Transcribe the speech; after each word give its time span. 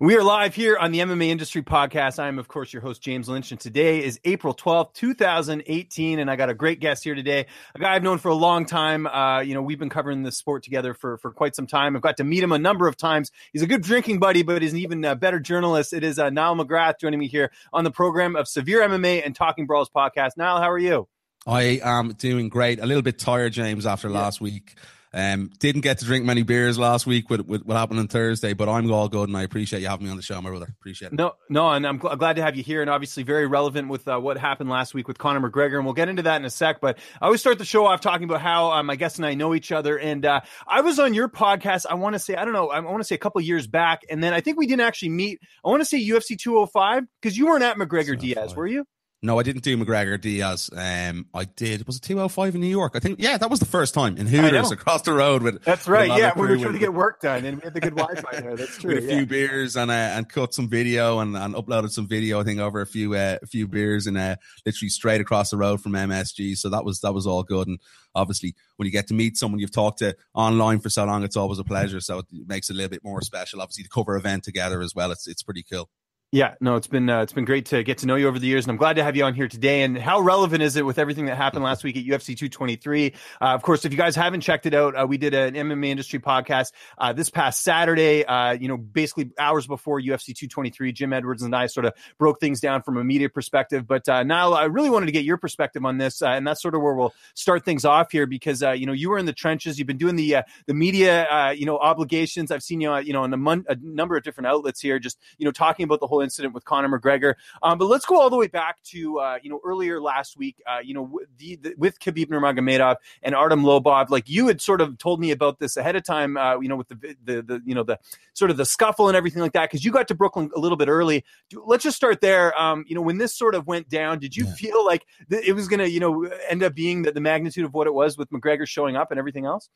We 0.00 0.14
are 0.16 0.22
live 0.22 0.54
here 0.54 0.76
on 0.76 0.92
the 0.92 1.00
MMA 1.00 1.26
Industry 1.26 1.60
Podcast. 1.60 2.20
I 2.20 2.28
am, 2.28 2.38
of 2.38 2.46
course, 2.46 2.72
your 2.72 2.80
host, 2.82 3.02
James 3.02 3.28
Lynch, 3.28 3.50
and 3.50 3.58
today 3.58 4.04
is 4.04 4.20
April 4.24 4.54
12th, 4.54 4.94
2018. 4.94 6.20
And 6.20 6.30
I 6.30 6.36
got 6.36 6.48
a 6.48 6.54
great 6.54 6.78
guest 6.78 7.02
here 7.02 7.16
today, 7.16 7.46
a 7.74 7.78
guy 7.80 7.96
I've 7.96 8.04
known 8.04 8.18
for 8.18 8.28
a 8.28 8.34
long 8.34 8.64
time. 8.64 9.08
Uh, 9.08 9.40
you 9.40 9.54
know, 9.54 9.60
we've 9.60 9.80
been 9.80 9.88
covering 9.88 10.22
this 10.22 10.36
sport 10.36 10.62
together 10.62 10.94
for, 10.94 11.18
for 11.18 11.32
quite 11.32 11.56
some 11.56 11.66
time. 11.66 11.96
I've 11.96 12.02
got 12.02 12.18
to 12.18 12.24
meet 12.24 12.44
him 12.44 12.52
a 12.52 12.60
number 12.60 12.86
of 12.86 12.96
times. 12.96 13.32
He's 13.52 13.62
a 13.62 13.66
good 13.66 13.82
drinking 13.82 14.20
buddy, 14.20 14.44
but 14.44 14.62
he's 14.62 14.72
an 14.72 14.78
even 14.78 15.04
uh, 15.04 15.16
better 15.16 15.40
journalist. 15.40 15.92
It 15.92 16.04
is 16.04 16.20
uh, 16.20 16.30
Niall 16.30 16.54
McGrath 16.54 17.00
joining 17.00 17.18
me 17.18 17.26
here 17.26 17.50
on 17.72 17.82
the 17.82 17.90
program 17.90 18.36
of 18.36 18.46
Severe 18.46 18.82
MMA 18.82 19.26
and 19.26 19.34
Talking 19.34 19.66
Brawls 19.66 19.90
podcast. 19.90 20.36
Niall, 20.36 20.60
how 20.60 20.70
are 20.70 20.78
you? 20.78 21.08
I 21.44 21.80
am 21.82 22.12
doing 22.12 22.50
great. 22.50 22.78
A 22.78 22.86
little 22.86 23.02
bit 23.02 23.18
tired, 23.18 23.52
James, 23.52 23.84
after 23.84 24.08
yeah. 24.08 24.20
last 24.20 24.40
week. 24.40 24.76
Um, 25.12 25.50
didn't 25.58 25.82
get 25.82 25.98
to 25.98 26.04
drink 26.04 26.24
many 26.24 26.42
beers 26.42 26.78
last 26.78 27.06
week 27.06 27.30
with, 27.30 27.42
with 27.46 27.64
what 27.64 27.76
happened 27.76 28.00
on 28.00 28.08
Thursday, 28.08 28.52
but 28.52 28.68
I'm 28.68 28.90
all 28.92 29.08
good, 29.08 29.28
and 29.28 29.36
I 29.36 29.42
appreciate 29.42 29.80
you 29.80 29.88
having 29.88 30.06
me 30.06 30.10
on 30.10 30.16
the 30.16 30.22
show, 30.22 30.40
my 30.40 30.50
brother. 30.50 30.68
Appreciate 30.80 31.12
it. 31.12 31.14
No, 31.14 31.34
no, 31.48 31.70
and 31.70 31.86
I'm 31.86 31.98
gl- 31.98 32.18
glad 32.18 32.36
to 32.36 32.42
have 32.42 32.56
you 32.56 32.62
here, 32.62 32.80
and 32.82 32.90
obviously 32.90 33.22
very 33.22 33.46
relevant 33.46 33.88
with 33.88 34.06
uh, 34.06 34.18
what 34.18 34.38
happened 34.38 34.68
last 34.70 34.94
week 34.94 35.08
with 35.08 35.18
Conor 35.18 35.48
McGregor, 35.48 35.76
and 35.76 35.84
we'll 35.84 35.94
get 35.94 36.08
into 36.08 36.22
that 36.22 36.36
in 36.36 36.44
a 36.44 36.50
sec. 36.50 36.80
But 36.80 36.98
I 37.20 37.26
always 37.26 37.40
start 37.40 37.58
the 37.58 37.64
show 37.64 37.86
off 37.86 38.00
talking 38.00 38.24
about 38.24 38.40
how 38.40 38.72
um, 38.72 38.86
my 38.86 38.96
guest 38.96 39.16
and 39.16 39.26
I 39.26 39.34
know 39.34 39.54
each 39.54 39.72
other, 39.72 39.98
and 39.98 40.24
uh, 40.24 40.40
I 40.66 40.82
was 40.82 40.98
on 40.98 41.14
your 41.14 41.28
podcast. 41.28 41.86
I 41.88 41.94
want 41.94 42.14
to 42.14 42.18
say, 42.18 42.34
I 42.34 42.44
don't 42.44 42.54
know, 42.54 42.68
I 42.68 42.80
want 42.80 43.00
to 43.00 43.04
say 43.04 43.14
a 43.14 43.18
couple 43.18 43.40
years 43.40 43.66
back, 43.66 44.02
and 44.10 44.22
then 44.22 44.34
I 44.34 44.40
think 44.40 44.58
we 44.58 44.66
didn't 44.66 44.82
actually 44.82 45.10
meet. 45.10 45.40
I 45.64 45.68
want 45.68 45.80
to 45.80 45.86
say 45.86 46.02
UFC 46.02 46.38
205 46.38 47.04
because 47.20 47.36
you 47.36 47.46
weren't 47.46 47.64
at 47.64 47.76
McGregor 47.76 48.18
Diaz, 48.18 48.54
were 48.54 48.66
you? 48.66 48.84
No, 49.20 49.36
I 49.40 49.42
didn't 49.42 49.64
do 49.64 49.76
McGregor 49.76 50.20
Diaz. 50.20 50.70
Um, 50.72 51.26
I 51.34 51.44
did. 51.44 51.84
Was 51.88 51.96
it 51.96 52.02
205 52.02 52.54
in 52.54 52.60
New 52.60 52.68
York? 52.68 52.92
I 52.94 53.00
think. 53.00 53.18
Yeah, 53.18 53.36
that 53.36 53.50
was 53.50 53.58
the 53.58 53.66
first 53.66 53.92
time 53.92 54.16
in 54.16 54.28
Hooters 54.28 54.70
across 54.70 55.02
the 55.02 55.12
road 55.12 55.42
with. 55.42 55.64
That's 55.64 55.88
right. 55.88 56.08
With 56.08 56.18
yeah, 56.18 56.32
we 56.36 56.46
were 56.46 56.56
trying 56.56 56.74
to 56.74 56.78
get 56.78 56.94
work 56.94 57.20
done, 57.20 57.44
and 57.44 57.56
we 57.56 57.64
had 57.64 57.74
the 57.74 57.80
good 57.80 57.96
Wi-Fi 57.96 58.40
there. 58.40 58.56
That's 58.56 58.78
true. 58.78 58.94
With 58.94 59.04
a 59.04 59.06
yeah. 59.08 59.16
few 59.16 59.26
beers 59.26 59.74
and 59.74 59.90
uh, 59.90 59.94
and 59.94 60.28
cut 60.28 60.54
some 60.54 60.68
video 60.68 61.18
and, 61.18 61.36
and 61.36 61.56
uploaded 61.56 61.90
some 61.90 62.06
video. 62.06 62.40
I 62.40 62.44
think 62.44 62.60
over 62.60 62.80
a 62.80 62.86
few 62.86 63.14
uh, 63.14 63.38
a 63.42 63.46
few 63.46 63.66
beers 63.66 64.06
and 64.06 64.16
uh, 64.16 64.36
literally 64.64 64.88
straight 64.88 65.20
across 65.20 65.50
the 65.50 65.56
road 65.56 65.80
from 65.80 65.92
MSG. 65.92 66.56
So 66.56 66.68
that 66.68 66.84
was 66.84 67.00
that 67.00 67.12
was 67.12 67.26
all 67.26 67.42
good. 67.42 67.66
And 67.66 67.80
obviously, 68.14 68.54
when 68.76 68.86
you 68.86 68.92
get 68.92 69.08
to 69.08 69.14
meet 69.14 69.36
someone 69.36 69.58
you've 69.58 69.72
talked 69.72 69.98
to 69.98 70.14
online 70.32 70.78
for 70.78 70.90
so 70.90 71.04
long, 71.04 71.24
it's 71.24 71.36
always 71.36 71.58
a 71.58 71.64
pleasure. 71.64 72.00
So 72.00 72.20
it 72.20 72.26
makes 72.46 72.70
it 72.70 72.74
a 72.74 72.76
little 72.76 72.90
bit 72.90 73.02
more 73.02 73.20
special. 73.22 73.60
Obviously, 73.60 73.82
the 73.82 73.88
cover 73.88 74.16
event 74.16 74.44
together 74.44 74.80
as 74.80 74.94
well. 74.94 75.10
It's 75.10 75.26
it's 75.26 75.42
pretty 75.42 75.64
cool. 75.64 75.90
Yeah, 76.30 76.56
no, 76.60 76.76
it's 76.76 76.86
been 76.86 77.08
uh, 77.08 77.22
it's 77.22 77.32
been 77.32 77.46
great 77.46 77.64
to 77.66 77.82
get 77.82 77.98
to 77.98 78.06
know 78.06 78.14
you 78.14 78.28
over 78.28 78.38
the 78.38 78.46
years, 78.46 78.66
and 78.66 78.70
I'm 78.70 78.76
glad 78.76 78.96
to 78.96 79.02
have 79.02 79.16
you 79.16 79.24
on 79.24 79.32
here 79.32 79.48
today. 79.48 79.80
And 79.80 79.96
how 79.96 80.20
relevant 80.20 80.62
is 80.62 80.76
it 80.76 80.84
with 80.84 80.98
everything 80.98 81.24
that 81.24 81.38
happened 81.38 81.64
last 81.64 81.82
week 81.82 81.96
at 81.96 82.04
UFC 82.04 82.36
223? 82.36 83.14
Uh, 83.40 83.44
of 83.46 83.62
course, 83.62 83.86
if 83.86 83.92
you 83.92 83.96
guys 83.96 84.14
haven't 84.14 84.42
checked 84.42 84.66
it 84.66 84.74
out, 84.74 84.94
uh, 84.94 85.06
we 85.06 85.16
did 85.16 85.32
an 85.32 85.54
MMA 85.54 85.86
industry 85.86 86.18
podcast 86.18 86.72
uh, 86.98 87.14
this 87.14 87.30
past 87.30 87.62
Saturday. 87.62 88.26
Uh, 88.26 88.52
you 88.52 88.68
know, 88.68 88.76
basically 88.76 89.30
hours 89.38 89.66
before 89.66 90.02
UFC 90.02 90.36
223, 90.36 90.92
Jim 90.92 91.14
Edwards 91.14 91.42
and 91.42 91.56
I 91.56 91.64
sort 91.64 91.86
of 91.86 91.94
broke 92.18 92.40
things 92.40 92.60
down 92.60 92.82
from 92.82 92.98
a 92.98 93.04
media 93.04 93.30
perspective. 93.30 93.86
But 93.86 94.06
uh, 94.06 94.22
Niall, 94.22 94.52
I 94.52 94.64
really 94.64 94.90
wanted 94.90 95.06
to 95.06 95.12
get 95.12 95.24
your 95.24 95.38
perspective 95.38 95.82
on 95.86 95.96
this, 95.96 96.20
and 96.20 96.46
that's 96.46 96.60
sort 96.60 96.74
of 96.74 96.82
where 96.82 96.92
we'll 96.92 97.14
start 97.32 97.64
things 97.64 97.86
off 97.86 98.12
here 98.12 98.26
because 98.26 98.60
you 98.60 98.84
know 98.84 98.92
you 98.92 99.08
were 99.08 99.16
in 99.16 99.24
the 99.24 99.32
trenches, 99.32 99.78
you've 99.78 99.88
been 99.88 99.96
doing 99.96 100.16
the 100.16 100.40
the 100.66 100.74
media 100.74 101.54
you 101.56 101.64
know 101.64 101.78
obligations. 101.78 102.50
I've 102.50 102.62
seen 102.62 102.82
you 102.82 102.94
you 102.98 103.14
know 103.14 103.22
on 103.22 103.32
a, 103.32 103.38
mon- 103.38 103.64
a 103.66 103.76
number 103.80 104.14
of 104.14 104.24
different 104.24 104.48
outlets 104.48 104.82
here, 104.82 104.98
just 104.98 105.18
you 105.38 105.46
know 105.46 105.52
talking 105.52 105.84
about 105.84 106.00
the 106.00 106.06
whole 106.06 106.17
incident 106.20 106.54
with 106.54 106.64
Conor 106.64 106.98
McGregor. 106.98 107.34
Um, 107.62 107.78
but 107.78 107.86
let's 107.86 108.04
go 108.04 108.20
all 108.20 108.30
the 108.30 108.36
way 108.36 108.46
back 108.46 108.82
to 108.84 109.18
uh, 109.18 109.38
you 109.42 109.50
know 109.50 109.60
earlier 109.64 110.00
last 110.00 110.36
week. 110.36 110.60
Uh, 110.66 110.78
you 110.82 110.94
know 110.94 111.20
the, 111.38 111.56
the, 111.56 111.74
with 111.76 111.98
Khabib 112.00 112.26
Nurmagomedov 112.26 112.96
and 113.22 113.34
Artem 113.34 113.62
Lobov. 113.62 114.10
Like 114.10 114.28
you 114.28 114.46
had 114.46 114.60
sort 114.60 114.80
of 114.80 114.98
told 114.98 115.20
me 115.20 115.30
about 115.30 115.58
this 115.58 115.76
ahead 115.76 115.96
of 115.96 116.04
time. 116.04 116.36
Uh, 116.36 116.58
you 116.60 116.68
know 116.68 116.76
with 116.76 116.88
the, 116.88 117.16
the 117.24 117.42
the 117.42 117.62
you 117.64 117.74
know 117.74 117.82
the 117.82 117.98
sort 118.34 118.50
of 118.50 118.56
the 118.56 118.66
scuffle 118.66 119.08
and 119.08 119.16
everything 119.16 119.42
like 119.42 119.52
that 119.52 119.70
because 119.70 119.84
you 119.84 119.90
got 119.90 120.08
to 120.08 120.14
Brooklyn 120.14 120.50
a 120.54 120.60
little 120.60 120.76
bit 120.76 120.88
early. 120.88 121.24
Let's 121.52 121.84
just 121.84 121.96
start 121.96 122.20
there. 122.20 122.58
Um, 122.60 122.84
you 122.88 122.94
know 122.94 123.02
when 123.02 123.18
this 123.18 123.34
sort 123.34 123.54
of 123.54 123.66
went 123.66 123.88
down, 123.88 124.18
did 124.18 124.36
you 124.36 124.46
yeah. 124.46 124.54
feel 124.54 124.84
like 124.84 125.06
th- 125.30 125.46
it 125.46 125.52
was 125.52 125.68
going 125.68 125.80
to 125.80 125.90
you 125.90 126.00
know 126.00 126.24
end 126.48 126.62
up 126.62 126.74
being 126.74 127.02
the, 127.02 127.12
the 127.12 127.20
magnitude 127.20 127.64
of 127.64 127.74
what 127.74 127.86
it 127.86 127.94
was 127.94 128.16
with 128.16 128.30
McGregor 128.30 128.66
showing 128.66 128.96
up 128.96 129.10
and 129.10 129.18
everything 129.18 129.46
else? 129.46 129.68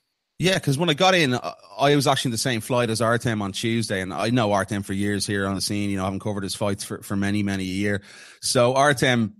Yeah, 0.42 0.54
because 0.54 0.76
when 0.76 0.90
I 0.90 0.94
got 0.94 1.14
in, 1.14 1.38
I 1.78 1.94
was 1.94 2.08
actually 2.08 2.30
in 2.30 2.32
the 2.32 2.38
same 2.38 2.60
flight 2.60 2.90
as 2.90 3.00
Artem 3.00 3.40
on 3.42 3.52
Tuesday, 3.52 4.00
and 4.00 4.12
I 4.12 4.30
know 4.30 4.50
Artem 4.50 4.82
for 4.82 4.92
years 4.92 5.24
here 5.24 5.46
on 5.46 5.54
the 5.54 5.60
scene. 5.60 5.88
You 5.88 5.98
know, 5.98 6.02
I 6.02 6.06
haven't 6.06 6.18
covered 6.18 6.42
his 6.42 6.56
fights 6.56 6.82
for, 6.82 7.00
for 7.00 7.14
many, 7.14 7.44
many 7.44 7.62
a 7.62 7.66
year. 7.66 8.02
So 8.40 8.74
Artem, 8.74 9.36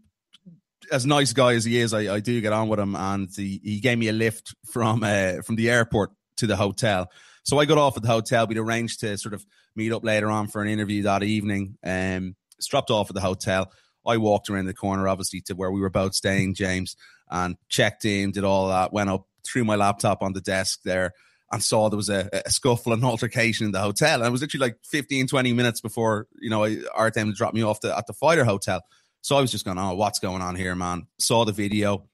as 0.93 1.05
nice 1.05 1.33
guy 1.33 1.55
as 1.55 1.65
he 1.65 1.81
is, 1.81 1.93
I, 1.93 2.15
I 2.15 2.21
do 2.21 2.41
get 2.41 2.53
on 2.53 2.69
with 2.69 2.79
him, 2.79 2.95
and 2.95 3.29
he, 3.35 3.61
he 3.65 3.81
gave 3.81 3.99
me 3.99 4.11
a 4.11 4.13
lift 4.13 4.55
from 4.71 5.03
uh, 5.03 5.43
from 5.43 5.57
the 5.57 5.71
airport 5.71 6.13
to 6.37 6.47
the 6.47 6.55
hotel. 6.55 7.11
So 7.43 7.59
I 7.59 7.65
got 7.65 7.79
off 7.79 7.97
at 7.97 8.05
the 8.05 8.09
hotel. 8.09 8.47
We'd 8.47 8.59
arranged 8.59 9.01
to 9.01 9.19
sort 9.19 9.35
of 9.35 9.45
meet 9.75 9.91
up 9.91 10.05
later 10.05 10.31
on 10.31 10.47
for 10.47 10.63
an 10.63 10.69
interview 10.69 11.03
that 11.03 11.25
evening. 11.25 11.79
Um, 11.83 12.37
dropped 12.71 12.93
off 12.93 13.11
at 13.11 13.15
the 13.15 13.21
hotel. 13.21 13.73
I 14.07 14.19
walked 14.19 14.51
around 14.51 14.67
the 14.67 14.73
corner, 14.73 15.09
obviously, 15.09 15.41
to 15.47 15.55
where 15.55 15.73
we 15.73 15.81
were 15.81 15.91
both 15.91 16.15
staying, 16.15 16.55
James, 16.55 16.95
and 17.29 17.57
checked 17.69 18.05
in, 18.05 18.31
did 18.31 18.45
all 18.45 18.69
that, 18.69 18.93
went 18.93 19.11
up 19.11 19.27
threw 19.47 19.65
my 19.65 19.77
laptop 19.77 20.23
on 20.23 20.33
the 20.33 20.41
desk 20.41 20.81
there 20.85 21.13
and 21.51 21.63
saw 21.63 21.89
there 21.89 21.97
was 21.97 22.09
a, 22.09 22.29
a 22.47 22.51
scuffle 22.51 22.93
and 22.93 23.05
altercation 23.05 23.67
in 23.67 23.73
the 23.73 23.81
hotel. 23.81 24.21
And 24.21 24.27
it 24.27 24.31
was 24.31 24.41
literally 24.41 24.69
like 24.69 24.79
15, 24.85 25.27
20 25.27 25.53
minutes 25.53 25.81
before, 25.81 26.27
you 26.41 26.49
know, 26.49 26.65
Artem 26.95 27.33
dropped 27.35 27.55
me 27.55 27.63
off 27.63 27.81
the, 27.81 27.97
at 27.97 28.07
the 28.07 28.15
fighter 28.15 28.45
hotel. 28.45 28.83
So 29.21 29.37
I 29.37 29.41
was 29.41 29.53
just 29.53 29.65
going, 29.65 29.79
oh, 29.79 29.95
what's 29.95 30.19
going 30.19 30.43
on 30.43 30.57
here, 30.57 30.75
man? 30.75 31.07
Saw 31.19 31.45
the 31.45 31.53
video, 31.53 32.09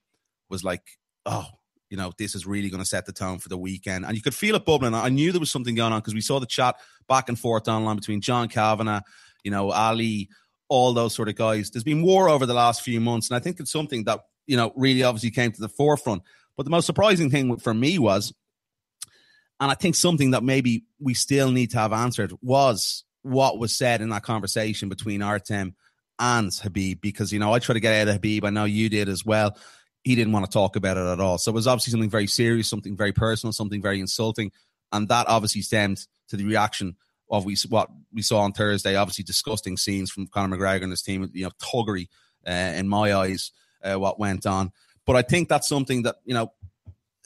was 0.51 0.65
like, 0.65 0.83
oh, 1.25 1.47
you 1.89 1.97
know, 1.97 2.13
this 2.19 2.35
is 2.35 2.47
really 2.47 2.69
going 2.69 2.83
to 2.83 2.89
set 2.89 3.07
the 3.07 3.13
tone 3.13 3.39
for 3.39 3.49
the 3.49 3.57
weekend. 3.57 4.05
And 4.05 4.15
you 4.15 4.23
could 4.23 4.35
feel 4.35 4.57
it 4.57 4.67
bubbling. 4.67 4.95
I 4.95 5.09
knew 5.09 5.33
there 5.33 5.41
was 5.41 5.51
something 5.51 5.75
going 5.75 5.93
on 5.93 6.01
because 6.01 6.15
we 6.15 6.21
saw 6.21 6.39
the 6.39 6.47
chat 6.47 6.77
back 7.09 7.29
and 7.29 7.39
forth 7.39 7.67
online 7.69 7.97
between 7.97 8.21
John 8.21 8.49
Kavanagh, 8.49 9.01
you 9.43 9.51
know, 9.51 9.71
Ali, 9.71 10.29
all 10.69 10.93
those 10.93 11.15
sort 11.15 11.29
of 11.29 11.37
guys. 11.37 11.71
There's 11.71 11.85
been 11.85 12.03
war 12.03 12.29
over 12.29 12.45
the 12.45 12.55
last 12.55 12.83
few 12.83 13.01
months. 13.01 13.31
And 13.31 13.37
I 13.37 13.41
think 13.41 13.59
it's 13.59 13.73
something 13.73 14.05
that, 14.05 14.21
you 14.47 14.57
know, 14.57 14.73
really 14.77 15.03
obviously 15.03 15.31
came 15.31 15.53
to 15.53 15.61
the 15.61 15.69
forefront. 15.69 16.23
But 16.59 16.65
the 16.65 16.71
most 16.71 16.85
surprising 16.85 17.31
thing 17.31 17.57
for 17.57 17.73
me 17.73 17.99
was, 17.99 18.35
and 19.59 19.71
I 19.71 19.75
think 19.75 19.95
something 19.95 20.33
that 20.33 20.45
maybe 20.45 20.85
we 21.01 21.15
still 21.15 21.51
need 21.51 21.71
to 21.71 21.79
have 21.79 21.95
answered 21.95 22.35
was 22.43 23.05
what 23.23 23.59
was 23.59 23.75
said 23.75 24.03
in 24.03 24.11
that 24.11 24.23
conversation 24.25 24.91
between 24.91 25.23
Artem 25.23 25.75
and 26.19 26.51
Khabib, 26.51 27.01
because, 27.01 27.33
you 27.33 27.39
know, 27.39 27.55
I 27.55 27.61
try 27.61 27.73
to 27.73 27.81
get 27.81 27.95
out 27.95 28.15
of 28.15 28.21
Khabib. 28.21 28.45
I 28.45 28.51
know 28.51 28.67
you 28.67 28.91
did 28.91 29.09
as 29.09 29.25
well 29.25 29.57
he 30.05 30.15
didn't 30.15 30.33
want 30.33 30.47
to 30.47 30.51
talk 30.51 30.77
about 30.77 30.97
it 30.97 31.07
at 31.07 31.21
all. 31.21 31.39
So 31.39 31.51
it 31.51 31.55
was 31.55 31.67
obviously 31.67 31.91
something 31.91 32.11
very 32.11 32.27
serious, 32.27 32.69
something 32.69 32.97
very 32.97 33.13
personal, 33.13 33.53
something 33.53 33.83
very 33.83 34.01
insulting. 34.01 34.51
And 34.93 35.09
that 35.09 35.29
obviously 35.29 35.63
stemmed 35.63 36.07
to 36.29 36.37
the 36.37 36.45
reaction 36.45 36.97
of 37.31 37.45
we, 37.45 37.57
what 37.69 37.91
we 38.13 38.23
saw 38.23 38.41
on 38.41 38.53
Thursday. 38.53 38.97
Obviously, 38.97 39.25
disgusting 39.25 39.77
scenes 39.77 40.11
from 40.11 40.27
Conor 40.27 40.57
McGregor 40.57 40.85
and 40.85 40.93
his 40.93 41.03
team, 41.03 41.29
you 41.35 41.45
know, 41.45 41.51
thuggery 41.61 42.07
uh, 42.47 42.51
in 42.53 42.89
my 42.89 43.13
eyes, 43.13 43.53
uh, 43.85 43.99
what 43.99 44.19
went 44.19 44.47
on. 44.47 44.71
But 45.09 45.17
I 45.17 45.23
think 45.23 45.49
that's 45.49 45.67
something 45.67 46.03
that, 46.03 46.17
you 46.27 46.35
know, 46.35 46.53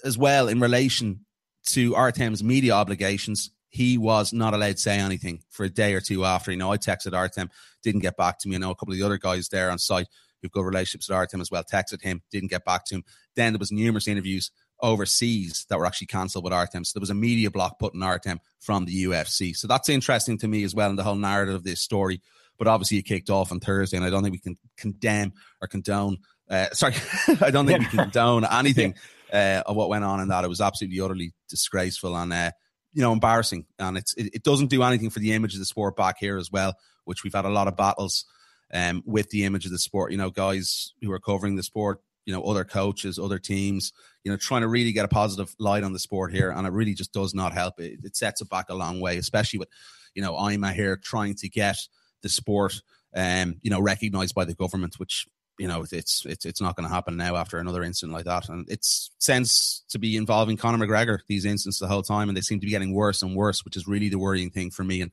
as 0.05 0.17
well 0.17 0.47
in 0.47 0.61
relation 0.61 1.27
to 1.67 1.97
Artem's 1.97 2.43
media 2.45 2.75
obligations, 2.75 3.51
he 3.71 3.99
was 3.99 4.33
not 4.33 4.55
allowed 4.55 4.77
to 4.77 4.81
say 4.81 5.01
anything 5.01 5.43
for 5.51 5.65
a 5.65 5.69
day 5.69 5.93
or 5.93 6.01
two 6.01 6.25
after. 6.25 6.53
You 6.53 6.59
know, 6.59 6.71
I 6.71 6.77
texted 6.77 7.13
Artem, 7.13 7.51
didn't 7.83 8.03
get 8.03 8.17
back 8.17 8.39
to 8.39 8.49
me. 8.49 8.55
I 8.55 8.61
know 8.61 8.71
a 8.71 8.77
couple 8.77 8.93
of 8.93 9.01
the 9.01 9.05
other 9.05 9.19
guys 9.19 9.49
there 9.49 9.69
on 9.69 9.81
site 9.81 10.07
who've 10.41 10.53
got 10.53 10.61
relationships 10.61 11.09
with 11.09 11.17
Artem 11.17 11.41
as 11.41 11.51
well, 11.51 11.65
texted 11.65 12.01
him, 12.03 12.23
didn't 12.31 12.51
get 12.51 12.65
back 12.65 12.85
to 12.85 12.95
him. 12.95 13.05
Then 13.35 13.53
there 13.53 13.59
was 13.59 13.73
numerous 13.73 14.07
interviews 14.07 14.53
overseas 14.81 15.67
that 15.69 15.77
were 15.77 15.87
actually 15.87 16.07
cancelled 16.07 16.45
with 16.45 16.53
Artem. 16.53 16.85
So 16.85 16.97
there 16.97 17.03
was 17.03 17.11
a 17.11 17.15
media 17.15 17.51
block 17.51 17.81
put 17.81 17.97
on 17.97 18.03
Artem 18.05 18.39
from 18.61 18.85
the 18.85 19.07
UFC. 19.07 19.57
So 19.57 19.67
that's 19.67 19.89
interesting 19.89 20.39
to 20.39 20.47
me 20.47 20.63
as 20.63 20.73
well 20.73 20.91
in 20.91 20.95
the 20.95 21.03
whole 21.03 21.17
narrative 21.17 21.57
of 21.57 21.65
this 21.65 21.81
story. 21.81 22.21
But 22.59 22.69
obviously 22.69 22.99
it 22.99 23.07
kicked 23.07 23.29
off 23.29 23.51
on 23.51 23.59
Thursday, 23.59 23.97
and 23.97 24.07
I 24.07 24.11
don't 24.11 24.23
think 24.23 24.35
we 24.35 24.39
can 24.39 24.57
condemn 24.77 25.33
or 25.61 25.67
condone. 25.67 26.19
Uh, 26.53 26.69
sorry, 26.73 26.95
I 27.41 27.51
don't 27.51 27.67
think 27.67 27.81
we 27.81 27.87
can 27.87 27.99
condone 27.99 28.45
anything 28.45 28.95
uh, 29.33 29.63
of 29.67 29.75
what 29.75 29.89
went 29.89 30.05
on 30.05 30.21
in 30.21 30.29
that. 30.29 30.45
It 30.45 30.49
was 30.49 30.61
absolutely 30.61 31.01
utterly 31.01 31.33
disgraceful 31.49 32.15
and 32.17 32.33
uh, 32.33 32.51
you 32.93 33.01
know 33.01 33.13
embarrassing, 33.13 33.65
and 33.79 33.97
it's 33.97 34.13
it, 34.15 34.35
it 34.35 34.43
doesn't 34.43 34.69
do 34.69 34.83
anything 34.83 35.11
for 35.11 35.21
the 35.21 35.33
image 35.33 35.55
of 35.55 35.61
the 35.61 35.67
sport 35.67 35.97
back 35.97 36.17
here 36.21 36.37
as 36.37 36.53
well, 36.53 36.75
which 37.07 37.25
we've 37.25 37.35
had 37.35 37.47
a 37.47 37.51
lot 37.51 37.69
of 37.69 37.77
battles 37.77 38.27
um, 38.73 39.03
with 39.07 39.31
the 39.31 39.45
image 39.45 39.65
of 39.65 39.73
the 39.73 39.79
sport. 39.79 40.13
You 40.13 40.19
know, 40.19 40.31
guys 40.31 40.93
who 41.01 41.11
are 41.11 41.19
covering 41.19 41.57
the 41.57 41.63
sport, 41.63 42.01
you 42.27 42.35
know, 42.35 42.43
other 42.43 42.65
coaches, 42.65 43.19
other 43.19 43.39
teams, 43.39 43.93
you 44.25 44.31
know, 44.31 44.37
trying 44.37 44.63
to 44.63 44.69
really 44.69 44.93
get 44.93 45.05
a 45.05 45.09
positive 45.09 45.55
light 45.59 45.85
on 45.85 45.93
the 45.93 45.99
sport 45.99 46.33
here. 46.33 46.51
And 46.51 46.67
it 46.67 46.73
really 46.73 46.95
just 46.95 47.13
does 47.13 47.35
not 47.35 47.53
help. 47.53 47.81
It, 47.81 48.01
it 48.05 48.17
sets 48.17 48.41
it 48.41 48.49
back 48.49 48.67
a 48.69 48.75
long 48.75 49.01
way, 49.01 49.17
especially 49.17 49.59
with, 49.59 49.69
you 50.15 50.23
know, 50.23 50.37
I'm 50.37 50.63
here 50.63 50.97
trying 50.97 51.35
to 51.37 51.49
get 51.49 51.77
the 52.23 52.29
sport, 52.29 52.81
um, 53.15 53.57
you 53.63 53.71
know, 53.71 53.81
recognized 53.81 54.35
by 54.35 54.45
the 54.45 54.55
government, 54.55 54.99
which 54.99 55.27
you 55.63 55.69
know 55.69 55.85
it's 55.93 56.27
it's 56.27 56.45
it's 56.45 56.61
not 56.61 56.75
going 56.75 56.89
to 56.89 56.93
happen 56.93 57.17
now 57.17 57.37
after 57.37 57.59
another 57.59 57.85
incident 57.85 58.13
like 58.13 58.25
that 58.25 58.49
and 58.49 58.69
it 58.69 58.85
tends 59.21 59.85
to 59.89 59.99
be 59.99 60.17
involving 60.17 60.57
Conor 60.57 60.85
McGregor 60.85 61.21
these 61.29 61.45
incidents 61.45 61.79
the 61.79 61.87
whole 61.87 62.03
time 62.03 62.29
and 62.29 62.37
they 62.37 62.43
seem 62.43 62.59
to 62.59 62.67
be 62.67 62.73
getting 62.73 62.93
worse 62.93 63.23
and 63.23 63.37
worse 63.37 63.65
which 63.65 63.77
is 63.77 63.87
really 63.87 64.09
the 64.09 64.19
worrying 64.19 64.51
thing 64.51 64.71
for 64.73 64.83
me 64.83 65.01
and 65.01 65.13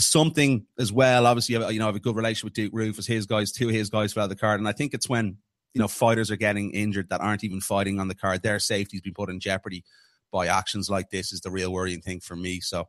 something 0.00 0.66
as 0.78 0.92
well. 0.92 1.26
Obviously, 1.26 1.54
you 1.54 1.78
know, 1.78 1.84
I 1.84 1.88
have 1.88 1.96
a 1.96 2.00
good 2.00 2.16
relationship 2.16 2.44
with 2.44 2.54
Duke 2.54 2.72
Roufus, 2.72 3.06
his 3.06 3.26
guys, 3.26 3.52
two 3.52 3.68
his 3.68 3.90
guys 3.90 4.12
for 4.12 4.26
the 4.26 4.36
card. 4.36 4.60
And 4.60 4.68
I 4.68 4.72
think 4.72 4.94
it's 4.94 5.08
when, 5.08 5.38
you 5.72 5.80
know, 5.80 5.88
fighters 5.88 6.30
are 6.30 6.36
getting 6.36 6.72
injured 6.72 7.10
that 7.10 7.20
aren't 7.20 7.44
even 7.44 7.60
fighting 7.60 8.00
on 8.00 8.08
the 8.08 8.14
card. 8.14 8.42
Their 8.42 8.58
safety's 8.58 9.00
been 9.00 9.14
put 9.14 9.30
in 9.30 9.40
jeopardy 9.40 9.84
by 10.32 10.48
actions 10.48 10.90
like 10.90 11.10
this 11.10 11.32
is 11.32 11.40
the 11.40 11.50
real 11.50 11.72
worrying 11.72 12.00
thing 12.00 12.20
for 12.20 12.34
me. 12.34 12.60
So, 12.60 12.88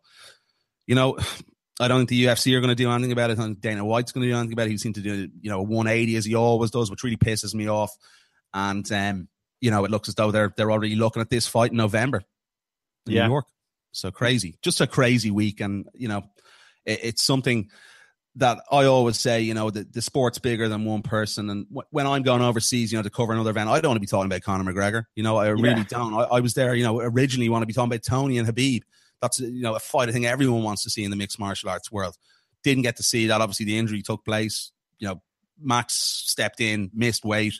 you 0.87 0.95
know, 0.95 1.17
I 1.79 1.87
don't 1.87 1.99
think 1.99 2.09
the 2.09 2.25
UFC 2.25 2.55
are 2.55 2.61
going 2.61 2.69
to 2.69 2.75
do 2.75 2.89
anything 2.89 3.11
about 3.11 3.31
it. 3.31 3.39
I 3.39 3.43
think 3.43 3.59
Dana 3.59 3.83
White's 3.83 4.11
going 4.11 4.23
to 4.23 4.31
do 4.31 4.37
anything 4.37 4.53
about 4.53 4.67
it. 4.67 4.71
He 4.71 4.77
seemed 4.77 4.95
to 4.95 5.01
do, 5.01 5.29
you 5.41 5.49
know, 5.49 5.61
180 5.61 6.15
as 6.15 6.25
he 6.25 6.35
always 6.35 6.71
does, 6.71 6.89
which 6.89 7.03
really 7.03 7.17
pisses 7.17 7.53
me 7.53 7.67
off. 7.67 7.91
And, 8.53 8.89
um, 8.91 9.27
you 9.59 9.71
know, 9.71 9.83
it 9.83 9.91
looks 9.91 10.07
as 10.07 10.15
though 10.15 10.31
they're 10.31 10.53
they're 10.55 10.71
already 10.71 10.95
looking 10.95 11.21
at 11.21 11.29
this 11.29 11.47
fight 11.47 11.71
in 11.71 11.77
November 11.77 12.23
in 13.07 13.13
yeah. 13.13 13.27
New 13.27 13.33
York. 13.33 13.45
So 13.91 14.11
crazy, 14.11 14.57
just 14.61 14.81
a 14.81 14.87
crazy 14.87 15.31
week. 15.31 15.61
And, 15.61 15.87
you 15.93 16.07
know, 16.07 16.23
it's 16.85 17.23
something 17.23 17.69
that 18.35 18.59
I 18.69 18.85
always 18.85 19.19
say, 19.19 19.41
you 19.41 19.53
know, 19.53 19.69
the, 19.69 19.85
the 19.85 20.01
sport's 20.01 20.39
bigger 20.39 20.67
than 20.67 20.83
one 20.83 21.01
person. 21.01 21.49
And 21.49 21.67
w- 21.69 21.87
when 21.91 22.05
I'm 22.05 22.21
going 22.21 22.41
overseas, 22.41 22.91
you 22.91 22.97
know, 22.97 23.03
to 23.03 23.09
cover 23.09 23.31
another 23.31 23.51
event, 23.51 23.69
I 23.69 23.79
don't 23.79 23.91
want 23.91 23.97
to 23.97 24.01
be 24.01 24.07
talking 24.07 24.25
about 24.25 24.41
Conor 24.41 24.71
McGregor. 24.71 25.05
You 25.15 25.23
know, 25.23 25.37
I 25.37 25.47
really 25.47 25.69
yeah. 25.69 25.83
don't. 25.87 26.13
I, 26.13 26.23
I, 26.23 26.39
was 26.41 26.53
there, 26.53 26.75
you 26.75 26.83
know, 26.83 26.99
originally 26.99 27.47
want 27.47 27.61
to 27.61 27.65
be 27.65 27.73
talking 27.73 27.91
about 27.91 28.03
Tony 28.03 28.37
and 28.37 28.47
Khabib. 28.47 28.81
That's, 29.21 29.39
you 29.39 29.61
know, 29.61 29.75
a 29.75 29.79
fight 29.79 30.09
I 30.09 30.11
think 30.11 30.25
everyone 30.25 30.63
wants 30.63 30.83
to 30.83 30.89
see 30.89 31.03
in 31.03 31.11
the 31.11 31.17
mixed 31.17 31.39
martial 31.39 31.69
arts 31.69 31.91
world. 31.91 32.15
Didn't 32.63 32.83
get 32.83 32.97
to 32.97 33.03
see 33.03 33.27
that. 33.27 33.41
Obviously, 33.41 33.65
the 33.65 33.77
injury 33.77 34.01
took 34.01 34.25
place. 34.25 34.71
You 34.99 35.07
know, 35.07 35.21
Max 35.59 35.93
stepped 35.93 36.61
in, 36.61 36.91
missed 36.93 37.23
weight. 37.25 37.55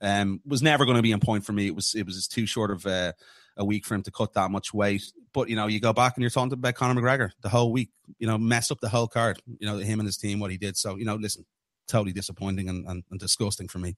Um, 0.00 0.40
was 0.44 0.62
never 0.62 0.84
going 0.84 0.96
to 0.96 1.02
be 1.02 1.12
on 1.12 1.20
point 1.20 1.44
for 1.44 1.52
me. 1.52 1.66
It 1.66 1.74
was, 1.74 1.94
it 1.94 2.04
was 2.04 2.26
too 2.28 2.46
short 2.46 2.70
of 2.70 2.84
a, 2.86 3.14
a 3.56 3.64
week 3.64 3.86
for 3.86 3.94
him 3.94 4.02
to 4.02 4.10
cut 4.10 4.34
that 4.34 4.50
much 4.50 4.74
weight. 4.74 5.04
But 5.32 5.48
you 5.48 5.56
know, 5.56 5.66
you 5.66 5.80
go 5.80 5.92
back 5.92 6.16
and 6.16 6.22
you're 6.22 6.30
talking 6.30 6.52
about 6.52 6.74
Conor 6.74 7.00
McGregor 7.00 7.30
the 7.42 7.48
whole 7.48 7.72
week. 7.72 7.90
You 8.18 8.26
know, 8.26 8.38
mess 8.38 8.70
up 8.70 8.80
the 8.80 8.88
whole 8.88 9.08
card. 9.08 9.40
You 9.58 9.66
know, 9.66 9.78
him 9.78 10.00
and 10.00 10.06
his 10.06 10.16
team, 10.16 10.40
what 10.40 10.50
he 10.50 10.56
did. 10.56 10.76
So 10.76 10.96
you 10.96 11.04
know, 11.04 11.16
listen, 11.16 11.44
totally 11.88 12.12
disappointing 12.12 12.68
and, 12.68 12.86
and, 12.86 13.04
and 13.10 13.20
disgusting 13.20 13.68
for 13.68 13.78
me 13.78 13.96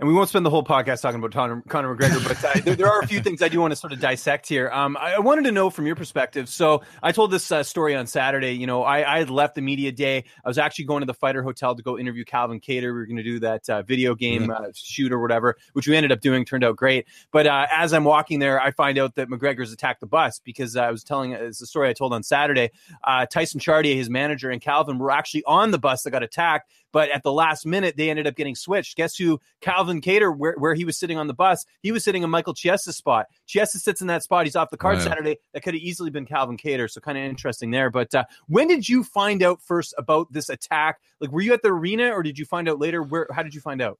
and 0.00 0.08
we 0.08 0.14
won't 0.14 0.30
spend 0.30 0.46
the 0.46 0.50
whole 0.50 0.64
podcast 0.64 1.02
talking 1.02 1.18
about 1.18 1.32
Conor, 1.32 1.62
Conor 1.68 1.94
McGregor, 1.94 2.26
but 2.26 2.42
uh, 2.42 2.60
there, 2.64 2.74
there, 2.74 2.88
are 2.88 3.00
a 3.00 3.06
few 3.06 3.20
things 3.22 3.42
I 3.42 3.48
do 3.48 3.60
want 3.60 3.72
to 3.72 3.76
sort 3.76 3.92
of 3.92 4.00
dissect 4.00 4.48
here. 4.48 4.70
Um, 4.70 4.96
I, 4.96 5.16
I, 5.16 5.18
wanted 5.18 5.44
to 5.44 5.52
know 5.52 5.68
from 5.68 5.86
your 5.86 5.94
perspective. 5.94 6.48
So 6.48 6.80
I 7.02 7.12
told 7.12 7.30
this 7.30 7.52
uh, 7.52 7.62
story 7.62 7.94
on 7.94 8.06
Saturday. 8.06 8.52
You 8.52 8.66
know, 8.66 8.82
I, 8.82 9.16
I, 9.16 9.18
had 9.18 9.28
left 9.28 9.56
the 9.56 9.60
media 9.60 9.92
day. 9.92 10.24
I 10.42 10.48
was 10.48 10.56
actually 10.56 10.86
going 10.86 11.00
to 11.02 11.06
the 11.06 11.12
Fighter 11.12 11.42
Hotel 11.42 11.74
to 11.74 11.82
go 11.82 11.98
interview 11.98 12.24
Calvin 12.24 12.60
Kattar. 12.60 12.84
We 12.84 12.92
were 12.92 13.04
going 13.04 13.18
to 13.18 13.22
do 13.22 13.40
that 13.40 13.68
uh, 13.68 13.82
video 13.82 14.14
game 14.14 14.44
mm-hmm. 14.44 14.64
uh, 14.64 14.68
shoot 14.74 15.12
or 15.12 15.20
whatever, 15.20 15.56
which 15.74 15.86
we 15.86 15.94
ended 15.94 16.12
up 16.12 16.20
doing. 16.20 16.46
Turned 16.46 16.64
out 16.64 16.76
great. 16.76 17.06
But 17.30 17.46
uh, 17.46 17.66
as 17.70 17.92
I'm 17.92 18.04
walking 18.04 18.38
there, 18.38 18.58
I 18.58 18.70
find 18.70 18.96
out 18.96 19.16
that 19.16 19.28
McGregor's 19.28 19.70
attacked 19.70 20.00
the 20.00 20.06
bus 20.06 20.40
because 20.42 20.76
I 20.76 20.90
was 20.90 21.04
telling 21.04 21.32
it's 21.32 21.58
the 21.58 21.66
story 21.66 21.90
I 21.90 21.92
told 21.92 22.14
on 22.14 22.22
Saturday. 22.22 22.70
Uh, 23.04 23.26
Tyson 23.26 23.60
Chartier, 23.60 23.94
his 23.94 24.08
manager, 24.08 24.48
and 24.50 24.62
Calvin 24.62 24.98
were 24.98 25.10
actually 25.10 25.44
on 25.44 25.72
the 25.72 25.78
bus 25.78 26.04
that 26.04 26.10
got 26.10 26.22
attacked 26.22 26.70
but 26.92 27.10
at 27.10 27.22
the 27.22 27.32
last 27.32 27.66
minute, 27.66 27.96
they 27.96 28.10
ended 28.10 28.26
up 28.26 28.34
getting 28.34 28.54
switched. 28.54 28.96
Guess 28.96 29.16
who? 29.16 29.40
Calvin 29.60 29.89
Kattar, 30.00 30.36
where, 30.36 30.54
where 30.58 30.74
he 30.74 30.84
was 30.84 30.98
sitting 30.98 31.16
on 31.16 31.26
the 31.26 31.34
bus, 31.34 31.64
he 31.82 31.92
was 31.92 32.04
sitting 32.04 32.22
in 32.22 32.30
Michael 32.30 32.54
Chiesa's 32.54 32.96
spot. 32.96 33.26
Chiesa 33.46 33.78
sits 33.78 34.00
in 34.00 34.08
that 34.08 34.22
spot. 34.22 34.44
He's 34.44 34.56
off 34.56 34.70
the 34.70 34.76
card 34.76 35.00
Saturday. 35.00 35.38
That 35.54 35.62
could 35.62 35.74
have 35.74 35.82
easily 35.82 36.10
been 36.10 36.26
Calvin 36.26 36.56
Kattar. 36.56 36.90
So 36.90 37.00
kind 37.00 37.16
of 37.16 37.24
interesting 37.24 37.70
there. 37.70 37.90
But 37.90 38.14
uh, 38.14 38.24
when 38.48 38.68
did 38.68 38.88
you 38.88 39.02
find 39.02 39.42
out 39.42 39.62
first 39.62 39.94
about 39.96 40.32
this 40.32 40.48
attack? 40.48 41.00
Like, 41.20 41.32
were 41.32 41.40
you 41.40 41.54
at 41.54 41.62
the 41.62 41.68
arena 41.68 42.10
or 42.10 42.22
did 42.22 42.38
you 42.38 42.44
find 42.44 42.68
out 42.68 42.78
later? 42.78 43.02
Where? 43.02 43.26
How 43.32 43.42
did 43.42 43.54
you 43.54 43.60
find 43.60 43.80
out? 43.80 43.98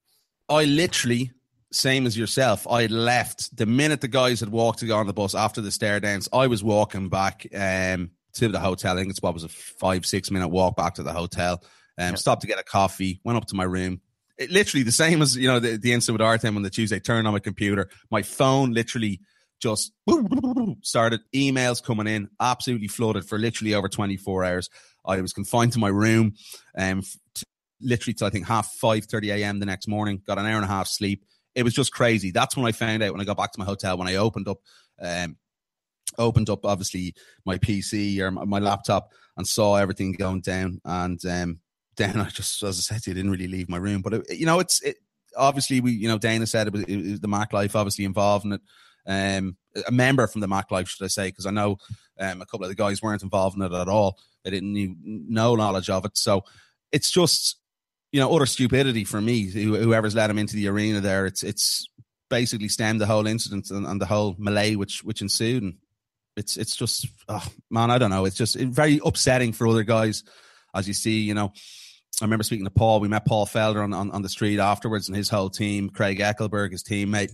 I 0.48 0.64
literally 0.64 1.32
same 1.72 2.06
as 2.06 2.16
yourself. 2.16 2.66
I 2.68 2.86
left 2.86 3.56
the 3.56 3.66
minute 3.66 4.00
the 4.00 4.08
guys 4.08 4.40
had 4.40 4.48
walked 4.48 4.80
to 4.80 4.86
go 4.86 4.96
on 4.96 5.06
the 5.06 5.12
bus 5.12 5.34
after 5.34 5.60
the 5.60 5.70
stare 5.70 6.00
dance. 6.00 6.28
I 6.32 6.46
was 6.46 6.64
walking 6.64 7.08
back 7.08 7.46
um, 7.54 8.10
to 8.34 8.48
the 8.48 8.58
hotel. 8.58 8.96
I 8.96 9.00
think 9.00 9.10
it's 9.10 9.22
what 9.22 9.34
was 9.34 9.44
a 9.44 9.48
five 9.48 10.04
six 10.04 10.30
minute 10.30 10.48
walk 10.48 10.76
back 10.76 10.94
to 10.94 11.02
the 11.02 11.12
hotel. 11.12 11.62
Um, 11.98 12.10
yeah. 12.10 12.14
Stopped 12.14 12.42
to 12.42 12.48
get 12.48 12.58
a 12.58 12.64
coffee, 12.64 13.20
went 13.24 13.36
up 13.36 13.46
to 13.46 13.54
my 13.54 13.64
room. 13.64 14.00
It, 14.40 14.50
literally 14.50 14.82
the 14.82 14.90
same 14.90 15.22
as, 15.22 15.36
you 15.36 15.46
know, 15.46 15.60
the, 15.60 15.76
the 15.76 15.92
incident 15.92 16.18
with 16.18 16.26
Artem 16.26 16.56
on 16.56 16.62
the 16.62 16.70
Tuesday, 16.70 16.98
turned 16.98 17.26
on 17.26 17.32
my 17.32 17.38
computer. 17.38 17.90
My 18.10 18.22
phone 18.22 18.72
literally 18.72 19.20
just 19.60 19.92
started 20.82 21.20
emails 21.34 21.82
coming 21.82 22.06
in, 22.06 22.28
absolutely 22.40 22.88
flooded 22.88 23.26
for 23.26 23.38
literally 23.38 23.74
over 23.74 23.88
24 23.88 24.44
hours. 24.44 24.70
I 25.04 25.20
was 25.20 25.32
confined 25.32 25.72
to 25.74 25.78
my 25.78 25.88
room, 25.88 26.34
um, 26.76 27.02
literally 27.80 28.14
till 28.14 28.26
I 28.26 28.30
think 28.30 28.46
half 28.46 28.74
5:30 28.82 29.34
a.m. 29.34 29.58
the 29.58 29.66
next 29.66 29.88
morning. 29.88 30.22
Got 30.26 30.38
an 30.38 30.46
hour 30.46 30.56
and 30.56 30.64
a 30.64 30.68
half 30.68 30.88
sleep. 30.88 31.24
It 31.54 31.62
was 31.62 31.74
just 31.74 31.92
crazy. 31.92 32.30
That's 32.30 32.56
when 32.56 32.66
I 32.66 32.72
found 32.72 33.02
out 33.02 33.12
when 33.12 33.20
I 33.20 33.24
got 33.24 33.36
back 33.36 33.52
to 33.52 33.58
my 33.58 33.64
hotel 33.64 33.98
when 33.98 34.08
I 34.08 34.16
opened 34.16 34.48
up, 34.48 34.58
um, 35.00 35.36
opened 36.18 36.48
up 36.50 36.64
obviously 36.64 37.14
my 37.44 37.58
PC 37.58 38.18
or 38.20 38.30
my, 38.30 38.44
my 38.44 38.58
laptop 38.58 39.10
and 39.36 39.46
saw 39.46 39.76
everything 39.76 40.12
going 40.12 40.40
down. 40.40 40.80
And 40.84 41.24
um, 41.26 41.60
then 42.00 42.18
I 42.18 42.28
just, 42.30 42.62
as 42.62 42.78
I 42.78 42.80
said, 42.80 43.10
I 43.10 43.14
didn't 43.14 43.30
really 43.30 43.46
leave 43.46 43.68
my 43.68 43.76
room. 43.76 44.02
But 44.02 44.14
it, 44.14 44.30
you 44.30 44.46
know, 44.46 44.58
it's 44.58 44.80
it, 44.82 44.96
obviously 45.36 45.80
we, 45.80 45.92
you 45.92 46.08
know, 46.08 46.18
Dana 46.18 46.46
said 46.46 46.66
it 46.66 46.72
was, 46.72 46.82
it 46.84 46.96
was 46.96 47.20
the 47.20 47.28
Mac 47.28 47.52
Life 47.52 47.76
obviously 47.76 48.04
involved 48.04 48.44
in 48.44 48.52
it. 48.52 48.62
Um, 49.06 49.56
a 49.86 49.90
member 49.90 50.26
from 50.26 50.40
the 50.40 50.48
Mac 50.48 50.70
Life, 50.70 50.88
should 50.88 51.04
I 51.04 51.08
say? 51.08 51.28
Because 51.28 51.46
I 51.46 51.50
know 51.50 51.78
um, 52.18 52.42
a 52.42 52.46
couple 52.46 52.64
of 52.64 52.68
the 52.68 52.74
guys 52.74 53.02
weren't 53.02 53.22
involved 53.22 53.56
in 53.56 53.62
it 53.62 53.72
at 53.72 53.88
all. 53.88 54.18
They 54.44 54.50
didn't 54.50 54.76
even 54.76 55.26
know 55.28 55.54
knowledge 55.54 55.90
of 55.90 56.04
it. 56.04 56.16
So 56.16 56.44
it's 56.92 57.10
just, 57.10 57.56
you 58.12 58.20
know, 58.20 58.34
utter 58.34 58.46
stupidity 58.46 59.04
for 59.04 59.20
me. 59.20 59.44
Whoever's 59.44 60.14
let 60.14 60.30
him 60.30 60.38
into 60.38 60.56
the 60.56 60.68
arena 60.68 61.00
there, 61.00 61.26
it's 61.26 61.42
it's 61.42 61.86
basically 62.28 62.68
stemmed 62.68 63.00
the 63.00 63.06
whole 63.06 63.26
incident 63.26 63.70
and, 63.70 63.86
and 63.86 64.00
the 64.00 64.06
whole 64.06 64.36
melee 64.38 64.76
which 64.76 65.02
which 65.04 65.22
ensued. 65.22 65.62
And 65.62 65.76
it's 66.36 66.56
it's 66.56 66.76
just, 66.76 67.06
oh, 67.28 67.46
man, 67.70 67.90
I 67.90 67.98
don't 67.98 68.10
know. 68.10 68.24
It's 68.24 68.36
just 68.36 68.56
very 68.56 69.00
upsetting 69.04 69.52
for 69.52 69.66
other 69.66 69.82
guys, 69.82 70.24
as 70.74 70.88
you 70.88 70.94
see. 70.94 71.20
You 71.20 71.34
know, 71.34 71.52
I 72.20 72.24
remember 72.24 72.44
speaking 72.44 72.66
to 72.66 72.70
Paul. 72.70 73.00
We 73.00 73.08
met 73.08 73.24
Paul 73.24 73.46
Felder 73.46 73.82
on, 73.82 73.92
on, 73.92 74.10
on 74.10 74.22
the 74.22 74.28
street 74.28 74.58
afterwards 74.58 75.08
and 75.08 75.16
his 75.16 75.28
whole 75.28 75.50
team, 75.50 75.88
Craig 75.88 76.18
Eckelberg, 76.18 76.72
his 76.72 76.82
teammate. 76.82 77.32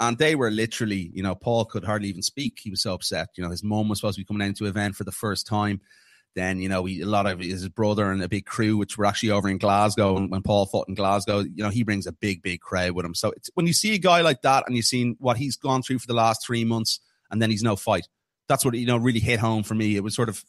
And 0.00 0.18
they 0.18 0.34
were 0.34 0.50
literally, 0.50 1.10
you 1.12 1.22
know, 1.22 1.34
Paul 1.34 1.64
could 1.64 1.84
hardly 1.84 2.08
even 2.08 2.22
speak. 2.22 2.58
He 2.60 2.70
was 2.70 2.82
so 2.82 2.94
upset. 2.94 3.28
You 3.36 3.44
know, 3.44 3.50
his 3.50 3.64
mum 3.64 3.88
was 3.88 3.98
supposed 3.98 4.16
to 4.16 4.20
be 4.20 4.24
coming 4.24 4.46
into 4.46 4.66
event 4.66 4.96
for 4.96 5.04
the 5.04 5.12
first 5.12 5.46
time. 5.46 5.80
Then, 6.34 6.60
you 6.60 6.68
know, 6.68 6.84
he, 6.84 7.00
a 7.00 7.06
lot 7.06 7.26
of 7.26 7.40
his 7.40 7.68
brother 7.68 8.12
and 8.12 8.22
a 8.22 8.28
big 8.28 8.44
crew, 8.44 8.76
which 8.76 8.96
were 8.96 9.06
actually 9.06 9.30
over 9.30 9.48
in 9.48 9.58
Glasgow. 9.58 10.16
And 10.16 10.30
when 10.30 10.42
Paul 10.42 10.66
fought 10.66 10.88
in 10.88 10.94
Glasgow, 10.94 11.40
you 11.40 11.64
know, 11.64 11.70
he 11.70 11.82
brings 11.82 12.06
a 12.06 12.12
big, 12.12 12.42
big 12.42 12.60
crowd 12.60 12.92
with 12.92 13.04
him. 13.04 13.14
So 13.14 13.32
when 13.54 13.66
you 13.66 13.72
see 13.72 13.94
a 13.94 13.98
guy 13.98 14.20
like 14.20 14.42
that 14.42 14.64
and 14.66 14.76
you've 14.76 14.84
seen 14.84 15.16
what 15.18 15.36
he's 15.36 15.56
gone 15.56 15.82
through 15.82 15.98
for 15.98 16.06
the 16.06 16.14
last 16.14 16.46
three 16.46 16.64
months 16.64 17.00
and 17.30 17.42
then 17.42 17.50
he's 17.50 17.62
no 17.62 17.74
fight, 17.74 18.06
that's 18.48 18.64
what, 18.64 18.74
you 18.74 18.86
know, 18.86 18.98
really 18.98 19.20
hit 19.20 19.40
home 19.40 19.62
for 19.62 19.74
me. 19.74 19.96
It 19.96 20.04
was 20.04 20.14
sort 20.14 20.28
of, 20.28 20.44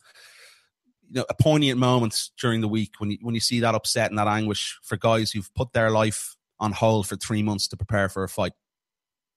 you 1.09 1.19
know, 1.19 1.25
a 1.29 1.33
poignant 1.33 1.79
moment 1.79 2.29
during 2.39 2.61
the 2.61 2.67
week 2.67 2.93
when 2.99 3.11
you, 3.11 3.17
when 3.21 3.35
you 3.35 3.41
see 3.41 3.59
that 3.61 3.75
upset 3.75 4.09
and 4.09 4.19
that 4.19 4.27
anguish 4.27 4.77
for 4.83 4.97
guys 4.97 5.31
who've 5.31 5.53
put 5.55 5.73
their 5.73 5.89
life 5.89 6.35
on 6.59 6.71
hold 6.71 7.07
for 7.07 7.15
three 7.15 7.41
months 7.41 7.67
to 7.69 7.77
prepare 7.77 8.09
for 8.09 8.23
a 8.23 8.29
fight. 8.29 8.53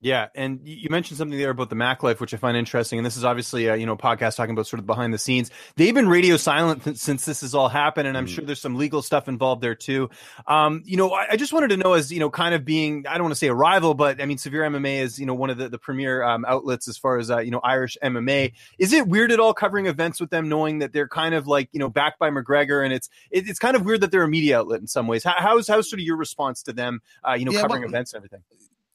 Yeah, 0.03 0.27
and 0.35 0.59
you 0.65 0.89
mentioned 0.91 1.17
something 1.17 1.39
there 1.39 1.51
about 1.51 1.71
the 1.71 1.77
Mac 1.77 2.03
Life, 2.03 2.21
which 2.21 2.35
I 2.35 2.37
find 2.37 2.57
interesting. 2.57 2.99
And 2.99 3.07
this 3.07 3.17
is 3.17 3.25
obviously 3.25 3.69
a 3.69 3.77
you 3.77 3.87
know 3.87 3.97
podcast 3.97 4.35
talking 4.35 4.53
about 4.53 4.67
sort 4.67 4.81
of 4.81 4.87
behind 4.87 5.15
the 5.15 5.19
scenes. 5.19 5.53
They've 5.77 5.95
been 5.95 6.09
radio 6.09 6.37
silent 6.37 6.83
th- 6.83 6.97
since 6.97 7.25
this 7.25 7.43
has 7.43 7.55
all 7.55 7.69
happened, 7.69 8.09
and 8.09 8.19
I'm 8.19 8.27
mm. 8.27 8.29
sure 8.29 8.45
there's 8.45 8.61
some 8.61 8.75
legal 8.75 9.01
stuff 9.01 9.29
involved 9.29 9.63
there 9.63 9.77
too. 9.77 10.11
Um, 10.49 10.83
you 10.85 10.97
know, 10.97 11.11
I, 11.11 11.29
I, 11.31 11.37
just 11.37 11.53
wanted 11.53 11.69
to 11.69 11.77
know, 11.77 11.93
as 11.93 12.13
you 12.13 12.19
know, 12.19 12.31
kind 12.31 12.53
of 12.53 12.65
being 12.65 13.07
I 13.07 13.15
don't 13.15 13.23
want 13.23 13.35
to 13.35 13.39
say 13.39 13.47
a 13.47 13.55
rival, 13.55 13.95
but 13.95 14.21
I 14.21 14.27
mean, 14.27 14.39
Severe 14.39 14.63
MMA 14.63 15.03
is 15.03 15.21
you 15.21 15.27
know 15.27 15.35
one 15.35 15.51
of 15.51 15.59
the, 15.59 15.69
the 15.69 15.79
premier 15.79 16.25
um, 16.25 16.45
outlets 16.49 16.89
as 16.89 16.99
far 16.99 17.19
as 17.19 17.31
uh, 17.31 17.39
you 17.39 17.53
know 17.53 17.61
Irish 17.63 17.97
MMA. 18.03 18.55
Is 18.81 18.93
it 18.93 19.07
weird 19.07 19.31
at 19.31 19.39
all 19.39 19.55
covering 19.55 19.87
events 19.87 20.21
with 20.21 20.31
them, 20.31 20.49
knowing 20.49 20.81
that 20.81 20.93
they're 20.93 21.07
kind 21.07 21.33
of 21.33 21.47
like 21.47 21.69
you 21.71 21.79
know 21.79 21.89
backed 21.89 22.19
by 22.19 22.29
McGregor, 22.29 22.85
and 22.85 22.93
it's 22.93 23.09
it, 23.31 23.49
it's 23.49 23.61
kind 23.61 23.77
of 23.77 23.85
weird 23.85 24.01
that 24.01 24.11
they're 24.11 24.25
a 24.25 24.29
media 24.29 24.59
outlet 24.59 24.81
in 24.81 24.89
some 24.89 25.07
ways. 25.07 25.23
How, 25.23 25.35
how's 25.39 25.69
how's 25.69 25.89
sort 25.89 26.01
of 26.01 26.07
your 26.07 26.17
response 26.17 26.65
to 26.65 26.73
them, 26.73 27.03
uh, 27.25 27.35
you 27.35 27.45
know, 27.45 27.53
yeah, 27.53 27.61
covering 27.61 27.83
well, 27.83 27.91
events 27.91 28.15
and 28.15 28.19
everything? 28.19 28.43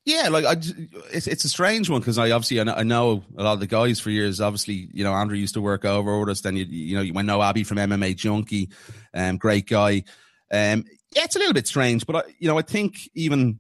Yeah, 0.08 0.30
like 0.30 0.46
I, 0.46 0.56
it's 1.12 1.28
it's 1.28 1.44
a 1.44 1.50
strange 1.50 1.90
one 1.90 2.00
because 2.00 2.18
I 2.18 2.32
obviously 2.32 2.62
I 2.62 2.64
know, 2.64 2.74
I 2.74 2.84
know, 2.84 3.26
a 3.38 3.44
lot 3.44 3.56
of 3.56 3.60
the 3.60 3.68
guys 3.68 4.00
for 4.00 4.10
years. 4.10 4.40
Obviously, 4.40 4.88
you 4.94 5.04
know 5.04 5.12
Andrew 5.12 5.36
used 5.36 5.56
to 5.56 5.62
work 5.62 5.84
over 5.84 6.18
with 6.18 6.30
us. 6.30 6.40
Then 6.40 6.56
you 6.56 6.64
you 6.64 6.96
know 6.96 7.02
you 7.02 7.12
went 7.12 7.26
know 7.26 7.44
Abby 7.44 7.66
from 7.66 7.76
MMA 7.76 8.16
Junkie, 8.16 8.70
um, 9.14 9.36
great 9.36 9.68
guy. 9.68 10.06
Um, 10.50 10.86
yeah, 11.14 11.26
it's 11.26 11.36
a 11.36 11.40
little 11.40 11.54
bit 11.54 11.68
strange, 11.68 12.06
but 12.06 12.16
I, 12.16 12.22
you 12.40 12.48
know 12.48 12.58
I 12.58 12.62
think 12.62 13.10
even 13.16 13.60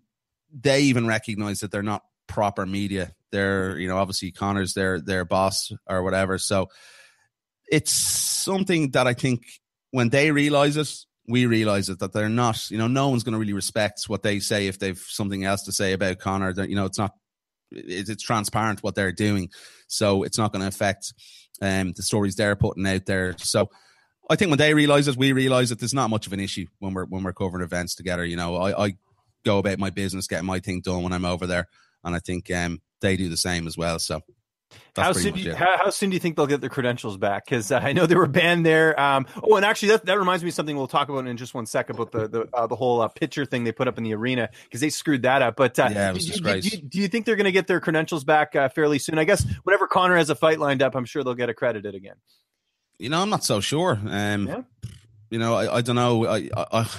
they 0.58 0.84
even 0.84 1.06
recognize 1.06 1.60
that 1.60 1.72
they're 1.72 1.84
not 1.84 2.04
proper 2.28 2.66
media. 2.66 3.12
They're 3.34 3.78
you 3.78 3.90
know 3.90 3.98
obviously 3.98 4.32
Conor's 4.32 4.74
their 4.74 5.02
their 5.02 5.26
boss 5.26 5.74
or 5.86 6.02
whatever. 6.02 6.38
So 6.38 6.70
it's 7.70 7.92
something 7.92 8.92
that 8.92 9.06
I 9.06 9.16
think 9.16 9.42
when 9.92 10.08
they 10.08 10.32
realize 10.32 10.78
it, 10.78 10.94
we 11.28 11.46
realize 11.46 11.90
it 11.90 12.00
that 12.00 12.14
they're 12.14 12.30
not, 12.30 12.70
you 12.72 12.78
know, 12.78 12.88
no 12.88 13.10
one's 13.10 13.24
going 13.24 13.34
to 13.34 13.40
really 13.40 13.54
respect 13.54 14.04
what 14.08 14.24
they 14.24 14.40
say 14.40 14.68
if 14.68 14.80
they've 14.80 14.98
something 14.98 15.44
else 15.44 15.64
to 15.64 15.72
say 15.72 15.94
about 15.94 16.20
Conor. 16.20 16.54
That 16.54 16.70
you 16.70 16.76
know, 16.76 16.86
it's 16.86 16.98
not, 16.98 17.12
it's 17.72 18.24
transparent 18.24 18.84
what 18.84 18.96
they're 18.96 19.12
doing, 19.12 19.50
so 19.88 20.24
it's 20.24 20.38
not 20.38 20.52
going 20.52 20.62
to 20.62 20.68
affect 20.68 21.14
um, 21.62 21.94
the 21.94 22.04
stories 22.04 22.36
they're 22.36 22.56
putting 22.56 22.88
out 22.88 23.06
there. 23.06 23.36
So. 23.38 23.70
I 24.30 24.36
think 24.36 24.50
when 24.50 24.58
they 24.58 24.74
realize 24.74 25.08
it, 25.08 25.16
we 25.16 25.32
realize 25.32 25.70
that 25.70 25.80
there's 25.80 25.94
not 25.94 26.10
much 26.10 26.28
of 26.28 26.34
an 26.34 26.42
issue 26.42 26.66
when 26.80 26.94
we're 26.94 27.06
when 27.06 27.24
we're 27.24 27.32
covering 27.32 27.64
events 27.64 27.96
together. 27.96 28.26
You 28.26 28.36
know, 28.36 28.58
I, 28.58 28.88
I 28.88 28.94
go 29.46 29.58
about 29.58 29.80
my 29.80 29.90
business, 29.90 30.28
getting 30.28 30.46
my 30.46 30.60
thing 30.60 30.82
done 30.82 31.02
when 31.02 31.14
I'm 31.14 31.24
over 31.24 31.48
there, 31.48 31.70
and 32.04 32.14
I 32.14 32.20
think 32.20 32.52
um, 32.52 32.82
they 33.00 33.16
do 33.16 33.30
the 33.30 33.38
same 33.38 33.68
as 33.68 33.78
well. 33.78 34.00
So 34.00 34.20
how 34.96 35.12
soon, 35.14 35.34
do 35.34 35.40
you, 35.40 35.56
how, 35.56 35.78
how, 35.78 35.90
soon 35.90 36.10
do 36.10 36.16
you 36.16 36.20
think 36.20 36.36
they'll 36.36 36.48
get 36.48 36.62
their 36.62 36.70
credentials 36.70 37.18
back? 37.18 37.46
Because 37.46 37.72
uh, 37.72 37.78
I 37.78 37.94
know 37.94 38.06
they 38.06 38.16
were 38.16 38.28
banned 38.28 38.66
there. 38.66 39.00
Um, 39.00 39.28
oh, 39.44 39.56
and 39.56 39.66
actually, 39.66 39.90
that, 39.90 40.06
that 40.06 40.18
reminds 40.18 40.44
me 40.44 40.50
of 40.50 40.56
something 40.56 40.76
we'll 40.76 40.88
talk 40.88 41.10
about 41.10 41.28
in 41.28 41.38
just 41.38 41.54
one 41.54 41.66
second 41.66 41.96
about 41.96 42.12
the 42.12 42.28
the, 42.28 42.50
uh, 42.54 42.68
the 42.68 42.76
whole 42.76 43.02
uh, 43.02 43.08
picture 43.08 43.46
thing 43.46 43.64
they 43.64 43.72
put 43.72 43.88
up 43.88 43.98
in 43.98 44.04
the 44.04 44.14
arena 44.14 44.50
because 44.64 44.82
they 44.82 44.90
screwed 44.90 45.22
that 45.24 45.42
up. 45.42 45.56
But 45.56 45.78
uh, 45.78 45.90
yeah, 45.92 46.10
it 46.10 46.14
was 46.14 46.26
do, 46.26 46.42
do, 46.42 46.62
do, 46.62 46.78
do, 46.78 47.00
you 47.00 47.08
think 47.08 47.26
they're 47.26 47.36
going 47.36 47.46
to 47.46 47.52
get 47.52 47.68
their 47.68 47.80
credentials 47.80 48.24
back 48.24 48.56
uh, 48.56 48.70
fairly 48.70 49.00
soon? 49.00 49.20
I 49.20 49.24
guess 49.24 49.46
whenever 49.64 49.88
Conor 49.88 50.18
has 50.18 50.30
a 50.30 50.36
fight 50.36 50.60
lined 50.60 50.82
up, 50.82 50.96
I'm 50.96 51.06
sure 51.06 51.24
they'll 51.24 51.36
get 51.36 51.50
accredited 51.50 51.96
again. 51.96 52.16
You 53.00 53.10
know, 53.10 53.22
I'm 53.22 53.30
not 53.30 53.44
so 53.44 53.60
sure. 53.60 54.00
Um, 54.08 54.48
yeah. 54.48 54.62
You 55.30 55.40
know, 55.40 55.56
I, 55.56 55.78
I 55.78 55.82
don't 55.82 55.96
know. 55.96 56.26
I, 56.26 56.50
I 56.56 56.90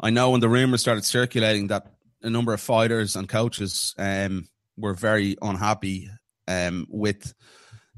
I 0.00 0.10
know 0.10 0.30
when 0.30 0.40
the 0.40 0.48
rumors 0.48 0.80
started 0.80 1.04
circulating 1.04 1.68
that 1.68 1.86
a 2.22 2.30
number 2.30 2.52
of 2.52 2.60
fighters 2.60 3.16
and 3.16 3.28
coaches 3.28 3.94
um, 3.98 4.48
were 4.76 4.94
very 4.94 5.36
unhappy 5.42 6.10
um, 6.48 6.86
with 6.88 7.34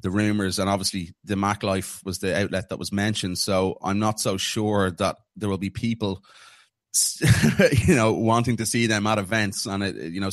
the 0.03 0.11
rumors, 0.11 0.59
and 0.59 0.69
obviously 0.69 1.15
the 1.25 1.37
Mac 1.37 1.63
Life 1.63 2.01
was 2.05 2.19
the 2.19 2.37
outlet 2.37 2.69
that 2.69 2.79
was 2.79 2.93
mentioned. 2.93 3.39
So 3.39 3.79
I'm 3.83 3.99
not 3.99 4.21
so 4.21 4.37
sure 4.37 4.91
that 4.91 5.17
there 5.37 5.49
will 5.49 5.59
be 5.59 5.71
people, 5.71 6.23
you 7.87 7.95
know, 7.95 8.13
wanting 8.13 8.57
to 8.57 8.67
see 8.67 8.87
them 8.87 9.07
at 9.07 9.19
events, 9.19 9.65
and 9.67 9.83
it, 9.83 10.13
you 10.13 10.21
know, 10.21 10.31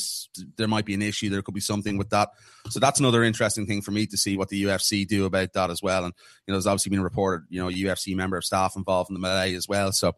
there 0.58 0.68
might 0.68 0.86
be 0.86 0.96
an 0.96 1.04
issue. 1.04 1.30
There 1.30 1.44
could 1.44 1.54
be 1.54 1.62
something 1.62 1.98
with 1.98 2.10
that. 2.10 2.30
So 2.70 2.80
that's 2.80 3.00
another 3.00 3.24
interesting 3.24 3.68
thing 3.68 3.82
for 3.82 3.92
me 3.92 4.08
to 4.08 4.18
see 4.18 4.38
what 4.38 4.50
the 4.50 4.64
UFC 4.64 5.08
do 5.08 5.26
about 5.26 5.54
that 5.54 5.70
as 5.70 5.82
well. 5.82 6.04
And 6.04 6.14
you 6.48 6.52
know, 6.52 6.56
there's 6.56 6.68
obviously 6.68 6.90
been 6.90 7.04
reported, 7.04 7.46
you 7.50 7.62
know, 7.62 7.70
UFC 7.70 8.16
member 8.16 8.38
of 8.38 8.46
staff 8.46 8.76
involved 8.76 9.12
in 9.12 9.14
the 9.14 9.20
melee 9.20 9.54
as 9.54 9.68
well. 9.68 9.92
So 9.92 10.16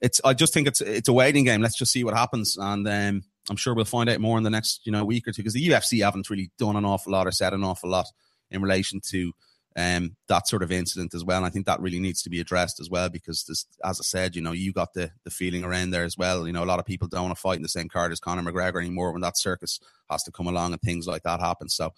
it's, 0.00 0.20
I 0.24 0.34
just 0.34 0.52
think 0.52 0.68
it's 0.68 0.80
it's 0.80 1.08
a 1.08 1.12
waiting 1.12 1.44
game. 1.44 1.62
Let's 1.62 1.78
just 1.78 1.90
see 1.90 2.04
what 2.04 2.14
happens, 2.14 2.56
and 2.56 2.86
um, 2.86 3.22
I'm 3.50 3.56
sure 3.56 3.74
we'll 3.74 3.84
find 3.84 4.08
out 4.08 4.20
more 4.20 4.38
in 4.38 4.44
the 4.44 4.50
next 4.50 4.82
you 4.84 4.92
know 4.92 5.04
week 5.04 5.26
or 5.28 5.32
two 5.32 5.42
because 5.42 5.54
the 5.54 5.68
UFC 5.68 6.04
haven't 6.04 6.30
really 6.30 6.50
done 6.58 6.76
an 6.76 6.84
awful 6.84 7.12
lot 7.12 7.26
or 7.26 7.32
said 7.32 7.52
an 7.52 7.64
awful 7.64 7.90
lot 7.90 8.06
in 8.50 8.62
relation 8.62 9.00
to 9.10 9.32
um, 9.76 10.16
that 10.26 10.48
sort 10.48 10.64
of 10.64 10.72
incident 10.72 11.14
as 11.14 11.24
well. 11.24 11.36
And 11.36 11.46
I 11.46 11.50
think 11.50 11.66
that 11.66 11.80
really 11.80 12.00
needs 12.00 12.22
to 12.22 12.30
be 12.30 12.40
addressed 12.40 12.80
as 12.80 12.90
well 12.90 13.08
because, 13.08 13.44
this, 13.44 13.64
as 13.84 14.00
I 14.00 14.02
said, 14.02 14.34
you 14.34 14.42
know, 14.42 14.52
you 14.52 14.72
got 14.72 14.92
the 14.92 15.12
the 15.24 15.30
feeling 15.30 15.62
around 15.62 15.90
there 15.90 16.04
as 16.04 16.18
well. 16.18 16.46
You 16.46 16.52
know, 16.52 16.64
a 16.64 16.66
lot 16.66 16.80
of 16.80 16.84
people 16.84 17.06
don't 17.06 17.24
want 17.24 17.36
to 17.36 17.40
fight 17.40 17.56
in 17.56 17.62
the 17.62 17.68
same 17.68 17.88
card 17.88 18.10
as 18.10 18.20
Conor 18.20 18.42
McGregor 18.42 18.80
anymore 18.80 19.12
when 19.12 19.20
that 19.22 19.38
circus 19.38 19.78
has 20.10 20.24
to 20.24 20.32
come 20.32 20.48
along 20.48 20.72
and 20.72 20.82
things 20.82 21.06
like 21.06 21.22
that 21.22 21.40
happen. 21.40 21.68
So, 21.68 21.92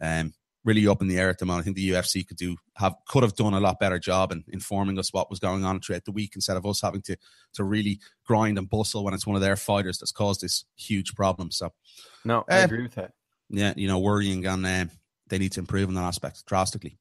um, 0.00 0.32
really 0.68 0.86
up 0.86 1.00
in 1.00 1.08
the 1.08 1.18
air 1.18 1.30
at 1.30 1.38
the 1.38 1.46
moment. 1.46 1.62
I 1.62 1.64
think 1.64 1.76
the 1.76 1.90
UFC 1.90 2.26
could 2.26 2.36
do 2.36 2.56
have 2.76 2.94
could 3.08 3.22
have 3.22 3.34
done 3.34 3.54
a 3.54 3.60
lot 3.60 3.80
better 3.80 3.98
job 3.98 4.30
in 4.30 4.44
informing 4.48 4.98
us 4.98 5.12
what 5.12 5.30
was 5.30 5.38
going 5.38 5.64
on 5.64 5.80
throughout 5.80 6.04
the 6.04 6.12
week 6.12 6.32
instead 6.34 6.56
of 6.56 6.66
us 6.66 6.82
having 6.82 7.02
to 7.02 7.16
to 7.54 7.64
really 7.64 8.00
grind 8.26 8.58
and 8.58 8.68
bustle 8.68 9.02
when 9.02 9.14
it's 9.14 9.26
one 9.26 9.36
of 9.36 9.42
their 9.42 9.56
fighters 9.56 9.98
that's 9.98 10.12
caused 10.12 10.42
this 10.42 10.64
huge 10.76 11.14
problem. 11.14 11.50
So, 11.50 11.72
no, 12.24 12.44
I 12.48 12.60
uh, 12.60 12.64
agree 12.66 12.82
with 12.82 12.94
that. 12.96 13.12
Yeah, 13.48 13.72
you 13.76 13.88
know, 13.88 13.98
worrying 13.98 14.46
and. 14.46 14.66
Uh, 14.66 14.84
they 15.28 15.38
need 15.38 15.52
to 15.52 15.60
improve 15.60 15.88
in 15.88 15.94
that 15.94 16.04
aspect 16.04 16.44
drastically. 16.46 16.98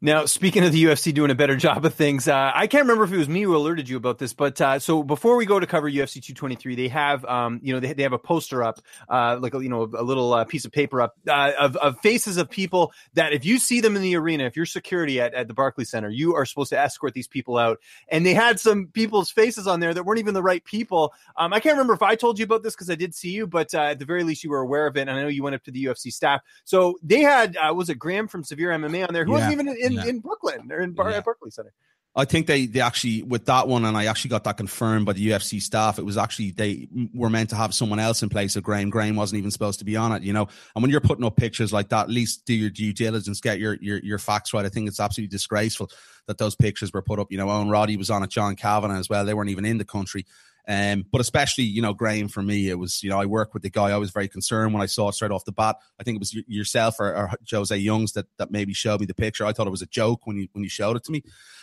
Now, 0.00 0.26
speaking 0.26 0.62
of 0.62 0.70
the 0.70 0.84
UFC 0.84 1.12
doing 1.12 1.32
a 1.32 1.34
better 1.34 1.56
job 1.56 1.84
of 1.84 1.92
things, 1.92 2.28
uh, 2.28 2.52
I 2.54 2.68
can't 2.68 2.84
remember 2.84 3.02
if 3.02 3.10
it 3.10 3.16
was 3.16 3.28
me 3.28 3.42
who 3.42 3.56
alerted 3.56 3.88
you 3.88 3.96
about 3.96 4.18
this, 4.18 4.32
but 4.32 4.60
uh, 4.60 4.78
so 4.78 5.02
before 5.02 5.34
we 5.34 5.44
go 5.44 5.58
to 5.58 5.66
cover 5.66 5.90
UFC 5.90 6.22
223, 6.22 6.76
they 6.76 6.86
have, 6.86 7.24
um, 7.24 7.58
you 7.64 7.74
know, 7.74 7.80
they, 7.80 7.94
they 7.94 8.04
have 8.04 8.12
a 8.12 8.18
poster 8.18 8.62
up, 8.62 8.78
uh, 9.08 9.38
like 9.40 9.54
a, 9.54 9.62
you 9.62 9.68
know, 9.68 9.82
a 9.82 10.02
little 10.04 10.32
uh, 10.32 10.44
piece 10.44 10.64
of 10.64 10.70
paper 10.70 11.02
up 11.02 11.16
uh, 11.26 11.50
of, 11.58 11.74
of 11.78 11.98
faces 11.98 12.36
of 12.36 12.48
people 12.48 12.92
that 13.14 13.32
if 13.32 13.44
you 13.44 13.58
see 13.58 13.80
them 13.80 13.96
in 13.96 14.02
the 14.02 14.14
arena, 14.14 14.44
if 14.44 14.54
you're 14.54 14.66
security 14.66 15.20
at, 15.20 15.34
at 15.34 15.48
the 15.48 15.54
Barclays 15.54 15.90
Center, 15.90 16.10
you 16.10 16.36
are 16.36 16.46
supposed 16.46 16.70
to 16.70 16.78
escort 16.78 17.12
these 17.12 17.26
people 17.26 17.58
out. 17.58 17.80
And 18.08 18.24
they 18.24 18.34
had 18.34 18.60
some 18.60 18.86
people's 18.86 19.32
faces 19.32 19.66
on 19.66 19.80
there 19.80 19.92
that 19.92 20.04
weren't 20.04 20.20
even 20.20 20.34
the 20.34 20.44
right 20.44 20.64
people. 20.64 21.12
Um, 21.36 21.52
I 21.52 21.58
can't 21.58 21.74
remember 21.74 21.94
if 21.94 22.02
I 22.02 22.14
told 22.14 22.38
you 22.38 22.44
about 22.44 22.62
this 22.62 22.76
because 22.76 22.88
I 22.88 22.94
did 22.94 23.16
see 23.16 23.30
you, 23.30 23.48
but 23.48 23.74
uh, 23.74 23.80
at 23.80 23.98
the 23.98 24.04
very 24.04 24.22
least 24.22 24.44
you 24.44 24.50
were 24.50 24.60
aware 24.60 24.86
of 24.86 24.96
it. 24.96 25.00
And 25.00 25.10
I 25.10 25.22
know 25.22 25.28
you 25.28 25.42
went 25.42 25.56
up 25.56 25.64
to 25.64 25.72
the 25.72 25.86
UFC 25.86 26.12
staff. 26.12 26.40
So 26.62 27.00
they 27.02 27.20
had, 27.20 27.56
was 27.72 27.88
it 27.90 27.98
Graham 27.98 28.28
from 28.28 28.44
Severe 28.44 28.70
MMA 28.70 29.08
on 29.08 29.12
there 29.12 29.24
who 29.24 29.32
yeah. 29.32 29.38
wasn't 29.38 29.54
even 29.54 29.87
in 29.92 29.98
in, 29.98 30.04
yeah. 30.04 30.10
in 30.10 30.20
Brooklyn. 30.20 30.68
They're 30.68 30.80
in 30.80 30.92
Bar- 30.92 31.10
yeah. 31.10 31.20
Barclays 31.20 31.54
Center. 31.54 31.72
I 32.16 32.24
think 32.24 32.48
they, 32.48 32.66
they 32.66 32.80
actually 32.80 33.22
with 33.22 33.46
that 33.46 33.68
one, 33.68 33.84
and 33.84 33.96
I 33.96 34.06
actually 34.06 34.30
got 34.30 34.42
that 34.44 34.56
confirmed 34.56 35.06
by 35.06 35.12
the 35.12 35.28
UFC 35.28 35.62
staff. 35.62 36.00
It 36.00 36.04
was 36.04 36.16
actually 36.16 36.50
they 36.50 36.88
were 37.14 37.30
meant 37.30 37.50
to 37.50 37.56
have 37.56 37.72
someone 37.72 38.00
else 38.00 38.24
in 38.24 38.28
place 38.28 38.56
of 38.56 38.64
Graham. 38.64 38.90
Graham 38.90 39.14
wasn't 39.14 39.38
even 39.38 39.52
supposed 39.52 39.78
to 39.80 39.84
be 39.84 39.94
on 39.94 40.10
it, 40.12 40.24
you 40.24 40.32
know. 40.32 40.48
And 40.74 40.82
when 40.82 40.90
you're 40.90 41.00
putting 41.00 41.24
up 41.24 41.36
pictures 41.36 41.72
like 41.72 41.90
that, 41.90 42.04
at 42.04 42.10
least 42.10 42.44
do 42.44 42.54
your 42.54 42.70
due 42.70 42.92
diligence, 42.92 43.40
get 43.40 43.60
your 43.60 43.74
your, 43.80 43.98
your 43.98 44.18
facts 44.18 44.52
right. 44.52 44.64
I 44.64 44.68
think 44.68 44.88
it's 44.88 44.98
absolutely 44.98 45.30
disgraceful 45.30 45.90
that 46.26 46.38
those 46.38 46.56
pictures 46.56 46.92
were 46.92 47.02
put 47.02 47.20
up. 47.20 47.30
You 47.30 47.38
know, 47.38 47.50
Owen 47.50 47.70
Roddy 47.70 47.96
was 47.96 48.10
on 48.10 48.24
it, 48.24 48.30
John 48.30 48.56
Kavanagh 48.56 48.98
as 48.98 49.08
well. 49.08 49.24
They 49.24 49.34
weren't 49.34 49.50
even 49.50 49.64
in 49.64 49.78
the 49.78 49.84
country. 49.84 50.26
Um, 50.70 51.06
but 51.10 51.22
especially, 51.22 51.64
you 51.64 51.80
know, 51.80 51.94
Graham 51.94 52.28
for 52.28 52.42
me, 52.42 52.68
it 52.68 52.78
was, 52.78 53.02
you 53.02 53.08
know, 53.08 53.18
I 53.18 53.24
work 53.24 53.54
with 53.54 53.62
the 53.62 53.70
guy. 53.70 53.90
I 53.90 53.96
was 53.96 54.10
very 54.10 54.28
concerned 54.28 54.74
when 54.74 54.82
I 54.82 54.86
saw 54.86 55.08
it 55.08 55.14
straight 55.14 55.30
off 55.30 55.46
the 55.46 55.52
bat. 55.52 55.76
I 55.98 56.02
think 56.02 56.16
it 56.16 56.20
was 56.20 56.34
yourself 56.46 56.96
or, 57.00 57.14
or 57.14 57.30
Jose 57.50 57.74
Youngs 57.74 58.12
that, 58.12 58.26
that 58.36 58.50
maybe 58.50 58.74
showed 58.74 59.00
me 59.00 59.06
the 59.06 59.14
picture. 59.14 59.46
I 59.46 59.52
thought 59.54 59.66
it 59.66 59.70
was 59.70 59.80
a 59.80 59.86
joke 59.86 60.26
when 60.26 60.36
you, 60.36 60.48
when 60.52 60.62
you 60.62 60.68
showed 60.68 60.96
it 60.96 61.04
to 61.04 61.12
me. 61.12 61.22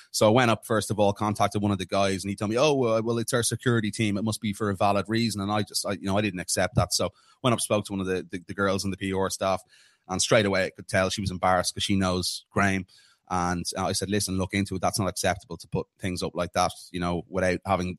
So 0.09 0.27
I 0.27 0.31
went 0.31 0.49
up 0.49 0.65
first 0.65 0.89
of 0.89 0.99
all, 0.99 1.13
contacted 1.13 1.61
one 1.61 1.71
of 1.71 1.77
the 1.77 1.85
guys, 1.85 2.23
and 2.23 2.29
he 2.29 2.37
told 2.37 2.49
me, 2.49 2.57
"Oh, 2.57 2.73
well, 2.73 3.17
it's 3.17 3.33
our 3.33 3.43
security 3.43 3.91
team. 3.91 4.17
It 4.17 4.23
must 4.23 4.39
be 4.39 4.53
for 4.53 4.69
a 4.69 4.75
valid 4.75 5.05
reason." 5.09 5.41
And 5.41 5.51
I 5.51 5.61
just, 5.63 5.85
I, 5.85 5.91
you 5.91 6.05
know, 6.05 6.17
I 6.17 6.21
didn't 6.21 6.39
accept 6.39 6.75
that. 6.75 6.93
So 6.93 7.11
went 7.43 7.53
up, 7.53 7.59
spoke 7.59 7.83
to 7.87 7.91
one 7.91 7.99
of 7.99 8.07
the, 8.07 8.25
the, 8.31 8.41
the 8.47 8.53
girls 8.53 8.85
in 8.85 8.91
the 8.91 9.11
PR 9.11 9.29
staff, 9.29 9.61
and 10.07 10.21
straight 10.21 10.45
away 10.45 10.67
I 10.67 10.69
could 10.69 10.87
tell 10.87 11.09
she 11.09 11.19
was 11.19 11.31
embarrassed 11.31 11.75
because 11.75 11.83
she 11.83 11.97
knows 11.97 12.45
Graham. 12.49 12.85
And 13.29 13.65
I 13.77 13.91
said, 13.91 14.09
"Listen, 14.09 14.37
look 14.37 14.53
into 14.53 14.75
it. 14.75 14.81
That's 14.81 14.99
not 14.99 15.09
acceptable 15.09 15.57
to 15.57 15.67
put 15.67 15.87
things 15.99 16.23
up 16.23 16.33
like 16.33 16.53
that, 16.53 16.71
you 16.91 17.01
know, 17.01 17.23
without 17.27 17.59
having 17.65 17.97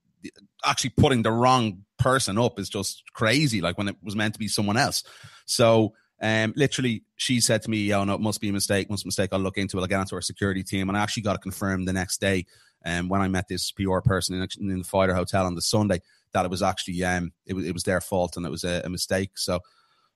actually 0.64 0.90
putting 0.90 1.22
the 1.22 1.32
wrong 1.32 1.84
person 1.98 2.38
up 2.38 2.58
is 2.58 2.68
just 2.68 3.02
crazy. 3.14 3.60
Like 3.60 3.78
when 3.78 3.88
it 3.88 3.96
was 4.02 4.16
meant 4.16 4.34
to 4.34 4.40
be 4.40 4.48
someone 4.48 4.76
else. 4.76 5.02
So 5.46 5.94
um, 6.22 6.52
literally, 6.56 7.04
she 7.16 7.40
said 7.40 7.62
to 7.62 7.70
me, 7.70 7.92
"Oh 7.92 8.04
no, 8.04 8.14
it 8.14 8.20
must 8.20 8.40
be 8.40 8.48
a 8.48 8.52
mistake. 8.52 8.88
Must 8.88 9.04
a 9.04 9.08
mistake. 9.08 9.30
I'll 9.32 9.40
look 9.40 9.58
into 9.58 9.78
it. 9.78 9.80
I'll 9.80 9.86
get 9.86 10.00
onto 10.00 10.14
our 10.14 10.22
security 10.22 10.62
team." 10.62 10.88
And 10.88 10.96
I 10.96 11.02
actually 11.02 11.24
got 11.24 11.36
it 11.36 11.42
confirmed 11.42 11.86
the 11.86 11.92
next 11.92 12.20
day. 12.20 12.46
Um, 12.84 13.08
when 13.08 13.20
I 13.20 13.28
met 13.28 13.48
this 13.48 13.72
PR 13.72 13.98
person 13.98 14.40
in, 14.40 14.70
in 14.70 14.78
the 14.78 14.84
Fighter 14.84 15.14
Hotel 15.14 15.44
on 15.44 15.56
the 15.56 15.62
Sunday, 15.62 16.00
that 16.32 16.44
it 16.44 16.50
was 16.50 16.62
actually 16.62 17.02
um, 17.04 17.32
it 17.44 17.54
was 17.54 17.66
it 17.66 17.74
was 17.74 17.82
their 17.82 18.00
fault 18.00 18.36
and 18.36 18.46
it 18.46 18.50
was 18.50 18.64
a, 18.64 18.82
a 18.84 18.88
mistake. 18.88 19.32
So 19.34 19.60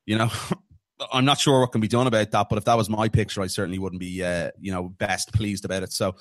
you 0.07 0.17
know, 0.17 0.31
I'm 1.12 1.25
not 1.25 1.38
sure 1.38 1.61
what 1.61 1.73
can 1.73 1.81
be 1.81 1.88
done 1.88 2.07
about 2.07 2.31
that. 2.31 2.49
But 2.49 2.59
if 2.59 2.64
that 2.64 2.76
was 2.76 2.88
my 2.88 3.09
picture, 3.09 3.43
I 3.43 3.47
certainly 3.47 3.79
wouldn't 3.79 4.00
be, 4.00 4.23
uh, 4.25 4.50
you 4.59 4.73
know, 4.73 4.88
best 4.88 5.33
pleased 5.33 5.64
about 5.64 5.83
it. 5.83 5.93
So, 5.93 6.17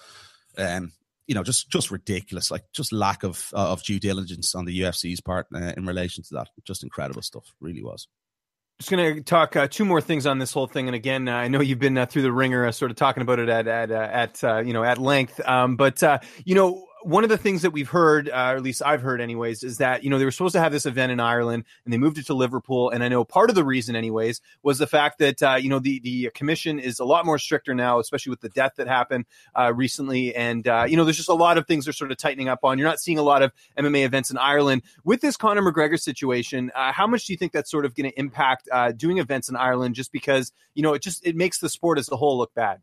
um, 0.58 0.91
you 1.29 1.36
know, 1.36 1.43
just 1.43 1.69
just 1.69 1.91
ridiculous, 1.91 2.50
like 2.50 2.63
just 2.74 2.91
lack 2.91 3.24
of 3.24 3.51
uh, 3.53 3.71
of 3.71 3.83
due 3.83 4.00
diligence 4.00 4.55
on 4.55 4.65
the 4.65 4.81
UFC's 4.81 5.21
part 5.21 5.45
uh, 5.53 5.74
in 5.77 5.86
relation 5.86 6.24
to 6.24 6.33
that. 6.33 6.48
Just 6.65 6.83
incredible 6.83 7.21
stuff, 7.21 7.53
really 7.62 7.83
was. 7.83 8.07
Just 8.79 8.89
going 8.89 9.15
to 9.15 9.21
talk 9.21 9.55
uh, 9.55 9.67
two 9.67 9.86
more 9.86 10.01
things 10.01 10.25
on 10.25 10.39
this 10.39 10.51
whole 10.51 10.65
thing, 10.65 10.88
and 10.88 10.95
again, 10.95 11.27
uh, 11.27 11.36
I 11.36 11.48
know 11.48 11.62
you've 11.62 11.77
been 11.77 12.00
uh, 12.00 12.07
through 12.07 12.24
the 12.24 12.31
ringer, 12.31 12.65
uh, 12.65 12.71
sort 12.71 12.89
of 12.89 12.98
talking 12.98 13.21
about 13.21 13.38
it 13.38 13.48
at 13.48 13.67
at 13.67 13.91
at 13.91 14.65
you 14.65 14.74
know 14.74 14.83
at 14.83 14.98
length. 14.98 15.39
Um, 15.48 15.75
but 15.75 16.01
you 16.45 16.55
know, 16.55 16.88
one 17.01 17.23
of 17.23 17.29
the 17.29 17.37
things 17.37 17.61
that 17.61 17.71
we've 17.71 17.89
heard, 17.89 18.29
uh, 18.29 18.31
or 18.31 18.57
at 18.57 18.63
least 18.63 18.81
I've 18.85 19.01
heard, 19.01 19.21
anyways, 19.21 19.63
is 19.63 19.77
that 19.77 20.03
you 20.03 20.09
know 20.09 20.19
they 20.19 20.25
were 20.25 20.31
supposed 20.31 20.53
to 20.53 20.59
have 20.59 20.71
this 20.71 20.85
event 20.85 21.11
in 21.11 21.19
Ireland 21.19 21.63
and 21.85 21.93
they 21.93 21.97
moved 21.97 22.17
it 22.17 22.25
to 22.27 22.33
Liverpool. 22.33 22.89
And 22.89 23.03
I 23.03 23.07
know 23.07 23.23
part 23.23 23.49
of 23.49 23.55
the 23.55 23.63
reason, 23.63 23.95
anyways, 23.95 24.41
was 24.63 24.77
the 24.77 24.87
fact 24.87 25.19
that 25.19 25.41
uh, 25.41 25.55
you 25.55 25.69
know 25.69 25.79
the 25.79 25.99
the 25.99 26.31
commission 26.33 26.79
is 26.79 26.99
a 26.99 27.05
lot 27.05 27.25
more 27.25 27.37
stricter 27.37 27.73
now, 27.73 27.99
especially 27.99 28.31
with 28.31 28.41
the 28.41 28.49
death 28.49 28.73
that 28.77 28.87
happened 28.87 29.25
uh, 29.55 29.73
recently. 29.73 30.35
And 30.35 30.67
uh, 30.67 30.85
you 30.87 30.97
know, 30.97 31.05
there's 31.05 31.17
just 31.17 31.29
a 31.29 31.33
lot 31.33 31.57
of 31.57 31.67
things 31.67 31.85
they're 31.85 31.93
sort 31.93 32.11
of 32.11 32.17
tightening 32.17 32.49
up 32.49 32.59
on. 32.63 32.77
You're 32.77 32.87
not 32.87 32.99
seeing 32.99 33.17
a 33.17 33.23
lot 33.23 33.41
of 33.41 33.51
MMA 33.77 34.05
events 34.05 34.29
in 34.29 34.37
Ireland 34.37 34.83
with 35.03 35.21
this 35.21 35.37
Conor 35.37 35.61
McGregor 35.61 35.99
situation. 35.99 36.71
Uh, 36.75 36.91
how 36.91 37.07
much 37.07 37.25
do 37.25 37.33
you 37.33 37.37
think 37.37 37.51
that's 37.51 37.71
sort 37.71 37.85
of 37.85 37.95
going 37.95 38.09
to 38.09 38.19
impact 38.19 38.67
uh, 38.71 38.91
doing 38.91 39.19
events 39.19 39.49
in 39.49 39.55
Ireland? 39.55 39.95
Just 39.95 40.11
because 40.11 40.51
you 40.73 40.83
know 40.83 40.93
it 40.93 41.01
just 41.01 41.25
it 41.25 41.35
makes 41.35 41.59
the 41.59 41.69
sport 41.69 41.97
as 41.97 42.11
a 42.11 42.17
whole 42.17 42.37
look 42.37 42.53
bad. 42.53 42.81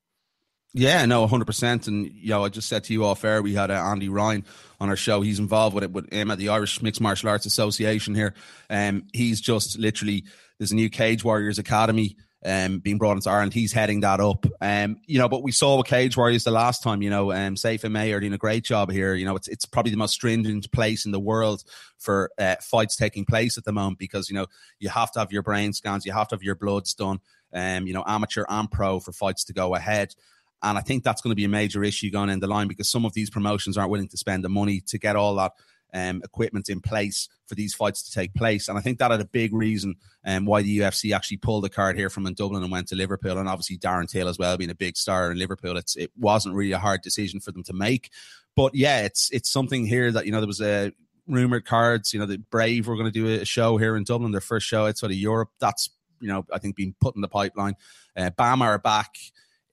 Yeah, 0.78 1.06
no, 1.06 1.26
100%. 1.26 1.88
And, 1.88 2.11
you 2.12 2.28
know, 2.28 2.45
I 2.45 2.50
just 2.50 2.68
said 2.68 2.85
to 2.85 2.92
you 2.92 3.06
off 3.06 3.25
air, 3.25 3.40
we 3.40 3.54
had 3.54 3.71
uh, 3.71 3.83
Andy 3.83 4.11
Ryan 4.11 4.45
on 4.78 4.90
our 4.90 4.97
show. 4.97 5.23
He's 5.23 5.38
involved 5.38 5.75
with 5.75 5.85
it 5.85 5.90
with 5.90 6.12
him 6.12 6.30
at 6.30 6.37
the 6.37 6.50
Irish 6.50 6.83
Mixed 6.83 7.00
Martial 7.00 7.30
Arts 7.30 7.47
Association 7.47 8.14
here. 8.14 8.35
Um, 8.68 9.04
he's 9.14 9.40
just 9.40 9.78
literally, 9.78 10.25
there's 10.59 10.73
a 10.73 10.75
new 10.75 10.90
Cage 10.90 11.25
Warriors 11.25 11.59
Academy 11.59 12.18
um, 12.45 12.80
being 12.80 12.99
brought 12.99 13.16
into 13.16 13.30
Ireland. 13.30 13.54
He's 13.54 13.73
heading 13.73 14.00
that 14.00 14.21
up. 14.21 14.45
Um, 14.61 14.99
you 15.06 15.18
know, 15.18 15.30
but 15.30 15.42
we 15.42 15.50
saw 15.50 15.78
with 15.78 15.87
Cage 15.87 16.14
Warriors 16.14 16.45
the 16.45 16.50
last 16.50 16.83
time, 16.83 17.00
you 17.00 17.09
know, 17.09 17.33
um, 17.33 17.56
Safe 17.56 17.80
MMA 17.80 18.14
are 18.14 18.21
doing 18.21 18.35
a 18.35 18.38
great 18.38 18.62
job 18.62 18.90
here. 18.90 19.14
You 19.14 19.25
know, 19.25 19.35
it's, 19.35 19.49
it's 19.49 19.64
probably 19.64 19.92
the 19.92 19.97
most 19.97 20.12
stringent 20.12 20.71
place 20.73 21.06
in 21.06 21.11
the 21.11 21.18
world 21.18 21.64
for 21.97 22.30
uh, 22.38 22.56
fights 22.61 22.97
taking 22.97 23.25
place 23.25 23.56
at 23.56 23.64
the 23.64 23.73
moment 23.73 23.99
because, 23.99 24.28
you 24.28 24.35
know, 24.35 24.47
you 24.78 24.90
have 24.90 25.11
to 25.12 25.21
have 25.21 25.33
your 25.33 25.42
brain 25.42 25.73
scans, 25.73 26.04
you 26.04 26.12
have 26.12 26.28
to 26.28 26.35
have 26.35 26.42
your 26.42 26.54
bloods 26.54 26.92
done, 26.92 27.18
um, 27.54 27.87
you 27.87 27.95
know, 27.95 28.04
amateur 28.06 28.45
and 28.47 28.71
pro 28.71 29.00
for 29.00 29.12
fights 29.12 29.45
to 29.45 29.54
go 29.54 29.75
ahead. 29.75 30.14
And 30.63 30.79
I 30.79 30.81
think 30.81 31.05
that's 31.05 31.21
going 31.21 31.33
to 31.33 31.37
be 31.37 31.45
a 31.45 31.49
major 31.49 31.85
issue 31.85 32.11
going 32.11 32.31
in 32.31 32.41
the 32.41 32.47
line 32.47 32.69
because 32.69 32.91
some 32.91 33.05
of 33.05 33.13
these 33.13 33.31
promotions 33.31 33.77
aren't 33.77 33.91
willing 33.91 34.09
to 34.09 34.17
spend 34.17 34.45
the 34.45 34.49
money 34.49 34.81
to 34.89 34.99
get 34.99 35.17
all 35.17 35.35
that 35.37 35.53
um, 35.95 36.23
equipment 36.25 36.69
in 36.69 36.81
place 36.81 37.29
for 37.47 37.55
these 37.55 37.75
fights 37.75 38.03
to 38.03 38.13
take 38.13 38.35
place. 38.35 38.69
And 38.69 38.77
I 38.77 38.81
think 38.81 38.99
that 38.99 39.11
had 39.11 39.21
a 39.21 39.27
big 39.27 39.55
reason 39.55 39.97
um, 40.25 40.45
why 40.45 40.63
the 40.63 40.79
UFC 40.79 41.15
actually 41.15 41.39
pulled 41.39 41.65
the 41.65 41.69
card 41.69 41.97
here 41.97 42.11
from 42.11 42.27
in 42.27 42.35
Dublin 42.35 42.63
and 42.63 42.73
went 42.73 42.89
to 42.89 42.97
Liverpool. 42.97 43.39
And 43.39 43.49
obviously 43.49 43.79
Darren 43.79 44.09
Till 44.09 44.29
as 44.29 44.39
well 44.39 44.57
being 44.57 44.71
a 44.71 44.75
big 44.75 44.97
star 44.97 45.31
in 45.31 45.39
Liverpool. 45.39 45.77
It's 45.77 45.97
it 45.97 46.11
wasn't 46.19 46.55
really 46.55 46.73
a 46.73 46.79
hard 46.79 47.03
decision 47.03 47.41
for 47.41 47.53
them 47.53 47.63
to 47.65 47.73
make. 47.73 48.11
But 48.55 48.75
yeah, 48.75 49.03
it's 49.03 49.31
it's 49.31 49.51
something 49.51 49.87
here 49.87 50.11
that 50.13 50.27
you 50.27 50.33
know 50.33 50.41
there 50.41 50.47
was 50.47 50.61
a 50.61 50.93
rumored 51.29 51.65
cards. 51.67 52.13
You 52.13 52.21
know, 52.21 52.27
the 52.27 52.39
Brave 52.39 52.89
were 52.89 52.97
going 52.97 53.07
to 53.07 53.13
do 53.13 53.41
a 53.41 53.45
show 53.45 53.77
here 53.77 53.97
in 53.97 54.05
Dublin, 54.05 54.33
their 54.33 54.41
first 54.41 54.67
show 54.67 54.87
outside 54.87 55.11
of 55.11 55.17
Europe. 55.17 55.51
That's 55.61 55.91
you 56.21 56.29
know 56.29 56.45
I 56.53 56.59
think 56.59 56.77
being 56.77 56.95
put 57.01 57.15
in 57.15 57.21
the 57.21 57.29
pipeline. 57.29 57.75
Uh, 58.17 58.31
BAMMA 58.31 58.63
are 58.63 58.79
back 58.79 59.15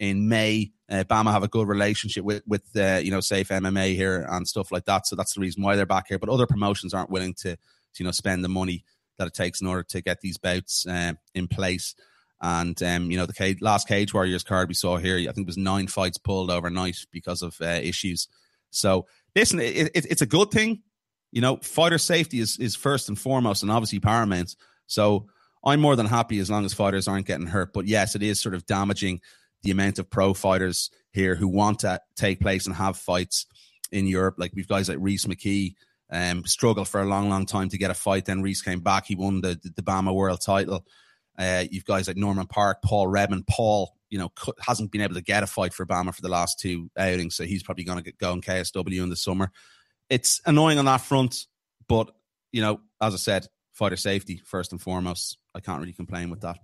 in 0.03 0.27
May. 0.27 0.71
Uh, 0.89 1.05
BAMMA 1.05 1.31
have 1.31 1.43
a 1.43 1.47
good 1.47 1.67
relationship 1.67 2.25
with 2.25 2.43
with 2.45 2.63
uh, 2.75 2.99
you 3.01 3.09
know 3.09 3.21
Safe 3.21 3.47
MMA 3.47 3.95
here 3.95 4.27
and 4.29 4.47
stuff 4.47 4.71
like 4.71 4.85
that. 4.85 5.07
So 5.07 5.15
that's 5.15 5.33
the 5.33 5.41
reason 5.41 5.63
why 5.63 5.75
they're 5.75 5.85
back 5.85 6.07
here. 6.09 6.19
But 6.19 6.29
other 6.29 6.45
promotions 6.45 6.93
aren't 6.93 7.09
willing 7.09 7.33
to, 7.35 7.55
to 7.55 7.57
you 7.95 8.05
know 8.05 8.11
spend 8.11 8.43
the 8.43 8.49
money 8.49 8.83
that 9.17 9.27
it 9.27 9.33
takes 9.33 9.61
in 9.61 9.67
order 9.67 9.83
to 9.83 10.01
get 10.01 10.19
these 10.21 10.37
bouts 10.37 10.85
uh, 10.85 11.13
in 11.33 11.47
place. 11.47 11.95
And 12.41 12.81
um, 12.83 13.09
you 13.09 13.17
know 13.17 13.25
the 13.25 13.33
cage, 13.33 13.61
last 13.61 13.87
Cage 13.87 14.13
Warriors 14.13 14.43
card 14.43 14.67
we 14.67 14.73
saw 14.73 14.97
here, 14.97 15.17
I 15.17 15.31
think 15.31 15.45
it 15.45 15.47
was 15.47 15.57
nine 15.57 15.87
fights 15.87 16.17
pulled 16.17 16.51
overnight 16.51 16.97
because 17.11 17.41
of 17.41 17.55
uh, 17.61 17.79
issues. 17.81 18.27
So 18.71 19.07
listen, 19.35 19.59
it, 19.59 19.91
it, 19.95 20.05
it's 20.11 20.21
a 20.21 20.27
good 20.27 20.51
thing. 20.51 20.81
You 21.31 21.41
know, 21.41 21.57
fighter 21.57 21.97
safety 21.97 22.39
is 22.39 22.57
is 22.57 22.75
first 22.75 23.07
and 23.07 23.17
foremost, 23.17 23.63
and 23.63 23.71
obviously 23.71 24.01
paramount. 24.01 24.57
So 24.85 25.27
I'm 25.63 25.79
more 25.79 25.95
than 25.95 26.07
happy 26.07 26.39
as 26.39 26.51
long 26.51 26.65
as 26.65 26.73
fighters 26.73 27.07
aren't 27.07 27.25
getting 27.25 27.47
hurt. 27.47 27.71
But 27.71 27.87
yes, 27.87 28.15
it 28.15 28.21
is 28.21 28.41
sort 28.41 28.53
of 28.53 28.65
damaging 28.65 29.21
the 29.63 29.71
amount 29.71 29.99
of 29.99 30.09
pro 30.09 30.33
fighters 30.33 30.91
here 31.11 31.35
who 31.35 31.47
want 31.47 31.79
to 31.79 31.99
take 32.15 32.39
place 32.39 32.67
and 32.67 32.75
have 32.75 32.97
fights 32.97 33.45
in 33.91 34.07
Europe. 34.07 34.35
Like 34.37 34.51
we've 34.55 34.67
guys 34.67 34.89
like 34.89 34.97
Rhys 34.99 35.25
McKee, 35.25 35.75
um, 36.11 36.45
struggled 36.45 36.87
for 36.87 37.01
a 37.01 37.05
long, 37.05 37.29
long 37.29 37.45
time 37.45 37.69
to 37.69 37.77
get 37.77 37.91
a 37.91 37.95
fight. 37.95 38.25
Then 38.25 38.41
Rhys 38.41 38.61
came 38.61 38.81
back. 38.81 39.05
He 39.07 39.15
won 39.15 39.41
the, 39.41 39.59
the, 39.61 39.73
the 39.77 39.81
BAMMA 39.81 40.13
world 40.13 40.41
title. 40.41 40.85
Uh, 41.37 41.63
you've 41.71 41.85
guys 41.85 42.07
like 42.07 42.17
Norman 42.17 42.45
Parke, 42.45 42.81
Paul 42.83 43.07
Redmond. 43.07 43.47
Paul, 43.47 43.95
you 44.09 44.19
know, 44.19 44.31
hasn't 44.59 44.91
been 44.91 45.01
able 45.01 45.15
to 45.15 45.21
get 45.21 45.43
a 45.43 45.47
fight 45.47 45.73
for 45.73 45.85
BAMMA 45.85 46.13
for 46.13 46.21
the 46.21 46.29
last 46.29 46.59
two 46.59 46.91
outings, 46.97 47.35
so 47.35 47.43
he's 47.43 47.63
probably 47.63 47.83
going 47.83 48.03
to 48.03 48.11
go 48.11 48.31
in 48.33 48.41
KSW 48.41 49.01
in 49.01 49.09
the 49.09 49.15
summer. 49.15 49.51
It's 50.09 50.41
annoying 50.45 50.77
on 50.77 50.85
that 50.85 51.01
front, 51.01 51.47
but 51.87 52.11
you 52.51 52.61
know, 52.61 52.81
as 53.01 53.15
I 53.15 53.17
said, 53.17 53.47
fighter 53.71 53.97
safety 53.97 54.41
first 54.45 54.71
and 54.71 54.81
foremost. 54.81 55.39
I 55.55 55.59
can't 55.59 55.79
really 55.79 55.93
complain 55.93 56.29
with 56.29 56.41
that. 56.41 56.59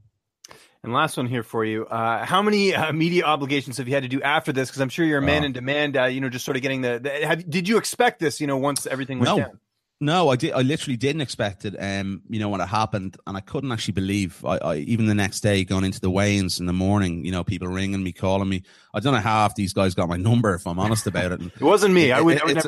And 0.83 0.93
last 0.93 1.17
one 1.17 1.27
here 1.27 1.43
for 1.43 1.65
you. 1.65 1.85
Uh, 1.85 2.25
how 2.25 2.41
many 2.41 2.73
uh, 2.73 2.93
media 2.93 3.25
obligations 3.25 3.77
have 3.77 3.87
you 3.89 3.93
had 3.93 4.03
to 4.03 4.09
do 4.09 4.21
after 4.21 4.53
this? 4.53 4.69
Because 4.69 4.81
I'm 4.81 4.89
sure 4.89 5.05
you're 5.05 5.19
a 5.19 5.21
man 5.21 5.43
in 5.43 5.51
demand. 5.51 5.97
Uh, 5.97 6.05
you 6.05 6.21
know, 6.21 6.29
just 6.29 6.45
sort 6.45 6.55
of 6.55 6.63
getting 6.63 6.81
the. 6.81 6.99
the 6.99 7.27
have, 7.27 7.49
did 7.49 7.67
you 7.67 7.77
expect 7.77 8.19
this? 8.19 8.39
You 8.39 8.47
know, 8.47 8.57
once 8.57 8.85
everything 8.85 9.19
went 9.19 9.37
no. 9.37 9.43
down. 9.43 9.59
No, 10.01 10.29
I 10.29 10.37
did. 10.37 10.53
I 10.53 10.61
literally 10.61 10.95
didn't 10.95 11.19
expect 11.19 11.65
it. 11.65 11.75
Um, 11.77 12.21
you 12.29 12.39
know, 12.39 12.47
when 12.47 12.61
it 12.61 12.67
happened, 12.67 13.17
and 13.27 13.35
I 13.35 13.41
couldn't 13.41 13.73
actually 13.73 13.95
believe. 13.95 14.45
I, 14.45 14.57
I 14.57 14.75
even 14.77 15.07
the 15.07 15.15
next 15.15 15.41
day, 15.41 15.65
going 15.65 15.83
into 15.83 15.99
the 15.99 16.09
weigh-ins 16.09 16.61
in 16.61 16.67
the 16.67 16.73
morning, 16.73 17.25
you 17.25 17.33
know, 17.33 17.43
people 17.43 17.67
ringing 17.67 18.01
me, 18.01 18.13
calling 18.13 18.47
me. 18.47 18.63
I 18.93 19.01
don't 19.01 19.13
know 19.13 19.19
how 19.19 19.41
half 19.41 19.55
these 19.55 19.73
guys 19.73 19.95
got 19.95 20.07
my 20.07 20.15
number. 20.15 20.53
If 20.53 20.65
I'm 20.65 20.79
honest 20.79 21.05
about 21.05 21.33
it, 21.33 21.41
it 21.55 21.61
wasn't 21.61 21.93
me. 21.93 22.11
It, 22.11 22.13
I 22.13 22.21
would. 22.21 22.37
It, 22.37 22.43
I 22.43 22.45
would 22.45 22.57
it's, 22.57 22.65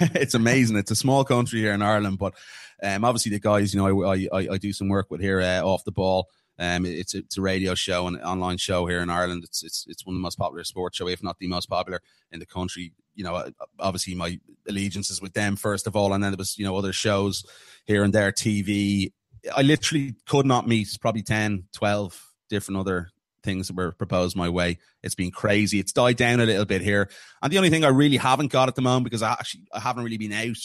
never 0.00 0.18
it's 0.18 0.34
amazing. 0.34 0.76
It's 0.76 0.90
a 0.90 0.96
small 0.96 1.24
country 1.24 1.60
here 1.60 1.72
in 1.72 1.80
Ireland, 1.80 2.18
but 2.18 2.34
um, 2.82 3.02
obviously 3.06 3.30
the 3.30 3.40
guys, 3.40 3.72
you 3.72 3.80
know, 3.80 4.04
I 4.04 4.28
I, 4.30 4.48
I 4.52 4.58
do 4.58 4.74
some 4.74 4.88
work 4.88 5.06
with 5.10 5.22
here 5.22 5.40
uh, 5.40 5.62
off 5.62 5.84
the 5.84 5.92
ball. 5.92 6.28
Um, 6.58 6.86
it's 6.86 7.14
a, 7.14 7.18
it's 7.18 7.36
a 7.36 7.42
radio 7.42 7.74
show 7.74 8.06
and 8.06 8.16
an 8.16 8.22
online 8.22 8.58
show 8.58 8.86
here 8.86 9.00
in 9.00 9.10
Ireland. 9.10 9.44
It's 9.44 9.62
it's 9.62 9.86
it's 9.88 10.06
one 10.06 10.14
of 10.14 10.18
the 10.18 10.22
most 10.22 10.38
popular 10.38 10.64
sports 10.64 10.96
show, 10.96 11.08
if 11.08 11.22
not 11.22 11.38
the 11.38 11.48
most 11.48 11.66
popular 11.66 12.00
in 12.30 12.38
the 12.40 12.46
country. 12.46 12.92
You 13.14 13.24
know, 13.24 13.50
obviously 13.78 14.14
my 14.14 14.38
allegiance 14.68 15.10
is 15.10 15.20
with 15.20 15.34
them 15.34 15.56
first 15.56 15.86
of 15.86 15.96
all, 15.96 16.12
and 16.12 16.22
then 16.22 16.32
there 16.32 16.38
was 16.38 16.58
you 16.58 16.64
know 16.64 16.76
other 16.76 16.92
shows 16.92 17.44
here 17.86 18.04
and 18.04 18.12
there, 18.12 18.30
TV. 18.30 19.12
I 19.54 19.62
literally 19.62 20.14
could 20.26 20.46
not 20.46 20.66
meet 20.66 20.96
probably 21.00 21.22
10, 21.22 21.64
12 21.74 22.32
different 22.48 22.80
other 22.80 23.10
things 23.42 23.68
that 23.68 23.76
were 23.76 23.92
proposed 23.92 24.36
my 24.36 24.48
way. 24.48 24.78
It's 25.02 25.14
been 25.14 25.30
crazy. 25.30 25.78
It's 25.78 25.92
died 25.92 26.16
down 26.16 26.40
a 26.40 26.46
little 26.46 26.64
bit 26.64 26.82
here, 26.82 27.10
and 27.42 27.52
the 27.52 27.58
only 27.58 27.70
thing 27.70 27.84
I 27.84 27.88
really 27.88 28.16
haven't 28.16 28.52
got 28.52 28.68
at 28.68 28.76
the 28.76 28.82
moment 28.82 29.04
because 29.04 29.22
I 29.22 29.32
actually 29.32 29.64
I 29.72 29.80
haven't 29.80 30.04
really 30.04 30.18
been 30.18 30.32
out 30.32 30.56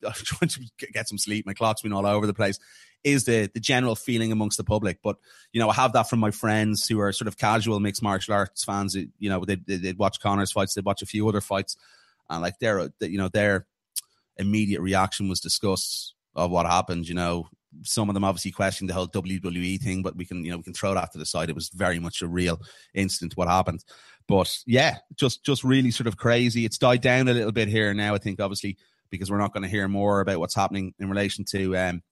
I'm 0.06 0.12
trying 0.12 0.48
to 0.48 0.86
get 0.92 1.08
some 1.08 1.18
sleep. 1.18 1.46
My 1.46 1.54
clock's 1.54 1.82
been 1.82 1.92
all 1.92 2.06
over 2.06 2.26
the 2.26 2.34
place 2.34 2.58
is 3.04 3.24
the 3.24 3.50
the 3.54 3.60
general 3.60 3.94
feeling 3.94 4.32
amongst 4.32 4.56
the 4.56 4.64
public. 4.64 4.98
But 5.02 5.16
you 5.52 5.60
know, 5.60 5.68
I 5.68 5.74
have 5.74 5.92
that 5.92 6.08
from 6.08 6.20
my 6.20 6.30
friends 6.30 6.86
who 6.86 7.00
are 7.00 7.12
sort 7.12 7.28
of 7.28 7.38
casual 7.38 7.80
mixed 7.80 8.02
martial 8.02 8.34
arts 8.34 8.64
fans. 8.64 8.94
You 8.94 9.30
know, 9.30 9.44
they 9.44 9.56
they'd 9.56 9.98
watch 9.98 10.20
Conor's 10.20 10.52
fights, 10.52 10.74
they'd 10.74 10.84
watch 10.84 11.02
a 11.02 11.06
few 11.06 11.28
other 11.28 11.40
fights, 11.40 11.76
and 12.28 12.42
like 12.42 12.58
their 12.58 12.90
you 13.00 13.18
know 13.18 13.28
their 13.28 13.66
immediate 14.36 14.80
reaction 14.80 15.28
was 15.28 15.40
disgust 15.40 16.14
of 16.34 16.50
what 16.50 16.66
happened. 16.66 17.08
You 17.08 17.14
know, 17.14 17.48
some 17.82 18.08
of 18.08 18.14
them 18.14 18.24
obviously 18.24 18.50
questioned 18.50 18.90
the 18.90 18.94
whole 18.94 19.08
WWE 19.08 19.80
thing, 19.80 20.02
but 20.02 20.16
we 20.16 20.24
can 20.24 20.44
you 20.44 20.50
know 20.50 20.58
we 20.58 20.62
can 20.64 20.74
throw 20.74 20.94
that 20.94 21.12
to 21.12 21.18
the 21.18 21.26
side. 21.26 21.50
It 21.50 21.56
was 21.56 21.68
very 21.68 21.98
much 21.98 22.22
a 22.22 22.28
real 22.28 22.60
incident 22.94 23.36
what 23.36 23.48
happened. 23.48 23.84
But 24.26 24.58
yeah, 24.66 24.98
just 25.16 25.44
just 25.44 25.64
really 25.64 25.90
sort 25.90 26.06
of 26.06 26.16
crazy. 26.16 26.64
It's 26.64 26.78
died 26.78 27.00
down 27.00 27.28
a 27.28 27.32
little 27.32 27.52
bit 27.52 27.68
here 27.68 27.94
now. 27.94 28.14
I 28.14 28.18
think 28.18 28.40
obviously 28.40 28.76
because 29.10 29.30
we're 29.30 29.38
not 29.38 29.52
going 29.52 29.62
to 29.62 29.68
hear 29.68 29.88
more 29.88 30.20
about 30.20 30.38
what's 30.38 30.54
happening 30.54 30.94
in 30.98 31.08
relation 31.08 31.44
to 31.46 31.76
um, 31.76 32.02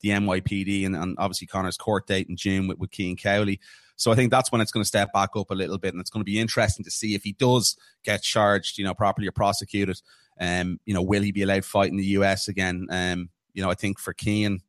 the 0.00 0.10
NYPD 0.10 0.86
and, 0.86 0.96
and 0.96 1.16
obviously 1.18 1.46
Conor's 1.46 1.76
court 1.76 2.06
date 2.06 2.28
in 2.28 2.36
June 2.36 2.68
with, 2.68 2.78
with 2.78 2.92
Cian 2.92 3.16
Cowley. 3.16 3.60
So 3.96 4.12
I 4.12 4.14
think 4.14 4.30
that's 4.30 4.52
when 4.52 4.60
it's 4.60 4.70
going 4.70 4.82
to 4.82 4.88
step 4.88 5.12
back 5.12 5.30
up 5.36 5.50
a 5.50 5.54
little 5.54 5.78
bit, 5.78 5.94
and 5.94 6.00
it's 6.00 6.10
going 6.10 6.20
to 6.20 6.30
be 6.30 6.38
interesting 6.38 6.84
to 6.84 6.90
see 6.90 7.14
if 7.14 7.22
he 7.22 7.32
does 7.32 7.76
get 8.04 8.22
charged, 8.22 8.78
you 8.78 8.84
know, 8.84 8.94
properly 8.94 9.26
or 9.26 9.32
prosecuted. 9.32 10.00
Um, 10.38 10.78
you 10.84 10.92
know, 10.92 11.02
will 11.02 11.22
he 11.22 11.32
be 11.32 11.42
allowed 11.42 11.64
fight 11.64 11.90
in 11.90 11.96
the 11.96 12.04
US 12.04 12.46
again? 12.46 12.86
Um, 12.90 13.30
you 13.54 13.62
know, 13.62 13.70
I 13.70 13.74
think 13.74 13.98
for 13.98 14.14
Cian, 14.18 14.60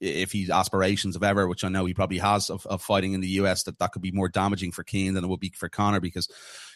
if 0.00 0.30
he's 0.30 0.50
aspirations 0.50 1.16
of 1.16 1.24
ever, 1.24 1.48
which 1.48 1.64
I 1.64 1.68
know 1.68 1.84
he 1.86 1.94
probably 1.94 2.18
has 2.18 2.50
of, 2.50 2.64
of 2.66 2.82
fighting 2.82 3.14
in 3.14 3.20
the 3.20 3.28
US, 3.28 3.64
that 3.64 3.80
that 3.80 3.90
could 3.90 4.02
be 4.02 4.12
more 4.12 4.28
damaging 4.28 4.70
for 4.70 4.84
Cian 4.84 5.14
than 5.14 5.24
it 5.24 5.28
would 5.28 5.40
be 5.40 5.52
for 5.56 5.68
Conor 5.68 6.00
because, 6.00 6.28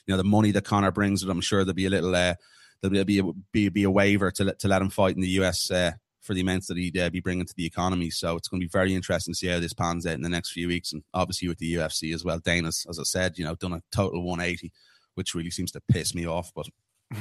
you 0.07 0.13
know, 0.13 0.17
the 0.17 0.25
money 0.25 0.51
that 0.51 0.65
Conor 0.65 0.91
brings, 0.91 1.23
I'm 1.23 1.41
sure 1.41 1.65
there'll 1.65 1.75
be 1.75 1.87
a 1.87 1.91
little, 1.91 2.17
uh, 2.17 2.35
there'll 2.83 3.05
be 3.05 3.19
a, 3.19 3.25
be, 3.53 3.69
be 3.69 3.85
a 3.85 3.91
waiver 3.91 4.31
to 4.33 4.45
let, 4.45 4.59
to 4.61 4.69
let 4.69 4.83
him 4.83 4.91
fight 4.91 5.15
in 5.15 5.21
the 5.21 5.41
US 5.41 5.71
uh, 5.71 5.93
for 6.21 6.35
the 6.35 6.41
amounts 6.41 6.67
that 6.67 6.77
he'd 6.77 6.99
uh, 6.99 7.11
be 7.11 7.21
bringing 7.21 7.47
to 7.47 7.55
the 7.57 7.67
economy. 7.67 8.11
So 8.11 8.37
it's 8.37 8.49
going 8.49 8.61
to 8.61 8.67
be 8.67 8.71
very 8.71 8.95
interesting 8.95 9.35
to 9.35 9.39
see 9.39 9.49
how 9.49 9.61
this 9.61 9.73
pans 9.73 10.07
out 10.07 10.15
in 10.15 10.23
the 10.23 10.29
next 10.29 10.53
few 10.53 10.69
weeks, 10.69 10.93
and 10.93 11.03
obviously 11.15 11.49
with 11.49 11.59
the 11.59 11.75
UFC 11.75 12.15
as 12.15 12.25
well. 12.25 12.39
Dana's, 12.39 12.87
as 12.89 12.99
I 12.99 13.05
said, 13.05 13.39
you 13.39 13.45
know, 13.45 13.55
done 13.55 13.73
a 13.73 13.83
total 13.91 14.25
180, 14.25 14.73
which 15.15 15.35
really 15.35 15.51
seems 15.51 15.73
to 15.73 15.81
piss 15.89 16.15
me 16.15 16.27
off. 16.27 16.53
But 16.55 16.67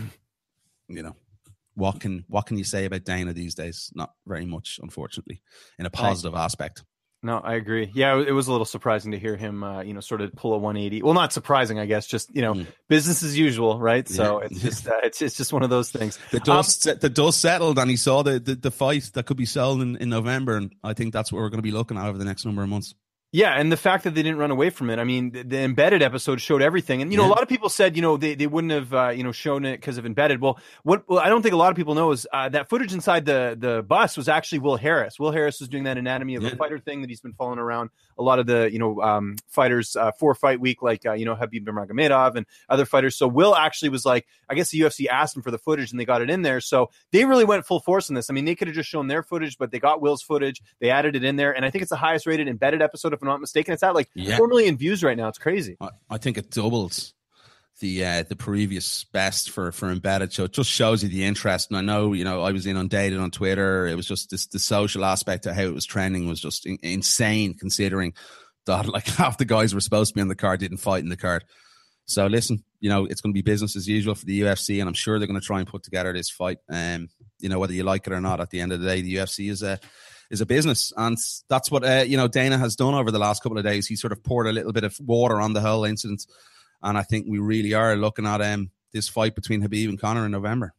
you 0.90 1.04
know, 1.04 1.16
what 1.76 2.00
can 2.00 2.26
what 2.28 2.46
can 2.46 2.58
you 2.58 2.64
say 2.64 2.86
about 2.86 3.06
Dana 3.06 3.34
these 3.34 3.56
days? 3.56 3.92
Not 3.96 4.14
very 4.26 4.46
much, 4.46 4.80
unfortunately, 4.82 5.42
in 5.80 5.86
a 5.86 5.90
positive 5.90 6.34
right. 6.34 6.44
aspect. 6.44 6.84
No, 7.28 7.40
I 7.40 7.56
agree. 7.56 7.92
Yeah, 7.94 8.22
it 8.22 8.32
was 8.32 8.48
a 8.48 8.52
little 8.52 8.64
surprising 8.64 9.12
to 9.12 9.20
hear 9.20 9.36
him, 9.36 9.62
uh, 9.62 9.82
you 9.82 9.94
know, 9.94 10.00
sort 10.00 10.22
of 10.22 10.34
pull 10.34 10.54
a 10.54 10.58
180. 10.58 11.02
Well, 11.02 11.14
not 11.14 11.34
surprising, 11.34 11.78
I 11.78 11.86
guess. 11.86 12.08
Just 12.08 12.34
you 12.34 12.42
know, 12.42 12.54
mm. 12.54 12.68
business 12.88 13.22
as 13.22 13.38
usual, 13.38 13.78
right? 13.80 14.08
So 14.08 14.40
yeah. 14.40 14.48
it's 14.50 14.62
just 14.62 14.88
uh, 14.88 15.02
it's 15.04 15.22
it's 15.22 15.36
just 15.36 15.52
one 15.52 15.62
of 15.62 15.70
those 15.70 15.92
things. 15.92 16.18
The 16.32 16.40
dust 16.40 16.88
um, 16.88 17.00
the 17.02 17.10
dust 17.10 17.42
settled, 17.42 17.80
and 17.80 17.90
he 17.90 17.98
saw 17.98 18.24
the, 18.24 18.40
the, 18.40 18.56
the 18.56 18.72
fight 18.72 19.12
that 19.16 19.26
could 19.26 19.36
be 19.36 19.46
sold 19.46 19.82
in, 19.82 19.98
in 19.98 20.08
November, 20.08 20.56
and 20.56 20.74
I 20.86 20.94
think 20.94 21.12
that's 21.12 21.30
what 21.30 21.40
we're 21.40 21.50
going 21.50 21.58
to 21.58 21.64
be 21.64 21.72
looking 21.72 21.98
at 21.98 22.08
over 22.08 22.18
the 22.18 22.24
next 22.24 22.46
number 22.46 22.64
of 22.64 22.70
months. 22.70 22.96
Yeah, 23.38 23.54
and 23.54 23.72
the 23.72 23.78
fact 23.78 24.04
that 24.06 24.16
they 24.16 24.24
didn't 24.24 24.40
run 24.40 24.50
away 24.50 24.72
from 24.72 24.90
it. 24.90 24.98
I 24.98 25.04
mean, 25.04 25.30
the, 25.30 25.44
the 25.44 25.60
embedded 25.60 26.02
episode 26.02 26.42
showed 26.42 26.64
everything, 26.64 27.04
and 27.04 27.12
you 27.12 27.20
know, 27.20 27.26
a 27.28 27.30
lot 27.30 27.44
of 27.44 27.48
people 27.48 27.70
said, 27.70 27.96
you 27.96 28.02
know, 28.02 28.18
they, 28.18 28.34
they 28.34 28.48
wouldn't 28.48 28.74
have, 28.74 28.92
uh, 28.92 29.10
you 29.10 29.24
know, 29.24 29.32
shown 29.32 29.64
it 29.64 29.74
because 29.74 30.00
of 30.00 30.08
embedded. 30.08 30.42
Well, 30.42 30.60
what 30.82 31.08
well, 31.08 31.20
I 31.20 31.30
don't 31.30 31.44
think 31.44 31.54
a 31.54 31.58
lot 31.58 31.70
of 31.70 31.76
people 31.76 31.94
know 31.94 32.12
is 32.12 32.26
uh, 32.34 32.50
that 32.50 32.68
footage 32.68 32.96
inside 32.96 33.26
the 33.26 33.56
the 33.56 33.84
bus 33.84 34.18
was 34.18 34.28
actually 34.28 34.58
Will 34.58 34.76
Harris. 34.76 35.20
Will 35.20 35.30
Harris 35.30 35.60
was 35.60 35.70
doing 35.70 35.84
that 35.84 36.00
anatomy 36.00 36.34
of 36.34 36.42
yeah. 36.42 36.50
a 36.50 36.56
fighter 36.56 36.80
thing 36.80 37.02
that 37.02 37.12
he's 37.12 37.22
been 37.22 37.34
following 37.34 37.60
around 37.60 37.92
a 38.18 38.24
lot 38.24 38.40
of 38.40 38.46
the 38.46 38.70
you 38.72 38.80
know 38.80 39.02
um, 39.02 39.36
fighters 39.48 39.96
uh, 39.96 40.12
for 40.12 40.36
fight 40.36 40.60
week, 40.60 40.82
like 40.82 41.06
uh, 41.06 41.14
you 41.14 41.26
know 41.26 41.36
Khabib 41.36 41.66
Nurmagomedov 41.66 42.36
and 42.36 42.46
other 42.70 42.86
fighters. 42.86 43.16
So 43.16 43.28
Will 43.28 43.56
actually 43.56 43.90
was 43.90 44.06
like, 44.06 44.28
I 44.50 44.56
guess 44.56 44.70
the 44.70 44.80
UFC 44.80 45.08
asked 45.08 45.36
him 45.36 45.42
for 45.42 45.52
the 45.52 45.58
footage, 45.58 45.92
and 45.92 46.00
they 46.00 46.06
got 46.06 46.22
it 46.22 46.30
in 46.30 46.42
there. 46.42 46.62
So 46.62 46.90
they 47.12 47.26
really 47.26 47.46
went 47.46 47.66
full 47.66 47.80
force 47.80 48.10
in 48.10 48.16
this. 48.16 48.30
I 48.30 48.34
mean, 48.34 48.46
they 48.46 48.56
could 48.56 48.68
have 48.68 48.76
just 48.76 48.90
shown 48.90 49.08
their 49.08 49.24
footage, 49.24 49.58
but 49.58 49.72
they 49.72 49.80
got 49.80 50.02
Will's 50.02 50.22
footage. 50.22 50.62
They 50.80 50.90
added 50.90 51.16
it 51.16 51.24
in 51.24 51.36
there, 51.36 51.56
and 51.56 51.66
I 51.66 51.70
think 51.70 51.82
it's 51.82 51.92
the 51.92 51.98
highest 51.98 52.26
rated 52.26 52.48
embedded 52.48 52.82
episode, 52.82 53.14
if 53.14 53.22
I'm 53.22 53.28
not 53.28 53.42
mistaken. 53.42 53.74
It's 53.74 53.84
at 53.84 53.96
like 53.96 54.10
yeah. 54.14 54.38
four 54.38 54.48
million 54.48 54.78
views 54.78 55.04
right 55.04 55.18
now. 55.18 55.28
It's 55.28 55.40
crazy. 55.40 55.78
I, 55.82 55.90
I 56.10 56.18
think 56.18 56.38
it 56.38 56.52
doubles 56.52 57.14
the 57.80 58.06
uh, 58.06 58.24
the 58.24 58.36
previous 58.36 59.04
best 59.06 59.52
for 59.52 59.72
for 59.72 59.92
embedded. 59.92 60.34
So 60.34 60.46
it 60.46 60.54
just 60.54 60.70
shows 60.70 61.04
you 61.04 61.10
the 61.10 61.24
interest. 61.24 61.70
And 61.70 61.78
I 61.78 61.82
know, 61.82 62.14
you 62.14 62.24
know, 62.24 62.42
I 62.42 62.52
was 62.52 62.66
inundated 62.66 63.20
on 63.20 63.32
Twitter. 63.32 63.88
It 63.88 63.96
was 63.96 64.08
just 64.08 64.30
this 64.30 64.48
the 64.48 64.60
social 64.60 65.06
aspect 65.06 65.46
of 65.46 65.56
how 65.56 65.64
it 65.64 65.74
was 65.74 65.86
trending 65.86 66.28
was 66.28 66.40
just 66.40 66.66
in, 66.66 66.78
insane, 66.82 67.54
considering 67.54 68.14
that 68.66 68.88
like 68.94 69.08
half 69.08 69.38
the 69.38 69.46
guys 69.46 69.74
were 69.74 69.82
supposed 69.82 70.12
to 70.12 70.16
be 70.16 70.22
on 70.22 70.28
the 70.28 70.36
card 70.36 70.60
didn't 70.60 70.78
fight 70.78 71.04
in 71.04 71.10
the 71.10 71.18
card. 71.18 71.44
So 72.06 72.26
listen, 72.28 72.64
you 72.80 72.90
know, 72.90 73.06
it's 73.06 73.20
going 73.20 73.34
to 73.34 73.38
be 73.38 73.42
business 73.42 73.76
as 73.76 73.88
usual 73.88 74.16
for 74.16 74.26
the 74.26 74.42
UFC, 74.42 74.80
and 74.80 74.88
I'm 74.88 74.94
sure 74.94 75.20
they're 75.20 75.28
going 75.28 75.40
to 75.40 75.46
try 75.46 75.60
and 75.60 75.68
put 75.68 75.84
together 75.84 76.14
this 76.14 76.30
fight. 76.30 76.60
Um, 76.70 77.10
you 77.40 77.50
know, 77.50 77.60
whether 77.60 77.74
you 77.74 77.84
like 77.84 78.08
it 78.08 78.14
or 78.14 78.22
not, 78.22 78.40
at 78.40 78.50
the 78.50 78.62
end 78.62 78.72
of 78.72 78.80
the 78.80 78.88
day, 78.88 79.02
the 79.02 79.16
UFC 79.16 79.50
is 79.50 79.62
a 79.62 79.80
is 80.30 80.42
a 80.42 80.46
business, 80.46 80.92
and 80.96 81.18
that's 81.50 81.70
what 81.72 81.84
uh, 81.84 82.04
you 82.08 82.18
know 82.18 82.28
Dana 82.28 82.58
has 82.58 82.76
done 82.76 82.94
over 82.94 83.12
the 83.12 83.20
last 83.20 83.44
couple 83.44 83.58
of 83.58 83.64
days. 83.64 83.88
He 83.88 83.96
sort 83.96 84.14
of 84.14 84.24
poured 84.24 84.48
a 84.48 84.54
little 84.54 84.74
bit 84.74 84.84
of 84.84 84.98
water 85.00 85.40
on 85.40 85.54
the 85.54 85.62
whole 85.62 85.84
incident, 85.86 86.26
and 86.82 86.98
I 86.98 87.04
think 87.04 87.26
we 87.28 87.40
really 87.40 87.74
are 87.74 87.96
looking 87.96 88.26
at 88.26 88.42
um 88.42 88.72
this 88.94 89.10
fight 89.10 89.36
between 89.36 89.62
Khabib 89.62 89.90
and 89.90 90.00
Conor 90.00 90.26
in 90.26 90.32
November. 90.32 90.74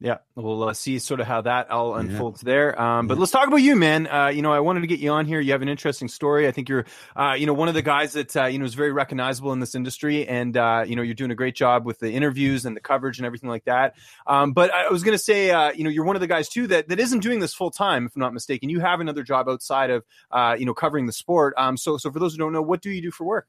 Yeah, 0.00 0.18
we'll 0.36 0.62
uh, 0.62 0.74
see 0.74 1.00
sort 1.00 1.18
of 1.18 1.26
how 1.26 1.40
that 1.40 1.72
all 1.72 1.96
unfolds 1.96 2.44
yeah. 2.44 2.46
there. 2.46 2.80
Um, 2.80 3.08
but 3.08 3.14
yeah. 3.14 3.20
let's 3.20 3.32
talk 3.32 3.48
about 3.48 3.56
you, 3.56 3.74
man. 3.74 4.06
Uh, 4.06 4.28
you 4.28 4.42
know, 4.42 4.52
I 4.52 4.60
wanted 4.60 4.82
to 4.82 4.86
get 4.86 5.00
you 5.00 5.10
on 5.10 5.26
here. 5.26 5.40
You 5.40 5.50
have 5.50 5.62
an 5.62 5.68
interesting 5.68 6.06
story. 6.06 6.46
I 6.46 6.52
think 6.52 6.68
you're, 6.68 6.84
uh, 7.16 7.34
you 7.36 7.46
know, 7.46 7.52
one 7.52 7.66
of 7.66 7.74
the 7.74 7.82
guys 7.82 8.12
that 8.12 8.36
uh, 8.36 8.44
you 8.44 8.60
know 8.60 8.64
is 8.64 8.74
very 8.74 8.92
recognizable 8.92 9.52
in 9.52 9.58
this 9.58 9.74
industry, 9.74 10.24
and 10.24 10.56
uh, 10.56 10.84
you 10.86 10.94
know, 10.94 11.02
you're 11.02 11.16
doing 11.16 11.32
a 11.32 11.34
great 11.34 11.56
job 11.56 11.84
with 11.84 11.98
the 11.98 12.12
interviews 12.12 12.64
and 12.64 12.76
the 12.76 12.80
coverage 12.80 13.18
and 13.18 13.26
everything 13.26 13.50
like 13.50 13.64
that. 13.64 13.96
Um, 14.24 14.52
but 14.52 14.72
I 14.72 14.88
was 14.88 15.02
going 15.02 15.16
to 15.16 15.22
say, 15.22 15.50
uh, 15.50 15.72
you 15.72 15.82
know, 15.82 15.90
you're 15.90 16.04
one 16.04 16.14
of 16.14 16.20
the 16.20 16.28
guys 16.28 16.48
too 16.48 16.68
that 16.68 16.88
that 16.90 17.00
isn't 17.00 17.18
doing 17.18 17.40
this 17.40 17.52
full 17.52 17.72
time, 17.72 18.06
if 18.06 18.14
I'm 18.14 18.20
not 18.20 18.32
mistaken. 18.32 18.68
You 18.68 18.78
have 18.78 19.00
another 19.00 19.24
job 19.24 19.48
outside 19.48 19.90
of, 19.90 20.04
you 20.60 20.64
know, 20.64 20.74
covering 20.74 21.06
the 21.06 21.12
sport. 21.12 21.54
Um, 21.56 21.76
so, 21.76 21.96
so 21.98 22.12
for 22.12 22.20
those 22.20 22.34
who 22.34 22.38
don't 22.38 22.52
know, 22.52 22.62
what 22.62 22.82
do 22.82 22.90
you 22.90 23.02
do 23.02 23.10
for 23.10 23.24
work? 23.24 23.48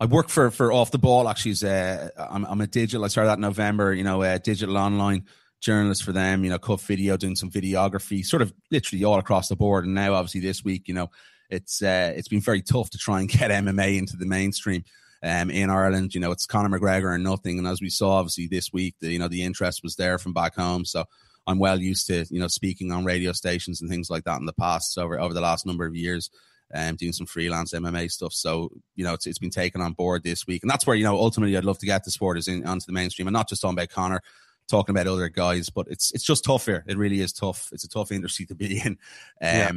I 0.00 0.06
work 0.06 0.28
for 0.28 0.50
for 0.50 0.72
Off 0.72 0.90
the 0.90 0.98
Ball. 0.98 1.28
Actually, 1.28 1.68
I'm, 2.16 2.44
I'm 2.44 2.60
a 2.60 2.66
digital. 2.66 3.04
I 3.04 3.08
started 3.08 3.30
that 3.30 3.38
in 3.38 3.42
November. 3.42 3.92
You 3.92 4.04
know, 4.04 4.38
digital 4.38 4.78
online 4.78 5.24
journalist 5.60 6.04
for 6.04 6.12
them, 6.12 6.44
you 6.44 6.50
know, 6.50 6.58
cut 6.58 6.80
video, 6.80 7.16
doing 7.16 7.36
some 7.36 7.50
videography, 7.50 8.24
sort 8.24 8.42
of 8.42 8.52
literally 8.70 9.04
all 9.04 9.18
across 9.18 9.48
the 9.48 9.56
board. 9.56 9.84
And 9.84 9.94
now, 9.94 10.14
obviously, 10.14 10.40
this 10.40 10.62
week, 10.64 10.86
you 10.86 10.94
know, 10.94 11.10
it's 11.50 11.82
uh, 11.82 12.12
it's 12.16 12.28
been 12.28 12.40
very 12.40 12.62
tough 12.62 12.90
to 12.90 12.98
try 12.98 13.20
and 13.20 13.28
get 13.28 13.50
MMA 13.50 13.98
into 13.98 14.16
the 14.16 14.26
mainstream. 14.26 14.84
Um, 15.20 15.50
in 15.50 15.68
Ireland, 15.68 16.14
you 16.14 16.20
know, 16.20 16.30
it's 16.30 16.46
Conor 16.46 16.78
McGregor 16.78 17.12
and 17.12 17.24
nothing. 17.24 17.58
And 17.58 17.66
as 17.66 17.80
we 17.80 17.90
saw, 17.90 18.12
obviously, 18.12 18.46
this 18.46 18.72
week, 18.72 18.94
the, 19.00 19.10
you 19.10 19.18
know, 19.18 19.26
the 19.26 19.42
interest 19.42 19.82
was 19.82 19.96
there 19.96 20.16
from 20.16 20.32
back 20.32 20.54
home. 20.54 20.84
So 20.84 21.06
I'm 21.44 21.58
well 21.58 21.80
used 21.80 22.06
to, 22.06 22.24
you 22.30 22.38
know, 22.38 22.46
speaking 22.46 22.92
on 22.92 23.04
radio 23.04 23.32
stations 23.32 23.80
and 23.80 23.90
things 23.90 24.10
like 24.10 24.22
that 24.24 24.38
in 24.38 24.46
the 24.46 24.52
past 24.52 24.96
over 24.96 25.18
over 25.18 25.34
the 25.34 25.40
last 25.40 25.66
number 25.66 25.86
of 25.86 25.96
years. 25.96 26.30
Um, 26.74 26.96
doing 26.96 27.14
some 27.14 27.26
freelance 27.26 27.72
MMA 27.72 28.10
stuff. 28.10 28.34
So, 28.34 28.70
you 28.94 29.02
know, 29.02 29.14
it's, 29.14 29.26
it's 29.26 29.38
been 29.38 29.48
taken 29.48 29.80
on 29.80 29.94
board 29.94 30.22
this 30.22 30.46
week. 30.46 30.62
And 30.62 30.70
that's 30.70 30.86
where, 30.86 30.94
you 30.94 31.04
know, 31.04 31.16
ultimately 31.16 31.56
I'd 31.56 31.64
love 31.64 31.78
to 31.78 31.86
get 31.86 32.04
the 32.04 32.10
sport 32.10 32.36
is 32.36 32.46
in, 32.46 32.66
onto 32.66 32.84
the 32.84 32.92
mainstream 32.92 33.26
and 33.26 33.32
not 33.32 33.48
just 33.48 33.64
on 33.64 33.72
about 33.72 33.88
Conor, 33.88 34.22
talking 34.68 34.94
about 34.94 35.06
other 35.06 35.28
guys, 35.28 35.70
but 35.70 35.86
it's 35.88 36.12
it's 36.12 36.24
just 36.24 36.44
tough 36.44 36.66
here. 36.66 36.84
It 36.86 36.96
really 36.96 37.20
is 37.20 37.32
tough. 37.32 37.70
It's 37.72 37.84
a 37.84 37.88
tough 37.88 38.12
industry 38.12 38.46
to 38.46 38.54
be 38.54 38.78
in. 38.84 38.92
Um, 38.92 38.98
yeah. 39.40 39.72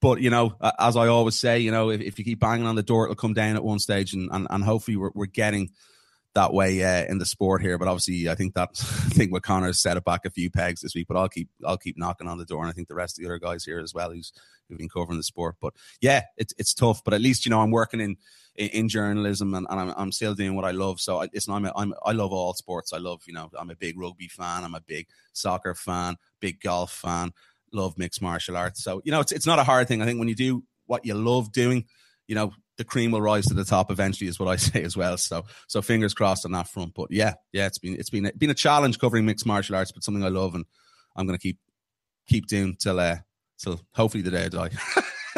But 0.00 0.20
you 0.20 0.30
know, 0.30 0.56
as 0.78 0.96
I 0.96 1.08
always 1.08 1.38
say, 1.38 1.58
you 1.58 1.70
know, 1.70 1.90
if, 1.90 2.00
if 2.00 2.18
you 2.18 2.24
keep 2.24 2.38
banging 2.38 2.66
on 2.66 2.76
the 2.76 2.82
door, 2.82 3.04
it'll 3.04 3.16
come 3.16 3.34
down 3.34 3.56
at 3.56 3.64
one 3.64 3.78
stage, 3.78 4.12
and 4.12 4.30
and, 4.30 4.46
and 4.50 4.62
hopefully 4.62 4.96
we're, 4.96 5.10
we're 5.14 5.26
getting 5.26 5.70
that 6.34 6.52
way 6.52 6.84
uh, 6.84 7.06
in 7.06 7.18
the 7.18 7.24
sport 7.24 7.62
here. 7.62 7.78
But 7.78 7.88
obviously, 7.88 8.28
I 8.28 8.34
think 8.34 8.54
that 8.54 8.70
I 8.80 9.08
think 9.10 9.32
what 9.32 9.42
Conor 9.42 9.72
set 9.72 9.96
it 9.96 10.04
back 10.04 10.24
a 10.24 10.30
few 10.30 10.50
pegs 10.50 10.82
this 10.82 10.94
week. 10.94 11.08
But 11.08 11.16
I'll 11.16 11.28
keep 11.28 11.48
I'll 11.66 11.78
keep 11.78 11.98
knocking 11.98 12.28
on 12.28 12.38
the 12.38 12.44
door, 12.44 12.62
and 12.62 12.70
I 12.70 12.72
think 12.72 12.88
the 12.88 12.94
rest 12.94 13.18
of 13.18 13.22
the 13.22 13.28
other 13.28 13.38
guys 13.38 13.64
here 13.64 13.80
as 13.80 13.94
well 13.94 14.12
who's 14.12 14.32
who've 14.68 14.78
been 14.78 14.88
covering 14.88 15.18
the 15.18 15.22
sport. 15.22 15.56
But 15.60 15.74
yeah, 16.00 16.22
it's 16.36 16.54
it's 16.58 16.74
tough. 16.74 17.02
But 17.04 17.14
at 17.14 17.20
least 17.20 17.44
you 17.44 17.50
know 17.50 17.60
I'm 17.60 17.70
working 17.70 18.00
in 18.00 18.16
in, 18.56 18.68
in 18.68 18.88
journalism 18.88 19.54
and, 19.54 19.66
and 19.70 19.80
I'm, 19.80 19.94
I'm 19.96 20.12
still 20.12 20.34
doing 20.34 20.54
what 20.54 20.64
I 20.64 20.70
love. 20.70 21.00
So 21.00 21.22
I, 21.22 21.28
it's 21.32 21.48
I'm, 21.48 21.64
a, 21.64 21.72
I'm 21.76 21.94
I 22.04 22.12
love 22.12 22.32
all 22.32 22.54
sports. 22.54 22.92
I 22.92 22.98
love 22.98 23.22
you 23.26 23.34
know 23.34 23.50
I'm 23.58 23.70
a 23.70 23.76
big 23.76 23.98
rugby 23.98 24.28
fan. 24.28 24.64
I'm 24.64 24.74
a 24.74 24.80
big 24.80 25.08
soccer 25.32 25.74
fan. 25.74 26.16
Big 26.40 26.60
golf 26.60 26.92
fan. 26.92 27.32
Love 27.72 27.98
mixed 27.98 28.22
martial 28.22 28.56
arts. 28.56 28.82
So 28.82 29.00
you 29.04 29.12
know 29.12 29.20
it's 29.20 29.32
it's 29.32 29.46
not 29.46 29.58
a 29.58 29.64
hard 29.64 29.88
thing. 29.88 30.02
I 30.02 30.04
think 30.04 30.18
when 30.18 30.28
you 30.28 30.34
do 30.34 30.64
what 30.86 31.04
you 31.04 31.14
love 31.14 31.52
doing, 31.52 31.84
you 32.26 32.34
know 32.34 32.52
the 32.76 32.84
cream 32.84 33.10
will 33.10 33.22
rise 33.22 33.46
to 33.46 33.54
the 33.54 33.64
top 33.64 33.90
eventually 33.90 34.28
is 34.28 34.38
what 34.38 34.48
I 34.48 34.56
say 34.56 34.82
as 34.82 34.96
well. 34.96 35.16
So 35.16 35.44
so 35.66 35.82
fingers 35.82 36.14
crossed 36.14 36.44
on 36.44 36.52
that 36.52 36.68
front. 36.68 36.94
But 36.94 37.10
yeah, 37.10 37.34
yeah, 37.52 37.66
it's 37.66 37.78
been 37.78 37.96
it's 37.96 38.10
been 38.10 38.30
been 38.36 38.50
a 38.50 38.54
challenge 38.54 38.98
covering 38.98 39.26
mixed 39.26 39.46
martial 39.46 39.76
arts, 39.76 39.92
but 39.92 40.04
something 40.04 40.24
I 40.24 40.28
love 40.28 40.54
and 40.54 40.64
I'm 41.16 41.26
gonna 41.26 41.38
keep 41.38 41.58
keep 42.26 42.46
doing 42.46 42.76
till 42.78 43.00
uh 43.00 43.16
till 43.58 43.80
hopefully 43.94 44.22
the 44.22 44.30
day 44.30 44.44
I 44.44 44.48
die. 44.48 44.70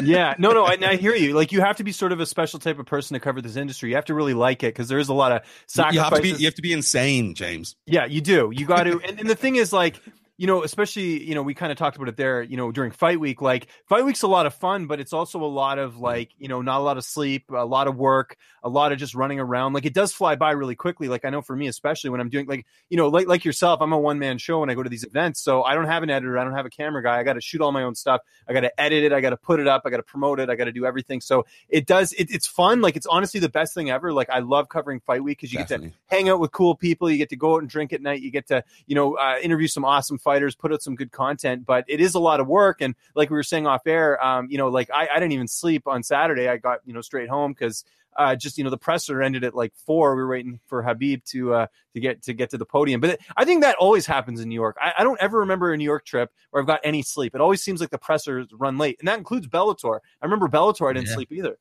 yeah, 0.03 0.35
no, 0.39 0.53
no, 0.53 0.65
I, 0.65 0.77
I, 0.83 0.97
hear 0.97 1.15
you. 1.15 1.35
Like 1.35 1.53
you 1.53 1.61
have 1.61 1.77
to 1.77 1.85
be 1.85 1.93
sort 1.93 2.13
of 2.13 2.21
a 2.21 2.27
special 2.27 2.59
type 2.59 2.79
of 2.79 2.87
person 2.87 3.15
to 3.15 3.21
cover 3.21 3.41
this 3.41 3.57
industry. 3.57 3.91
You 3.91 3.97
have 3.97 4.07
to 4.07 4.15
really 4.15 4.35
like 4.35 4.63
it 4.63 4.69
because 4.69 4.89
there 4.89 4.99
is 4.99 5.09
a 5.09 5.15
lot 5.15 5.33
of 5.33 5.43
sacrifices. 5.67 5.95
You 5.95 6.01
have 6.03 6.15
to 6.15 6.23
be, 6.23 6.43
you 6.43 6.47
have 6.47 6.55
to 6.55 6.63
be 6.63 6.73
insane, 6.73 7.35
James. 7.35 7.77
Yeah, 7.87 8.07
you 8.07 8.21
do. 8.21 8.51
You 8.53 8.67
got 8.67 8.85
to. 8.85 9.01
and, 9.01 9.21
and 9.21 9.29
the 9.29 9.35
thing 9.35 9.57
is, 9.57 9.73
like, 9.73 10.01
you 10.39 10.47
know, 10.47 10.63
especially, 10.63 11.23
you 11.25 11.35
know, 11.35 11.43
we 11.43 11.53
kind 11.53 11.73
of 11.73 11.77
talked 11.77 11.97
about 11.97 12.09
it 12.09 12.17
there, 12.17 12.43
you 12.43 12.57
know, 12.57 12.71
during 12.71 12.93
fight 12.93 13.19
week. 13.19 13.43
Like, 13.43 13.67
fight 13.87 14.05
week's 14.05 14.23
a 14.23 14.29
lot 14.29 14.47
of 14.47 14.55
fun, 14.55 14.87
but 14.87 15.01
it's 15.01 15.13
also 15.13 15.43
a 15.43 15.45
lot 15.45 15.81
of 15.81 15.99
like, 15.99 16.31
you 16.39 16.47
know, 16.47 16.63
not 16.63 16.79
a 16.79 16.85
lot 16.85 16.97
of 16.97 17.05
sleep, 17.05 17.51
a 17.51 17.65
lot 17.67 17.89
of 17.89 17.97
work, 17.97 18.37
a 18.63 18.69
lot 18.69 18.93
of 18.93 18.99
just 18.99 19.17
running 19.17 19.41
around. 19.41 19.73
Like, 19.73 19.85
it 19.85 19.95
does 19.95 20.13
fly 20.13 20.37
by 20.37 20.53
really 20.53 20.77
quickly. 20.77 21.09
Like, 21.09 21.25
I 21.25 21.31
know 21.31 21.43
for 21.43 21.57
me, 21.57 21.67
especially 21.67 22.11
when 22.11 22.21
I'm 22.21 22.29
doing, 22.29 22.47
like, 22.47 22.67
you 22.89 22.97
know, 22.97 23.09
like, 23.09 23.27
like 23.27 23.45
yourself, 23.45 23.83
I'm 23.83 23.93
a 23.93 23.99
one 23.99 24.21
man 24.21 24.39
show 24.39 24.61
when 24.61 24.71
I 24.71 24.75
go 24.75 24.85
to 24.85 24.89
these 24.89 25.03
events. 25.03 25.41
So 25.41 25.65
I 25.65 25.75
don't 25.75 25.87
have 25.87 26.05
an 26.05 26.11
editor, 26.11 26.39
I 26.39 26.45
don't 26.45 26.55
have 26.55 26.67
a 26.67 26.71
camera 26.71 27.03
guy. 27.03 27.19
I 27.19 27.25
got 27.25 27.33
to 27.33 27.41
shoot 27.41 27.61
all 27.61 27.73
my 27.73 27.83
own 27.83 27.97
stuff. 27.97 28.21
I 28.49 28.53
got 28.53 28.61
to 28.61 28.81
edit 28.81 29.03
it. 29.03 29.13
I 29.13 29.21
got 29.21 29.31
to 29.31 29.37
put 29.37 29.59
it 29.59 29.67
up. 29.67 29.83
I 29.87 29.91
got 29.91 29.97
to 29.97 30.05
promote 30.05 30.39
it. 30.39 30.49
I 30.49 30.55
got 30.55 30.67
to 30.67 30.73
do 30.73 30.87
everything. 30.87 31.21
So 31.21 31.47
it 31.69 31.85
does, 31.85 32.13
it, 32.13 32.31
it's 32.31 32.47
fun. 32.47 32.81
Like, 32.81 32.95
it's 32.95 33.07
honestly 33.07 33.41
the 33.41 33.49
best 33.49 33.75
thing 33.75 33.91
ever. 33.91 34.13
Like, 34.13 34.31
I 34.31 34.39
love 34.39 34.69
covering 34.69 35.01
fight 35.01 35.25
week 35.25 35.39
because 35.39 35.53
you 35.53 35.59
Definitely. 35.59 35.89
get 35.89 35.95
to 36.11 36.17
hang 36.17 36.29
out 36.29 36.39
with 36.39 36.53
cool 36.53 36.77
people. 36.77 37.11
You 37.11 37.19
get 37.19 37.31
to 37.31 37.37
go 37.37 37.57
out 37.57 37.63
and 37.63 37.69
drink 37.69 37.93
at 37.93 38.03
night. 38.03 38.23
You 38.23 38.31
get 38.31 38.47
to, 38.49 38.63
you 38.87 38.95
know, 38.95 39.17
uh, 39.17 39.35
interview 39.43 39.67
some 39.67 39.85
awesome 39.85 40.19
fighters, 40.29 40.55
put 40.55 40.73
out 40.73 40.83
some 40.83 40.95
good 40.95 41.11
content, 41.11 41.65
but 41.65 41.87
it 41.89 42.01
is 42.03 42.15
a 42.15 42.19
lot 42.19 42.39
of 42.39 42.47
work. 42.47 42.83
And 42.83 42.95
like 43.15 43.31
we 43.31 43.37
were 43.37 43.43
saying 43.43 43.67
off 43.67 43.87
air, 43.87 44.23
um, 44.23 44.49
you 44.51 44.59
know, 44.59 44.69
like 44.69 44.91
I, 44.93 45.09
I 45.11 45.15
didn't 45.15 45.33
even 45.33 45.49
sleep 45.49 45.87
on 45.87 46.03
Saturday. 46.03 46.49
I 46.49 46.59
got, 46.59 46.81
you 46.85 46.93
know, 46.93 47.01
straight 47.01 47.31
home 47.31 47.53
because 47.53 47.83
uh, 48.19 48.35
just 48.35 48.59
you 48.59 48.65
know 48.65 48.71
the 48.71 48.77
presser 48.77 49.23
ended 49.23 49.45
at 49.45 49.55
like 49.55 49.73
four. 49.87 50.17
We 50.17 50.23
were 50.23 50.29
waiting 50.29 50.61
for 50.67 50.83
Khabib 50.83 51.25
to 51.31 51.55
uh, 51.55 51.67
to 51.95 52.01
get 52.01 52.23
to 52.25 52.35
get 52.35 52.51
to 52.51 52.59
the 52.59 52.67
podium. 52.67 53.01
But 53.01 53.11
it, 53.11 53.21
I 53.37 53.45
think 53.45 53.63
that 53.63 53.77
always 53.77 54.07
happens 54.07 54.41
in 54.41 54.49
New 54.49 54.57
York. 54.57 54.77
I, 54.81 54.93
I, 54.99 55.05
don't 55.05 55.21
ever 55.21 55.39
remember 55.39 55.73
a 55.73 55.77
New 55.77 55.85
York 55.85 56.05
trip 56.05 56.33
where 56.51 56.61
I've 56.61 56.67
got 56.67 56.81
any 56.83 57.03
sleep. 57.03 57.37
It 57.37 57.41
always 57.41 57.63
seems 57.63 57.81
like 57.81 57.91
the 57.91 57.99
pressers 57.99 58.49
run 58.53 58.77
late, 58.77 58.97
and 58.99 59.07
that 59.07 59.19
includes 59.19 59.47
Bellator. 59.47 60.01
I 60.21 60.27
remember 60.27 60.49
Bellator. 60.49 60.91
I 60.91 60.95
didn't 60.95 61.09
yeah. 61.09 61.15
sleep 61.15 61.33
either. 61.33 61.59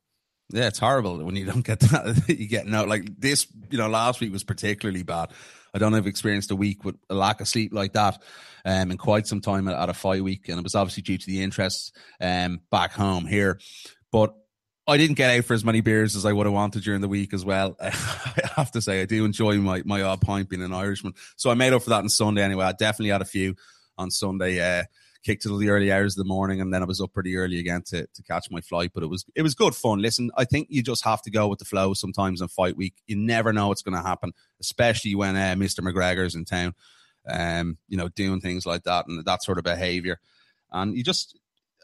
Yeah, 0.50 0.68
it's 0.68 0.80
horrible 0.80 1.18
when 1.24 1.36
you 1.36 1.46
don't 1.46 1.66
get 1.66 1.80
that. 1.82 2.24
you 2.28 2.48
get 2.48 2.68
no 2.68 2.86
like 2.86 3.20
this. 3.20 3.48
You 3.70 3.78
know, 3.78 3.90
last 3.90 4.22
week 4.22 4.32
was 4.32 4.44
particularly 4.44 5.04
bad. 5.04 5.32
I 5.74 5.80
don't 5.80 5.94
have 5.94 6.08
experienced 6.08 6.52
a 6.52 6.56
week 6.56 6.84
with 6.86 6.96
a 7.10 7.16
lack 7.16 7.42
of 7.42 7.48
sleep 7.48 7.74
like 7.74 7.94
that 7.94 8.22
um, 8.66 8.92
in 8.92 8.98
quite 8.98 9.28
some 9.28 9.42
time 9.42 9.68
at, 9.68 9.90
a 9.90 9.94
fight 9.94 10.24
week, 10.24 10.48
and 10.50 10.58
it 10.58 10.64
was 10.64 10.76
obviously 10.76 11.04
due 11.04 11.18
to 11.18 11.26
the 11.26 11.44
interest 11.44 11.96
um, 12.22 12.62
back 12.72 12.94
home 12.94 13.26
here. 13.26 13.60
But 14.12 14.34
I 14.88 14.96
didn't 14.96 15.18
get 15.18 15.38
out 15.38 15.44
for 15.44 15.54
as 15.54 15.66
many 15.66 15.82
beers 15.82 16.16
as 16.16 16.26
I 16.26 16.32
would 16.32 16.46
have 16.46 16.54
wanted 16.54 16.84
during 16.84 17.02
the 17.02 17.10
week 17.10 17.34
as 17.34 17.44
well. 17.44 17.76
I 17.82 17.92
have 18.56 18.72
to 18.72 18.82
say, 18.82 19.02
I 19.02 19.06
do 19.06 19.26
enjoy 19.26 19.58
my, 19.58 19.82
my 19.86 20.02
odd 20.02 20.22
pint 20.22 20.50
being 20.50 20.64
an 20.64 20.74
Irishman. 20.74 21.14
So 21.36 21.52
I 21.52 21.56
made 21.56 21.74
up 21.74 21.84
for 21.84 21.90
that 21.90 22.00
on 22.00 22.10
Sunday 22.10 22.42
anyway. 22.42 22.66
I 22.66 22.72
definitely 22.72 23.12
had 23.12 23.22
a 23.22 23.26
few 23.26 23.56
on 23.98 24.12
Sunday. 24.12 24.62
Uh, 24.62 24.86
kicked 25.28 25.44
till 25.44 25.58
the 25.58 25.70
early 25.70 25.92
hours 25.92 26.18
of 26.18 26.24
the 26.24 26.28
morning, 26.28 26.62
and 26.62 26.74
then 26.74 26.82
I 26.82 26.86
was 26.86 27.02
up 27.02 27.14
pretty 27.14 27.36
early 27.36 27.60
again 27.60 27.84
to, 27.88 28.08
to 28.08 28.24
catch 28.24 28.50
my 28.50 28.62
flight. 28.62 28.92
But 28.94 29.04
it 29.04 29.08
was 29.08 29.26
it 29.36 29.42
was 29.42 29.54
good 29.54 29.76
fun. 29.76 30.02
Listen, 30.02 30.32
I 30.38 30.46
think 30.46 30.68
you 30.72 30.82
just 30.82 31.04
have 31.04 31.22
to 31.24 31.32
go 31.32 31.48
with 31.48 31.60
the 31.60 31.66
flow 31.66 31.94
sometimes 31.94 32.42
in 32.42 32.48
fight 32.48 32.78
week. 32.78 32.96
You 33.06 33.18
never 33.18 33.52
know 33.54 33.68
what's 33.68 33.82
going 33.82 33.98
to 33.98 34.08
happen, 34.08 34.32
especially 34.62 35.16
when 35.16 35.36
uh, 35.36 35.56
Mr. 35.56 35.82
McGregor's 35.82 36.36
in 36.36 36.46
town. 36.46 36.74
Um, 37.30 37.78
you 37.90 37.98
know, 37.98 38.08
doing 38.08 38.40
things 38.40 38.66
like 38.66 38.84
that 38.84 39.08
and 39.08 39.24
that 39.26 39.44
sort 39.44 39.58
of 39.58 39.66
behavior, 39.66 40.20
and 40.72 40.96
you 40.96 41.04
just 41.04 41.38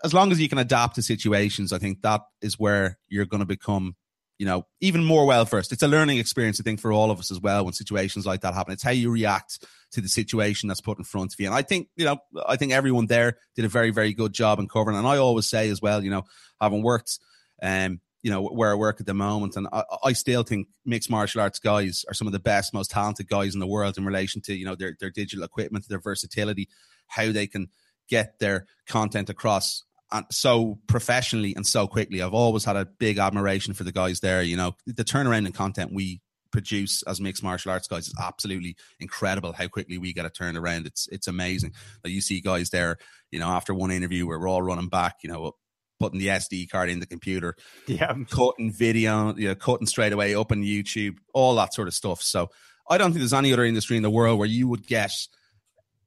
as 0.03 0.13
long 0.13 0.31
as 0.31 0.39
you 0.39 0.49
can 0.49 0.57
adapt 0.57 0.95
to 0.95 1.01
situations, 1.01 1.73
I 1.73 1.77
think 1.79 2.01
that 2.01 2.21
is 2.41 2.59
where 2.59 2.97
you're 3.07 3.25
going 3.25 3.39
to 3.39 3.45
become, 3.45 3.95
you 4.37 4.45
know, 4.45 4.65
even 4.81 5.03
more 5.03 5.25
well 5.25 5.45
first. 5.45 5.71
It's 5.71 5.83
a 5.83 5.87
learning 5.87 6.17
experience, 6.17 6.59
I 6.59 6.63
think, 6.63 6.79
for 6.79 6.91
all 6.91 7.11
of 7.11 7.19
us 7.19 7.31
as 7.31 7.39
well 7.39 7.63
when 7.63 7.73
situations 7.73 8.25
like 8.25 8.41
that 8.41 8.53
happen. 8.53 8.73
It's 8.73 8.83
how 8.83 8.91
you 8.91 9.11
react 9.11 9.65
to 9.91 10.01
the 10.01 10.09
situation 10.09 10.67
that's 10.67 10.81
put 10.81 10.97
in 10.97 11.03
front 11.03 11.33
of 11.33 11.39
you. 11.39 11.45
And 11.45 11.55
I 11.55 11.61
think, 11.61 11.87
you 11.95 12.05
know, 12.05 12.17
I 12.47 12.55
think 12.55 12.71
everyone 12.71 13.05
there 13.05 13.37
did 13.55 13.65
a 13.65 13.69
very, 13.69 13.91
very 13.91 14.13
good 14.13 14.33
job 14.33 14.59
in 14.59 14.67
covering. 14.67 14.97
And 14.97 15.07
I 15.07 15.17
always 15.17 15.47
say 15.47 15.69
as 15.69 15.81
well, 15.81 16.03
you 16.03 16.09
know, 16.09 16.23
having 16.59 16.81
worked, 16.81 17.19
um, 17.61 18.01
you 18.23 18.31
know, 18.31 18.41
where 18.41 18.71
I 18.71 18.75
work 18.75 18.99
at 18.99 19.05
the 19.05 19.13
moment, 19.13 19.55
and 19.55 19.67
I, 19.71 19.83
I 20.03 20.13
still 20.13 20.43
think 20.43 20.67
mixed 20.85 21.09
martial 21.09 21.41
arts 21.41 21.59
guys 21.59 22.05
are 22.07 22.13
some 22.13 22.27
of 22.27 22.33
the 22.33 22.39
best, 22.39 22.73
most 22.73 22.89
talented 22.89 23.27
guys 23.27 23.53
in 23.53 23.59
the 23.59 23.67
world 23.67 23.97
in 23.97 24.05
relation 24.05 24.41
to, 24.43 24.55
you 24.55 24.65
know, 24.65 24.75
their, 24.75 24.95
their 24.99 25.11
digital 25.11 25.45
equipment, 25.45 25.87
their 25.87 25.99
versatility, 25.99 26.69
how 27.07 27.31
they 27.31 27.47
can 27.47 27.67
get 28.09 28.39
their 28.39 28.65
content 28.87 29.29
across 29.29 29.83
so 30.31 30.79
professionally 30.87 31.55
and 31.55 31.65
so 31.65 31.87
quickly. 31.87 32.21
I've 32.21 32.33
always 32.33 32.65
had 32.65 32.75
a 32.75 32.85
big 32.85 33.17
admiration 33.17 33.73
for 33.73 33.83
the 33.83 33.91
guys 33.91 34.19
there. 34.19 34.41
You 34.41 34.57
know, 34.57 34.73
the 34.85 35.03
turnaround 35.03 35.45
in 35.45 35.51
content 35.51 35.91
we 35.93 36.21
produce 36.51 37.01
as 37.03 37.19
mixed 37.19 37.43
martial 37.43 37.71
arts 37.71 37.87
guys 37.87 38.07
is 38.07 38.15
absolutely 38.21 38.75
incredible. 38.99 39.51
How 39.51 39.67
quickly 39.67 39.97
we 39.97 40.13
get 40.13 40.25
a 40.25 40.29
turned 40.29 40.57
around, 40.57 40.85
it's 40.85 41.07
it's 41.11 41.27
amazing. 41.27 41.73
Like 42.03 42.13
you 42.13 42.21
see 42.21 42.39
guys 42.39 42.69
there, 42.69 42.97
you 43.31 43.39
know, 43.39 43.47
after 43.47 43.73
one 43.73 43.91
interview 43.91 44.25
where 44.27 44.39
we're 44.39 44.47
all 44.47 44.61
running 44.61 44.87
back, 44.87 45.17
you 45.23 45.29
know, 45.29 45.53
putting 45.99 46.19
the 46.19 46.27
SD 46.27 46.69
card 46.69 46.89
in 46.89 46.99
the 46.99 47.05
computer, 47.05 47.55
yeah, 47.87 48.13
cutting 48.29 48.71
video, 48.71 49.35
you 49.35 49.49
know, 49.49 49.55
cutting 49.55 49.87
straight 49.87 50.13
away 50.13 50.35
up 50.35 50.51
on 50.51 50.63
YouTube, 50.63 51.17
all 51.33 51.55
that 51.55 51.73
sort 51.73 51.87
of 51.87 51.93
stuff. 51.93 52.21
So 52.21 52.49
I 52.87 52.97
don't 52.97 53.11
think 53.11 53.19
there's 53.19 53.33
any 53.33 53.51
other 53.51 53.65
industry 53.65 53.97
in 53.97 54.03
the 54.03 54.09
world 54.09 54.37
where 54.37 54.47
you 54.47 54.67
would 54.67 54.85
get 54.85 55.11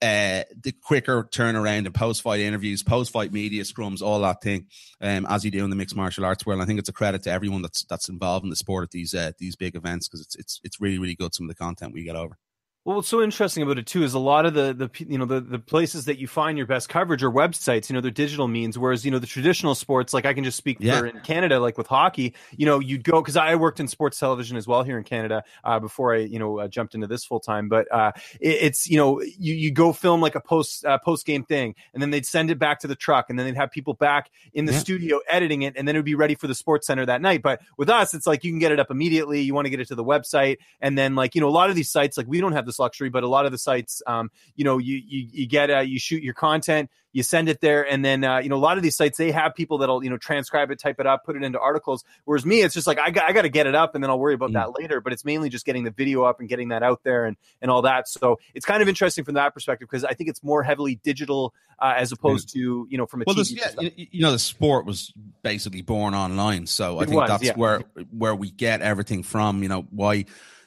uh, 0.02 0.42
the 0.62 0.72
quicker 0.82 1.24
turnaround 1.24 1.86
in 1.86 1.92
post 1.92 2.22
fight 2.22 2.40
interviews, 2.40 2.82
post 2.82 3.12
fight 3.12 3.32
media 3.32 3.62
scrums, 3.62 4.02
all 4.02 4.20
that 4.20 4.42
thing, 4.42 4.66
um, 5.00 5.26
as 5.28 5.44
you 5.44 5.50
do 5.50 5.64
in 5.64 5.70
the 5.70 5.76
mixed 5.76 5.96
martial 5.96 6.24
arts 6.24 6.44
world. 6.44 6.60
I 6.60 6.64
think 6.64 6.78
it's 6.78 6.88
a 6.88 6.92
credit 6.92 7.22
to 7.24 7.30
everyone 7.30 7.62
that's 7.62 7.84
that's 7.84 8.08
involved 8.08 8.44
in 8.44 8.50
the 8.50 8.56
sport 8.56 8.84
at 8.84 8.90
these 8.90 9.14
uh, 9.14 9.32
these 9.38 9.56
big 9.56 9.76
events 9.76 10.08
because 10.08 10.20
it's 10.20 10.36
it's 10.36 10.60
it's 10.64 10.80
really 10.80 10.98
really 10.98 11.14
good 11.14 11.34
some 11.34 11.46
of 11.46 11.48
the 11.48 11.54
content 11.54 11.92
we 11.92 12.04
get 12.04 12.16
over. 12.16 12.38
Well, 12.86 12.94
what's 12.94 13.08
so 13.08 13.20
interesting 13.20 13.64
about 13.64 13.78
it 13.78 13.86
too 13.88 14.04
is 14.04 14.14
a 14.14 14.20
lot 14.20 14.46
of 14.46 14.54
the 14.54 14.72
the 14.72 14.88
you 15.04 15.18
know 15.18 15.24
the 15.24 15.40
the 15.40 15.58
places 15.58 16.04
that 16.04 16.20
you 16.20 16.28
find 16.28 16.56
your 16.56 16.68
best 16.68 16.88
coverage 16.88 17.20
are 17.24 17.30
websites. 17.32 17.90
You 17.90 17.94
know, 17.94 18.00
they're 18.00 18.12
digital 18.12 18.46
means. 18.46 18.78
Whereas 18.78 19.04
you 19.04 19.10
know 19.10 19.18
the 19.18 19.26
traditional 19.26 19.74
sports, 19.74 20.14
like 20.14 20.24
I 20.24 20.32
can 20.32 20.44
just 20.44 20.56
speak 20.56 20.76
yeah. 20.78 21.00
for 21.00 21.06
in 21.06 21.18
Canada, 21.22 21.58
like 21.58 21.76
with 21.76 21.88
hockey. 21.88 22.32
You 22.56 22.64
know, 22.64 22.78
you'd 22.78 23.02
go 23.02 23.20
because 23.20 23.36
I 23.36 23.56
worked 23.56 23.80
in 23.80 23.88
sports 23.88 24.20
television 24.20 24.56
as 24.56 24.68
well 24.68 24.84
here 24.84 24.98
in 24.98 25.02
Canada 25.02 25.42
uh, 25.64 25.80
before 25.80 26.14
I 26.14 26.18
you 26.18 26.38
know 26.38 26.60
uh, 26.60 26.68
jumped 26.68 26.94
into 26.94 27.08
this 27.08 27.24
full 27.24 27.40
time. 27.40 27.68
But 27.68 27.92
uh, 27.92 28.12
it, 28.40 28.50
it's 28.60 28.88
you 28.88 28.98
know 28.98 29.20
you 29.20 29.54
you 29.54 29.72
go 29.72 29.92
film 29.92 30.20
like 30.20 30.36
a 30.36 30.40
post 30.40 30.84
uh, 30.84 30.96
post 30.98 31.26
game 31.26 31.44
thing, 31.44 31.74
and 31.92 32.00
then 32.00 32.10
they'd 32.10 32.24
send 32.24 32.52
it 32.52 32.58
back 32.60 32.78
to 32.80 32.86
the 32.86 32.94
truck, 32.94 33.30
and 33.30 33.36
then 33.36 33.46
they'd 33.46 33.56
have 33.56 33.72
people 33.72 33.94
back 33.94 34.30
in 34.54 34.64
the 34.64 34.72
yeah. 34.72 34.78
studio 34.78 35.18
editing 35.28 35.62
it, 35.62 35.74
and 35.76 35.88
then 35.88 35.96
it 35.96 35.98
would 35.98 36.04
be 36.04 36.14
ready 36.14 36.36
for 36.36 36.46
the 36.46 36.54
sports 36.54 36.86
center 36.86 37.04
that 37.04 37.20
night. 37.20 37.42
But 37.42 37.62
with 37.76 37.90
us, 37.90 38.14
it's 38.14 38.28
like 38.28 38.44
you 38.44 38.52
can 38.52 38.60
get 38.60 38.70
it 38.70 38.78
up 38.78 38.92
immediately. 38.92 39.40
You 39.40 39.54
want 39.54 39.64
to 39.64 39.70
get 39.70 39.80
it 39.80 39.88
to 39.88 39.96
the 39.96 40.04
website, 40.04 40.58
and 40.80 40.96
then 40.96 41.16
like 41.16 41.34
you 41.34 41.40
know 41.40 41.48
a 41.48 41.50
lot 41.50 41.68
of 41.68 41.74
these 41.74 41.90
sites, 41.90 42.16
like 42.16 42.28
we 42.28 42.40
don't 42.40 42.52
have 42.52 42.64
this 42.76 42.80
luxury, 42.80 43.08
but 43.08 43.22
a 43.24 43.28
lot 43.28 43.46
of 43.46 43.52
the 43.52 43.58
sites, 43.58 44.02
um, 44.06 44.30
you 44.54 44.64
know, 44.64 44.78
you 44.78 45.02
you, 45.06 45.28
you 45.32 45.46
get 45.46 45.70
uh, 45.70 45.80
you 45.80 45.98
shoot 45.98 46.22
your 46.22 46.34
content, 46.34 46.90
you 47.12 47.22
send 47.22 47.48
it 47.48 47.60
there, 47.60 47.86
and 47.86 48.04
then 48.04 48.24
uh, 48.24 48.38
you 48.38 48.48
know 48.48 48.56
a 48.56 48.58
lot 48.58 48.76
of 48.76 48.82
these 48.82 48.96
sites 48.96 49.16
they 49.18 49.30
have 49.30 49.54
people 49.54 49.78
that'll 49.78 50.04
you 50.04 50.10
know 50.10 50.18
transcribe 50.18 50.70
it, 50.70 50.78
type 50.78 51.00
it 51.00 51.06
up, 51.06 51.24
put 51.24 51.36
it 51.36 51.42
into 51.42 51.58
articles. 51.58 52.04
Whereas 52.24 52.44
me, 52.44 52.60
it's 52.60 52.74
just 52.74 52.86
like 52.86 52.98
I 52.98 53.10
got 53.10 53.28
I 53.28 53.32
got 53.32 53.42
to 53.42 53.48
get 53.48 53.66
it 53.66 53.74
up, 53.74 53.94
and 53.94 54.04
then 54.04 54.10
I'll 54.10 54.18
worry 54.18 54.34
about 54.34 54.50
mm. 54.50 54.54
that 54.54 54.78
later. 54.78 55.00
But 55.00 55.12
it's 55.12 55.24
mainly 55.24 55.48
just 55.48 55.64
getting 55.64 55.84
the 55.84 55.90
video 55.90 56.24
up 56.24 56.40
and 56.40 56.48
getting 56.48 56.68
that 56.68 56.82
out 56.82 57.02
there 57.04 57.24
and 57.24 57.36
and 57.62 57.70
all 57.70 57.82
that. 57.82 58.08
So 58.08 58.38
it's 58.54 58.66
kind 58.66 58.82
of 58.82 58.88
interesting 58.88 59.24
from 59.24 59.34
that 59.34 59.54
perspective 59.54 59.88
because 59.90 60.04
I 60.04 60.12
think 60.12 60.30
it's 60.30 60.42
more 60.42 60.62
heavily 60.62 60.96
digital 60.96 61.54
uh, 61.78 61.94
as 61.96 62.12
opposed 62.12 62.52
to 62.52 62.86
you 62.90 62.98
know 62.98 63.06
from 63.06 63.22
a 63.22 63.24
well, 63.26 63.36
TV. 63.36 63.58
Yeah, 63.80 63.88
you 63.96 64.22
know, 64.22 64.32
the 64.32 64.38
sport 64.38 64.86
was 64.86 65.12
basically 65.42 65.82
born 65.82 66.14
online, 66.14 66.66
so 66.66 66.98
I 66.98 67.04
it 67.04 67.06
think 67.06 67.20
was, 67.20 67.28
that's 67.28 67.44
yeah. 67.44 67.54
where 67.54 67.82
where 68.10 68.34
we 68.34 68.50
get 68.50 68.82
everything 68.82 69.22
from. 69.22 69.62
You 69.62 69.68
know 69.68 69.86
why 69.90 70.26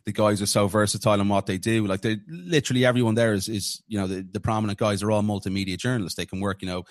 the 0.10 0.22
guys 0.22 0.41
are 0.41 0.48
so 0.48 0.67
versatile 0.67 1.22
in 1.22 1.30
what 1.30 1.45
they 1.45 1.60
do. 1.60 1.86
Like 1.86 2.02
they 2.02 2.17
literally 2.28 2.84
everyone 2.84 3.13
there 3.13 3.34
is 3.34 3.48
is 3.48 3.82
you 3.88 4.00
know 4.00 4.08
the, 4.08 4.22
the 4.22 4.39
prominent 4.39 4.80
guys 4.80 5.04
are 5.04 5.12
all 5.12 5.22
multimedia 5.22 5.78
journalists. 5.78 6.17
They 6.17 6.26
can 6.26 6.39
work 6.39 6.62
you 6.62 6.67
know 6.67 6.84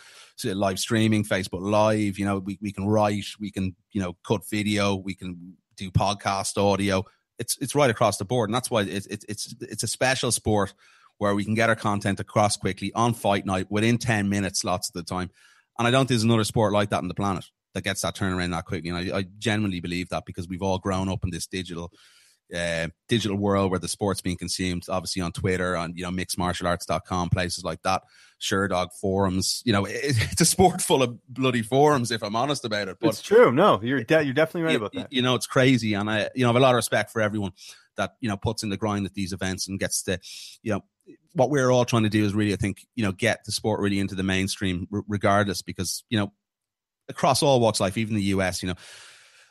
live 0.44 0.78
streaming, 0.78 1.24
Facebook 1.24 1.61
Live. 1.61 2.18
You 2.18 2.24
know 2.24 2.38
we 2.38 2.59
we 2.62 2.72
can 2.72 2.87
write, 2.87 3.24
we 3.40 3.50
can 3.50 3.74
you 3.92 4.00
know 4.00 4.16
cut 4.26 4.48
video, 4.48 4.94
we 4.94 5.16
can 5.16 5.57
do 5.76 5.90
podcast 5.90 6.57
audio. 6.57 7.04
It's 7.38 7.59
it's 7.59 7.74
right 7.74 7.90
across 7.90 8.18
the 8.18 8.24
board, 8.24 8.48
and 8.48 8.54
that's 8.54 8.70
why 8.70 8.83
it's 8.83 9.07
it's 9.07 9.54
it's 9.61 9.83
a 9.83 9.88
special 9.88 10.31
sport 10.31 10.74
where 11.18 11.35
we 11.35 11.44
can 11.44 11.54
get 11.54 11.68
our 11.68 11.76
content 11.76 12.20
across 12.20 12.57
quickly 12.57 12.92
on 12.94 13.14
fight 13.14 13.44
night 13.44 13.66
within 13.68 13.98
ten 13.98 14.28
minutes, 14.28 14.62
lots 14.62 14.88
of 14.88 14.92
the 14.92 15.02
time. 15.02 15.31
And 15.76 15.88
I 15.88 15.90
don't 15.90 16.02
think 16.02 16.09
there's 16.11 16.22
another 16.22 16.44
sport 16.44 16.72
like 16.72 16.90
that 16.90 16.98
on 16.98 17.09
the 17.09 17.14
planet 17.14 17.44
that 17.74 17.85
gets 17.85 18.02
that 18.02 18.14
turnaround 18.14 18.52
that 18.52 18.64
quickly. 18.64 18.90
And 18.90 19.12
I, 19.12 19.18
I 19.18 19.24
genuinely 19.38 19.81
believe 19.81 20.09
that 20.11 20.24
because 20.24 20.48
we've 20.48 20.62
all 20.62 20.78
grown 20.78 21.09
up 21.09 21.24
in 21.24 21.31
this 21.31 21.46
digital 21.46 21.92
uh, 22.54 22.88
digital 23.08 23.37
world 23.37 23.70
where 23.70 23.80
the 23.80 23.88
sport's 23.88 24.20
being 24.20 24.37
consumed, 24.37 24.84
obviously 24.88 25.22
on 25.22 25.32
Twitter, 25.32 25.76
on 25.76 25.94
you 25.96 26.02
know 26.02 26.11
mixedmartialarts.com, 26.11 27.30
places 27.30 27.64
like 27.64 27.82
that, 27.82 28.02
Sherdog 28.40 28.88
forums. 29.00 29.62
You 29.64 29.72
know, 29.72 29.84
it, 29.84 29.94
it's 30.02 30.40
a 30.40 30.46
sport 30.46 30.80
full 30.80 31.02
of 31.02 31.18
bloody 31.28 31.62
forums. 31.62 32.11
If 32.11 32.22
I'm 32.22 32.37
honest 32.37 32.64
about 32.64 32.88
it, 32.88 32.98
but 33.00 33.08
it's 33.08 33.22
true. 33.22 33.52
No, 33.52 33.80
you're 33.82 34.02
de- 34.04 34.24
you're 34.24 34.34
definitely 34.34 34.62
right 34.62 34.72
you, 34.72 34.78
about 34.78 34.92
that. 34.94 35.12
You 35.12 35.22
know, 35.22 35.34
it's 35.34 35.46
crazy, 35.46 35.94
and 35.94 36.11
I 36.11 36.30
you 36.34 36.42
know 36.42 36.48
I 36.48 36.52
have 36.52 36.56
a 36.56 36.61
lot 36.61 36.74
of 36.74 36.76
respect 36.76 37.11
for 37.11 37.20
everyone 37.20 37.52
that 37.96 38.14
you 38.20 38.28
know 38.28 38.37
puts 38.37 38.62
in 38.62 38.70
the 38.70 38.76
grind 38.76 39.06
at 39.06 39.14
these 39.14 39.32
events 39.32 39.68
and 39.68 39.78
gets 39.78 40.02
to 40.04 40.18
you 40.62 40.72
know 40.72 40.84
what 41.34 41.50
we're 41.50 41.70
all 41.70 41.84
trying 41.84 42.02
to 42.02 42.08
do 42.08 42.24
is 42.24 42.34
really 42.34 42.52
I 42.52 42.56
think 42.56 42.87
you 42.94 43.04
know 43.04 43.12
get 43.12 43.44
the 43.44 43.52
sport 43.52 43.80
really 43.80 43.98
into 43.98 44.14
the 44.14 44.22
mainstream 44.22 44.87
r- 44.92 45.02
regardless 45.08 45.62
because 45.62 46.04
you 46.08 46.18
know 46.18 46.32
across 47.08 47.42
all 47.42 47.61
walks 47.61 47.78
of 47.78 47.82
life, 47.82 47.96
even 47.96 48.14
the 48.14 48.22
US, 48.22 48.62
you 48.62 48.68
know 48.68 48.76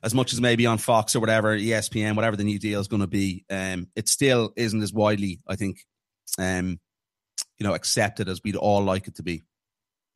as 0.03 0.13
much 0.13 0.33
as 0.33 0.41
maybe 0.41 0.65
on 0.65 0.77
Fox 0.77 1.15
or 1.15 1.19
whatever, 1.19 1.57
ESPN, 1.57 2.15
whatever 2.15 2.36
the 2.36 2.43
new 2.43 2.60
deal 2.60 2.79
is 2.79 2.88
going 2.88 3.01
to 3.01 3.07
be, 3.07 3.45
um, 3.49 3.88
it 3.95 4.07
still 4.07 4.53
isn't 4.55 4.81
as 4.81 4.93
widely, 4.93 5.39
I 5.47 5.55
think, 5.55 5.86
um, 6.39 6.79
you 7.57 7.65
know, 7.65 7.73
accepted 7.73 8.29
as 8.29 8.41
we'd 8.43 8.55
all 8.55 8.83
like 8.83 9.07
it 9.07 9.15
to 9.15 9.23
be. 9.23 9.43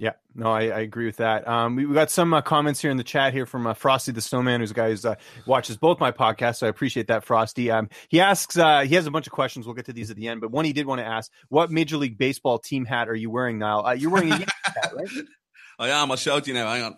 Yeah, 0.02 0.14
no, 0.34 0.48
I, 0.48 0.62
I 0.64 0.80
agree 0.80 1.06
with 1.06 1.18
that. 1.18 1.48
Um, 1.48 1.76
we, 1.76 1.86
we 1.86 1.94
got 1.94 2.10
some 2.10 2.34
uh, 2.34 2.42
comments 2.42 2.82
here 2.82 2.90
in 2.90 2.98
the 2.98 3.04
chat 3.04 3.34
here 3.34 3.46
from 3.46 3.68
uh, 3.68 3.76
Frosty 3.76 4.12
the 4.12 4.20
Snowman, 4.20 4.60
who's 4.60 4.72
a 4.72 4.74
guy 4.74 4.92
who 4.92 5.08
uh, 5.08 5.14
watches 5.46 5.78
both 5.78 6.00
my 6.00 6.12
podcasts. 6.12 6.58
So 6.58 6.66
I 6.66 6.72
appreciate 6.72 7.06
that, 7.10 7.24
Frosty. 7.24 7.70
Um, 7.70 7.88
he 8.10 8.20
asks, 8.20 8.58
uh, 8.58 8.80
he 8.80 8.96
has 8.96 9.06
a 9.06 9.12
bunch 9.12 9.28
of 9.28 9.34
questions. 9.34 9.68
We'll 9.68 9.76
get 9.76 9.86
to 9.86 9.94
these 9.94 10.10
at 10.10 10.18
the 10.18 10.28
end, 10.28 10.42
but 10.42 10.50
one 10.50 10.66
he 10.66 10.74
did 10.74 10.88
want 10.88 11.02
to 11.02 11.06
ask: 11.06 11.32
What 11.50 11.70
Major 11.70 11.98
League 11.98 12.18
Baseball 12.18 12.58
team 12.58 12.84
hat 12.84 13.10
are 13.10 13.16
you 13.16 13.30
wearing 13.30 13.60
now? 13.60 13.86
Uh, 13.86 13.92
you're 13.92 14.10
wearing 14.10 14.32
a 14.32 14.38
Yankees 14.38 14.54
hat, 14.64 14.92
right? 14.96 15.08
I 15.80 15.90
am. 15.90 16.10
I'll 16.10 16.18
show 16.18 16.38
it 16.38 16.46
to 16.46 16.50
you 16.50 16.56
now. 16.56 16.68
Hang 16.68 16.84
on. 16.84 16.96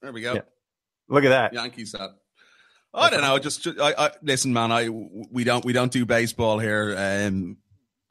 There 0.00 0.12
we 0.12 0.22
go. 0.22 0.32
Yeah. 0.32 0.40
Look 1.08 1.24
at 1.24 1.30
that. 1.30 1.54
Yankees 1.54 1.94
hat. 1.98 2.10
I 2.94 3.10
don't 3.10 3.20
know. 3.20 3.38
Just, 3.38 3.66
I, 3.66 3.94
I, 3.98 4.10
listen, 4.22 4.52
man. 4.52 4.72
I 4.72 4.88
we 4.88 5.44
don't 5.44 5.64
we 5.64 5.72
don't 5.72 5.92
do 5.92 6.06
baseball 6.06 6.58
here. 6.58 6.94
Um, 6.96 7.58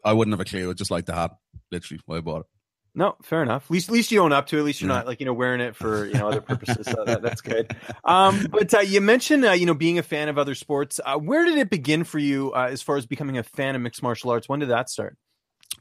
I 0.04 0.14
wouldn't 0.14 0.34
have 0.34 0.40
a 0.40 0.46
clue. 0.46 0.70
I 0.70 0.74
just 0.74 0.92
like 0.92 1.06
the 1.06 1.14
hat. 1.14 1.32
Literally, 1.72 2.02
why 2.06 2.18
I 2.18 2.22
bought 2.22 2.42
it. 2.42 2.46
No, 2.96 3.16
fair 3.22 3.44
enough. 3.44 3.66
At 3.66 3.72
least, 3.72 3.90
at 3.90 3.94
least 3.94 4.12
you 4.12 4.22
own 4.22 4.32
up 4.32 4.48
to. 4.48 4.58
It. 4.58 4.60
At 4.60 4.66
least 4.66 4.82
you're 4.82 4.90
yeah. 4.90 4.98
not 4.98 5.08
like 5.08 5.20
you 5.20 5.26
know 5.26 5.34
wearing 5.34 5.62
it 5.62 5.76
for 5.76 6.06
you 6.06 6.14
know 6.14 6.30
other 6.30 6.42
purposes. 6.42 6.88
so 6.88 7.04
that, 7.06 7.22
that's 7.22 7.42
good. 7.42 7.76
Um, 8.04 8.48
but 8.50 8.74
uh, 8.74 8.80
you 8.80 9.02
mentioned 9.02 9.46
uh, 9.46 9.52
you 9.52 9.66
know 9.66 9.74
being 9.74 10.00
a 10.00 10.04
fan 10.04 10.30
of 10.30 10.38
other 10.38 10.56
sports. 10.56 11.00
Uh, 11.04 11.18
where 11.18 11.46
did 11.46 11.58
it 11.58 11.70
begin 11.70 12.04
for 12.04 12.20
you 12.20 12.54
uh, 12.54 12.70
as 12.72 12.82
far 12.82 12.98
as 12.98 13.06
becoming 13.06 13.38
a 13.38 13.44
fan 13.44 13.76
of 13.76 13.82
mixed 13.82 14.02
martial 14.02 14.32
arts? 14.32 14.48
When 14.48 14.60
did 14.60 14.70
that 14.70 14.90
start? 14.90 15.18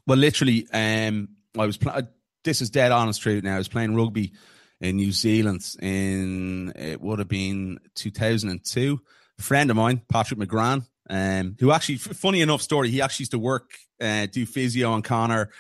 Well, 0.07 0.18
literally, 0.18 0.66
um, 0.72 1.29
I 1.59 1.66
was. 1.66 1.76
Pl- 1.76 2.09
this 2.44 2.61
is 2.61 2.70
dead 2.70 2.92
honest 2.92 3.22
truth. 3.22 3.42
Now 3.44 3.57
I 3.57 3.59
was 3.59 3.68
playing 3.68 3.94
rugby 3.96 4.33
in 4.81 4.97
New 4.97 5.12
Zealand 5.12 5.65
in 5.81 6.73
it 6.77 7.01
would 7.01 7.19
have 7.19 7.29
been 7.29 7.79
2002. 7.95 9.01
A 9.39 9.43
friend 9.43 9.71
of 9.71 9.77
mine, 9.77 10.03
Patrick 10.09 10.41
McGran, 10.41 10.87
um, 11.09 11.57
who 11.59 11.73
actually, 11.73 11.97
funny 11.97 12.41
enough 12.41 12.62
story, 12.62 12.91
he 12.91 13.03
actually 13.03 13.25
used 13.25 13.33
to 13.33 13.39
work, 13.39 13.71
uh, 14.01 14.27
do 14.27 14.47
physio 14.47 14.93
on 14.93 15.03
Conor 15.03 15.51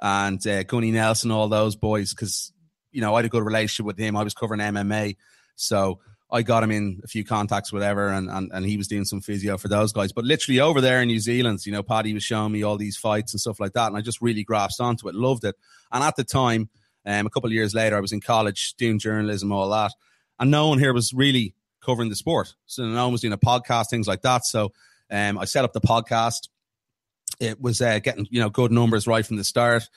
and 0.00 0.44
uh, 0.46 0.62
Gunnar 0.64 0.86
Nelson, 0.86 1.30
all 1.30 1.48
those 1.48 1.76
boys, 1.76 2.12
because, 2.12 2.52
you 2.90 3.00
know, 3.00 3.14
I 3.14 3.18
had 3.18 3.24
a 3.26 3.28
good 3.30 3.44
relationship 3.44 3.86
with 3.86 3.98
him. 3.98 4.16
I 4.16 4.24
was 4.24 4.34
covering 4.34 4.60
MMA. 4.60 5.16
So 5.56 6.00
I 6.32 6.42
got 6.42 6.62
him 6.62 6.70
in 6.70 7.00
a 7.04 7.08
few 7.08 7.24
contacts, 7.24 7.72
whatever, 7.72 8.08
and, 8.08 8.30
and, 8.30 8.50
and 8.52 8.64
he 8.64 8.76
was 8.76 8.88
doing 8.88 9.04
some 9.04 9.20
physio 9.20 9.58
for 9.58 9.68
those 9.68 9.92
guys. 9.92 10.12
But 10.12 10.24
literally 10.24 10.60
over 10.60 10.80
there 10.80 11.02
in 11.02 11.08
New 11.08 11.18
Zealand, 11.18 11.66
you 11.66 11.72
know, 11.72 11.82
Paddy 11.82 12.14
was 12.14 12.22
showing 12.22 12.52
me 12.52 12.62
all 12.62 12.76
these 12.76 12.96
fights 12.96 13.32
and 13.32 13.40
stuff 13.40 13.60
like 13.60 13.72
that. 13.72 13.88
And 13.88 13.96
I 13.96 14.00
just 14.00 14.22
really 14.22 14.44
grasped 14.44 14.80
onto 14.80 15.08
it, 15.08 15.14
loved 15.14 15.44
it. 15.44 15.56
And 15.92 16.04
at 16.04 16.16
the 16.16 16.24
time, 16.24 16.68
um, 17.06 17.26
a 17.26 17.30
couple 17.30 17.48
of 17.48 17.52
years 17.52 17.74
later, 17.74 17.96
I 17.96 18.00
was 18.00 18.12
in 18.12 18.20
college 18.20 18.74
doing 18.74 18.98
journalism, 18.98 19.52
all 19.52 19.70
that, 19.70 19.92
and 20.38 20.50
no 20.50 20.68
one 20.68 20.78
here 20.78 20.92
was 20.92 21.12
really 21.12 21.54
covering 21.80 22.10
the 22.10 22.16
sport. 22.16 22.54
So 22.66 22.84
no 22.84 23.04
one 23.04 23.12
was 23.12 23.22
doing 23.22 23.32
a 23.32 23.38
podcast, 23.38 23.88
things 23.90 24.06
like 24.06 24.22
that. 24.22 24.44
So 24.44 24.72
um, 25.10 25.38
I 25.38 25.44
set 25.44 25.64
up 25.64 25.72
the 25.72 25.80
podcast. 25.80 26.48
It 27.40 27.60
was 27.60 27.80
uh, 27.80 27.98
getting 28.00 28.26
you 28.30 28.40
know 28.40 28.50
good 28.50 28.72
numbers 28.72 29.06
right 29.06 29.24
from 29.24 29.36
the 29.36 29.44
start. 29.44 29.88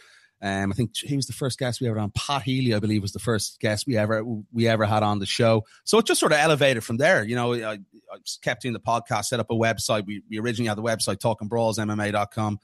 Um, 0.41 0.73
I 0.73 0.75
think 0.75 0.95
he 0.97 1.15
was 1.15 1.25
the 1.25 1.33
first 1.33 1.57
guest 1.57 1.79
we 1.79 1.87
ever 1.87 1.97
had 1.97 2.03
on. 2.03 2.11
Pat 2.11 2.43
Healy, 2.43 2.73
I 2.75 2.79
believe, 2.79 3.01
was 3.01 3.13
the 3.13 3.19
first 3.19 3.61
guest 3.61 3.87
we 3.87 3.97
ever 3.97 4.23
we 4.51 4.67
ever 4.67 4.85
had 4.85 5.01
on 5.01 5.19
the 5.19 5.25
show. 5.25 5.63
So 5.85 5.97
it 5.99 6.05
just 6.05 6.19
sort 6.19 6.33
of 6.33 6.37
elevated 6.37 6.83
from 6.83 6.97
there. 6.97 7.23
You 7.23 7.35
know, 7.35 7.53
I, 7.53 7.73
I 7.73 8.17
kept 8.41 8.63
doing 8.63 8.73
the 8.73 8.79
podcast, 8.79 9.25
set 9.25 9.39
up 9.39 9.51
a 9.51 9.55
website. 9.55 10.05
We, 10.05 10.21
we 10.29 10.39
originally 10.39 10.67
had 10.67 10.77
the 10.77 10.83
website 10.83 11.19
talkingbrawlsmma.com. 11.19 12.59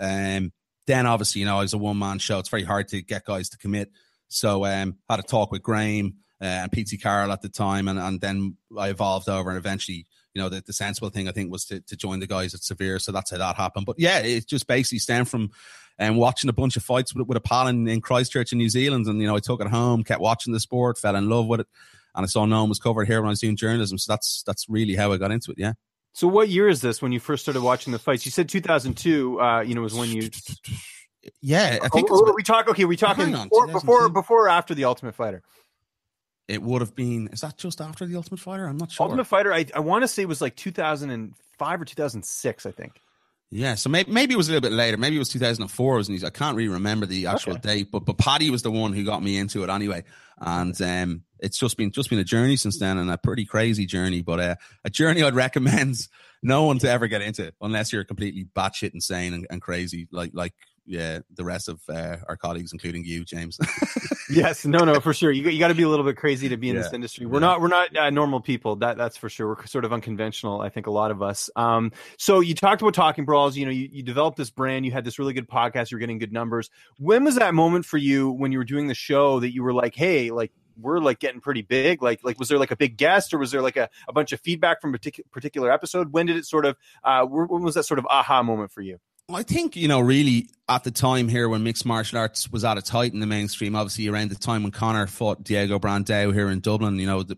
Um, 0.00 0.52
then 0.90 1.06
obviously, 1.06 1.40
you 1.40 1.46
know, 1.46 1.58
I 1.58 1.62
was 1.62 1.72
a 1.72 1.78
one 1.78 1.98
man 1.98 2.18
show, 2.18 2.38
it's 2.38 2.48
very 2.48 2.64
hard 2.64 2.88
to 2.88 3.00
get 3.00 3.24
guys 3.24 3.48
to 3.50 3.58
commit. 3.58 3.90
So 4.28 4.64
um, 4.64 4.96
had 5.08 5.20
a 5.20 5.22
talk 5.22 5.52
with 5.52 5.62
Graham 5.62 6.16
uh, 6.40 6.44
and 6.44 6.72
PT 6.72 7.00
Carroll 7.00 7.32
at 7.32 7.42
the 7.42 7.48
time, 7.48 7.88
and, 7.88 7.98
and 7.98 8.20
then 8.20 8.56
I 8.76 8.88
evolved 8.88 9.28
over 9.28 9.50
and 9.50 9.58
eventually, 9.58 10.06
you 10.34 10.42
know, 10.42 10.48
the, 10.48 10.62
the 10.64 10.72
sensible 10.72 11.10
thing 11.10 11.28
I 11.28 11.32
think 11.32 11.50
was 11.50 11.64
to, 11.66 11.80
to 11.80 11.96
join 11.96 12.20
the 12.20 12.26
guys 12.26 12.54
at 12.54 12.62
Severe. 12.62 12.98
So 12.98 13.12
that's 13.12 13.30
how 13.30 13.38
that 13.38 13.56
happened. 13.56 13.86
But 13.86 13.98
yeah, 13.98 14.18
it 14.18 14.48
just 14.48 14.66
basically 14.66 14.98
stemmed 14.98 15.28
from 15.28 15.50
um, 15.98 16.16
watching 16.16 16.50
a 16.50 16.52
bunch 16.52 16.76
of 16.76 16.82
fights 16.82 17.14
with, 17.14 17.26
with 17.26 17.36
a 17.36 17.40
pal 17.40 17.68
in, 17.68 17.86
in 17.86 18.00
Christchurch 18.00 18.52
in 18.52 18.58
New 18.58 18.68
Zealand. 18.68 19.06
And, 19.06 19.20
you 19.20 19.26
know, 19.26 19.36
I 19.36 19.40
took 19.40 19.60
it 19.60 19.66
home, 19.68 20.02
kept 20.02 20.20
watching 20.20 20.52
the 20.52 20.60
sport, 20.60 20.98
fell 20.98 21.16
in 21.16 21.28
love 21.28 21.46
with 21.46 21.60
it. 21.60 21.66
And 22.14 22.24
I 22.24 22.26
saw 22.26 22.44
no 22.46 22.60
one 22.60 22.68
was 22.68 22.78
covered 22.80 23.06
here 23.06 23.20
when 23.20 23.28
I 23.28 23.30
was 23.30 23.40
doing 23.40 23.56
journalism. 23.56 23.98
So 23.98 24.12
that's 24.12 24.42
that's 24.44 24.68
really 24.68 24.96
how 24.96 25.12
I 25.12 25.16
got 25.16 25.30
into 25.30 25.52
it. 25.52 25.58
Yeah. 25.58 25.74
So 26.12 26.26
what 26.26 26.48
year 26.48 26.68
is 26.68 26.80
this 26.80 27.00
when 27.00 27.12
you 27.12 27.20
first 27.20 27.42
started 27.42 27.62
watching 27.62 27.92
the 27.92 27.98
fights? 27.98 28.24
You 28.26 28.32
said 28.32 28.48
2002. 28.48 29.40
Uh, 29.40 29.60
you 29.60 29.74
know, 29.74 29.82
was 29.82 29.94
when 29.94 30.10
you. 30.10 30.30
Yeah, 31.42 31.78
I 31.82 31.88
think. 31.88 32.08
Oh, 32.10 32.32
we 32.34 32.42
talk. 32.42 32.68
Okay, 32.68 32.84
we 32.84 32.96
talking 32.96 33.32
before, 33.32 33.66
before, 33.66 34.08
before 34.08 34.46
or 34.46 34.48
after 34.48 34.74
the 34.74 34.84
Ultimate 34.84 35.14
Fighter. 35.14 35.42
It 36.48 36.62
would 36.62 36.80
have 36.80 36.96
been. 36.96 37.28
Is 37.32 37.42
that 37.42 37.56
just 37.56 37.80
after 37.80 38.06
the 38.06 38.16
Ultimate 38.16 38.40
Fighter? 38.40 38.66
I'm 38.66 38.76
not 38.76 38.90
sure. 38.90 39.04
Ultimate 39.04 39.26
Fighter. 39.26 39.52
I, 39.52 39.66
I 39.74 39.80
want 39.80 40.02
to 40.02 40.08
say 40.08 40.22
it 40.22 40.28
was 40.28 40.40
like 40.40 40.56
2005 40.56 41.80
or 41.80 41.84
2006. 41.84 42.66
I 42.66 42.70
think. 42.70 43.00
Yeah, 43.52 43.74
so 43.74 43.90
maybe, 43.90 44.12
maybe 44.12 44.34
it 44.34 44.36
was 44.36 44.48
a 44.48 44.52
little 44.52 44.68
bit 44.68 44.76
later. 44.76 44.96
Maybe 44.96 45.16
it 45.16 45.18
was 45.18 45.28
2004. 45.30 45.96
Was 45.96 46.24
I 46.24 46.30
can't 46.30 46.56
really 46.56 46.68
remember 46.68 47.04
the 47.06 47.26
actual 47.26 47.54
okay. 47.54 47.60
date, 47.60 47.90
but 47.90 48.04
but 48.04 48.16
Paddy 48.16 48.48
was 48.48 48.62
the 48.62 48.70
one 48.70 48.92
who 48.92 49.04
got 49.04 49.24
me 49.24 49.38
into 49.38 49.64
it 49.64 49.70
anyway, 49.70 50.04
and 50.38 50.80
um, 50.80 51.22
it's 51.40 51.58
just 51.58 51.76
been 51.76 51.90
just 51.90 52.10
been 52.10 52.20
a 52.20 52.24
journey 52.24 52.54
since 52.54 52.78
then, 52.78 52.96
and 52.96 53.10
a 53.10 53.18
pretty 53.18 53.44
crazy 53.44 53.86
journey, 53.86 54.22
but 54.22 54.38
uh, 54.38 54.54
a 54.84 54.90
journey 54.90 55.24
I'd 55.24 55.34
recommend 55.46 56.06
no 56.44 56.62
one 56.62 56.78
to 56.78 56.88
ever 56.88 57.08
get 57.08 57.22
into 57.22 57.52
unless 57.60 57.92
you're 57.92 58.04
completely 58.04 58.46
batshit 58.54 58.94
insane 58.94 59.34
and, 59.34 59.48
and 59.50 59.60
crazy, 59.60 60.06
like 60.12 60.30
like 60.32 60.54
yeah, 60.90 61.20
the 61.36 61.44
rest 61.44 61.68
of 61.68 61.80
uh, 61.88 62.16
our 62.28 62.36
colleagues, 62.36 62.72
including 62.72 63.04
you, 63.04 63.24
James. 63.24 63.58
yes, 64.30 64.66
no, 64.66 64.84
no, 64.84 64.98
for 64.98 65.14
sure. 65.14 65.30
You 65.30 65.48
you 65.48 65.60
got 65.60 65.68
to 65.68 65.74
be 65.74 65.84
a 65.84 65.88
little 65.88 66.04
bit 66.04 66.16
crazy 66.16 66.48
to 66.48 66.56
be 66.56 66.68
in 66.68 66.74
yeah. 66.74 66.82
this 66.82 66.92
industry. 66.92 67.26
We're 67.26 67.36
yeah. 67.36 67.46
not 67.46 67.60
we're 67.60 67.68
not 67.68 67.96
uh, 67.96 68.10
normal 68.10 68.40
people. 68.40 68.74
That 68.76 68.98
that's 68.98 69.16
for 69.16 69.28
sure. 69.28 69.46
We're 69.46 69.66
sort 69.66 69.84
of 69.84 69.92
unconventional. 69.92 70.60
I 70.60 70.68
think 70.68 70.88
a 70.88 70.90
lot 70.90 71.12
of 71.12 71.22
us. 71.22 71.48
Um, 71.54 71.92
so 72.18 72.40
you 72.40 72.56
talked 72.56 72.82
about 72.82 72.94
talking 72.94 73.24
brawls. 73.24 73.56
You 73.56 73.66
know, 73.66 73.70
you, 73.70 73.88
you 73.92 74.02
developed 74.02 74.36
this 74.36 74.50
brand. 74.50 74.84
You 74.84 74.90
had 74.90 75.04
this 75.04 75.16
really 75.20 75.32
good 75.32 75.48
podcast. 75.48 75.92
You're 75.92 76.00
getting 76.00 76.18
good 76.18 76.32
numbers. 76.32 76.70
When 76.98 77.22
was 77.22 77.36
that 77.36 77.54
moment 77.54 77.84
for 77.84 77.96
you 77.96 78.32
when 78.32 78.50
you 78.50 78.58
were 78.58 78.64
doing 78.64 78.88
the 78.88 78.94
show 78.94 79.38
that 79.38 79.54
you 79.54 79.62
were 79.62 79.72
like, 79.72 79.94
hey, 79.94 80.32
like 80.32 80.50
we're 80.76 80.98
like 80.98 81.18
getting 81.18 81.40
pretty 81.40 81.60
big 81.62 82.02
like 82.02 82.20
like 82.24 82.38
was 82.38 82.48
there 82.48 82.58
like 82.58 82.70
a 82.70 82.76
big 82.76 82.96
guest 82.96 83.34
or 83.34 83.38
was 83.38 83.50
there 83.50 83.60
like 83.60 83.76
a, 83.76 83.90
a 84.08 84.14
bunch 84.14 84.32
of 84.32 84.40
feedback 84.40 84.80
from 84.80 84.90
a 84.90 84.92
particular 84.92 85.28
particular 85.30 85.70
episode 85.70 86.12
when 86.12 86.24
did 86.24 86.36
it 86.36 86.46
sort 86.46 86.64
of 86.64 86.74
uh 87.04 87.22
when 87.26 87.62
was 87.62 87.74
that 87.74 87.82
sort 87.82 87.98
of 87.98 88.06
aha 88.06 88.42
moment 88.42 88.72
for 88.72 88.80
you 88.80 88.98
I 89.34 89.42
think, 89.42 89.76
you 89.76 89.88
know, 89.88 90.00
really 90.00 90.48
at 90.68 90.84
the 90.84 90.90
time 90.90 91.28
here 91.28 91.48
when 91.48 91.62
mixed 91.62 91.84
martial 91.84 92.18
arts 92.18 92.50
was 92.50 92.64
at 92.64 92.78
its 92.78 92.88
height 92.88 93.12
in 93.12 93.20
the 93.20 93.26
mainstream, 93.26 93.74
obviously 93.74 94.08
around 94.08 94.30
the 94.30 94.36
time 94.36 94.62
when 94.62 94.72
Conor 94.72 95.06
fought 95.06 95.42
Diego 95.42 95.78
Brandao 95.78 96.32
here 96.32 96.48
in 96.48 96.60
Dublin, 96.60 96.98
you 96.98 97.06
know, 97.06 97.22
the, 97.22 97.36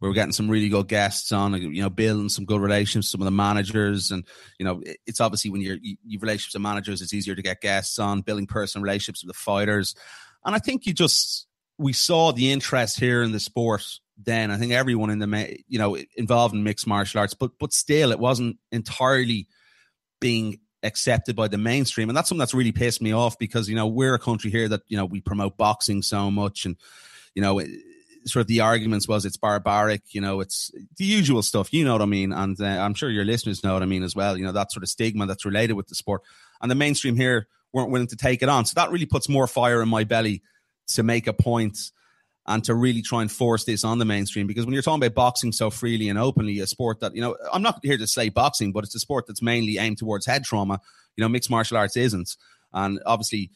we 0.00 0.08
were 0.08 0.14
getting 0.14 0.32
some 0.32 0.50
really 0.50 0.68
good 0.68 0.88
guests 0.88 1.32
on, 1.32 1.54
you 1.54 1.82
know, 1.82 1.88
building 1.88 2.28
some 2.28 2.44
good 2.44 2.60
relations 2.60 3.06
with 3.06 3.10
some 3.10 3.22
of 3.22 3.24
the 3.24 3.30
managers. 3.30 4.10
And, 4.10 4.24
you 4.58 4.66
know, 4.66 4.82
it's 5.06 5.20
obviously 5.20 5.50
when 5.50 5.62
you're, 5.62 5.78
you, 5.80 5.96
have 6.12 6.22
relationships 6.22 6.54
with 6.54 6.62
managers, 6.62 7.00
it's 7.00 7.14
easier 7.14 7.34
to 7.34 7.42
get 7.42 7.62
guests 7.62 7.98
on, 7.98 8.20
building 8.20 8.46
personal 8.46 8.82
relationships 8.82 9.24
with 9.24 9.34
the 9.34 9.38
fighters. 9.38 9.94
And 10.44 10.54
I 10.54 10.58
think 10.58 10.84
you 10.86 10.92
just, 10.92 11.46
we 11.78 11.92
saw 11.94 12.32
the 12.32 12.52
interest 12.52 13.00
here 13.00 13.22
in 13.22 13.32
the 13.32 13.40
sport 13.40 13.84
then. 14.22 14.50
I 14.50 14.58
think 14.58 14.72
everyone 14.72 15.10
in 15.10 15.20
the, 15.20 15.56
you 15.68 15.78
know, 15.78 15.96
involved 16.16 16.54
in 16.54 16.62
mixed 16.64 16.86
martial 16.86 17.20
arts, 17.20 17.34
but, 17.34 17.52
but 17.58 17.72
still 17.72 18.12
it 18.12 18.18
wasn't 18.18 18.58
entirely 18.70 19.48
being 20.20 20.60
accepted 20.84 21.34
by 21.34 21.48
the 21.48 21.58
mainstream. 21.58 22.08
And 22.08 22.16
that's 22.16 22.28
something 22.28 22.40
that's 22.40 22.54
really 22.54 22.72
pissed 22.72 23.02
me 23.02 23.12
off 23.12 23.38
because, 23.38 23.68
you 23.68 23.74
know, 23.74 23.86
we're 23.86 24.14
a 24.14 24.18
country 24.18 24.50
here 24.50 24.68
that, 24.68 24.82
you 24.88 24.96
know, 24.96 25.04
we 25.04 25.20
promote 25.20 25.56
boxing 25.56 26.02
so 26.02 26.30
much 26.30 26.64
and, 26.64 26.76
you 27.34 27.42
know, 27.42 27.60
sort 28.26 28.42
of 28.42 28.46
the 28.46 28.60
arguments 28.60 29.08
was 29.08 29.24
it's 29.24 29.36
barbaric, 29.36 30.02
you 30.14 30.20
know, 30.20 30.40
it's 30.40 30.70
the 30.96 31.04
usual 31.04 31.42
stuff, 31.42 31.72
you 31.72 31.84
know 31.84 31.92
what 31.92 32.02
I 32.02 32.06
mean? 32.06 32.32
And 32.32 32.60
uh, 32.60 32.64
I'm 32.64 32.94
sure 32.94 33.10
your 33.10 33.24
listeners 33.24 33.64
know 33.64 33.74
what 33.74 33.82
I 33.82 33.86
mean 33.86 34.02
as 34.02 34.14
well, 34.14 34.36
you 34.36 34.44
know, 34.44 34.52
that 34.52 34.72
sort 34.72 34.82
of 34.82 34.88
stigma 34.88 35.26
that's 35.26 35.44
related 35.44 35.74
with 35.74 35.88
the 35.88 35.94
sport. 35.94 36.22
And 36.60 36.70
the 36.70 36.74
mainstream 36.74 37.16
here 37.16 37.48
weren't 37.72 37.90
willing 37.90 38.06
to 38.08 38.16
take 38.16 38.42
it 38.42 38.48
on. 38.48 38.64
So 38.64 38.74
that 38.76 38.90
really 38.90 39.06
puts 39.06 39.28
more 39.28 39.46
fire 39.46 39.82
in 39.82 39.88
my 39.88 40.04
belly 40.04 40.42
to 40.88 41.02
make 41.02 41.26
a 41.26 41.32
point 41.32 41.78
and 42.46 42.62
to 42.64 42.74
really 42.74 43.02
try 43.02 43.22
and 43.22 43.32
force 43.32 43.64
this 43.64 43.84
on 43.84 43.98
the 43.98 44.04
mainstream. 44.04 44.46
Because 44.46 44.66
when 44.66 44.74
you're 44.74 44.82
talking 44.82 45.02
about 45.02 45.14
boxing 45.14 45.52
so 45.52 45.70
freely 45.70 46.08
and 46.08 46.18
openly, 46.18 46.60
a 46.60 46.66
sport 46.66 47.00
that, 47.00 47.14
you 47.14 47.22
know, 47.22 47.36
I'm 47.52 47.62
not 47.62 47.80
here 47.82 47.96
to 47.96 48.06
say 48.06 48.28
boxing, 48.28 48.72
but 48.72 48.84
it's 48.84 48.94
a 48.94 49.00
sport 49.00 49.26
that's 49.26 49.42
mainly 49.42 49.78
aimed 49.78 49.98
towards 49.98 50.26
head 50.26 50.44
trauma. 50.44 50.80
You 51.16 51.22
know, 51.22 51.28
mixed 51.28 51.50
martial 51.50 51.76
arts 51.76 51.96
isn't. 51.96 52.36
And 52.72 53.00
obviously, 53.06 53.50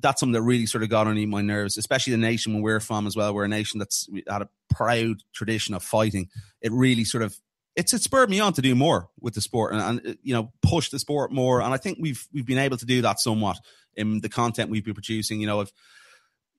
that's 0.00 0.20
something 0.20 0.34
that 0.34 0.42
really 0.42 0.66
sort 0.66 0.84
of 0.84 0.90
got 0.90 1.06
underneath 1.06 1.28
my 1.28 1.42
nerves, 1.42 1.76
especially 1.76 2.12
the 2.12 2.18
nation 2.18 2.52
when 2.52 2.62
we're 2.62 2.80
from 2.80 3.06
as 3.06 3.16
well. 3.16 3.34
We're 3.34 3.44
a 3.44 3.48
nation 3.48 3.78
that's 3.78 4.08
had 4.28 4.42
a 4.42 4.48
proud 4.70 5.22
tradition 5.32 5.74
of 5.74 5.82
fighting. 5.82 6.28
It 6.60 6.72
really 6.72 7.04
sort 7.04 7.22
of 7.22 7.36
it's 7.76 7.94
it 7.94 8.02
spurred 8.02 8.28
me 8.28 8.40
on 8.40 8.52
to 8.54 8.62
do 8.62 8.74
more 8.74 9.08
with 9.20 9.34
the 9.34 9.40
sport 9.40 9.72
and, 9.72 10.00
and, 10.04 10.18
you 10.22 10.34
know 10.34 10.52
push 10.62 10.90
the 10.90 10.98
sport 10.98 11.32
more. 11.32 11.60
And 11.60 11.72
I 11.72 11.76
think 11.76 11.98
we've 12.00 12.26
we've 12.32 12.46
been 12.46 12.58
able 12.58 12.76
to 12.76 12.86
do 12.86 13.02
that 13.02 13.20
somewhat 13.20 13.58
in 13.96 14.20
the 14.20 14.28
content 14.28 14.70
we've 14.70 14.84
been 14.84 14.94
producing. 14.94 15.40
You 15.40 15.46
know, 15.46 15.60
I've 15.60 15.72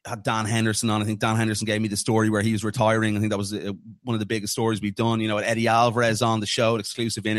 had 0.10 0.24
Dan 0.24 0.46
Henderson 0.46 0.90
on. 0.90 1.02
I 1.02 1.06
think 1.06 1.20
Dan 1.20 1.36
Henderson 1.36 1.66
gave 1.66 1.82
me 1.82 1.88
the 1.88 1.98
story 1.98 2.30
where 2.30 2.42
he 2.42 2.52
was 2.52 2.64
retiring. 2.64 3.16
I 3.16 3.20
think 3.20 3.32
that 3.32 3.38
was 3.38 3.54
uh, 3.54 3.72
one 4.04 4.16
of 4.16 4.20
the 4.20 4.26
biggest 4.26 4.54
stories 4.54 4.82
we've 4.82 4.96
done. 4.96 5.22
You 5.22 5.28
know, 5.28 5.38
Eddie 5.38 5.68
Alvarez 5.68 6.22
on 6.22 6.40
the 6.40 6.46
show, 6.46 6.74
an 6.74 6.80
exclusive 6.80 7.26
interview. 7.26 7.39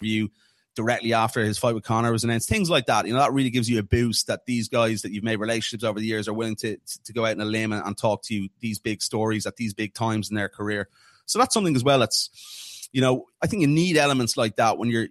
you 0.00 0.30
directly 0.74 1.12
after 1.12 1.42
his 1.42 1.58
fight 1.58 1.74
with 1.74 1.82
Conor 1.82 2.12
was 2.12 2.22
announced. 2.22 2.48
Things 2.48 2.70
like 2.70 2.86
that, 2.86 3.06
you 3.06 3.12
know, 3.12 3.18
that 3.18 3.32
really 3.32 3.50
gives 3.50 3.68
you 3.68 3.80
a 3.80 3.82
boost 3.82 4.28
that 4.28 4.46
these 4.46 4.68
guys 4.68 5.02
that 5.02 5.10
you've 5.10 5.24
made 5.24 5.40
relationships 5.40 5.82
over 5.82 5.98
the 5.98 6.06
years 6.06 6.28
are 6.28 6.32
willing 6.32 6.54
to 6.56 6.76
to 7.04 7.12
go 7.12 7.26
out 7.26 7.32
in 7.32 7.40
a 7.40 7.44
limb 7.44 7.72
and, 7.72 7.84
and 7.84 7.98
talk 7.98 8.22
to 8.24 8.34
you 8.34 8.48
these 8.60 8.78
big 8.78 9.02
stories 9.02 9.44
at 9.44 9.56
these 9.56 9.74
big 9.74 9.92
times 9.92 10.30
in 10.30 10.36
their 10.36 10.48
career. 10.48 10.88
So 11.26 11.38
that's 11.38 11.52
something 11.52 11.74
as 11.74 11.82
well. 11.82 11.98
That's 11.98 12.88
you 12.92 13.00
know, 13.00 13.26
I 13.42 13.48
think 13.48 13.62
you 13.62 13.66
need 13.66 13.96
elements 13.96 14.36
like 14.36 14.56
that 14.56 14.78
when 14.78 14.88
you're 14.88 15.08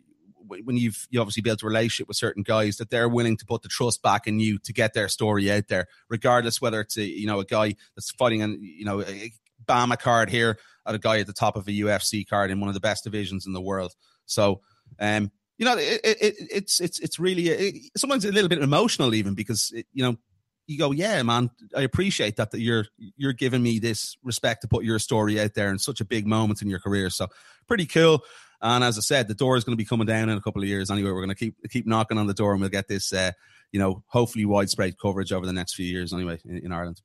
when 0.47 0.77
you've 0.77 1.07
you 1.09 1.19
obviously 1.19 1.41
built 1.41 1.61
a 1.63 1.65
relationship 1.65 2.07
with 2.07 2.17
certain 2.17 2.43
guys 2.43 2.77
that 2.77 2.89
they're 2.89 3.09
willing 3.09 3.37
to 3.37 3.45
put 3.45 3.61
the 3.61 3.67
trust 3.67 4.01
back 4.01 4.27
in 4.27 4.39
you 4.39 4.57
to 4.59 4.71
get 4.73 4.93
their 4.93 5.09
story 5.09 5.51
out 5.51 5.67
there, 5.67 5.87
regardless 6.09 6.61
whether 6.61 6.79
it's 6.79 6.97
a 6.97 7.03
you 7.03 7.27
know 7.27 7.39
a 7.39 7.45
guy 7.45 7.75
that's 7.95 8.11
fighting 8.11 8.41
and 8.41 8.61
you 8.61 8.85
know 8.85 9.01
a 9.01 9.31
BAMMA 9.67 9.99
card 9.99 10.29
here 10.29 10.57
at 10.85 10.95
a 10.95 10.99
guy 10.99 11.19
at 11.19 11.27
the 11.27 11.33
top 11.33 11.57
of 11.57 11.67
a 11.67 11.71
UFC 11.71 12.27
card 12.27 12.51
in 12.51 12.61
one 12.61 12.69
of 12.69 12.73
the 12.73 12.79
best 12.79 13.03
divisions 13.03 13.45
in 13.45 13.51
the 13.51 13.61
world. 13.61 13.93
So 14.25 14.61
um, 14.99 15.31
you 15.57 15.65
know, 15.65 15.77
it, 15.77 16.01
it, 16.03 16.35
it's 16.39 16.79
it's 16.79 16.99
it's 16.99 17.19
really 17.19 17.49
it, 17.49 17.91
sometimes 17.97 18.25
a 18.25 18.31
little 18.31 18.49
bit 18.49 18.61
emotional 18.61 19.13
even 19.15 19.33
because 19.33 19.71
it, 19.75 19.87
you 19.93 20.03
know 20.03 20.17
you 20.67 20.77
go, 20.77 20.91
yeah, 20.91 21.23
man, 21.23 21.49
I 21.75 21.81
appreciate 21.81 22.35
that 22.35 22.51
that 22.51 22.59
you're 22.59 22.85
you're 23.15 23.33
giving 23.33 23.63
me 23.63 23.79
this 23.79 24.17
respect 24.23 24.61
to 24.61 24.67
put 24.67 24.83
your 24.83 24.99
story 24.99 25.39
out 25.39 25.53
there 25.53 25.69
in 25.69 25.79
such 25.79 26.01
a 26.01 26.05
big 26.05 26.27
moment 26.27 26.61
in 26.61 26.69
your 26.69 26.79
career. 26.79 27.09
So 27.09 27.27
pretty 27.67 27.85
cool. 27.85 28.23
And 28.61 28.83
as 28.83 28.97
I 28.97 29.01
said, 29.01 29.27
the 29.27 29.35
door 29.35 29.55
is 29.55 29.63
going 29.63 29.77
to 29.77 29.81
be 29.81 29.87
coming 29.87 30.07
down 30.07 30.29
in 30.29 30.37
a 30.37 30.41
couple 30.41 30.61
of 30.61 30.67
years 30.67 30.91
anyway. 30.91 31.11
We're 31.11 31.25
going 31.25 31.29
to 31.29 31.35
keep 31.35 31.55
keep 31.69 31.87
knocking 31.87 32.17
on 32.17 32.27
the 32.27 32.33
door, 32.33 32.51
and 32.51 32.61
we'll 32.61 32.69
get 32.69 32.87
this, 32.87 33.13
uh, 33.13 33.31
you 33.71 33.79
know, 33.79 34.03
hopefully 34.07 34.45
widespread 34.45 34.99
coverage 34.99 35.31
over 35.31 35.45
the 35.45 35.53
next 35.53 35.75
few 35.75 35.85
years 35.85 36.13
anyway 36.13 36.39
in, 36.45 36.57
in 36.57 36.71
Ireland 36.71 37.01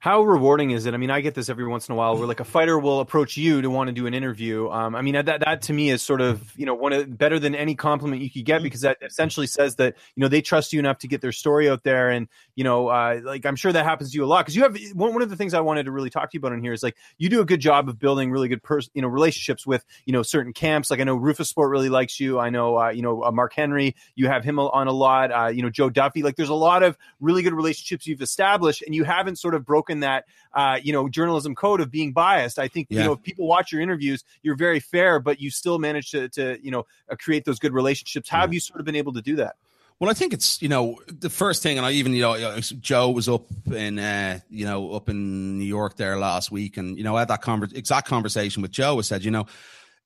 how 0.00 0.22
rewarding 0.22 0.70
is 0.70 0.86
it? 0.86 0.94
I 0.94 0.96
mean, 0.96 1.10
I 1.10 1.20
get 1.20 1.34
this 1.34 1.50
every 1.50 1.66
once 1.66 1.86
in 1.86 1.92
a 1.92 1.94
while 1.94 2.16
where 2.16 2.26
like 2.26 2.40
a 2.40 2.44
fighter 2.44 2.78
will 2.78 3.00
approach 3.00 3.36
you 3.36 3.60
to 3.60 3.68
want 3.68 3.88
to 3.88 3.92
do 3.92 4.06
an 4.06 4.14
interview. 4.14 4.70
Um, 4.70 4.96
I 4.96 5.02
mean, 5.02 5.14
that, 5.14 5.40
that 5.40 5.62
to 5.62 5.74
me 5.74 5.90
is 5.90 6.02
sort 6.02 6.22
of, 6.22 6.56
you 6.56 6.64
know, 6.64 6.72
one 6.72 6.94
of 6.94 7.18
better 7.18 7.38
than 7.38 7.54
any 7.54 7.74
compliment 7.74 8.22
you 8.22 8.30
could 8.30 8.46
get 8.46 8.62
because 8.62 8.80
that 8.80 8.96
essentially 9.02 9.46
says 9.46 9.76
that, 9.76 9.96
you 10.16 10.22
know, 10.22 10.28
they 10.28 10.40
trust 10.40 10.72
you 10.72 10.78
enough 10.78 11.00
to 11.00 11.06
get 11.06 11.20
their 11.20 11.32
story 11.32 11.68
out 11.68 11.84
there. 11.84 12.08
And, 12.08 12.28
you 12.54 12.64
know, 12.64 12.88
uh, 12.88 13.20
like 13.22 13.44
I'm 13.44 13.56
sure 13.56 13.72
that 13.72 13.84
happens 13.84 14.12
to 14.12 14.16
you 14.16 14.24
a 14.24 14.26
lot 14.26 14.46
because 14.46 14.56
you 14.56 14.62
have 14.62 14.74
one, 14.94 15.12
one 15.12 15.20
of 15.20 15.28
the 15.28 15.36
things 15.36 15.52
I 15.52 15.60
wanted 15.60 15.84
to 15.84 15.90
really 15.90 16.08
talk 16.08 16.30
to 16.30 16.34
you 16.34 16.38
about 16.40 16.54
in 16.54 16.62
here 16.62 16.72
is 16.72 16.82
like 16.82 16.96
you 17.18 17.28
do 17.28 17.42
a 17.42 17.44
good 17.44 17.60
job 17.60 17.90
of 17.90 17.98
building 17.98 18.30
really 18.30 18.48
good, 18.48 18.62
pers- 18.62 18.88
you 18.94 19.02
know, 19.02 19.08
relationships 19.08 19.66
with, 19.66 19.84
you 20.06 20.14
know, 20.14 20.22
certain 20.22 20.54
camps. 20.54 20.90
Like 20.90 21.00
I 21.00 21.04
know 21.04 21.18
Roufusport 21.18 21.70
really 21.70 21.90
likes 21.90 22.18
you. 22.18 22.38
I 22.38 22.48
know, 22.48 22.78
uh, 22.78 22.88
you 22.88 23.02
know, 23.02 23.22
uh, 23.22 23.32
Mark 23.32 23.52
Henry, 23.52 23.94
you 24.14 24.28
have 24.28 24.44
him 24.44 24.58
on 24.58 24.86
a 24.86 24.92
lot. 24.92 25.30
Uh, 25.30 25.48
you 25.48 25.60
know, 25.60 25.68
Joe 25.68 25.90
Duffy. 25.90 26.22
Like 26.22 26.36
there's 26.36 26.48
a 26.48 26.54
lot 26.54 26.82
of 26.82 26.96
really 27.20 27.42
good 27.42 27.52
relationships 27.52 28.06
you've 28.06 28.22
established 28.22 28.80
and 28.80 28.94
you 28.94 29.04
haven't 29.04 29.36
sort 29.36 29.54
of 29.54 29.66
broken 29.66 29.89
that, 29.98 30.26
uh, 30.54 30.70
uh, 30.70 30.78
you 30.82 30.92
know, 30.92 31.08
journalism 31.08 31.54
code 31.54 31.80
of 31.80 31.90
being 31.90 32.12
biased. 32.12 32.58
I 32.58 32.68
think 32.68 32.88
yeah. 32.90 33.00
you 33.00 33.04
know 33.06 33.12
if 33.12 33.22
people 33.22 33.46
watch 33.46 33.72
your 33.72 33.80
interviews, 33.80 34.24
you're 34.42 34.56
very 34.56 34.80
fair, 34.80 35.18
but 35.18 35.40
you 35.40 35.50
still 35.50 35.78
manage 35.78 36.10
to 36.12 36.28
to 36.30 36.58
you 36.62 36.70
know 36.70 36.86
uh, 37.10 37.16
create 37.16 37.44
those 37.44 37.58
good 37.58 37.72
relationships. 37.72 38.28
How 38.28 38.38
yeah. 38.38 38.42
have 38.42 38.54
you 38.54 38.60
sort 38.60 38.80
of 38.80 38.86
been 38.86 38.96
able 38.96 39.12
to 39.14 39.22
do 39.22 39.36
that? 39.36 39.56
Well, 39.98 40.08
I 40.08 40.14
think 40.14 40.32
it's 40.32 40.62
you 40.62 40.68
know 40.68 40.98
the 41.06 41.28
first 41.28 41.62
thing, 41.62 41.76
and 41.76 41.86
I 41.86 41.92
even 41.92 42.14
you 42.14 42.22
know 42.22 42.60
Joe 42.60 43.10
was 43.10 43.28
up 43.28 43.46
in 43.66 43.98
uh, 43.98 44.40
you 44.48 44.64
know 44.64 44.92
up 44.92 45.08
in 45.08 45.58
New 45.58 45.64
York 45.64 45.96
there 45.96 46.16
last 46.18 46.50
week, 46.50 46.76
and 46.76 46.96
you 46.96 47.04
know 47.04 47.16
I 47.16 47.20
had 47.20 47.28
that 47.28 47.42
conver- 47.42 47.76
exact 47.76 48.06
conversation 48.08 48.62
with 48.62 48.70
Joe. 48.70 48.98
I 48.98 49.02
said, 49.02 49.24
you 49.24 49.30
know, 49.30 49.46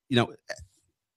you 0.09 0.17
know, 0.17 0.33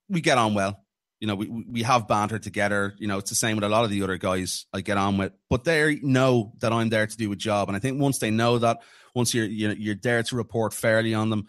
we 0.09 0.21
get 0.21 0.39
on 0.39 0.55
well. 0.55 0.81
You 1.21 1.27
know, 1.27 1.35
we 1.35 1.49
we 1.49 1.83
have 1.83 2.07
banter 2.07 2.39
together. 2.39 2.95
You 2.99 3.09
know, 3.09 3.19
it's 3.19 3.31
the 3.31 3.37
same 3.37 3.57
with 3.57 3.65
a 3.65 3.69
lot 3.69 3.85
of 3.85 3.91
the 3.91 4.03
other 4.03 4.19
guys 4.19 4.67
I 4.73 4.81
get 4.81 4.97
on 4.97 5.19
with, 5.19 5.33
but 5.51 5.65
they 5.65 5.99
know 6.03 6.53
that 6.59 6.73
I'm 6.73 6.91
there 6.91 7.07
to 7.07 7.17
do 7.17 7.33
a 7.33 7.37
job, 7.37 7.69
and 7.69 7.77
I 7.77 7.81
think 7.81 8.01
once 8.01 8.19
they 8.19 8.31
know 8.31 8.59
that, 8.59 8.79
once 9.15 9.35
you're 9.35 9.47
you're, 9.47 9.73
you're 9.73 9.95
there 9.97 10.23
to 10.23 10.37
report 10.37 10.73
fairly 10.73 11.15
on 11.15 11.31
them, 11.31 11.47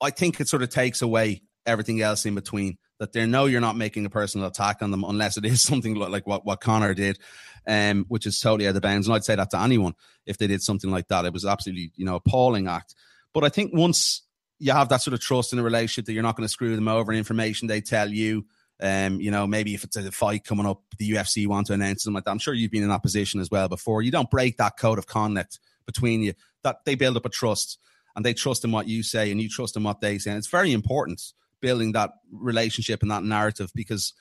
I 0.00 0.10
think 0.10 0.40
it 0.40 0.48
sort 0.48 0.62
of 0.62 0.70
takes 0.70 1.00
away 1.00 1.42
everything 1.64 2.00
else 2.02 2.26
in 2.26 2.34
between. 2.34 2.78
That 2.98 3.12
they 3.12 3.26
know 3.26 3.46
you're 3.46 3.60
not 3.60 3.76
making 3.76 4.06
a 4.06 4.10
personal 4.10 4.46
attack 4.46 4.80
on 4.80 4.90
them 4.92 5.04
unless 5.04 5.36
it 5.36 5.44
is 5.44 5.62
something 5.62 5.94
like 5.94 6.26
what, 6.26 6.44
what 6.44 6.60
Conor 6.60 6.94
did, 6.94 7.18
um, 7.66 8.04
which 8.08 8.26
is 8.26 8.38
totally 8.38 8.68
out 8.68 8.76
of 8.76 8.82
bounds. 8.82 9.08
And 9.08 9.16
I'd 9.16 9.24
say 9.24 9.34
that 9.34 9.50
to 9.50 9.58
anyone 9.58 9.94
if 10.26 10.38
they 10.38 10.46
did 10.46 10.62
something 10.62 10.90
like 10.90 11.08
that. 11.08 11.24
It 11.24 11.32
was 11.32 11.44
absolutely, 11.44 11.92
you 11.96 12.04
know, 12.04 12.16
appalling 12.16 12.68
act. 12.68 12.94
But 13.34 13.44
I 13.44 13.48
think 13.48 13.72
once 13.74 14.22
you 14.58 14.72
have 14.72 14.88
that 14.90 15.02
sort 15.02 15.14
of 15.14 15.20
trust 15.20 15.52
in 15.52 15.58
a 15.58 15.62
relationship 15.62 16.06
that 16.06 16.12
you're 16.12 16.22
not 16.22 16.36
going 16.36 16.44
to 16.46 16.52
screw 16.52 16.76
them 16.76 16.86
over, 16.88 17.10
and 17.10 17.18
information 17.18 17.66
they 17.66 17.80
tell 17.80 18.08
you, 18.08 18.46
um, 18.82 19.20
you 19.20 19.30
know, 19.30 19.46
maybe 19.46 19.74
if 19.74 19.84
it's 19.84 19.96
a 19.96 20.10
fight 20.10 20.44
coming 20.44 20.66
up, 20.66 20.82
the 20.98 21.12
UFC 21.12 21.46
want 21.46 21.68
to 21.68 21.72
announce 21.72 22.02
something 22.02 22.16
like 22.16 22.24
that. 22.24 22.32
I'm 22.32 22.38
sure 22.38 22.52
you've 22.52 22.72
been 22.72 22.82
in 22.82 22.88
that 22.88 23.02
position 23.02 23.40
as 23.40 23.50
well 23.50 23.68
before. 23.68 24.02
You 24.02 24.10
don't 24.10 24.30
break 24.30 24.56
that 24.56 24.76
code 24.76 24.98
of 24.98 25.06
conduct 25.06 25.60
between 25.86 26.22
you 26.22 26.34
that 26.64 26.84
they 26.84 26.96
build 26.96 27.16
up 27.16 27.24
a 27.24 27.28
trust 27.28 27.78
and 28.16 28.24
they 28.24 28.34
trust 28.34 28.64
in 28.64 28.72
what 28.72 28.88
you 28.88 29.04
say 29.04 29.30
and 29.30 29.40
you 29.40 29.48
trust 29.48 29.76
in 29.76 29.84
what 29.84 30.00
they 30.00 30.18
say. 30.18 30.30
And 30.30 30.38
it's 30.38 30.48
very 30.48 30.72
important 30.72 31.22
building 31.60 31.92
that 31.92 32.10
relationship 32.32 33.02
and 33.02 33.10
that 33.12 33.22
narrative 33.22 33.70
because 33.72 34.14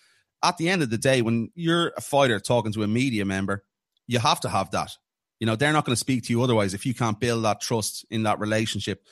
at 0.43 0.57
the 0.57 0.69
end 0.69 0.83
of 0.83 0.91
the 0.91 0.97
day, 0.97 1.23
when 1.23 1.49
you're 1.55 1.91
a 1.97 2.01
fighter 2.01 2.39
talking 2.39 2.71
to 2.73 2.83
a 2.83 2.87
media 2.87 3.25
member, 3.25 3.63
you 4.07 4.19
have 4.19 4.41
to 4.41 4.49
have 4.49 4.69
that. 4.71 4.91
You 5.39 5.47
know, 5.47 5.55
they're 5.55 5.73
not 5.73 5.85
going 5.85 5.95
to 5.95 5.99
speak 5.99 6.23
to 6.25 6.33
you 6.33 6.43
otherwise. 6.43 6.75
If 6.75 6.85
you 6.85 6.93
can't 6.93 7.19
build 7.19 7.45
that 7.45 7.61
trust 7.61 8.05
in 8.11 8.23
that 8.23 8.39
relationship, 8.39 9.03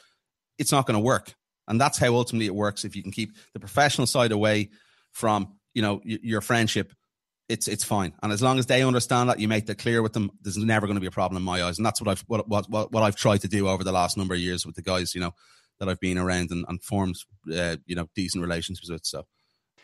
it's 0.60 0.72
not 0.72 0.86
going 0.86 0.97
to 0.97 1.04
work. 1.04 1.34
And 1.68 1.82
that's 1.82 1.97
how 1.97 2.14
ultimately 2.14 2.45
it 2.45 2.56
works. 2.56 2.86
If 2.86 2.95
you 2.95 3.02
can 3.02 3.12
keep 3.12 3.34
the 3.54 3.60
professional 3.60 4.06
side 4.06 4.32
away 4.32 4.70
from, 5.20 5.55
you 5.74 5.82
know, 5.82 6.01
your 6.03 6.41
friendship 6.41 6.93
it's 7.49 7.67
it's 7.67 7.84
fine. 7.84 8.13
And 8.22 8.32
as 8.32 8.41
long 8.41 8.59
as 8.59 8.67
they 8.67 8.84
understand 8.84 9.30
that, 9.30 9.39
you 9.39 9.47
make 9.47 9.65
that 9.65 9.80
clear 9.80 10.01
with 10.03 10.13
them. 10.13 10.30
There's 10.41 10.57
never 10.57 10.86
going 10.86 10.95
to 10.95 11.01
be 11.01 11.07
a 11.07 11.11
problem 11.11 11.38
in 11.38 11.43
my 11.43 11.63
eyes, 11.63 11.78
and 11.78 11.86
that's 11.86 11.99
what 11.99 12.07
I've 12.07 12.22
what 12.28 12.47
what 12.47 12.91
what, 12.91 13.03
I've 13.03 13.15
tried 13.15 13.41
to 13.41 13.47
do 13.47 13.67
over 13.67 13.84
the 13.84 13.91
last 13.91 14.15
number 14.17 14.36
of 14.36 14.39
years 14.39 14.65
with 14.65 14.76
the 14.76 14.84
guys, 14.84 15.15
you 15.15 15.22
know, 15.22 15.34
that 15.80 15.89
I've 15.89 15.99
been 15.99 16.20
around 16.20 16.51
and, 16.51 16.63
and 16.70 16.82
formed, 16.82 17.15
uh, 17.51 17.78
you 17.88 17.95
know, 17.95 18.07
decent 18.15 18.43
relationships 18.43 18.89
with. 18.89 19.03
So 19.03 19.26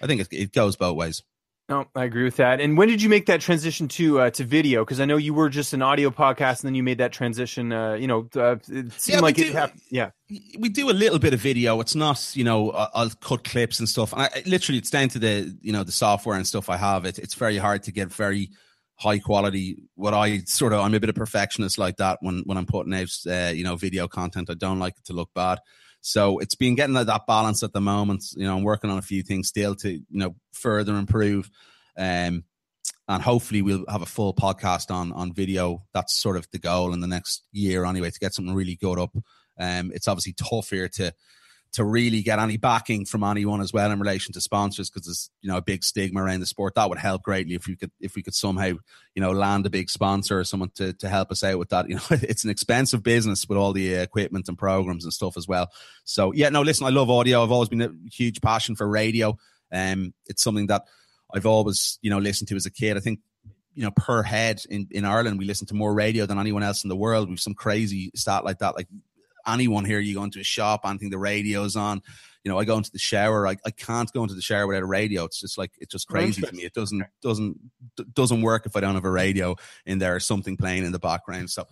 I 0.02 0.06
think 0.06 0.22
it, 0.22 0.28
it 0.32 0.54
goes 0.54 0.76
both 0.76 0.96
ways. 0.96 1.24
No, 1.68 1.86
I 1.96 2.04
agree 2.04 2.26
with 2.26 2.36
that. 2.36 2.62
And 2.62 2.78
when 2.78 2.88
did 2.90 3.02
you 3.02 3.10
make 3.10 3.26
that 3.26 3.42
transition 3.42 3.88
to 3.88 4.20
uh, 4.20 4.30
to 4.32 4.44
video? 4.44 4.86
Because 4.86 5.00
I 5.00 5.06
know 5.06 5.18
you 5.18 5.34
were 5.34 5.50
just 5.50 5.74
an 5.74 5.82
audio 5.82 6.12
podcast, 6.12 6.62
and 6.62 6.68
then 6.68 6.76
you 6.76 6.84
made 6.84 7.00
that 7.00 7.12
transition. 7.12 7.74
Uh, 7.74 7.94
you 7.94 8.06
know, 8.06 8.30
uh, 8.36 8.58
it 8.68 8.92
seemed 8.94 9.16
yeah, 9.16 9.20
like 9.20 9.40
it. 9.40 9.52
Have, 9.54 9.74
yeah, 9.90 10.12
we 10.60 10.70
do 10.70 10.92
a 10.92 10.94
little 10.94 11.18
bit 11.18 11.34
of 11.34 11.40
video. 11.40 11.80
It's 11.80 11.96
not, 11.96 12.36
you 12.36 12.44
know, 12.44 12.70
I'll 12.70 13.10
cut 13.20 13.44
clips 13.44 13.80
and 13.80 13.90
stuff. 13.90 14.14
And 14.14 14.22
I, 14.22 14.44
literally, 14.46 14.78
it's 14.78 14.92
down 14.92 15.10
to 15.10 15.20
the, 15.20 15.58
you 15.62 15.74
know, 15.74 15.84
the 15.84 15.92
software 15.92 16.36
and 16.36 16.46
stuff 16.46 16.70
I 16.70 16.78
have. 16.78 17.04
It, 17.04 17.18
it's 17.18 17.34
very 17.34 17.58
hard 17.58 17.82
to 17.84 17.92
get 17.92 18.14
very 18.14 18.52
high 18.98 19.18
quality. 19.18 19.78
What 19.96 20.14
I 20.14 20.42
sort 20.46 20.72
of, 20.72 20.82
I'm 20.82 20.94
a 20.94 21.00
bit 21.00 21.10
of 21.10 21.16
perfectionist 21.16 21.80
like 21.80 21.98
that 21.98 22.20
when 22.22 22.44
when 22.46 22.60
I'm 22.60 22.68
putting 22.68 22.94
out, 22.94 23.10
uh, 23.28 23.52
you 23.56 23.64
know, 23.64 23.76
video 23.76 24.08
content. 24.08 24.52
I 24.52 24.54
don't 24.54 24.78
like 24.78 24.98
it 24.98 25.06
to 25.06 25.14
look 25.14 25.32
bad. 25.34 25.58
So 26.06 26.38
it's 26.38 26.54
been 26.54 26.76
getting 26.76 26.94
that 26.94 27.26
balance 27.26 27.64
at 27.64 27.74
the 27.74 27.82
moment. 27.82 28.26
You 28.36 28.46
know, 28.46 28.56
I'm 28.56 28.64
working 28.64 28.92
on 28.92 29.00
a 29.00 29.02
few 29.02 29.24
things 29.24 29.48
still 29.48 29.74
to, 29.78 29.92
you 29.92 30.04
know, 30.12 30.36
further 30.54 30.96
improve. 30.98 31.50
Um, 31.98 32.44
and 33.08 33.24
hopefully 33.24 33.64
we'll 33.64 33.86
have 33.90 34.04
a 34.04 34.06
full 34.06 34.32
podcast 34.32 34.94
on 34.94 35.12
on 35.14 35.34
video. 35.34 35.84
That's 35.96 36.14
sort 36.14 36.38
of 36.38 36.48
the 36.52 36.60
goal 36.60 36.94
in 36.94 37.00
the 37.00 37.08
next 37.08 37.48
year 37.52 37.86
anyway 37.86 38.12
to 38.12 38.20
get 38.20 38.36
something 38.36 38.54
really 38.54 38.76
good 38.76 39.00
up. 39.00 39.16
Um, 39.60 39.92
it's 39.96 40.08
obviously 40.08 40.34
tough 40.34 40.70
here 40.70 40.90
to 40.90 41.12
to 41.76 41.84
really 41.84 42.22
get 42.22 42.40
any 42.40 42.56
backing 42.56 43.04
from 43.04 43.22
anyone 43.22 43.60
as 43.60 43.74
well 43.74 43.92
in 43.92 44.00
relation 44.00 44.32
to 44.32 44.40
sponsors 44.40 44.90
because 44.90 45.06
there's 45.06 45.30
you 45.42 45.50
know 45.50 45.58
a 45.58 45.62
big 45.62 45.84
stigma 45.84 46.24
around 46.24 46.40
the 46.40 46.46
sport. 46.46 46.74
That 46.76 46.88
would 46.88 46.98
help 46.98 47.22
greatly 47.22 47.54
if 47.54 47.68
we 47.68 47.76
could 47.76 47.92
if 48.00 48.16
we 48.16 48.24
could 48.24 48.34
somehow 48.34 48.72
you 49.14 49.22
know 49.22 49.32
land 49.32 49.66
a 49.66 49.70
big 49.70 49.90
sponsor 49.90 50.40
or 50.40 50.46
someone 50.46 50.72
to 50.76 50.94
to 50.94 51.10
help 51.10 51.32
us 51.32 51.44
out 51.44 51.60
with 51.60 51.70
that. 51.70 51.86
You 51.96 51.96
know, 51.96 52.02
it's 52.12 52.46
an 52.46 52.50
expensive 52.50 53.04
business 53.04 53.48
with 53.48 53.58
all 53.58 53.74
the 53.74 53.94
equipment 53.94 54.48
and 54.48 54.58
programs 54.58 55.04
and 55.04 55.14
stuff 55.14 55.36
as 55.36 55.48
well. 55.50 55.70
So 56.06 56.32
yeah, 56.32 56.48
no, 56.50 56.62
listen, 56.62 56.88
I 56.88 56.92
love 56.92 57.10
audio. 57.10 57.44
I've 57.44 57.52
always 57.52 57.70
been 57.70 57.82
a 57.82 57.92
huge 58.10 58.40
passion 58.42 58.76
for 58.76 58.88
radio. 58.88 59.38
Um, 59.72 60.14
it's 60.28 60.42
something 60.42 60.68
that 60.68 60.84
I've 61.34 61.46
always 61.46 62.00
you 62.02 62.10
know 62.10 62.20
listened 62.20 62.48
to 62.50 62.56
as 62.56 62.66
a 62.66 62.72
kid. 62.72 62.96
I 62.96 63.02
think 63.02 63.20
you 63.74 63.84
know 63.84 63.92
per 63.92 64.24
head 64.24 64.62
in 64.70 64.88
in 64.92 65.04
Ireland 65.04 65.40
we 65.40 65.46
listen 65.46 65.68
to 65.68 65.74
more 65.74 65.94
radio 65.94 66.26
than 66.26 66.40
anyone 66.40 66.64
else 66.64 66.86
in 66.86 66.90
the 66.90 66.96
world. 66.96 67.28
We've 67.30 67.40
some 67.40 67.54
crazy 67.54 68.12
stat 68.16 68.46
like 68.46 68.60
that, 68.60 68.76
like 68.78 68.88
anyone 69.48 69.86
here, 69.86 70.00
you 70.00 70.16
go 70.16 70.24
into 70.24 70.40
a 70.40 70.44
shop, 70.44 70.82
anything 70.86 71.10
the 71.10 71.18
radio's 71.18 71.76
on. 71.76 72.02
You 72.44 72.52
know, 72.52 72.60
I 72.60 72.66
go 72.66 72.78
into 72.78 72.92
the 72.92 73.00
shower. 73.00 73.48
I, 73.48 73.58
I 73.66 73.72
can't 73.72 74.12
go 74.14 74.22
into 74.22 74.36
the 74.36 74.42
shower 74.42 74.68
without 74.68 74.84
a 74.84 74.88
radio. 74.88 75.24
It's 75.24 75.40
just 75.40 75.58
like 75.58 75.72
it's 75.80 75.92
just 75.92 76.08
crazy 76.08 76.44
to 76.44 76.54
me. 76.54 76.64
It 76.64 76.74
doesn't 76.74 77.04
doesn't 77.22 77.60
doesn't 78.14 78.42
work 78.44 78.68
if 78.68 78.76
I 78.76 78.82
don't 78.82 78.94
have 78.94 79.06
a 79.06 79.10
radio 79.10 79.56
in 79.86 79.98
there 79.98 80.16
or 80.16 80.20
something 80.20 80.56
playing 80.56 80.86
in 80.86 80.92
the 80.92 81.00
background. 81.00 81.50
So 81.50 81.66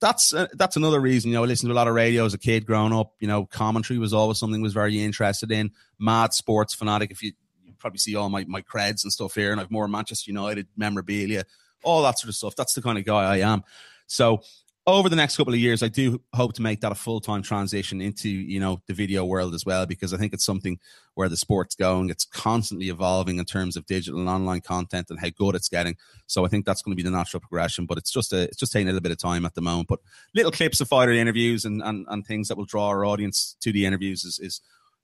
that's 0.00 0.34
uh, 0.34 0.48
that's 0.54 0.76
another 0.76 1.00
reason. 1.00 1.30
You 1.30 1.36
know, 1.36 1.44
I 1.44 1.46
listened 1.46 1.68
to 1.68 1.74
a 1.74 1.76
lot 1.76 1.88
of 1.88 1.94
radio 1.94 2.24
as 2.24 2.34
a 2.34 2.38
kid 2.38 2.66
growing 2.66 2.92
up. 2.92 3.12
You 3.20 3.28
know, 3.28 3.46
commentary 3.46 3.98
was 3.98 4.12
always 4.12 4.38
something 4.38 4.60
I 4.60 4.62
was 4.62 4.72
very 4.72 5.00
interested 5.00 5.52
in. 5.52 5.70
Mad 5.98 6.34
sports 6.34 6.74
fanatic. 6.74 7.10
If 7.12 7.22
you, 7.22 7.32
you 7.64 7.72
probably 7.78 7.98
see 7.98 8.16
all 8.16 8.28
my 8.28 8.44
my 8.48 8.62
creds 8.62 9.04
and 9.04 9.12
stuff 9.12 9.34
here, 9.34 9.52
and 9.52 9.60
I've 9.60 9.70
more 9.70 9.86
Manchester 9.86 10.30
United 10.30 10.66
memorabilia, 10.76 11.44
all 11.82 12.02
that 12.02 12.18
sort 12.18 12.30
of 12.30 12.34
stuff. 12.34 12.56
That's 12.56 12.74
the 12.74 12.82
kind 12.82 12.98
of 12.98 13.04
guy 13.04 13.22
I 13.22 13.36
am. 13.38 13.62
So 14.06 14.42
over 14.86 15.08
the 15.08 15.16
next 15.16 15.36
couple 15.36 15.54
of 15.54 15.60
years, 15.60 15.82
I 15.82 15.88
do 15.88 16.20
hope 16.34 16.52
to 16.54 16.62
make 16.62 16.82
that 16.82 16.92
a 16.92 16.94
full 16.94 17.20
time 17.20 17.42
transition 17.42 18.00
into 18.00 18.28
you 18.28 18.60
know 18.60 18.82
the 18.86 18.92
video 18.92 19.24
world 19.24 19.54
as 19.54 19.64
well 19.64 19.86
because 19.86 20.12
I 20.12 20.18
think 20.18 20.34
it's 20.34 20.44
something 20.44 20.78
where 21.14 21.28
the 21.28 21.36
sport's 21.36 21.74
going. 21.74 22.10
It's 22.10 22.26
constantly 22.26 22.90
evolving 22.90 23.38
in 23.38 23.44
terms 23.46 23.76
of 23.76 23.86
digital 23.86 24.20
and 24.20 24.28
online 24.28 24.60
content 24.60 25.08
and 25.08 25.18
how 25.18 25.30
good 25.30 25.54
it's 25.54 25.68
getting. 25.68 25.96
So 26.26 26.44
I 26.44 26.48
think 26.48 26.66
that's 26.66 26.82
going 26.82 26.92
to 26.92 27.02
be 27.02 27.08
the 27.08 27.16
natural 27.16 27.40
progression. 27.40 27.86
But 27.86 27.98
it's 27.98 28.10
just 28.10 28.32
a, 28.32 28.42
it's 28.42 28.58
just 28.58 28.72
taking 28.72 28.88
a 28.88 28.92
little 28.92 29.02
bit 29.02 29.12
of 29.12 29.18
time 29.18 29.46
at 29.46 29.54
the 29.54 29.62
moment. 29.62 29.88
But 29.88 30.00
little 30.34 30.52
clips 30.52 30.80
of 30.80 30.88
fighter 30.88 31.12
interviews 31.12 31.64
and 31.64 31.82
and, 31.82 32.06
and 32.10 32.26
things 32.26 32.48
that 32.48 32.58
will 32.58 32.66
draw 32.66 32.88
our 32.88 33.06
audience 33.06 33.56
to 33.60 33.72
the 33.72 33.86
interviews 33.86 34.24
is, 34.24 34.38
is 34.38 34.60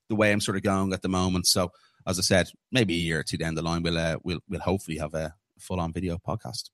the 0.09 0.17
way 0.17 0.31
I'm 0.31 0.41
sort 0.41 0.57
of 0.59 0.63
going 0.63 0.93
at 0.93 1.03
the 1.03 1.09
moment. 1.09 1.47
So 1.47 1.73
as 2.07 2.19
I 2.19 2.23
said, 2.23 2.51
maybe 2.71 2.95
a 2.95 2.99
year 2.99 3.21
or 3.21 3.23
two 3.23 3.39
down 3.39 3.55
the 3.55 3.63
line, 3.63 3.83
we'll 3.83 3.99
uh, 3.99 4.19
we'll 4.23 4.41
we'll 4.47 4.61
hopefully 4.61 4.99
have 4.99 5.15
a 5.15 5.35
full 5.59 5.81
on 5.81 5.93
video 5.93 6.19
podcast. 6.19 6.71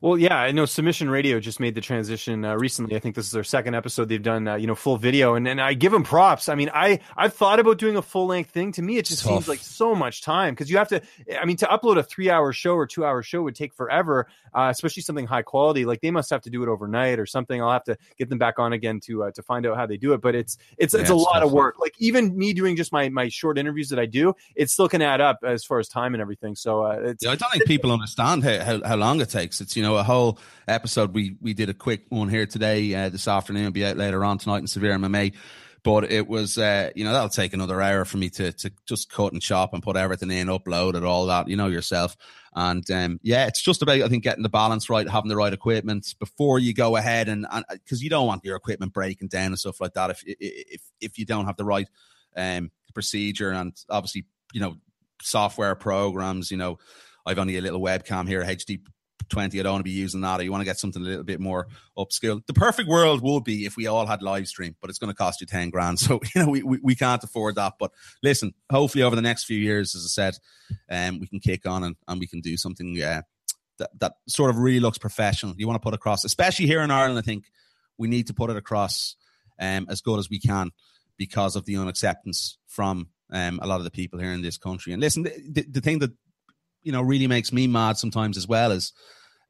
Well, 0.00 0.16
yeah, 0.16 0.36
I 0.36 0.52
know 0.52 0.64
Submission 0.64 1.10
Radio 1.10 1.40
just 1.40 1.58
made 1.58 1.74
the 1.74 1.80
transition 1.80 2.44
uh, 2.44 2.54
recently. 2.56 2.94
I 2.94 3.00
think 3.00 3.16
this 3.16 3.26
is 3.26 3.32
their 3.32 3.44
second 3.44 3.74
episode 3.74 4.08
they've 4.08 4.22
done, 4.22 4.46
uh, 4.46 4.54
you 4.54 4.66
know, 4.66 4.76
full 4.76 4.96
video, 4.96 5.34
and 5.34 5.48
and 5.48 5.60
I 5.60 5.74
give 5.74 5.90
them 5.90 6.04
props. 6.04 6.48
I 6.48 6.54
mean, 6.54 6.70
I 6.72 7.00
I've 7.16 7.34
thought 7.34 7.58
about 7.58 7.78
doing 7.78 7.96
a 7.96 8.02
full 8.02 8.26
length 8.26 8.50
thing. 8.50 8.70
To 8.72 8.82
me, 8.82 8.98
it 8.98 9.06
just 9.06 9.22
Tough. 9.22 9.32
seems 9.32 9.48
like 9.48 9.58
so 9.58 9.94
much 9.94 10.22
time 10.22 10.54
because 10.54 10.70
you 10.70 10.78
have 10.78 10.88
to. 10.88 11.02
I 11.40 11.44
mean, 11.44 11.56
to 11.58 11.66
upload 11.66 11.98
a 11.98 12.04
three 12.04 12.30
hour 12.30 12.52
show 12.52 12.74
or 12.74 12.86
two 12.86 13.04
hour 13.04 13.22
show 13.22 13.42
would 13.42 13.56
take 13.56 13.74
forever, 13.74 14.28
uh, 14.54 14.68
especially 14.70 15.02
something 15.02 15.26
high 15.26 15.42
quality. 15.42 15.84
Like 15.84 16.00
they 16.00 16.12
must 16.12 16.30
have 16.30 16.42
to 16.42 16.50
do 16.50 16.62
it 16.62 16.68
overnight 16.68 17.18
or 17.18 17.26
something. 17.26 17.60
I'll 17.60 17.72
have 17.72 17.84
to 17.84 17.98
get 18.16 18.28
them 18.28 18.38
back 18.38 18.58
on 18.58 18.72
again 18.72 19.00
to 19.00 19.24
uh, 19.24 19.30
to 19.32 19.42
find 19.42 19.66
out 19.66 19.76
how 19.76 19.86
they 19.86 19.96
do 19.96 20.12
it. 20.12 20.20
But 20.20 20.36
it's 20.36 20.58
it's 20.76 20.94
yeah, 20.94 21.00
it's 21.00 21.10
a 21.10 21.14
it's 21.14 21.22
lot 21.22 21.42
of 21.42 21.50
work. 21.50 21.80
Like 21.80 21.94
even 21.98 22.36
me 22.38 22.52
doing 22.52 22.76
just 22.76 22.92
my 22.92 23.08
my 23.08 23.28
short 23.28 23.58
interviews 23.58 23.88
that 23.88 23.98
I 23.98 24.06
do, 24.06 24.34
it 24.54 24.70
still 24.70 24.88
can 24.88 25.02
add 25.02 25.20
up 25.20 25.40
as 25.42 25.64
far 25.64 25.80
as 25.80 25.88
time 25.88 26.14
and 26.14 26.20
everything. 26.20 26.54
So 26.54 26.82
uh, 26.82 27.14
yeah, 27.20 27.32
I 27.32 27.34
don't 27.34 27.50
think 27.50 27.66
people 27.66 27.90
understand 27.90 28.44
how, 28.44 28.64
how 28.64 28.80
how 28.84 28.96
long 28.96 29.20
it 29.20 29.30
takes. 29.30 29.60
It's 29.60 29.76
you 29.76 29.82
know 29.82 29.87
know, 29.88 29.96
a 29.96 30.02
whole 30.02 30.38
episode. 30.66 31.14
We 31.14 31.36
we 31.40 31.54
did 31.54 31.68
a 31.68 31.74
quick 31.74 32.06
one 32.08 32.28
here 32.28 32.46
today, 32.46 32.94
uh, 32.94 33.08
this 33.08 33.28
afternoon, 33.28 33.72
be 33.72 33.84
out 33.84 33.96
later 33.96 34.24
on 34.24 34.38
tonight 34.38 34.58
in 34.58 34.66
Severe 34.66 34.96
MMA. 34.96 35.34
But 35.84 36.10
it 36.10 36.26
was, 36.26 36.58
uh, 36.58 36.90
you 36.96 37.04
know, 37.04 37.12
that'll 37.12 37.28
take 37.28 37.54
another 37.54 37.80
hour 37.80 38.04
for 38.04 38.16
me 38.18 38.30
to 38.30 38.52
to 38.52 38.72
just 38.86 39.10
cut 39.10 39.32
and 39.32 39.40
chop 39.40 39.72
and 39.74 39.82
put 39.82 39.96
everything 39.96 40.30
in, 40.30 40.48
upload 40.48 40.94
it, 40.94 41.04
all 41.04 41.26
that, 41.26 41.48
you 41.48 41.56
know 41.56 41.68
yourself. 41.68 42.16
And 42.54 42.88
um, 42.90 43.20
yeah, 43.22 43.46
it's 43.46 43.62
just 43.62 43.82
about 43.82 44.00
I 44.00 44.08
think 44.08 44.24
getting 44.24 44.42
the 44.42 44.48
balance 44.48 44.90
right, 44.90 45.08
having 45.08 45.28
the 45.28 45.36
right 45.36 45.52
equipment 45.52 46.14
before 46.18 46.58
you 46.58 46.74
go 46.74 46.96
ahead, 46.96 47.28
and 47.28 47.46
because 47.70 48.02
you 48.02 48.10
don't 48.10 48.26
want 48.26 48.44
your 48.44 48.56
equipment 48.56 48.92
breaking 48.92 49.28
down 49.28 49.46
and 49.46 49.58
stuff 49.58 49.80
like 49.80 49.94
that 49.94 50.10
if 50.10 50.22
if 50.26 50.82
if 51.00 51.18
you 51.18 51.24
don't 51.24 51.46
have 51.46 51.56
the 51.56 51.64
right 51.64 51.88
um, 52.36 52.70
procedure 52.94 53.50
and 53.50 53.76
obviously 53.88 54.26
you 54.52 54.60
know 54.60 54.76
software 55.22 55.74
programs. 55.74 56.50
You 56.50 56.56
know, 56.56 56.78
I've 57.26 57.38
only 57.38 57.56
a 57.56 57.60
little 57.60 57.80
webcam 57.80 58.26
here, 58.26 58.42
HD 58.42 58.80
20. 59.28 59.58
I 59.58 59.62
don't 59.62 59.72
want 59.72 59.80
to 59.80 59.90
be 59.90 59.90
using 59.90 60.20
that. 60.22 60.40
Or 60.40 60.42
you 60.42 60.50
want 60.50 60.62
to 60.62 60.66
get 60.66 60.78
something 60.78 61.02
a 61.02 61.04
little 61.04 61.24
bit 61.24 61.40
more 61.40 61.66
upskill. 61.96 62.44
The 62.46 62.52
perfect 62.52 62.88
world 62.88 63.22
would 63.22 63.44
be 63.44 63.66
if 63.66 63.76
we 63.76 63.86
all 63.86 64.06
had 64.06 64.22
live 64.22 64.48
stream, 64.48 64.76
but 64.80 64.90
it's 64.90 64.98
going 64.98 65.12
to 65.12 65.16
cost 65.16 65.40
you 65.40 65.46
10 65.46 65.70
grand. 65.70 65.98
So, 66.08 66.20
you 66.34 66.42
know, 66.42 66.48
we, 66.48 66.62
we, 66.62 66.78
we 66.82 66.94
can't 66.94 67.22
afford 67.22 67.56
that. 67.56 67.74
But 67.78 67.92
listen, 68.22 68.54
hopefully 68.70 69.02
over 69.02 69.16
the 69.16 69.22
next 69.22 69.44
few 69.44 69.58
years, 69.58 69.94
as 69.94 70.04
I 70.04 70.08
said, 70.08 70.38
um, 70.88 71.18
we 71.18 71.26
can 71.26 71.40
kick 71.40 71.66
on 71.66 71.84
and, 71.84 71.96
and 72.06 72.20
we 72.20 72.26
can 72.26 72.40
do 72.40 72.56
something 72.56 73.02
uh, 73.02 73.22
that, 73.78 73.90
that 73.98 74.12
sort 74.26 74.50
of 74.50 74.58
really 74.58 74.80
looks 74.80 74.98
professional. 74.98 75.54
You 75.56 75.66
want 75.66 75.80
to 75.80 75.84
put 75.84 75.94
across, 75.94 76.24
especially 76.24 76.66
here 76.66 76.80
in 76.80 76.90
Ireland, 76.90 77.18
I 77.18 77.22
think 77.22 77.44
we 77.96 78.08
need 78.08 78.28
to 78.28 78.34
put 78.34 78.50
it 78.50 78.56
across 78.56 79.16
um, 79.60 79.86
as 79.90 80.00
good 80.00 80.18
as 80.18 80.30
we 80.30 80.38
can 80.38 80.70
because 81.16 81.56
of 81.56 81.64
the 81.64 81.76
unacceptance 81.76 82.58
from 82.66 83.08
um, 83.30 83.58
a 83.62 83.66
lot 83.66 83.80
of 83.80 83.84
the 83.84 83.90
people 83.90 84.18
here 84.18 84.32
in 84.32 84.42
this 84.42 84.56
country. 84.56 84.92
And 84.92 85.00
listen, 85.02 85.24
the, 85.24 85.64
the 85.68 85.80
thing 85.80 85.98
that 85.98 86.12
you 86.82 86.92
know 86.92 87.02
really 87.02 87.26
makes 87.26 87.52
me 87.52 87.66
mad 87.66 87.98
sometimes 87.98 88.36
as 88.36 88.46
well 88.46 88.72
is, 88.72 88.92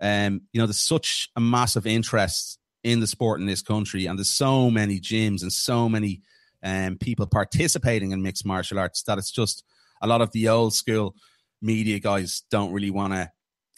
um, 0.00 0.42
you 0.52 0.60
know, 0.60 0.66
there's 0.66 0.80
such 0.80 1.28
a 1.36 1.40
massive 1.40 1.86
interest 1.86 2.58
in 2.84 3.00
the 3.00 3.06
sport 3.06 3.40
in 3.40 3.46
this 3.46 3.62
country, 3.62 4.06
and 4.06 4.18
there's 4.18 4.30
so 4.30 4.70
many 4.70 5.00
gyms 5.00 5.42
and 5.42 5.52
so 5.52 5.88
many 5.88 6.22
um, 6.62 6.96
people 6.96 7.26
participating 7.26 8.12
in 8.12 8.22
mixed 8.22 8.46
martial 8.46 8.78
arts 8.78 9.02
that 9.04 9.18
it's 9.18 9.30
just 9.30 9.64
a 10.00 10.06
lot 10.06 10.20
of 10.20 10.32
the 10.32 10.48
old 10.48 10.74
school 10.74 11.14
media 11.60 11.98
guys 11.98 12.42
don't 12.50 12.72
really 12.72 12.90
want 12.90 13.12
to 13.12 13.30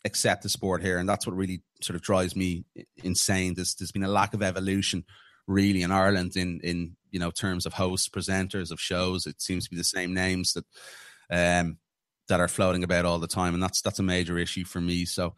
accept 0.05 0.43
the 0.43 0.49
sport 0.49 0.83
here, 0.83 0.99
and 0.99 1.09
that's 1.09 1.27
what 1.27 1.37
really 1.37 1.63
sort 1.83 1.97
of 1.97 2.03
drives 2.03 2.37
me 2.37 2.65
insane. 3.03 3.55
There's 3.55 3.75
there's 3.75 3.93
been 3.93 4.05
a 4.05 4.09
lack 4.09 4.35
of 4.35 4.43
evolution 4.43 5.05
really 5.47 5.83
in 5.83 5.91
Ireland 5.91 6.37
in 6.37 6.61
in 6.63 6.97
you 7.11 7.19
know 7.19 7.31
terms 7.31 7.67
of 7.67 7.75
hosts, 7.75 8.09
presenters 8.09 8.71
of 8.71 8.81
shows. 8.81 9.27
It 9.27 9.41
seems 9.41 9.65
to 9.65 9.71
be 9.71 9.77
the 9.77 9.85
same 9.85 10.15
names 10.15 10.55
that 10.55 10.65
um, 11.31 11.79
that 12.29 12.41
are 12.41 12.49
floating 12.49 12.85
about 12.85 13.05
all 13.05 13.19
the 13.19 13.27
time, 13.27 13.55
and 13.55 13.63
that's 13.63 13.83
that's 13.83 13.99
a 13.99 14.05
major 14.05 14.39
issue 14.39 14.65
for 14.65 14.81
me. 14.81 15.05
So, 15.05 15.35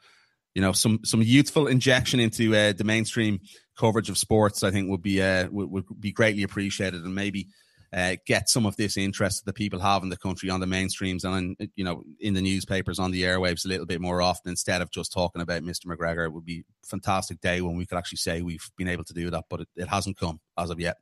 you 0.55 0.63
know, 0.63 0.73
some 0.73 1.01
some 1.05 1.23
youthful 1.23 1.67
injection 1.67 2.21
into 2.21 2.55
uh, 2.55 2.73
the 2.73 2.85
mainstream 2.85 3.41
coverage 3.77 4.11
of 4.11 4.19
sports, 4.19 4.63
I 4.63 4.71
think, 4.71 4.91
would 4.91 5.03
be 5.03 5.23
uh, 5.23 5.49
would, 5.51 5.71
would 5.71 6.01
be 6.01 6.13
greatly 6.13 6.43
appreciated, 6.43 7.05
and 7.05 7.15
maybe. 7.15 7.49
Uh, 7.95 8.17
get 8.27 8.49
some 8.49 8.65
of 8.65 8.75
this 8.77 8.97
interest 8.97 9.45
that 9.45 9.51
the 9.51 9.53
people 9.53 9.79
have 9.79 10.03
in 10.03 10.09
the 10.09 10.17
country 10.17 10.49
on 10.49 10.61
the 10.61 10.67
mainstreams 10.67 11.25
and 11.25 11.55
you 11.75 11.85
know 11.85 12.03
in 12.21 12.33
the 12.33 12.41
newspapers 12.41 12.99
on 12.99 13.11
the 13.11 13.25
airwaves 13.25 13.67
a 13.67 13.69
little 13.69 13.85
bit 13.85 14.01
more 14.01 14.23
often 14.23 14.49
instead 14.49 14.81
of 14.81 14.91
just 14.91 15.13
talking 15.13 15.43
about 15.43 15.61
Mr. 15.61 15.85
McGregor. 15.85 16.25
It 16.25 16.33
would 16.33 16.47
be 16.47 16.65
a 16.83 16.87
fantastic 16.87 17.43
day 17.43 17.61
when 17.61 17.77
we 17.77 17.85
could 17.85 17.99
actually 17.99 18.17
say 18.17 18.41
we've 18.41 18.67
been 18.79 18.89
able 18.89 19.05
to 19.05 19.13
do 19.13 19.29
that, 19.29 19.45
but 19.51 19.61
it, 19.61 19.69
it 19.77 19.89
hasn't 19.89 20.17
come 20.17 20.41
as 20.57 20.71
of 20.71 20.81
yet. 20.81 20.97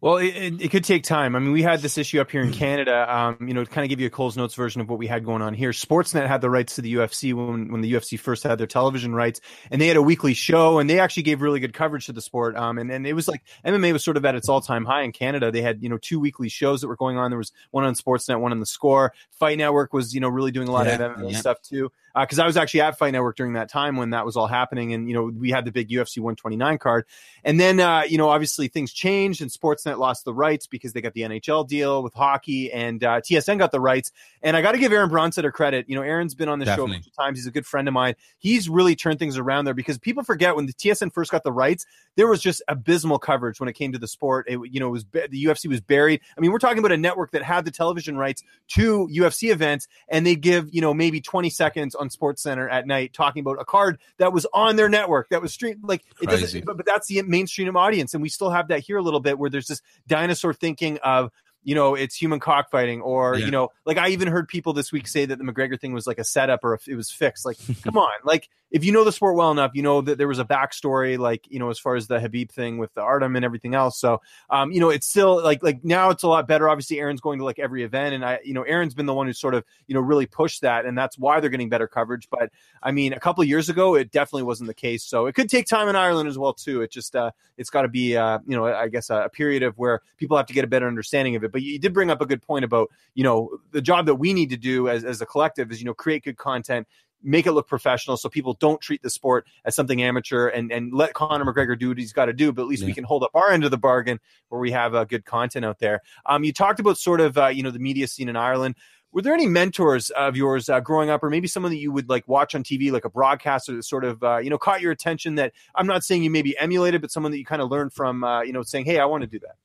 Well, 0.00 0.18
it, 0.18 0.60
it, 0.60 0.70
could 0.70 0.84
take 0.84 1.04
time. 1.04 1.34
I 1.34 1.38
mean, 1.38 1.52
we 1.52 1.62
had 1.62 1.80
this 1.80 1.96
issue 1.96 2.20
up 2.20 2.30
here 2.30 2.42
in 2.42 2.52
Canada. 2.52 3.06
Um, 3.12 3.38
you 3.40 3.54
know, 3.54 3.64
to 3.64 3.70
kind 3.70 3.84
of 3.84 3.88
give 3.88 3.98
you 3.98 4.06
a 4.06 4.10
Cole's 4.10 4.36
Notes 4.36 4.54
version 4.54 4.80
of 4.80 4.88
what 4.88 4.98
we 4.98 5.06
had 5.06 5.24
going 5.24 5.42
on 5.42 5.54
here. 5.54 5.70
Sportsnet 5.70 6.26
had 6.26 6.40
the 6.40 6.50
rights 6.50 6.74
to 6.76 6.82
the 6.82 6.94
UFC 6.94 7.32
when 7.32 7.72
when 7.72 7.80
the 7.80 7.92
UFC 7.92 8.18
first 8.18 8.42
had 8.42 8.58
their 8.58 8.66
television 8.66 9.14
rights, 9.14 9.40
and 9.70 9.80
they 9.80 9.88
had 9.88 9.96
a 9.96 10.02
weekly 10.02 10.34
show, 10.34 10.78
and 10.78 10.88
they 10.88 11.00
actually 11.00 11.22
gave 11.22 11.40
really 11.40 11.60
good 11.60 11.72
coverage 11.72 12.06
to 12.06 12.12
the 12.12 12.20
sport. 12.20 12.56
Um, 12.56 12.78
and 12.78 12.90
and 12.90 13.06
it 13.06 13.14
was 13.14 13.26
like 13.26 13.42
MMA 13.64 13.92
was 13.92 14.04
sort 14.04 14.16
of 14.16 14.24
at 14.24 14.34
its 14.34 14.48
all 14.48 14.60
time 14.60 14.84
high 14.84 15.02
in 15.02 15.12
Canada. 15.12 15.50
They 15.50 15.62
had 15.62 15.82
you 15.82 15.88
know 15.88 15.98
two 15.98 16.20
weekly 16.20 16.48
shows 16.48 16.82
that 16.82 16.88
were 16.88 16.96
going 16.96 17.16
on. 17.16 17.30
There 17.30 17.38
was 17.38 17.52
one 17.70 17.84
on 17.84 17.94
Sportsnet, 17.94 18.40
one 18.40 18.52
on 18.52 18.60
the 18.60 18.66
Score. 18.66 19.12
Fight 19.30 19.58
Network 19.58 19.92
was 19.92 20.14
you 20.14 20.20
know 20.20 20.28
really 20.28 20.50
doing 20.50 20.68
a 20.68 20.72
lot 20.72 20.86
yeah, 20.86 20.94
of 20.94 21.16
MMA 21.16 21.32
yeah. 21.32 21.38
stuff 21.38 21.62
too 21.62 21.90
because 22.20 22.38
uh, 22.38 22.44
I 22.44 22.46
was 22.46 22.56
actually 22.56 22.80
at 22.80 22.98
Fight 22.98 23.12
Network 23.12 23.36
during 23.36 23.54
that 23.54 23.68
time 23.68 23.96
when 23.96 24.10
that 24.10 24.24
was 24.24 24.36
all 24.36 24.46
happening, 24.46 24.92
and 24.92 25.08
you 25.08 25.14
know 25.14 25.24
we 25.24 25.50
had 25.50 25.64
the 25.64 25.72
big 25.72 25.88
UFC 25.88 26.18
129 26.18 26.78
card, 26.78 27.04
and 27.44 27.60
then 27.60 27.80
uh, 27.80 28.02
you 28.08 28.18
know 28.18 28.28
obviously 28.28 28.68
things 28.68 28.92
changed, 28.92 29.42
and 29.42 29.50
Sportsnet 29.50 29.98
lost 29.98 30.24
the 30.24 30.32
rights 30.32 30.66
because 30.66 30.92
they 30.92 31.00
got 31.00 31.14
the 31.14 31.22
NHL 31.22 31.66
deal 31.66 32.02
with 32.02 32.14
hockey, 32.14 32.72
and 32.72 33.02
uh, 33.04 33.20
TSN 33.20 33.58
got 33.58 33.72
the 33.72 33.80
rights. 33.80 34.12
And 34.42 34.56
I 34.56 34.62
got 34.62 34.72
to 34.72 34.78
give 34.78 34.92
Aaron 34.92 35.10
Bronsteter 35.10 35.52
credit. 35.52 35.86
You 35.88 35.96
know, 35.96 36.02
Aaron's 36.02 36.34
been 36.34 36.48
on 36.48 36.58
the 36.58 36.66
show 36.66 36.84
a 36.84 36.88
bunch 36.88 37.06
of 37.06 37.14
times. 37.14 37.38
He's 37.38 37.46
a 37.46 37.50
good 37.50 37.66
friend 37.66 37.88
of 37.88 37.94
mine. 37.94 38.14
He's 38.38 38.68
really 38.68 38.96
turned 38.96 39.18
things 39.18 39.36
around 39.36 39.64
there 39.64 39.74
because 39.74 39.98
people 39.98 40.22
forget 40.22 40.56
when 40.56 40.66
the 40.66 40.72
TSN 40.72 41.12
first 41.12 41.30
got 41.30 41.42
the 41.42 41.52
rights, 41.52 41.84
there 42.16 42.26
was 42.28 42.40
just 42.40 42.62
abysmal 42.68 43.18
coverage 43.18 43.60
when 43.60 43.68
it 43.68 43.74
came 43.74 43.92
to 43.92 43.98
the 43.98 44.08
sport. 44.08 44.46
It, 44.48 44.58
you 44.70 44.80
know, 44.80 44.88
it 44.88 44.90
was 44.90 45.04
the 45.12 45.44
UFC 45.44 45.66
was 45.68 45.80
buried. 45.80 46.20
I 46.36 46.40
mean, 46.40 46.52
we're 46.52 46.58
talking 46.58 46.78
about 46.78 46.92
a 46.92 46.96
network 46.96 47.32
that 47.32 47.42
had 47.42 47.64
the 47.64 47.70
television 47.70 48.16
rights 48.16 48.42
to 48.68 49.08
UFC 49.08 49.50
events, 49.52 49.88
and 50.08 50.26
they 50.26 50.36
give 50.36 50.72
you 50.72 50.80
know 50.80 50.94
maybe 50.94 51.20
20 51.20 51.50
seconds 51.50 51.94
on 51.94 52.05
Sports 52.10 52.42
Center 52.42 52.68
at 52.68 52.86
night 52.86 53.12
talking 53.12 53.40
about 53.40 53.60
a 53.60 53.64
card 53.64 53.98
that 54.18 54.32
was 54.32 54.46
on 54.52 54.76
their 54.76 54.88
network 54.88 55.28
that 55.30 55.42
was 55.42 55.52
streamed. 55.52 55.80
Like 55.82 56.04
it 56.20 56.26
Crazy. 56.26 56.42
doesn't, 56.42 56.64
but, 56.64 56.76
but 56.76 56.86
that's 56.86 57.08
the 57.08 57.22
mainstream 57.22 57.76
audience, 57.76 58.14
and 58.14 58.22
we 58.22 58.28
still 58.28 58.50
have 58.50 58.68
that 58.68 58.80
here 58.80 58.98
a 58.98 59.02
little 59.02 59.20
bit 59.20 59.38
where 59.38 59.50
there's 59.50 59.66
this 59.66 59.82
dinosaur 60.06 60.54
thinking 60.54 60.98
of 60.98 61.30
you 61.66 61.74
know, 61.74 61.96
it's 61.96 62.14
human 62.14 62.38
cockfighting, 62.38 63.00
or 63.00 63.34
yeah. 63.34 63.44
you 63.44 63.50
know, 63.50 63.72
like 63.84 63.98
I 63.98 64.10
even 64.10 64.28
heard 64.28 64.46
people 64.46 64.72
this 64.72 64.92
week 64.92 65.08
say 65.08 65.26
that 65.26 65.36
the 65.36 65.44
McGregor 65.44 65.78
thing 65.78 65.92
was 65.92 66.06
like 66.06 66.20
a 66.20 66.24
setup 66.24 66.62
or 66.62 66.74
if 66.74 66.86
it 66.86 66.94
was 66.94 67.10
fixed. 67.10 67.44
Like, 67.44 67.58
come 67.82 67.98
on, 67.98 68.12
like 68.22 68.48
if 68.70 68.84
you 68.84 68.92
know 68.92 69.04
the 69.04 69.10
sport 69.10 69.36
well 69.36 69.50
enough, 69.50 69.72
you 69.74 69.82
know 69.82 70.00
that 70.00 70.18
there 70.18 70.28
was 70.28 70.38
a 70.38 70.44
backstory, 70.44 71.18
like 71.18 71.44
you 71.48 71.58
know, 71.58 71.70
as 71.70 71.78
far 71.78 71.96
as 71.96 72.06
the 72.06 72.18
Khabib 72.18 72.50
thing 72.50 72.78
with 72.78 72.94
the 72.94 73.00
Artem 73.00 73.34
and 73.34 73.44
everything 73.44 73.74
else. 73.74 73.98
So, 73.98 74.20
um, 74.50 74.70
you 74.70 74.80
know, 74.80 74.90
it's 74.90 75.08
still 75.08 75.42
like 75.42 75.62
like 75.62 75.84
now 75.84 76.10
it's 76.10 76.22
a 76.22 76.28
lot 76.28 76.46
better. 76.46 76.68
Obviously, 76.68 77.00
Aaron's 77.00 77.20
going 77.20 77.38
to 77.38 77.44
like 77.44 77.58
every 77.58 77.82
event, 77.82 78.14
and 78.14 78.24
I, 78.24 78.40
you 78.44 78.54
know, 78.54 78.62
Aaron's 78.62 78.94
been 78.94 79.06
the 79.06 79.14
one 79.14 79.26
who 79.26 79.32
sort 79.32 79.54
of 79.54 79.64
you 79.88 79.94
know 79.94 80.00
really 80.00 80.26
pushed 80.26 80.62
that, 80.62 80.84
and 80.84 80.96
that's 80.96 81.18
why 81.18 81.40
they're 81.40 81.50
getting 81.50 81.68
better 81.68 81.88
coverage. 81.88 82.28
But 82.30 82.50
I 82.80 82.92
mean, 82.92 83.12
a 83.12 83.20
couple 83.20 83.42
years 83.44 83.68
ago, 83.68 83.94
it 83.94 84.12
definitely 84.12 84.44
wasn't 84.44 84.68
the 84.68 84.74
case. 84.74 85.04
So 85.04 85.26
it 85.26 85.34
could 85.34 85.48
take 85.48 85.66
time 85.66 85.88
in 85.88 85.96
Ireland 85.96 86.28
as 86.28 86.38
well 86.38 86.52
too. 86.52 86.82
It 86.82 86.92
just 86.92 87.16
uh, 87.16 87.32
it's 87.56 87.70
got 87.70 87.82
to 87.82 87.88
be 87.88 88.16
uh, 88.16 88.38
you 88.46 88.56
know, 88.56 88.66
I 88.66 88.88
guess 88.88 89.10
a, 89.10 89.22
a 89.22 89.28
period 89.28 89.62
of 89.62 89.76
where 89.78 90.02
people 90.16 90.36
have 90.36 90.46
to 90.46 90.54
get 90.54 90.64
a 90.64 90.68
better 90.68 90.86
understanding 90.86 91.36
of 91.36 91.44
it. 91.44 91.52
But 91.52 91.55
you 91.62 91.78
did 91.78 91.92
bring 91.92 92.10
up 92.10 92.20
a 92.20 92.26
good 92.26 92.36
good 92.36 92.46
point 92.46 92.64
about 92.64 92.90
you 93.14 93.24
know 93.24 93.58
the 93.72 93.82
job 93.82 94.06
that 94.06 94.16
we 94.16 94.32
need 94.32 94.50
to 94.50 94.56
do 94.56 94.88
as, 94.88 95.04
as 95.04 95.20
a 95.20 95.26
collective 95.26 95.70
is 95.70 95.80
you 95.80 95.86
know 95.86 95.94
create 95.94 96.24
good 96.24 96.36
content 96.36 96.86
make 97.22 97.46
it 97.46 97.52
look 97.52 97.66
professional 97.66 98.16
so 98.16 98.28
people 98.28 98.52
don't 98.54 98.80
treat 98.80 99.02
the 99.02 99.10
sport 99.10 99.46
as 99.64 99.74
something 99.74 100.02
amateur 100.02 100.48
and, 100.48 100.70
and 100.70 100.92
let 100.92 101.14
Conor 101.14 101.50
McGregor 101.50 101.76
do 101.76 101.88
what 101.88 101.98
he's 101.98 102.12
got 102.12 102.26
to 102.26 102.32
do. 102.32 102.52
But 102.52 102.62
at 102.62 102.68
least 102.68 102.82
yeah. 102.82 102.88
we 102.88 102.92
can 102.92 103.04
hold 103.04 103.24
up 103.24 103.30
our 103.34 103.50
end 103.50 103.64
of 103.64 103.70
the 103.70 103.78
bargain 103.78 104.20
where 104.50 104.60
we 104.60 104.70
have 104.70 104.94
uh, 104.94 105.04
good 105.04 105.24
content 105.24 105.64
out 105.64 105.78
there. 105.78 106.02
Um, 106.26 106.44
you 106.44 106.52
talked 106.52 106.78
about 106.78 106.98
sort 106.98 107.22
of, 107.22 107.36
uh, 107.36 107.46
you 107.48 107.62
know, 107.62 107.70
the 107.70 107.80
media 107.80 108.06
scene 108.06 108.28
in 108.28 108.36
Ireland. 108.36 108.76
Were 109.12 109.22
there 109.22 109.32
any 109.32 109.46
mentors 109.46 110.10
of 110.10 110.36
yours 110.36 110.68
uh, 110.68 110.78
growing 110.80 111.08
up, 111.08 111.24
or 111.24 111.30
maybe 111.30 111.48
someone 111.48 111.72
that 111.72 111.78
you 111.78 111.90
would 111.90 112.10
like 112.10 112.28
watch 112.28 112.54
on 112.54 112.62
TV, 112.62 112.92
like 112.92 113.06
a 113.06 113.10
broadcaster 113.10 113.74
that 113.74 113.84
sort 113.84 114.04
of, 114.04 114.22
uh, 114.22 114.36
you 114.36 114.50
know, 114.50 114.58
caught 114.58 114.82
your 114.82 114.92
attention 114.92 115.36
that 115.36 115.52
I'm 115.74 115.86
not 115.86 116.04
saying 116.04 116.22
you 116.22 116.30
maybe 116.30 116.56
emulated, 116.58 117.00
but 117.00 117.10
someone 117.10 117.32
that 117.32 117.38
you 117.38 117.46
kind 117.46 117.62
of 117.62 117.70
learned 117.70 117.94
from, 117.94 118.22
uh, 118.22 118.42
you 118.42 118.52
know, 118.52 118.62
saying, 118.62 118.84
hey, 118.84 119.00
I 119.00 119.06
want 119.06 119.22
to 119.22 119.26
do 119.26 119.40
that? 119.40 119.56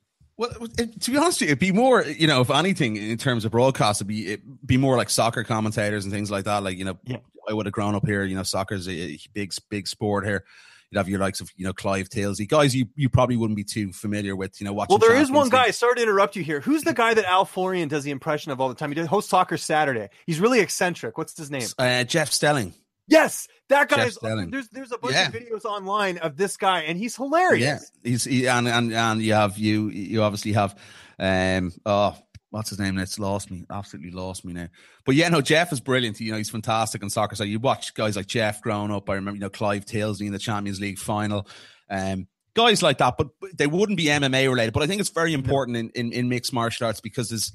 Well, 0.41 0.49
to 0.49 1.11
be 1.11 1.17
honest, 1.17 1.39
with 1.39 1.41
you, 1.41 1.47
it'd 1.49 1.59
be 1.59 1.71
more, 1.71 2.03
you 2.03 2.25
know, 2.25 2.41
if 2.41 2.49
anything, 2.49 2.95
in 2.95 3.15
terms 3.19 3.45
of 3.45 3.51
broadcast, 3.51 4.01
it'd 4.01 4.07
be 4.07 4.25
it'd 4.25 4.65
be 4.65 4.75
more 4.75 4.97
like 4.97 5.11
soccer 5.11 5.43
commentators 5.43 6.03
and 6.03 6.11
things 6.11 6.31
like 6.31 6.45
that. 6.45 6.63
Like, 6.63 6.79
you 6.79 6.85
know, 6.85 6.97
yeah. 7.03 7.17
I 7.47 7.53
would 7.53 7.67
have 7.67 7.73
grown 7.73 7.93
up 7.93 8.07
here. 8.07 8.23
You 8.23 8.35
know, 8.35 8.41
soccer's 8.41 8.89
a 8.89 9.19
big, 9.35 9.53
big 9.69 9.87
sport 9.87 10.25
here. 10.25 10.43
You'd 10.89 10.97
have 10.97 11.07
your 11.07 11.19
likes 11.19 11.41
of, 11.41 11.51
you 11.55 11.65
know, 11.65 11.73
Clive 11.73 12.09
Tyldesley, 12.09 12.47
guys 12.47 12.75
you, 12.75 12.87
you 12.95 13.07
probably 13.07 13.37
wouldn't 13.37 13.55
be 13.55 13.63
too 13.63 13.93
familiar 13.93 14.35
with, 14.35 14.59
you 14.59 14.65
know, 14.65 14.73
watching. 14.73 14.93
Well, 14.93 14.97
there 14.97 15.09
Champions 15.09 15.29
is 15.29 15.35
one 15.35 15.49
guy. 15.49 15.69
Sorry 15.69 15.93
to 15.97 16.01
interrupt 16.01 16.35
you 16.35 16.43
here. 16.43 16.59
Who's 16.59 16.81
the 16.81 16.95
guy 16.95 17.13
that 17.13 17.25
Al 17.25 17.45
Florian 17.45 17.87
does 17.87 18.03
the 18.03 18.09
impression 18.09 18.51
of 18.51 18.59
all 18.59 18.67
the 18.67 18.73
time? 18.73 18.89
He 18.89 18.95
does 18.95 19.05
host 19.05 19.29
Soccer 19.29 19.57
Saturday. 19.57 20.09
He's 20.25 20.39
really 20.39 20.59
eccentric. 20.59 21.19
What's 21.19 21.37
his 21.37 21.51
name? 21.51 21.67
Uh, 21.77 22.03
Jeff 22.03 22.31
Stelling. 22.31 22.73
Yes, 23.11 23.49
that 23.67 23.89
guy 23.89 24.05
is. 24.05 24.17
There's 24.21 24.69
there's 24.69 24.93
a 24.93 24.97
bunch 24.97 25.15
yeah. 25.15 25.27
of 25.27 25.33
videos 25.33 25.65
online 25.65 26.17
of 26.19 26.37
this 26.37 26.55
guy, 26.55 26.83
and 26.83 26.97
he's 26.97 27.15
hilarious. 27.15 27.91
Yeah, 28.03 28.09
he's 28.09 28.23
he, 28.23 28.47
and 28.47 28.69
and 28.69 28.93
and 28.93 29.21
you 29.21 29.33
have 29.33 29.57
you 29.57 29.89
you 29.89 30.23
obviously 30.23 30.53
have 30.53 30.79
um 31.19 31.73
oh 31.85 32.17
what's 32.51 32.69
his 32.69 32.79
name? 32.79 32.97
It's 32.97 33.19
lost 33.19 33.51
me, 33.51 33.65
absolutely 33.69 34.11
lost 34.11 34.45
me 34.45 34.53
now. 34.53 34.67
But 35.05 35.15
yeah, 35.15 35.27
no, 35.27 35.41
Jeff 35.41 35.73
is 35.73 35.81
brilliant. 35.81 36.19
You 36.21 36.31
know, 36.31 36.37
he's 36.37 36.49
fantastic 36.49 37.03
in 37.03 37.09
soccer. 37.09 37.35
So 37.35 37.43
you 37.43 37.59
watch 37.59 37.93
guys 37.93 38.15
like 38.15 38.27
Jeff 38.27 38.61
growing 38.61 38.91
up. 38.91 39.09
I 39.09 39.15
remember, 39.15 39.35
you 39.35 39.41
know, 39.41 39.49
Clive 39.49 39.85
Tyldesley 39.85 40.27
in 40.27 40.33
the 40.33 40.39
Champions 40.39 40.79
League 40.79 40.99
final. 40.99 41.47
Um, 41.89 42.27
guys 42.53 42.81
like 42.81 42.99
that, 42.99 43.17
but 43.17 43.29
they 43.53 43.67
wouldn't 43.67 43.97
be 43.97 44.05
MMA 44.05 44.49
related. 44.49 44.73
But 44.73 44.83
I 44.83 44.87
think 44.87 45.01
it's 45.01 45.09
very 45.09 45.33
important 45.33 45.77
in, 45.77 45.89
in, 45.95 46.13
in 46.13 46.29
mixed 46.29 46.53
martial 46.53 46.87
arts 46.87 47.01
because 47.01 47.29
there's 47.29 47.51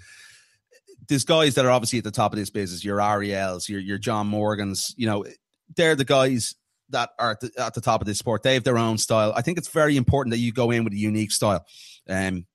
there's 1.08 1.24
guys 1.24 1.54
that 1.54 1.64
are 1.64 1.70
obviously 1.70 1.98
at 1.98 2.04
the 2.04 2.10
top 2.10 2.32
of 2.32 2.38
this 2.38 2.50
business. 2.50 2.84
Your 2.84 3.00
Ariels, 3.00 3.68
your 3.68 3.80
your 3.80 3.98
John 3.98 4.26
Morgans. 4.26 4.94
You 4.96 5.06
know, 5.06 5.24
they're 5.74 5.96
the 5.96 6.04
guys 6.04 6.54
that 6.90 7.10
are 7.18 7.32
at 7.32 7.40
the, 7.40 7.50
at 7.58 7.74
the, 7.74 7.80
top 7.80 8.00
of 8.00 8.06
this 8.06 8.18
sport. 8.18 8.42
They 8.42 8.54
have 8.54 8.64
their 8.64 8.78
own 8.78 8.98
style. 8.98 9.32
I 9.34 9.42
think 9.42 9.58
it's 9.58 9.68
very 9.68 9.96
important 9.96 10.32
that 10.32 10.38
you 10.38 10.52
go 10.52 10.70
in 10.70 10.84
with 10.84 10.92
a 10.92 10.98
unique 10.98 11.32
style 11.32 11.66
um, 12.08 12.46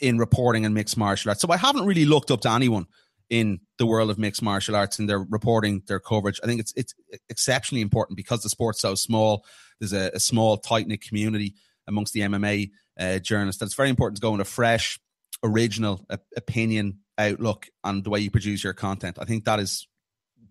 in 0.00 0.18
reporting 0.18 0.64
and 0.64 0.74
mixed 0.74 0.96
martial 0.96 1.30
arts. 1.30 1.40
So 1.40 1.48
I 1.50 1.56
haven't 1.56 1.86
really 1.86 2.04
looked 2.04 2.30
up 2.30 2.40
to 2.42 2.50
anyone 2.50 2.86
in 3.30 3.60
the 3.78 3.86
world 3.86 4.10
of 4.10 4.18
mixed 4.18 4.42
martial 4.42 4.76
arts 4.76 4.98
and 4.98 5.08
their 5.08 5.20
reporting, 5.20 5.82
their 5.86 6.00
coverage. 6.00 6.40
I 6.42 6.46
think 6.46 6.60
it's 6.60 6.72
it's 6.76 6.94
exceptionally 7.28 7.80
important 7.80 8.16
because 8.16 8.42
the 8.42 8.48
sport's 8.48 8.80
so 8.80 8.94
small. 8.94 9.44
There's 9.78 9.92
a, 9.92 10.10
a 10.14 10.20
small, 10.20 10.56
tight 10.56 10.86
knit 10.86 11.02
community 11.02 11.54
amongst 11.86 12.12
the 12.12 12.20
MMA 12.20 12.70
uh, 12.98 13.18
journalists. 13.18 13.60
That's 13.60 13.74
very 13.74 13.90
important 13.90 14.16
to 14.16 14.22
go 14.22 14.34
in 14.34 14.40
a 14.40 14.44
fresh, 14.44 14.98
original 15.42 16.06
opinion 16.36 17.00
outlook 17.18 17.68
on 17.82 18.02
the 18.02 18.10
way 18.10 18.20
you 18.20 18.30
produce 18.30 18.64
your 18.64 18.72
content. 18.72 19.18
I 19.20 19.24
think 19.24 19.44
that 19.44 19.60
is, 19.60 19.86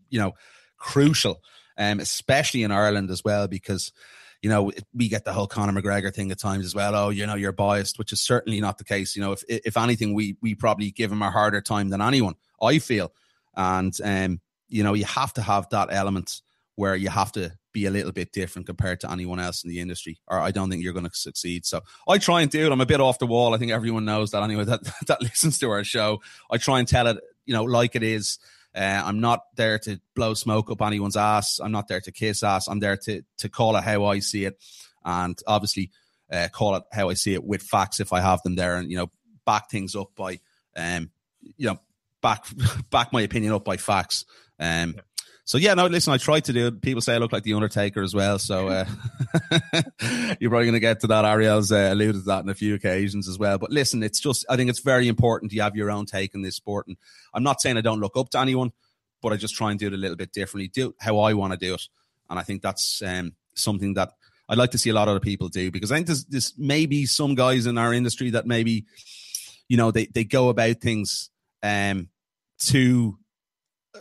you 0.10 0.20
know, 0.20 0.34
crucial, 0.78 1.42
um, 1.78 2.00
especially 2.00 2.64
in 2.64 2.72
Ireland 2.72 3.10
as 3.10 3.24
well, 3.24 3.48
because 3.48 3.92
you 4.44 4.50
know, 4.50 4.74
we 4.94 5.08
get 5.08 5.24
the 5.24 5.32
whole 5.32 5.48
Conor 5.48 5.82
McGregor 5.82 6.14
thing 6.14 6.30
at 6.30 6.38
times 6.38 6.66
as 6.66 6.76
well. 6.76 6.94
Oh, 6.96 7.10
you 7.10 7.26
know, 7.26 7.36
you're 7.36 7.54
biased, 7.54 7.98
which 7.98 8.12
is 8.12 8.22
certainly 8.22 8.60
not 8.60 8.78
the 8.78 8.84
case. 8.84 9.16
You 9.16 9.22
know, 9.22 9.32
if 9.32 9.44
if 9.48 9.78
anything, 9.78 10.14
we 10.14 10.36
we 10.42 10.54
probably 10.54 10.92
give 10.92 11.12
him 11.12 11.22
a 11.22 11.32
harder 11.32 11.62
time 11.62 11.90
than 11.90 12.02
anyone. 12.02 12.36
I 12.62 12.80
feel, 12.80 13.14
and 13.56 13.98
um, 14.04 14.42
you 14.68 14.84
know, 14.84 14.94
you 14.94 15.06
have 15.06 15.34
to 15.34 15.42
have 15.42 15.70
that 15.70 15.90
element 15.92 16.42
where 16.76 16.96
you 16.96 17.08
have 17.08 17.32
to 17.34 17.54
be 17.72 17.86
a 17.86 17.92
little 17.92 18.12
bit 18.12 18.34
different 18.34 18.68
compared 18.68 19.00
to 19.00 19.12
anyone 19.12 19.40
else 19.40 19.64
in 19.64 19.70
the 19.70 19.80
industry, 19.80 20.20
or 20.28 20.40
I 20.40 20.52
don't 20.52 20.70
think 20.70 20.84
you're 20.84 20.94
going 20.94 21.10
to 21.10 21.16
succeed. 21.16 21.66
So 21.66 21.82
I 22.08 22.18
try 22.18 22.42
and 22.42 22.52
do 22.52 22.66
it. 22.66 22.72
I'm 22.72 22.82
a 22.82 22.86
bit 22.86 23.00
off 23.00 23.20
the 23.20 23.28
wall. 23.28 23.54
I 23.54 23.58
think 23.58 23.72
everyone 23.72 24.04
knows 24.04 24.32
that 24.32 24.44
anyway. 24.44 24.66
That 24.66 24.84
that 25.08 25.22
listens 25.22 25.58
to 25.60 25.70
our 25.70 25.86
show, 25.86 26.22
I 26.52 26.58
try 26.58 26.80
and 26.80 26.88
tell 26.88 27.08
it, 27.08 27.18
you 27.46 27.54
know, 27.54 27.64
like 27.64 27.96
it 27.96 28.04
is. 28.04 28.40
Uh, 28.76 29.02
I'm 29.06 29.20
not 29.20 29.56
there 29.56 29.78
to 29.80 30.00
blow 30.16 30.34
smoke 30.34 30.72
up 30.72 30.82
anyone's 30.82 31.18
ass. 31.18 31.60
I'm 31.60 31.72
not 31.72 31.88
there 31.88 32.02
to 32.02 32.12
kiss 32.12 32.44
ass. 32.44 32.68
I'm 32.68 32.80
there 32.80 32.98
to 32.98 33.24
to 33.38 33.50
call 33.50 33.76
it 33.76 33.84
how 33.84 34.06
I 34.06 34.20
see 34.20 34.46
it, 34.46 34.58
and 35.06 35.40
obviously 35.46 35.92
uh, 36.32 36.48
call 36.52 36.76
it 36.76 36.84
how 36.92 37.10
I 37.10 37.14
see 37.14 37.34
it 37.34 37.44
with 37.44 37.62
facts 37.62 38.00
if 38.00 38.12
I 38.14 38.20
have 38.22 38.42
them 38.42 38.56
there, 38.56 38.78
and 38.78 38.90
you 38.90 38.98
know 38.98 39.12
back 39.46 39.70
things 39.70 39.96
up 39.96 40.10
by 40.16 40.40
um 40.76 41.12
you 41.58 41.68
know 41.68 41.80
back 42.22 42.46
back 42.90 43.14
my 43.14 43.22
opinion 43.22 43.54
up 43.54 43.66
by 43.66 43.78
facts. 43.78 44.26
Um, 44.60 44.96
so 45.46 45.58
yeah, 45.58 45.74
no, 45.74 45.88
listen, 45.88 46.14
I 46.14 46.18
tried 46.18 46.46
to 46.46 46.54
do 46.54 46.68
it. 46.68 46.82
People 46.82 47.02
say 47.02 47.16
I 47.16 47.18
look 47.18 47.34
like 47.34 47.44
the 47.44 47.54
Undertaker 47.54 48.02
as 48.02 48.16
well. 48.16 48.40
So 48.40 48.70
uh, 48.70 48.86
you're 50.40 50.50
probably 50.50 50.66
going 50.66 50.74
to 50.74 50.80
get 50.80 51.02
to 51.02 51.08
that. 51.08 51.26
Ariel's 51.26 51.72
uh, 51.72 51.90
alluded 51.92 52.22
to 52.22 52.28
that 52.28 52.44
on 52.44 52.50
a 52.50 52.54
few 52.54 52.76
occasions 52.76 53.28
as 53.28 53.38
well. 53.38 53.58
But 53.58 53.70
listen, 53.70 54.04
it's 54.04 54.22
just 54.22 54.46
I 54.50 54.56
think 54.56 54.70
it's 54.70 54.80
very 54.80 55.08
important 55.10 55.52
you 55.52 55.62
have 55.62 55.76
your 55.76 55.92
own 55.92 56.06
take 56.06 56.34
in 56.34 56.44
this 56.44 56.56
sport. 56.56 56.88
And 56.88 56.96
I'm 57.34 57.44
not 57.44 57.62
saying 57.62 57.78
I 57.78 57.82
don't 57.82 58.00
look 58.00 58.16
up 58.16 58.30
to 58.30 58.40
anyone, 58.40 58.72
but 59.22 59.34
I 59.34 59.36
just 59.36 59.56
try 59.56 59.72
and 59.72 59.80
do 59.80 59.88
it 59.88 59.94
a 59.94 59.98
little 59.98 60.18
bit 60.18 60.32
differently, 60.32 60.70
do 60.70 60.96
how 61.00 61.20
I 61.20 61.34
want 61.34 61.52
to 61.52 61.60
do 61.60 61.74
it. 61.74 61.84
And 62.30 62.40
I 62.40 62.44
think 62.44 62.62
that's 62.62 63.02
um, 63.06 63.34
something 63.54 63.96
that 63.96 64.14
I'd 64.48 64.58
like 64.58 64.72
to 64.72 64.78
see 64.78 64.92
a 64.92 64.94
lot 64.94 65.08
of 65.08 65.12
other 65.12 65.20
people 65.20 65.50
do 65.50 65.72
because 65.72 65.92
I 65.92 65.96
think 65.96 66.08
there's, 66.08 66.26
there's 66.26 66.54
maybe 66.58 67.06
some 67.06 67.36
guys 67.36 67.66
in 67.66 67.78
our 67.78 67.94
industry 67.94 68.30
that 68.32 68.46
maybe, 68.46 68.86
you 69.68 69.76
know, 69.76 69.92
they, 69.92 70.06
they 70.06 70.24
go 70.24 70.50
about 70.50 70.78
things 70.78 71.30
um, 71.62 72.10
too 72.60 73.18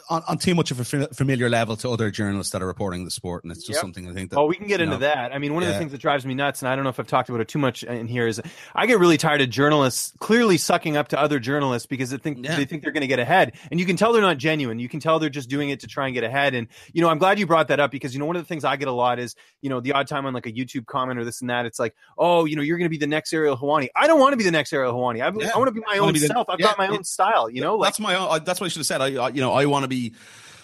on, 0.09 0.23
on 0.27 0.39
too 0.39 0.55
much 0.55 0.71
of 0.71 0.81
a 0.81 0.85
familiar 0.85 1.49
level 1.49 1.77
to 1.77 1.91
other 1.91 2.11
journalists 2.11 2.53
that 2.53 2.63
are 2.63 2.67
reporting 2.67 3.05
the 3.05 3.11
sport, 3.11 3.45
and 3.45 3.53
it's 3.53 3.61
just 3.61 3.77
yep. 3.77 3.81
something 3.83 4.09
I 4.09 4.13
think 4.13 4.31
that. 4.31 4.39
Oh, 4.39 4.47
we 4.47 4.57
can 4.57 4.67
get 4.67 4.81
into 4.81 4.95
know, 4.95 5.01
that. 5.01 5.33
I 5.33 5.39
mean, 5.39 5.55
one 5.55 5.63
of 5.63 5.69
the 5.69 5.79
things 5.79 5.93
that 5.93 6.01
drives 6.01 6.25
me 6.25 6.35
nuts, 6.35 6.63
and 6.63 6.69
I 6.69 6.75
don't 6.75 6.85
know 6.85 6.91
if 6.91 6.99
I've 6.99 7.07
talked 7.07 7.29
about 7.29 7.41
it 7.41 7.49
too 7.49 7.59
much 7.59 7.83
in 7.83 8.07
here, 8.07 8.27
is 8.27 8.41
I 8.75 8.87
get 8.87 8.99
really 8.99 9.19
tired 9.19 9.43
of 9.43 9.51
journalists 9.51 10.13
clearly 10.19 10.57
sucking 10.57 10.97
up 10.97 11.09
to 11.09 11.21
other 11.21 11.39
journalists 11.39 11.87
because 11.87 12.11
they 12.11 12.17
think 12.17 12.45
yeah. 12.45 12.57
they 12.57 12.65
think 12.65 12.83
they're 12.83 12.93
going 12.93 13.03
to 13.03 13.07
get 13.07 13.19
ahead, 13.19 13.53
and 13.71 13.79
you 13.79 13.87
can 13.87 13.97
tell 13.97 14.13
they're 14.13 14.23
not 14.23 14.39
genuine. 14.39 14.79
You 14.79 14.89
can 14.89 15.01
tell 15.01 15.19
they're 15.19 15.31
just 15.31 15.51
doing 15.51 15.71
it 15.71 15.81
to 15.81 15.87
try 15.87 16.07
and 16.07 16.15
get 16.15 16.25
ahead. 16.25 16.55
And 16.55 16.69
you 16.93 17.03
know, 17.03 17.09
I'm 17.09 17.19
glad 17.19 17.39
you 17.39 17.47
brought 17.47 17.69
that 17.69 17.81
up 17.81 17.91
because 17.91 18.15
you 18.15 18.21
know 18.21 18.27
one 18.27 18.37
of 18.37 18.43
the 18.43 18.49
things 18.49 18.65
I 18.65 18.77
get 18.77 18.89
a 18.89 18.93
lot 18.93 19.19
is 19.19 19.37
you 19.61 19.69
know 19.69 19.81
the 19.81 19.93
odd 19.93 20.07
time 20.07 20.25
on 20.27 20.33
like 20.33 20.47
a 20.47 20.53
YouTube 20.53 20.87
comment 20.87 21.19
or 21.19 21.25
this 21.25 21.41
and 21.43 21.51
that, 21.51 21.67
it's 21.67 21.79
like, 21.79 21.95
oh, 22.17 22.47
you 22.47 22.57
know, 22.57 22.63
you're 22.63 22.79
going 22.79 22.87
to 22.87 22.91
be 22.91 22.99
the 22.99 23.07
next 23.07 23.33
Ariel 23.33 23.57
Helwani. 23.57 23.89
I 23.95 24.07
don't 24.07 24.21
want 24.21 24.33
to 24.33 24.37
be 24.39 24.45
the 24.45 24.51
next 24.51 24.73
Ariel 24.73 24.95
Helwani. 24.95 25.23
I, 25.23 25.33
yeah. 25.39 25.51
I 25.55 25.59
want 25.59 25.69
to 25.69 25.73
be 25.73 25.83
my 25.87 25.99
own 25.99 26.15
self. 26.17 26.49
I've 26.49 26.59
got 26.59 26.79
my 26.79 26.89
own 26.89 27.05
style. 27.05 27.51
You 27.51 27.61
know, 27.61 27.77
like, 27.77 27.89
that's 27.89 28.01
my 28.01 28.15
own. 28.15 28.43
That's 28.45 28.61
what 28.61 28.67
I 28.67 28.69
should 28.69 28.81
have 28.81 28.87
said. 28.87 29.03
I, 29.03 29.25
I 29.25 29.29
you 29.29 29.41
know, 29.41 29.53
I 29.53 29.67
want 29.67 29.82
to 29.83 29.89
be 29.89 30.15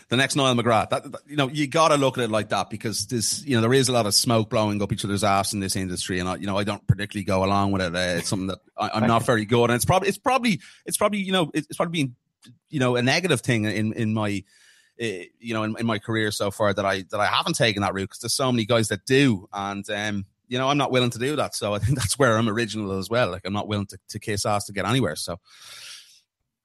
the 0.08 0.16
next 0.16 0.36
Niall 0.36 0.54
McGrath. 0.54 0.90
That, 0.90 1.10
that, 1.12 1.20
you 1.26 1.36
know, 1.36 1.48
you 1.48 1.66
got 1.66 1.88
to 1.88 1.96
look 1.96 2.18
at 2.18 2.24
it 2.24 2.30
like 2.30 2.48
that 2.48 2.70
because 2.70 3.06
this, 3.06 3.44
you 3.44 3.56
know, 3.56 3.60
there 3.60 3.74
is 3.74 3.88
a 3.88 3.92
lot 3.92 4.06
of 4.06 4.14
smoke 4.14 4.48
blowing 4.50 4.82
up 4.82 4.92
each 4.92 5.04
other's 5.04 5.24
ass 5.24 5.52
in 5.52 5.60
this 5.60 5.76
industry, 5.76 6.18
and 6.18 6.28
I, 6.28 6.36
you 6.36 6.46
know, 6.46 6.56
I 6.56 6.64
don't 6.64 6.86
particularly 6.86 7.24
go 7.24 7.44
along 7.44 7.72
with 7.72 7.82
it. 7.82 7.94
Uh, 7.94 8.18
it's 8.18 8.28
something 8.28 8.48
that 8.48 8.58
I, 8.76 8.98
am 9.02 9.06
not 9.06 9.24
very 9.24 9.44
good, 9.44 9.64
and 9.64 9.74
it's 9.74 9.84
probably, 9.84 10.08
it's 10.08 10.18
probably, 10.18 10.60
it's 10.86 10.96
probably, 10.96 11.20
you 11.20 11.32
know, 11.32 11.50
it's 11.52 11.76
probably 11.76 12.02
been, 12.02 12.16
you 12.70 12.80
know, 12.80 12.96
a 12.96 13.02
negative 13.02 13.40
thing 13.40 13.64
in 13.64 13.92
in 13.92 14.14
my. 14.14 14.42
Uh, 15.00 15.22
you 15.38 15.54
know, 15.54 15.62
in, 15.62 15.76
in 15.78 15.86
my 15.86 16.00
career 16.00 16.32
so 16.32 16.50
far, 16.50 16.74
that 16.74 16.84
I 16.84 17.04
that 17.12 17.20
I 17.20 17.26
haven't 17.26 17.54
taken 17.54 17.82
that 17.82 17.94
route 17.94 18.08
because 18.08 18.18
there's 18.18 18.34
so 18.34 18.50
many 18.50 18.64
guys 18.64 18.88
that 18.88 19.06
do, 19.06 19.48
and 19.52 19.88
um, 19.90 20.26
you 20.48 20.58
know, 20.58 20.68
I'm 20.68 20.78
not 20.78 20.90
willing 20.90 21.10
to 21.10 21.18
do 21.20 21.36
that. 21.36 21.54
So 21.54 21.74
I 21.74 21.78
think 21.78 21.96
that's 22.00 22.18
where 22.18 22.36
I'm 22.36 22.48
original 22.48 22.98
as 22.98 23.08
well. 23.08 23.30
Like 23.30 23.42
I'm 23.44 23.52
not 23.52 23.68
willing 23.68 23.86
to, 23.86 23.98
to 24.08 24.18
kiss 24.18 24.44
ass 24.44 24.64
to 24.66 24.72
get 24.72 24.86
anywhere. 24.86 25.14
So 25.14 25.38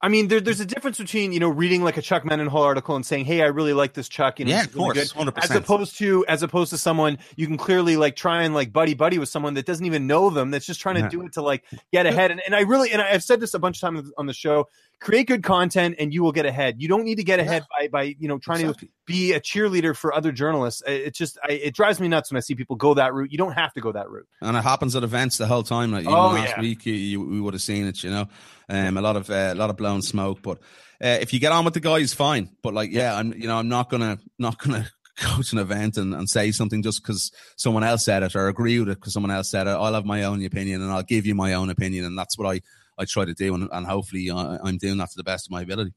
I 0.04 0.08
mean, 0.08 0.28
there, 0.28 0.38
there's 0.38 0.60
a 0.60 0.66
difference 0.66 0.98
between 0.98 1.32
you 1.32 1.40
know 1.40 1.48
reading 1.48 1.82
like 1.82 1.96
a 1.96 2.02
Chuck 2.02 2.26
Mendenhall 2.26 2.62
article 2.62 2.94
and 2.94 3.06
saying, 3.06 3.24
"Hey, 3.24 3.40
I 3.40 3.46
really 3.46 3.72
like 3.72 3.94
this 3.94 4.06
Chuck," 4.06 4.38
you 4.38 4.44
know, 4.44 4.50
yeah, 4.50 4.64
of 4.64 4.74
course, 4.74 5.16
really 5.16 5.32
as 5.38 5.50
opposed 5.50 5.96
to 5.96 6.26
as 6.28 6.42
opposed 6.42 6.68
to 6.72 6.76
someone 6.76 7.16
you 7.36 7.46
can 7.46 7.56
clearly 7.56 7.96
like 7.96 8.14
try 8.14 8.42
and 8.42 8.54
like 8.54 8.70
buddy 8.70 8.92
buddy 8.92 9.18
with 9.18 9.30
someone 9.30 9.54
that 9.54 9.64
doesn't 9.64 9.86
even 9.86 10.06
know 10.06 10.28
them, 10.28 10.50
that's 10.50 10.66
just 10.66 10.78
trying 10.78 10.96
to 10.96 11.08
do 11.08 11.22
it 11.22 11.32
to 11.32 11.40
like 11.40 11.64
get 11.90 12.04
ahead. 12.04 12.30
And, 12.30 12.42
and 12.44 12.54
I 12.54 12.60
really 12.60 12.92
and 12.92 13.00
I've 13.00 13.22
said 13.22 13.40
this 13.40 13.54
a 13.54 13.58
bunch 13.58 13.78
of 13.78 13.80
times 13.80 14.12
on 14.18 14.26
the 14.26 14.34
show 14.34 14.68
create 15.04 15.26
good 15.26 15.42
content 15.42 15.96
and 15.98 16.12
you 16.12 16.22
will 16.22 16.32
get 16.32 16.46
ahead. 16.46 16.76
You 16.78 16.88
don't 16.88 17.04
need 17.04 17.16
to 17.16 17.24
get 17.24 17.38
ahead 17.38 17.64
yeah. 17.70 17.88
by 17.88 17.88
by 17.88 18.16
you 18.18 18.26
know 18.26 18.38
trying 18.38 18.62
exactly. 18.62 18.88
to 18.88 18.94
be 19.06 19.32
a 19.34 19.40
cheerleader 19.40 19.94
for 19.94 20.12
other 20.12 20.32
journalists. 20.32 20.82
It 20.86 21.14
just 21.14 21.38
I, 21.44 21.52
it 21.52 21.74
drives 21.74 22.00
me 22.00 22.08
nuts 22.08 22.32
when 22.32 22.38
I 22.38 22.40
see 22.40 22.54
people 22.54 22.76
go 22.76 22.94
that 22.94 23.12
route. 23.12 23.30
You 23.30 23.38
don't 23.38 23.52
have 23.52 23.72
to 23.74 23.80
go 23.80 23.92
that 23.92 24.08
route. 24.08 24.26
And 24.40 24.56
it 24.56 24.64
happens 24.64 24.96
at 24.96 25.04
events 25.04 25.38
the 25.38 25.46
whole 25.46 25.62
time. 25.62 25.92
Like 25.92 26.02
even 26.02 26.14
oh, 26.14 26.28
last 26.28 26.54
yeah. 26.56 26.60
week, 26.60 26.86
you, 26.86 26.94
you, 26.94 27.20
we 27.20 27.40
would 27.40 27.54
have 27.54 27.62
seen 27.62 27.86
it. 27.86 28.02
You 28.02 28.10
know, 28.10 28.28
um, 28.68 28.96
a 28.96 29.02
lot 29.02 29.16
of 29.16 29.30
uh, 29.30 29.50
a 29.52 29.54
lot 29.54 29.70
of 29.70 29.76
blown 29.76 30.02
smoke. 30.02 30.42
But 30.42 30.58
uh, 31.02 31.18
if 31.20 31.32
you 31.32 31.38
get 31.38 31.52
on 31.52 31.64
with 31.64 31.74
the 31.74 31.80
guys, 31.80 32.14
fine. 32.14 32.50
But 32.62 32.74
like, 32.74 32.90
yeah, 32.90 33.14
I'm 33.14 33.32
you 33.34 33.46
know 33.46 33.58
I'm 33.58 33.68
not 33.68 33.90
gonna 33.90 34.18
not 34.38 34.58
gonna 34.58 34.88
go 35.22 35.42
to 35.42 35.56
an 35.56 35.62
event 35.62 35.98
and, 35.98 36.14
and 36.14 36.28
say 36.28 36.50
something 36.50 36.82
just 36.82 37.02
because 37.02 37.30
someone 37.56 37.84
else 37.84 38.04
said 38.04 38.22
it 38.22 38.34
or 38.34 38.48
agree 38.48 38.80
with 38.80 38.88
it 38.88 38.96
because 38.96 39.12
someone 39.12 39.30
else 39.30 39.50
said 39.50 39.66
it. 39.66 39.70
I'll 39.70 39.94
have 39.94 40.06
my 40.06 40.24
own 40.24 40.44
opinion 40.44 40.82
and 40.82 40.90
I'll 40.90 41.02
give 41.02 41.26
you 41.26 41.34
my 41.34 41.52
own 41.52 41.68
opinion, 41.68 42.06
and 42.06 42.18
that's 42.18 42.38
what 42.38 42.48
I 42.48 42.62
I 42.98 43.04
try 43.04 43.24
to 43.24 43.34
do, 43.34 43.54
and, 43.54 43.68
and 43.72 43.86
hopefully 43.86 44.30
uh, 44.30 44.58
I'm 44.62 44.78
doing 44.78 44.98
that 44.98 45.10
to 45.10 45.16
the 45.16 45.24
best 45.24 45.46
of 45.46 45.50
my 45.52 45.62
ability. 45.62 45.92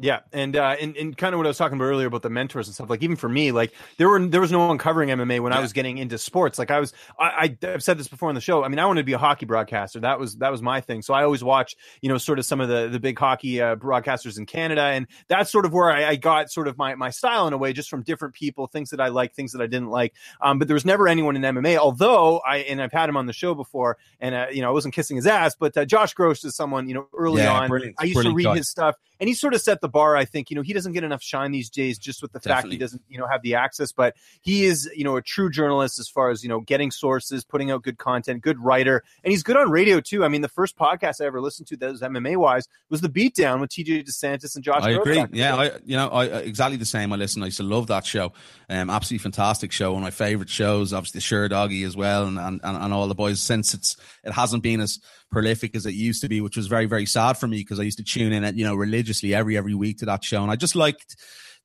Yeah, 0.00 0.20
and 0.32 0.54
uh, 0.54 0.76
and 0.80 0.96
and 0.96 1.16
kind 1.16 1.34
of 1.34 1.38
what 1.40 1.46
I 1.46 1.50
was 1.50 1.58
talking 1.58 1.76
about 1.76 1.86
earlier 1.86 2.06
about 2.06 2.22
the 2.22 2.30
mentors 2.30 2.68
and 2.68 2.74
stuff. 2.74 2.88
Like 2.88 3.02
even 3.02 3.16
for 3.16 3.28
me, 3.28 3.50
like 3.50 3.72
there 3.96 4.08
were 4.08 4.24
there 4.24 4.40
was 4.40 4.52
no 4.52 4.64
one 4.64 4.78
covering 4.78 5.08
MMA 5.08 5.40
when 5.40 5.50
yeah. 5.50 5.58
I 5.58 5.60
was 5.60 5.72
getting 5.72 5.98
into 5.98 6.16
sports. 6.18 6.56
Like 6.56 6.70
I 6.70 6.78
was, 6.78 6.92
I, 7.18 7.56
I've 7.64 7.82
said 7.82 7.98
this 7.98 8.06
before 8.06 8.28
on 8.28 8.36
the 8.36 8.40
show. 8.40 8.62
I 8.62 8.68
mean, 8.68 8.78
I 8.78 8.86
wanted 8.86 9.00
to 9.00 9.06
be 9.06 9.14
a 9.14 9.18
hockey 9.18 9.44
broadcaster. 9.44 9.98
That 9.98 10.20
was 10.20 10.36
that 10.36 10.52
was 10.52 10.62
my 10.62 10.80
thing. 10.80 11.02
So 11.02 11.14
I 11.14 11.24
always 11.24 11.42
watch, 11.42 11.74
you 12.00 12.08
know, 12.08 12.16
sort 12.16 12.38
of 12.38 12.44
some 12.44 12.60
of 12.60 12.68
the 12.68 12.86
the 12.88 13.00
big 13.00 13.18
hockey 13.18 13.60
uh, 13.60 13.74
broadcasters 13.74 14.38
in 14.38 14.46
Canada, 14.46 14.82
and 14.82 15.08
that's 15.26 15.50
sort 15.50 15.64
of 15.64 15.72
where 15.72 15.90
I, 15.90 16.10
I, 16.10 16.16
got 16.16 16.48
sort 16.52 16.68
of 16.68 16.78
my 16.78 16.94
my 16.94 17.10
style 17.10 17.48
in 17.48 17.52
a 17.52 17.58
way, 17.58 17.72
just 17.72 17.90
from 17.90 18.04
different 18.04 18.34
people, 18.34 18.68
things 18.68 18.90
that 18.90 19.00
I 19.00 19.08
like, 19.08 19.34
things 19.34 19.50
that 19.50 19.60
I 19.60 19.66
didn't 19.66 19.90
like. 19.90 20.14
Um, 20.40 20.60
but 20.60 20.68
there 20.68 20.74
was 20.74 20.84
never 20.84 21.08
anyone 21.08 21.34
in 21.34 21.42
MMA. 21.42 21.76
Although 21.76 22.38
I 22.46 22.58
and 22.58 22.80
I've 22.80 22.92
had 22.92 23.08
him 23.08 23.16
on 23.16 23.26
the 23.26 23.32
show 23.32 23.52
before, 23.52 23.98
and 24.20 24.32
uh, 24.32 24.46
you 24.52 24.62
know 24.62 24.68
I 24.68 24.72
wasn't 24.72 24.94
kissing 24.94 25.16
his 25.16 25.26
ass, 25.26 25.56
but 25.58 25.76
uh, 25.76 25.84
Josh 25.84 26.14
Gross 26.14 26.44
is 26.44 26.54
someone 26.54 26.86
you 26.88 26.94
know 26.94 27.08
early 27.16 27.42
yeah, 27.42 27.52
on. 27.52 27.94
I 27.98 28.04
used 28.04 28.22
to 28.22 28.32
read 28.32 28.56
his 28.56 28.68
stuff 28.68 28.94
and 29.20 29.28
he 29.28 29.34
sort 29.34 29.54
of 29.54 29.60
set 29.60 29.80
the 29.80 29.87
bar. 29.88 30.16
I 30.16 30.24
think 30.24 30.50
you 30.50 30.56
know 30.56 30.62
he 30.62 30.72
doesn't 30.72 30.92
get 30.92 31.04
enough 31.04 31.22
shine 31.22 31.52
these 31.52 31.70
days 31.70 31.98
just 31.98 32.22
with 32.22 32.32
the 32.32 32.38
Definitely. 32.38 32.62
fact 32.62 32.72
he 32.72 32.78
doesn't 32.78 33.02
you 33.08 33.18
know 33.18 33.26
have 33.26 33.42
the 33.42 33.54
access, 33.54 33.92
but 33.92 34.14
he 34.40 34.64
is 34.64 34.90
you 34.94 35.04
know 35.04 35.16
a 35.16 35.22
true 35.22 35.50
journalist 35.50 35.98
as 35.98 36.08
far 36.08 36.30
as 36.30 36.42
you 36.42 36.48
know 36.48 36.60
getting 36.60 36.90
sources, 36.90 37.44
putting 37.44 37.70
out 37.70 37.82
good 37.82 37.98
content, 37.98 38.42
good 38.42 38.58
writer, 38.58 39.02
and 39.24 39.30
he's 39.30 39.42
good 39.42 39.56
on 39.56 39.70
radio 39.70 40.00
too. 40.00 40.24
I 40.24 40.28
mean, 40.28 40.42
the 40.42 40.48
first 40.48 40.76
podcast 40.76 41.20
I 41.20 41.26
ever 41.26 41.40
listened 41.40 41.68
to 41.68 41.76
that 41.78 41.90
was 41.90 42.02
MMA 42.02 42.36
wise 42.36 42.68
was 42.90 43.00
the 43.00 43.08
Beatdown 43.08 43.60
with 43.60 43.70
TJ 43.70 44.06
DeSantis 44.06 44.54
and 44.54 44.64
Josh. 44.64 44.82
I 44.82 44.90
agree. 44.90 45.24
Yeah, 45.32 45.56
I 45.56 45.64
you 45.84 45.96
know 45.96 46.08
I 46.08 46.24
exactly 46.40 46.76
the 46.76 46.86
same. 46.86 47.12
I 47.12 47.16
listen. 47.16 47.42
I 47.42 47.46
used 47.46 47.58
to 47.58 47.62
love 47.62 47.86
that 47.88 48.06
show. 48.06 48.32
Um, 48.68 48.90
absolutely 48.90 49.22
fantastic 49.22 49.72
show. 49.72 49.92
One 49.92 50.02
of 50.02 50.06
my 50.06 50.10
favorite 50.10 50.48
shows. 50.48 50.92
Obviously, 50.92 51.18
the 51.18 51.22
Sherdoggy 51.22 51.86
as 51.86 51.96
well, 51.96 52.26
and, 52.26 52.38
and 52.38 52.60
and 52.62 52.92
all 52.92 53.08
the 53.08 53.14
boys. 53.14 53.40
Since 53.40 53.74
it's 53.74 53.96
it 54.24 54.32
hasn't 54.32 54.62
been 54.62 54.80
as 54.80 55.00
prolific 55.30 55.76
as 55.76 55.86
it 55.86 55.94
used 55.94 56.22
to 56.22 56.28
be, 56.28 56.40
which 56.40 56.56
was 56.56 56.66
very, 56.66 56.86
very 56.86 57.06
sad 57.06 57.34
for 57.34 57.46
me 57.46 57.58
because 57.58 57.80
I 57.80 57.84
used 57.84 57.98
to 57.98 58.04
tune 58.04 58.32
in 58.32 58.44
at, 58.44 58.56
you 58.56 58.64
know, 58.64 58.74
religiously 58.74 59.34
every, 59.34 59.56
every 59.56 59.74
week 59.74 59.98
to 59.98 60.06
that 60.06 60.24
show. 60.24 60.42
And 60.42 60.50
I 60.50 60.56
just 60.56 60.76
liked 60.76 61.16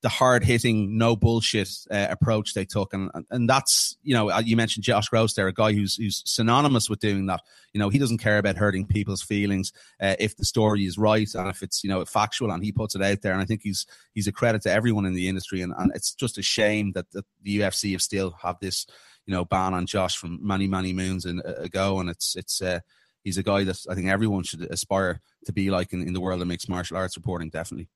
the 0.03 0.09
hard 0.09 0.43
hitting, 0.43 0.97
no 0.97 1.15
bullshit 1.15 1.69
uh, 1.89 2.07
approach 2.09 2.53
they 2.53 2.65
took. 2.65 2.93
And, 2.93 3.09
and 3.31 3.49
that's, 3.49 3.95
you 4.03 4.13
know, 4.13 4.29
uh, 4.29 4.41
you 4.45 4.57
mentioned 4.57 4.83
Josh 4.83 5.07
Gross 5.07 5.33
there, 5.33 5.47
a 5.47 5.53
guy 5.53 5.71
who's, 5.71 5.95
who's 5.95 6.21
synonymous 6.25 6.89
with 6.89 6.99
doing 6.99 7.25
that. 7.27 7.39
You 7.71 7.79
know, 7.79 7.87
he 7.87 7.99
doesn't 7.99 8.17
care 8.17 8.37
about 8.37 8.57
hurting 8.57 8.85
people's 8.85 9.23
feelings 9.23 9.71
uh, 10.01 10.15
if 10.19 10.35
the 10.35 10.43
story 10.43 10.85
is 10.85 10.97
right 10.97 11.33
and 11.33 11.47
if 11.47 11.63
it's, 11.63 11.85
you 11.85 11.89
know, 11.89 12.03
factual 12.03 12.51
and 12.51 12.61
he 12.61 12.73
puts 12.73 12.95
it 12.95 13.01
out 13.01 13.21
there. 13.21 13.31
And 13.31 13.41
I 13.41 13.45
think 13.45 13.61
he's, 13.63 13.85
he's 14.13 14.27
a 14.27 14.33
credit 14.33 14.61
to 14.63 14.71
everyone 14.71 15.05
in 15.05 15.13
the 15.13 15.29
industry. 15.29 15.61
And, 15.61 15.73
and 15.77 15.89
it's 15.95 16.13
just 16.13 16.37
a 16.37 16.43
shame 16.43 16.91
that, 16.95 17.09
that 17.13 17.25
the 17.41 17.59
UFC 17.59 17.93
have 17.93 18.01
still 18.01 18.35
have 18.41 18.57
this, 18.59 18.85
you 19.25 19.33
know, 19.33 19.45
ban 19.45 19.73
on 19.73 19.85
Josh 19.85 20.17
from 20.17 20.45
many, 20.45 20.67
many 20.67 20.91
moons 20.91 21.25
in, 21.25 21.39
uh, 21.39 21.53
ago. 21.59 22.01
And 22.01 22.09
it's, 22.09 22.35
it's, 22.35 22.61
uh, 22.61 22.81
he's 23.23 23.37
a 23.37 23.43
guy 23.43 23.63
that 23.63 23.77
I 23.89 23.95
think 23.95 24.07
everyone 24.07 24.43
should 24.43 24.61
aspire 24.71 25.21
to 25.45 25.53
be 25.53 25.69
like 25.69 25.93
in, 25.93 26.01
in 26.01 26.13
the 26.13 26.21
world 26.21 26.41
of 26.41 26.47
mixed 26.47 26.69
martial 26.69 26.97
arts 26.97 27.17
reporting, 27.17 27.49
definitely. 27.49 27.89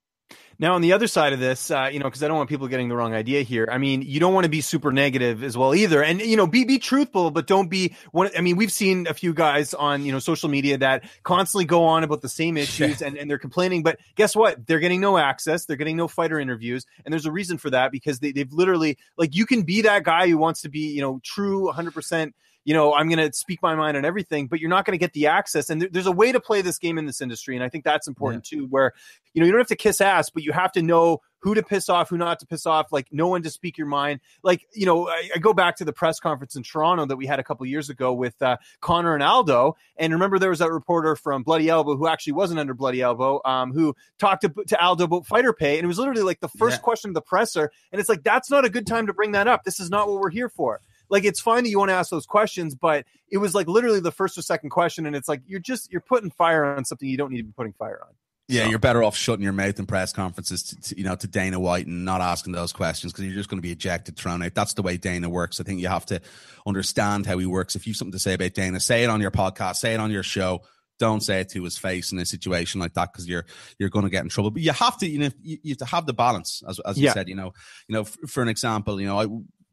Now, 0.59 0.73
on 0.73 0.81
the 0.81 0.93
other 0.93 1.05
side 1.05 1.33
of 1.33 1.39
this, 1.39 1.69
uh, 1.69 1.89
you 1.91 1.99
know, 1.99 2.05
because 2.05 2.23
I 2.23 2.27
don't 2.27 2.37
want 2.37 2.49
people 2.49 2.67
getting 2.67 2.89
the 2.89 2.95
wrong 2.95 3.13
idea 3.13 3.43
here. 3.43 3.69
I 3.71 3.77
mean, 3.77 4.01
you 4.01 4.19
don't 4.19 4.33
want 4.33 4.45
to 4.45 4.49
be 4.49 4.61
super 4.61 4.91
negative 4.91 5.43
as 5.43 5.55
well 5.55 5.75
either, 5.75 6.03
and 6.03 6.19
you 6.19 6.35
know, 6.35 6.47
be 6.47 6.65
be 6.65 6.79
truthful, 6.79 7.29
but 7.29 7.45
don't 7.45 7.69
be 7.69 7.95
one. 8.11 8.29
I 8.35 8.41
mean, 8.41 8.55
we've 8.55 8.71
seen 8.71 9.05
a 9.05 9.13
few 9.13 9.33
guys 9.33 9.75
on 9.75 10.03
you 10.03 10.11
know 10.11 10.19
social 10.19 10.49
media 10.49 10.79
that 10.79 11.03
constantly 11.21 11.65
go 11.65 11.85
on 11.85 12.03
about 12.03 12.21
the 12.21 12.29
same 12.29 12.57
issues 12.57 13.01
and, 13.01 13.17
and 13.17 13.29
they're 13.29 13.37
complaining, 13.37 13.83
but 13.83 13.99
guess 14.15 14.35
what? 14.35 14.65
They're 14.65 14.79
getting 14.79 15.01
no 15.01 15.17
access, 15.17 15.65
they're 15.65 15.77
getting 15.77 15.97
no 15.97 16.07
fighter 16.07 16.39
interviews, 16.39 16.85
and 17.05 17.13
there's 17.13 17.27
a 17.27 17.31
reason 17.31 17.59
for 17.59 17.69
that 17.69 17.91
because 17.91 18.19
they, 18.19 18.31
they've 18.31 18.51
literally 18.51 18.97
like 19.17 19.35
you 19.35 19.45
can 19.45 19.61
be 19.61 19.81
that 19.83 20.03
guy 20.03 20.27
who 20.27 20.37
wants 20.37 20.61
to 20.63 20.69
be 20.69 20.91
you 20.91 21.01
know 21.01 21.19
true 21.23 21.65
100 21.65 21.93
percent 21.93 22.33
you 22.67 22.73
know, 22.73 22.93
I'm 22.93 23.07
going 23.07 23.25
to 23.25 23.31
speak 23.31 23.61
my 23.61 23.75
mind 23.75 23.95
on 23.95 24.03
everything, 24.03 24.47
but 24.47 24.59
you're 24.59 24.69
not 24.69 24.83
going 24.83 24.91
to 24.91 24.97
get 24.97 25.13
the 25.13 25.27
access. 25.27 25.69
And 25.69 25.87
there's 25.89 26.05
a 26.05 26.11
way 26.11 26.33
to 26.33 26.41
play 26.41 26.61
this 26.61 26.77
game 26.77 26.97
in 26.97 27.05
this 27.05 27.21
industry. 27.21 27.55
And 27.55 27.63
I 27.63 27.69
think 27.69 27.85
that's 27.85 28.09
important 28.09 28.45
yeah. 28.51 28.59
too, 28.59 28.65
where, 28.65 28.91
you 29.33 29.39
know, 29.39 29.45
you 29.45 29.53
don't 29.53 29.61
have 29.61 29.67
to 29.67 29.77
kiss 29.77 30.01
ass, 30.01 30.29
but 30.29 30.43
you 30.47 30.53
have 30.53 30.71
to 30.71 30.81
know 30.81 31.21
who 31.39 31.53
to 31.53 31.61
piss 31.61 31.89
off, 31.89 32.09
who 32.09 32.17
not 32.17 32.39
to 32.39 32.47
piss 32.47 32.65
off, 32.65 32.91
like 32.91 33.07
no 33.11 33.27
one 33.27 33.43
to 33.43 33.49
speak 33.49 33.77
your 33.77 33.85
mind. 33.85 34.21
Like, 34.43 34.65
you 34.73 34.85
know, 34.85 35.07
I, 35.07 35.29
I 35.35 35.39
go 35.39 35.53
back 35.53 35.75
to 35.77 35.85
the 35.85 35.93
press 35.93 36.19
conference 36.19 36.55
in 36.55 36.63
Toronto 36.63 37.05
that 37.05 37.17
we 37.17 37.27
had 37.27 37.39
a 37.39 37.43
couple 37.43 37.65
years 37.65 37.89
ago 37.89 38.13
with 38.13 38.41
uh, 38.41 38.57
Conor 38.81 39.13
and 39.13 39.21
Aldo. 39.21 39.75
And 39.97 40.13
remember, 40.13 40.39
there 40.39 40.49
was 40.49 40.59
that 40.59 40.71
reporter 40.71 41.15
from 41.15 41.43
Bloody 41.43 41.69
Elbow 41.69 41.95
who 41.95 42.07
actually 42.07 42.33
wasn't 42.33 42.59
under 42.59 42.73
Bloody 42.73 43.01
Elbow, 43.01 43.41
um, 43.45 43.71
who 43.71 43.95
talked 44.17 44.41
to, 44.41 44.49
to 44.67 44.83
Aldo 44.83 45.03
about 45.03 45.27
fighter 45.27 45.53
pay. 45.53 45.77
And 45.77 45.83
it 45.83 45.87
was 45.87 45.99
literally 45.99 46.23
like 46.23 46.39
the 46.39 46.47
first 46.47 46.77
yeah. 46.77 46.81
question 46.81 47.09
of 47.09 47.15
the 47.15 47.21
presser. 47.21 47.71
And 47.91 47.99
it's 47.99 48.09
like, 48.09 48.23
that's 48.23 48.49
not 48.49 48.65
a 48.65 48.69
good 48.69 48.87
time 48.87 49.07
to 49.07 49.13
bring 49.13 49.33
that 49.33 49.47
up. 49.47 49.63
This 49.63 49.79
is 49.79 49.89
not 49.89 50.07
what 50.07 50.21
we're 50.21 50.31
here 50.31 50.49
for 50.49 50.81
like 51.09 51.23
it's 51.23 51.39
fine 51.39 51.63
that 51.63 51.69
you 51.69 51.79
want 51.79 51.89
to 51.89 51.95
ask 51.95 52.09
those 52.09 52.25
questions, 52.25 52.75
but 52.75 53.05
it 53.29 53.37
was 53.37 53.55
like 53.55 53.67
literally 53.67 53.99
the 53.99 54.11
first 54.11 54.37
or 54.37 54.41
second 54.41 54.69
question, 54.69 55.05
and 55.05 55.15
it's 55.15 55.27
like 55.27 55.41
you're 55.45 55.59
just 55.59 55.91
you're 55.91 56.01
putting 56.01 56.29
fire 56.31 56.65
on 56.65 56.85
something 56.85 57.07
you 57.07 57.17
don't 57.17 57.31
need 57.31 57.37
to 57.37 57.43
be 57.43 57.53
putting 57.53 57.73
fire 57.73 58.01
on. 58.05 58.13
Yeah, 58.47 58.63
so. 58.63 58.69
you're 58.69 58.79
better 58.79 59.03
off 59.03 59.17
shutting 59.17 59.43
your 59.43 59.53
mouth 59.53 59.77
in 59.77 59.85
press 59.85 60.13
conferences, 60.13 60.63
to, 60.63 60.81
to, 60.81 60.97
you 60.97 61.03
know, 61.03 61.15
to 61.15 61.27
Dana 61.27 61.59
White 61.59 61.85
and 61.85 62.05
not 62.05 62.21
asking 62.21 62.53
those 62.53 62.71
questions 62.71 63.11
because 63.11 63.25
you're 63.25 63.35
just 63.35 63.49
going 63.49 63.57
to 63.57 63.63
be 63.63 63.71
ejected, 63.71 64.15
thrown 64.15 64.41
out. 64.41 64.53
That's 64.53 64.73
the 64.73 64.81
way 64.81 64.95
Dana 64.95 65.29
works. 65.29 65.59
I 65.59 65.63
think 65.63 65.81
you 65.81 65.89
have 65.89 66.05
to 66.07 66.21
understand 66.65 67.25
how 67.25 67.37
he 67.37 67.45
works. 67.45 67.75
If 67.75 67.85
you've 67.85 67.97
something 67.97 68.13
to 68.13 68.19
say 68.19 68.35
about 68.35 68.53
Dana, 68.53 68.79
say 68.79 69.03
it 69.03 69.09
on 69.09 69.19
your 69.19 69.31
podcast, 69.31 69.77
say 69.77 69.93
it 69.93 69.99
on 69.99 70.11
your 70.11 70.23
show. 70.23 70.61
Don't 70.97 71.21
say 71.21 71.41
it 71.41 71.49
to 71.49 71.63
his 71.63 71.77
face 71.77 72.11
in 72.11 72.19
a 72.19 72.25
situation 72.25 72.79
like 72.79 72.93
that 72.93 73.11
because 73.11 73.27
you're 73.27 73.45
you're 73.77 73.89
going 73.89 74.05
to 74.05 74.09
get 74.09 74.23
in 74.23 74.29
trouble. 74.29 74.49
But 74.49 74.63
you 74.63 74.71
have 74.71 74.97
to, 74.97 75.07
you 75.07 75.19
know, 75.19 75.29
you, 75.43 75.57
you 75.61 75.71
have 75.71 75.77
to 75.79 75.85
have 75.85 76.05
the 76.07 76.13
balance, 76.13 76.63
as 76.67 76.79
as 76.79 76.97
yeah. 76.97 77.09
you 77.09 77.13
said. 77.13 77.29
You 77.29 77.35
know, 77.35 77.53
you 77.87 77.93
know, 77.93 78.03
for, 78.05 78.27
for 78.27 78.41
an 78.41 78.47
example, 78.47 78.99
you 78.99 79.05
know, 79.05 79.19
I 79.19 79.27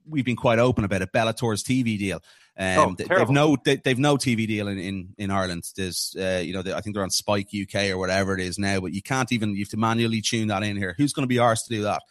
we've 0.07 0.25
been 0.25 0.37
quite 0.37 0.59
open 0.59 0.85
about 0.85 1.01
it. 1.01 1.13
Bellator's 1.13 1.63
TV 1.63 1.99
deal. 1.99 2.21
Um, 2.57 2.79
oh, 2.79 2.95
they, 2.97 3.13
have 3.13 3.31
no 3.31 3.57
they, 3.65 3.81
have 3.85 3.99
no 3.99 4.17
TV 4.17 4.47
deal 4.47 4.69
in 4.69 4.79
in, 4.79 5.09
in 5.19 5.31
Ireland. 5.31 5.65
There's 5.77 6.15
uh, 6.19 6.41
you 6.45 6.53
know 6.53 6.63
they, 6.63 6.73
I 6.73 6.81
think 6.81 6.95
they're 6.95 7.03
on 7.03 7.11
Spike 7.11 7.49
UK 7.53 7.91
or 7.91 7.99
whatever 7.99 8.35
it 8.35 8.41
is 8.41 8.59
now, 8.59 8.81
but 8.81 8.93
you 8.93 9.03
can't 9.03 9.33
even 9.33 9.57
you 9.57 9.65
have 9.65 9.71
to 9.71 9.77
manually 9.77 10.21
tune 10.21 10.49
that 10.49 10.63
in 10.63 10.77
here. 10.77 10.95
Who's 10.97 11.13
going 11.13 11.25
to 11.25 11.29
be 11.29 11.41
ours 11.41 11.63
to 11.65 11.75
do 11.75 11.83
that? 11.83 12.03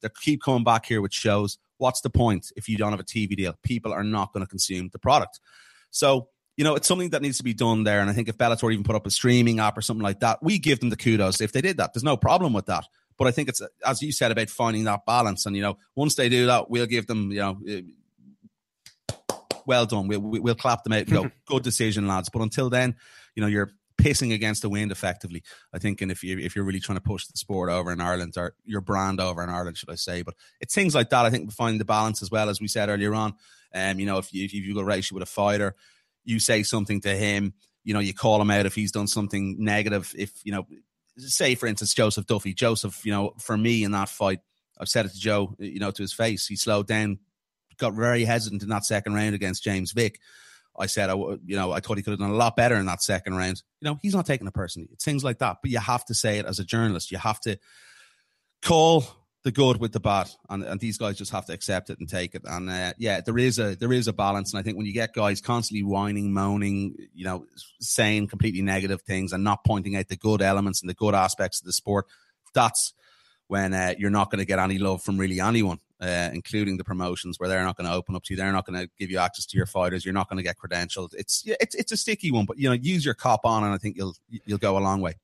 They 0.00 0.08
keep 0.20 0.42
coming 0.42 0.62
back 0.62 0.86
here 0.86 1.02
with 1.02 1.12
shows. 1.12 1.58
What's 1.78 2.00
the 2.00 2.10
point 2.10 2.52
if 2.56 2.68
you 2.68 2.76
don't 2.76 2.92
have 2.92 3.00
a 3.00 3.04
TV 3.04 3.36
deal? 3.36 3.54
People 3.62 3.92
are 3.92 4.04
not 4.04 4.32
going 4.32 4.44
to 4.44 4.48
consume 4.48 4.90
the 4.92 4.98
product. 5.00 5.40
So 5.90 6.28
you 6.56 6.64
know, 6.64 6.74
it's 6.74 6.88
something 6.88 7.10
that 7.10 7.22
needs 7.22 7.38
to 7.38 7.44
be 7.44 7.54
done 7.54 7.84
there. 7.84 8.00
And 8.00 8.10
I 8.10 8.12
think 8.12 8.28
if 8.28 8.36
Bellator 8.36 8.72
even 8.72 8.82
put 8.82 8.96
up 8.96 9.06
a 9.06 9.12
streaming 9.12 9.60
app 9.60 9.78
or 9.78 9.80
something 9.80 10.02
like 10.02 10.20
that, 10.20 10.42
we 10.42 10.58
give 10.58 10.80
them 10.80 10.90
the 10.90 10.96
kudos 10.96 11.40
if 11.40 11.52
they 11.52 11.60
did 11.60 11.76
that. 11.76 11.94
There's 11.94 12.02
no 12.02 12.16
problem 12.16 12.52
with 12.52 12.66
that. 12.66 12.84
But 13.16 13.28
I 13.28 13.30
think 13.30 13.48
it's 13.48 13.62
as 13.86 14.02
you 14.02 14.12
said 14.12 14.32
about 14.32 14.50
finding 14.50 14.84
that 14.84 15.06
balance, 15.06 15.46
and 15.46 15.54
you 15.54 15.62
know, 15.62 15.78
once 15.94 16.16
they 16.16 16.28
do 16.28 16.46
that, 16.46 16.68
we'll 16.68 16.86
give 16.86 17.06
them, 17.06 17.30
you 17.30 17.38
know, 17.38 17.58
eh, 17.66 17.82
well 19.68 19.86
done. 19.86 20.08
We'll 20.08 20.20
we'll 20.20 20.54
clap 20.56 20.82
them 20.82 20.94
out 20.94 21.02
and 21.02 21.10
go, 21.10 21.30
good 21.46 21.62
decision, 21.62 22.08
lads. 22.08 22.28
But 22.28 22.42
until 22.42 22.70
then, 22.70 22.96
you 23.36 23.42
know, 23.42 23.46
you're 23.46 23.70
pissing 23.98 24.32
against 24.32 24.62
the 24.62 24.68
wind 24.68 24.90
effectively. 24.90 25.42
I 25.72 25.78
think, 25.78 26.00
and 26.00 26.10
if 26.10 26.24
you 26.24 26.38
if 26.38 26.56
you're 26.56 26.64
really 26.64 26.80
trying 26.80 26.98
to 26.98 27.02
push 27.02 27.26
the 27.26 27.36
sport 27.36 27.70
over 27.70 27.92
in 27.92 28.00
Ireland 28.00 28.34
or 28.36 28.54
your 28.64 28.80
brand 28.80 29.20
over 29.20 29.42
in 29.42 29.50
Ireland, 29.50 29.76
should 29.76 29.90
I 29.90 29.96
say? 29.96 30.22
But 30.22 30.34
it's 30.60 30.74
things 30.74 30.94
like 30.94 31.10
that. 31.10 31.24
I 31.24 31.30
think 31.30 31.46
we 31.46 31.52
find 31.52 31.78
the 31.78 31.84
balance 31.84 32.22
as 32.22 32.30
well 32.30 32.48
as 32.48 32.60
we 32.60 32.66
said 32.68 32.88
earlier 32.88 33.14
on. 33.14 33.34
Um, 33.74 34.00
you 34.00 34.06
know, 34.06 34.18
if 34.18 34.32
you 34.32 34.44
if 34.44 34.52
you 34.52 34.74
go 34.74 34.82
race 34.82 35.12
with 35.12 35.22
a 35.22 35.26
fighter, 35.26 35.76
you 36.24 36.40
say 36.40 36.62
something 36.62 37.00
to 37.02 37.14
him. 37.14 37.54
You 37.84 37.94
know, 37.94 38.00
you 38.00 38.14
call 38.14 38.40
him 38.40 38.50
out 38.50 38.66
if 38.66 38.74
he's 38.74 38.92
done 38.92 39.06
something 39.06 39.56
negative. 39.58 40.14
If 40.16 40.32
you 40.44 40.52
know, 40.52 40.66
say 41.18 41.54
for 41.54 41.66
instance 41.66 41.94
Joseph 41.94 42.26
Duffy. 42.26 42.54
Joseph, 42.54 43.04
you 43.04 43.12
know, 43.12 43.34
for 43.38 43.56
me 43.56 43.84
in 43.84 43.92
that 43.92 44.08
fight, 44.08 44.40
I've 44.80 44.88
said 44.88 45.06
it 45.06 45.12
to 45.12 45.18
Joe, 45.18 45.54
you 45.58 45.80
know, 45.80 45.90
to 45.90 46.02
his 46.02 46.12
face. 46.12 46.46
He 46.46 46.56
slowed 46.56 46.86
down, 46.86 47.18
got 47.78 47.94
very 47.94 48.24
hesitant 48.24 48.62
in 48.62 48.68
that 48.68 48.84
second 48.84 49.14
round 49.14 49.34
against 49.34 49.64
James 49.64 49.92
Vick. 49.92 50.20
I 50.78 50.86
said, 50.86 51.10
I, 51.10 51.14
you 51.14 51.56
know, 51.56 51.72
I 51.72 51.80
thought 51.80 51.96
he 51.96 52.02
could 52.02 52.12
have 52.12 52.20
done 52.20 52.30
a 52.30 52.34
lot 52.36 52.56
better 52.56 52.76
in 52.76 52.86
that 52.86 53.02
second 53.02 53.34
round. 53.34 53.62
You 53.80 53.90
know, 53.90 53.98
he's 54.00 54.14
not 54.14 54.26
taking 54.26 54.46
it 54.46 54.54
personally. 54.54 54.88
It's 54.92 55.04
things 55.04 55.24
like 55.24 55.38
that. 55.38 55.58
But 55.62 55.70
you 55.70 55.78
have 55.78 56.04
to 56.06 56.14
say 56.14 56.38
it 56.38 56.46
as 56.46 56.58
a 56.58 56.64
journalist. 56.64 57.10
You 57.10 57.18
have 57.18 57.40
to 57.40 57.58
call 58.62 59.04
the 59.44 59.52
good 59.52 59.80
with 59.80 59.92
the 59.92 60.00
bad, 60.00 60.28
and, 60.50 60.62
and 60.62 60.80
these 60.80 60.98
guys 60.98 61.16
just 61.16 61.32
have 61.32 61.46
to 61.46 61.52
accept 61.52 61.90
it 61.90 61.98
and 61.98 62.08
take 62.08 62.34
it. 62.34 62.42
And 62.44 62.68
uh, 62.68 62.92
yeah, 62.98 63.20
there 63.20 63.38
is 63.38 63.58
a 63.58 63.76
there 63.76 63.92
is 63.92 64.08
a 64.08 64.12
balance, 64.12 64.52
and 64.52 64.60
I 64.60 64.62
think 64.62 64.76
when 64.76 64.86
you 64.86 64.92
get 64.92 65.14
guys 65.14 65.40
constantly 65.40 65.84
whining, 65.84 66.32
moaning, 66.32 66.96
you 67.14 67.24
know, 67.24 67.46
saying 67.80 68.28
completely 68.28 68.62
negative 68.62 69.02
things 69.02 69.32
and 69.32 69.44
not 69.44 69.64
pointing 69.64 69.96
out 69.96 70.08
the 70.08 70.16
good 70.16 70.42
elements 70.42 70.80
and 70.80 70.90
the 70.90 70.94
good 70.94 71.14
aspects 71.14 71.60
of 71.60 71.66
the 71.66 71.72
sport, 71.72 72.06
that's 72.52 72.94
when 73.46 73.72
uh, 73.72 73.94
you're 73.98 74.10
not 74.10 74.30
going 74.30 74.40
to 74.40 74.44
get 74.44 74.58
any 74.58 74.78
love 74.78 75.02
from 75.02 75.18
really 75.18 75.40
anyone, 75.40 75.78
uh, 76.00 76.30
including 76.32 76.76
the 76.76 76.84
promotions, 76.84 77.38
where 77.38 77.48
they're 77.48 77.64
not 77.64 77.76
going 77.76 77.88
to 77.88 77.94
open 77.94 78.14
up 78.14 78.24
to 78.24 78.34
you. 78.34 78.36
They're 78.36 78.52
not 78.52 78.66
going 78.66 78.80
to 78.80 78.90
give 78.98 79.10
you 79.10 79.18
access 79.18 79.46
to 79.46 79.56
your 79.56 79.66
fighters. 79.66 80.04
You're 80.04 80.14
not 80.14 80.28
going 80.28 80.38
to 80.38 80.42
get 80.42 80.56
credentialed. 80.56 81.14
It's 81.14 81.42
it's 81.46 81.74
it's 81.74 81.92
a 81.92 81.96
sticky 81.96 82.30
one, 82.30 82.44
but 82.44 82.58
you 82.58 82.68
know, 82.68 82.74
use 82.74 83.04
your 83.04 83.14
cop 83.14 83.44
on, 83.44 83.64
and 83.64 83.72
I 83.72 83.78
think 83.78 83.96
you'll 83.96 84.14
you'll 84.28 84.58
go 84.58 84.78
a 84.78 84.80
long 84.80 85.00
way. 85.00 85.14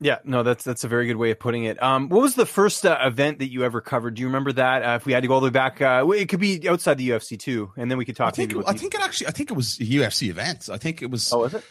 Yeah, 0.00 0.18
no, 0.24 0.42
that's 0.42 0.64
that's 0.64 0.84
a 0.84 0.88
very 0.88 1.06
good 1.06 1.16
way 1.16 1.30
of 1.30 1.38
putting 1.38 1.64
it. 1.64 1.80
Um, 1.82 2.08
what 2.08 2.20
was 2.20 2.34
the 2.34 2.46
first 2.46 2.84
uh, 2.84 2.98
event 3.02 3.38
that 3.38 3.50
you 3.50 3.64
ever 3.64 3.80
covered? 3.80 4.14
Do 4.14 4.20
you 4.20 4.26
remember 4.26 4.52
that? 4.52 4.82
Uh, 4.82 4.96
if 4.96 5.06
we 5.06 5.12
had 5.12 5.22
to 5.22 5.28
go 5.28 5.34
all 5.34 5.40
the 5.40 5.46
way 5.46 5.50
back, 5.50 5.80
uh, 5.80 6.04
it 6.10 6.28
could 6.28 6.40
be 6.40 6.68
outside 6.68 6.98
the 6.98 7.10
UFC 7.10 7.38
too, 7.38 7.72
and 7.76 7.90
then 7.90 7.96
we 7.96 8.04
could 8.04 8.16
talk. 8.16 8.28
I 8.28 8.30
think, 8.32 8.52
it, 8.52 8.64
I 8.66 8.72
think 8.72 8.94
it 8.94 9.00
actually, 9.00 9.28
I 9.28 9.30
think 9.30 9.50
it 9.50 9.54
was 9.54 9.78
a 9.80 9.84
UFC 9.84 10.28
event. 10.28 10.68
I 10.70 10.78
think 10.78 11.00
it 11.00 11.10
was. 11.10 11.32
Oh, 11.32 11.40
was 11.40 11.54
it? 11.54 11.64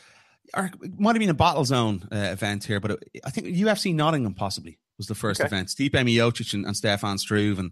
Or 0.56 0.66
it 0.82 1.00
might 1.00 1.16
have 1.16 1.20
been 1.20 1.30
a 1.30 1.34
Battle 1.34 1.66
Zone 1.66 2.08
uh, 2.12 2.16
event 2.16 2.64
here, 2.64 2.80
but 2.80 2.92
it, 2.92 3.22
I 3.26 3.30
think 3.30 3.48
UFC 3.48 3.94
Nottingham 3.94 4.36
possibly 4.36 4.80
was 4.98 5.08
the 5.08 5.16
first 5.16 5.42
okay. 5.42 5.48
event. 5.48 5.68
Stipe 5.68 5.92
Miocic 5.92 6.54
and, 6.54 6.66
and 6.66 6.78
Stefan 6.78 7.18
Struve 7.18 7.60
and 7.60 7.72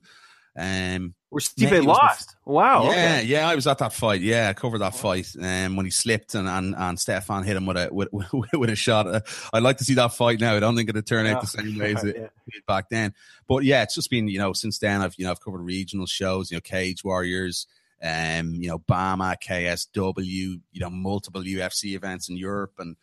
um, 0.55 1.15
where 1.29 1.39
Stipe 1.39 1.85
lost. 1.85 2.35
The, 2.45 2.51
wow. 2.51 2.83
Yeah, 2.83 2.89
okay. 2.89 3.23
yeah, 3.23 3.47
I 3.47 3.55
was 3.55 3.65
at 3.65 3.77
that 3.77 3.93
fight. 3.93 4.21
Yeah, 4.21 4.49
I 4.49 4.53
covered 4.53 4.79
that 4.79 4.95
fight. 4.95 5.33
Um, 5.41 5.77
when 5.77 5.85
he 5.85 5.91
slipped 5.91 6.35
and 6.35 6.47
and, 6.47 6.75
and 6.77 6.99
Stefan 6.99 7.43
hit 7.43 7.55
him 7.55 7.65
with 7.65 7.77
a 7.77 7.89
with, 7.91 8.09
with 8.53 8.69
a 8.69 8.75
shot. 8.75 9.07
Uh, 9.07 9.21
I'd 9.53 9.63
like 9.63 9.77
to 9.77 9.85
see 9.85 9.93
that 9.93 10.13
fight 10.13 10.39
now. 10.39 10.55
I 10.55 10.59
don't 10.59 10.75
think 10.75 10.89
it'd 10.89 11.07
turn 11.07 11.27
out 11.27 11.41
the 11.41 11.47
same 11.47 11.77
way 11.77 11.95
as 11.95 12.03
it 12.03 12.17
yeah. 12.17 12.27
did 12.51 12.65
back 12.67 12.89
then. 12.89 13.13
But 13.47 13.63
yeah, 13.63 13.83
it's 13.83 13.95
just 13.95 14.09
been 14.09 14.27
you 14.27 14.39
know 14.39 14.51
since 14.53 14.79
then 14.79 15.01
I've 15.01 15.15
you 15.17 15.25
know 15.25 15.31
I've 15.31 15.41
covered 15.41 15.61
regional 15.61 16.05
shows. 16.05 16.51
You 16.51 16.57
know, 16.57 16.61
Cage 16.61 17.03
Warriors. 17.03 17.67
Um, 18.03 18.55
you 18.55 18.67
know, 18.67 18.79
BAMMA, 18.79 19.35
KSW, 19.43 20.25
you 20.25 20.59
know, 20.73 20.89
multiple 20.89 21.43
UFC 21.43 21.93
events 21.93 22.29
in 22.29 22.35
Europe 22.35 22.73
and 22.79 22.95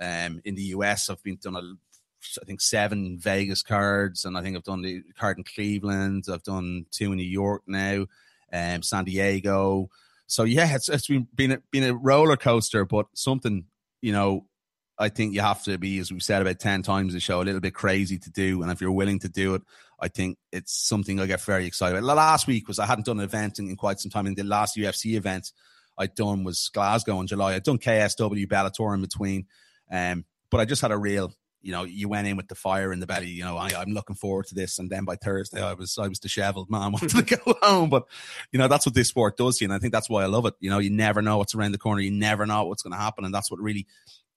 um, 0.00 0.40
in 0.44 0.54
the 0.54 0.62
US. 0.76 1.10
I've 1.10 1.22
been 1.24 1.38
done 1.42 1.56
a 1.56 1.74
I 2.40 2.44
think 2.44 2.60
seven 2.60 3.18
Vegas 3.18 3.62
cards, 3.62 4.24
and 4.24 4.36
I 4.36 4.42
think 4.42 4.56
I've 4.56 4.64
done 4.64 4.82
the 4.82 5.02
card 5.18 5.38
in 5.38 5.44
Cleveland. 5.44 6.24
I've 6.32 6.42
done 6.42 6.86
two 6.90 7.12
in 7.12 7.18
New 7.18 7.24
York 7.24 7.62
now, 7.66 8.06
um, 8.52 8.82
San 8.82 9.04
Diego. 9.04 9.90
So 10.26 10.44
yeah, 10.44 10.74
it's 10.74 10.88
it's 10.88 11.06
been 11.06 11.28
been 11.34 11.52
a, 11.52 11.58
been 11.70 11.84
a 11.84 11.94
roller 11.94 12.36
coaster, 12.36 12.84
but 12.84 13.06
something 13.14 13.64
you 14.00 14.12
know. 14.12 14.46
I 14.96 15.08
think 15.08 15.34
you 15.34 15.40
have 15.40 15.64
to 15.64 15.76
be, 15.76 15.98
as 15.98 16.12
we've 16.12 16.22
said 16.22 16.40
about 16.40 16.60
ten 16.60 16.82
times 16.82 17.14
the 17.14 17.20
show, 17.20 17.42
a 17.42 17.42
little 17.42 17.60
bit 17.60 17.74
crazy 17.74 18.16
to 18.16 18.30
do. 18.30 18.62
And 18.62 18.70
if 18.70 18.80
you're 18.80 18.92
willing 18.92 19.18
to 19.20 19.28
do 19.28 19.56
it, 19.56 19.62
I 20.00 20.06
think 20.06 20.38
it's 20.52 20.72
something 20.72 21.18
I 21.18 21.26
get 21.26 21.40
very 21.40 21.66
excited 21.66 21.98
about. 21.98 22.14
Last 22.14 22.46
week 22.46 22.68
was 22.68 22.78
I 22.78 22.86
hadn't 22.86 23.06
done 23.06 23.18
an 23.18 23.24
event 23.24 23.58
in, 23.58 23.68
in 23.68 23.74
quite 23.74 23.98
some 23.98 24.12
time. 24.12 24.26
And 24.26 24.36
the 24.36 24.44
last 24.44 24.76
UFC 24.76 25.16
event 25.16 25.50
I'd 25.98 26.14
done 26.14 26.44
was 26.44 26.70
Glasgow 26.72 27.20
in 27.20 27.26
July. 27.26 27.54
I'd 27.54 27.62
done 27.62 27.78
KSW, 27.78 28.46
Bellator 28.46 28.94
in 28.94 29.00
between. 29.00 29.46
Um, 29.90 30.24
but 30.50 30.60
I 30.60 30.64
just 30.64 30.82
had 30.82 30.92
a 30.92 30.98
real 30.98 31.32
you 31.64 31.72
know, 31.72 31.84
you 31.84 32.08
went 32.08 32.26
in 32.26 32.36
with 32.36 32.48
the 32.48 32.54
fire 32.54 32.92
in 32.92 33.00
the 33.00 33.06
belly. 33.06 33.28
You 33.28 33.42
know, 33.42 33.56
I, 33.56 33.70
am 33.80 33.94
looking 33.94 34.16
forward 34.16 34.46
to 34.48 34.54
this. 34.54 34.78
And 34.78 34.90
then 34.90 35.06
by 35.06 35.16
Thursday, 35.16 35.62
I 35.62 35.72
was 35.72 35.96
I 35.96 36.06
was 36.06 36.18
dishevelled, 36.18 36.70
man. 36.70 36.82
I 36.82 36.88
wanted 36.90 37.10
to 37.10 37.36
go 37.36 37.54
home, 37.62 37.88
but 37.88 38.04
you 38.52 38.58
know, 38.58 38.68
that's 38.68 38.84
what 38.84 38.94
this 38.94 39.08
sport 39.08 39.38
does. 39.38 39.60
You 39.60 39.68
know, 39.68 39.74
I 39.74 39.78
think 39.78 39.92
that's 39.92 40.10
why 40.10 40.22
I 40.22 40.26
love 40.26 40.44
it. 40.44 40.54
You 40.60 40.68
know, 40.68 40.78
you 40.78 40.90
never 40.90 41.22
know 41.22 41.38
what's 41.38 41.54
around 41.54 41.72
the 41.72 41.78
corner. 41.78 42.02
You 42.02 42.10
never 42.10 42.44
know 42.44 42.64
what's 42.64 42.82
going 42.82 42.92
to 42.92 42.98
happen, 42.98 43.24
and 43.24 43.34
that's 43.34 43.50
what 43.50 43.60
really, 43.60 43.86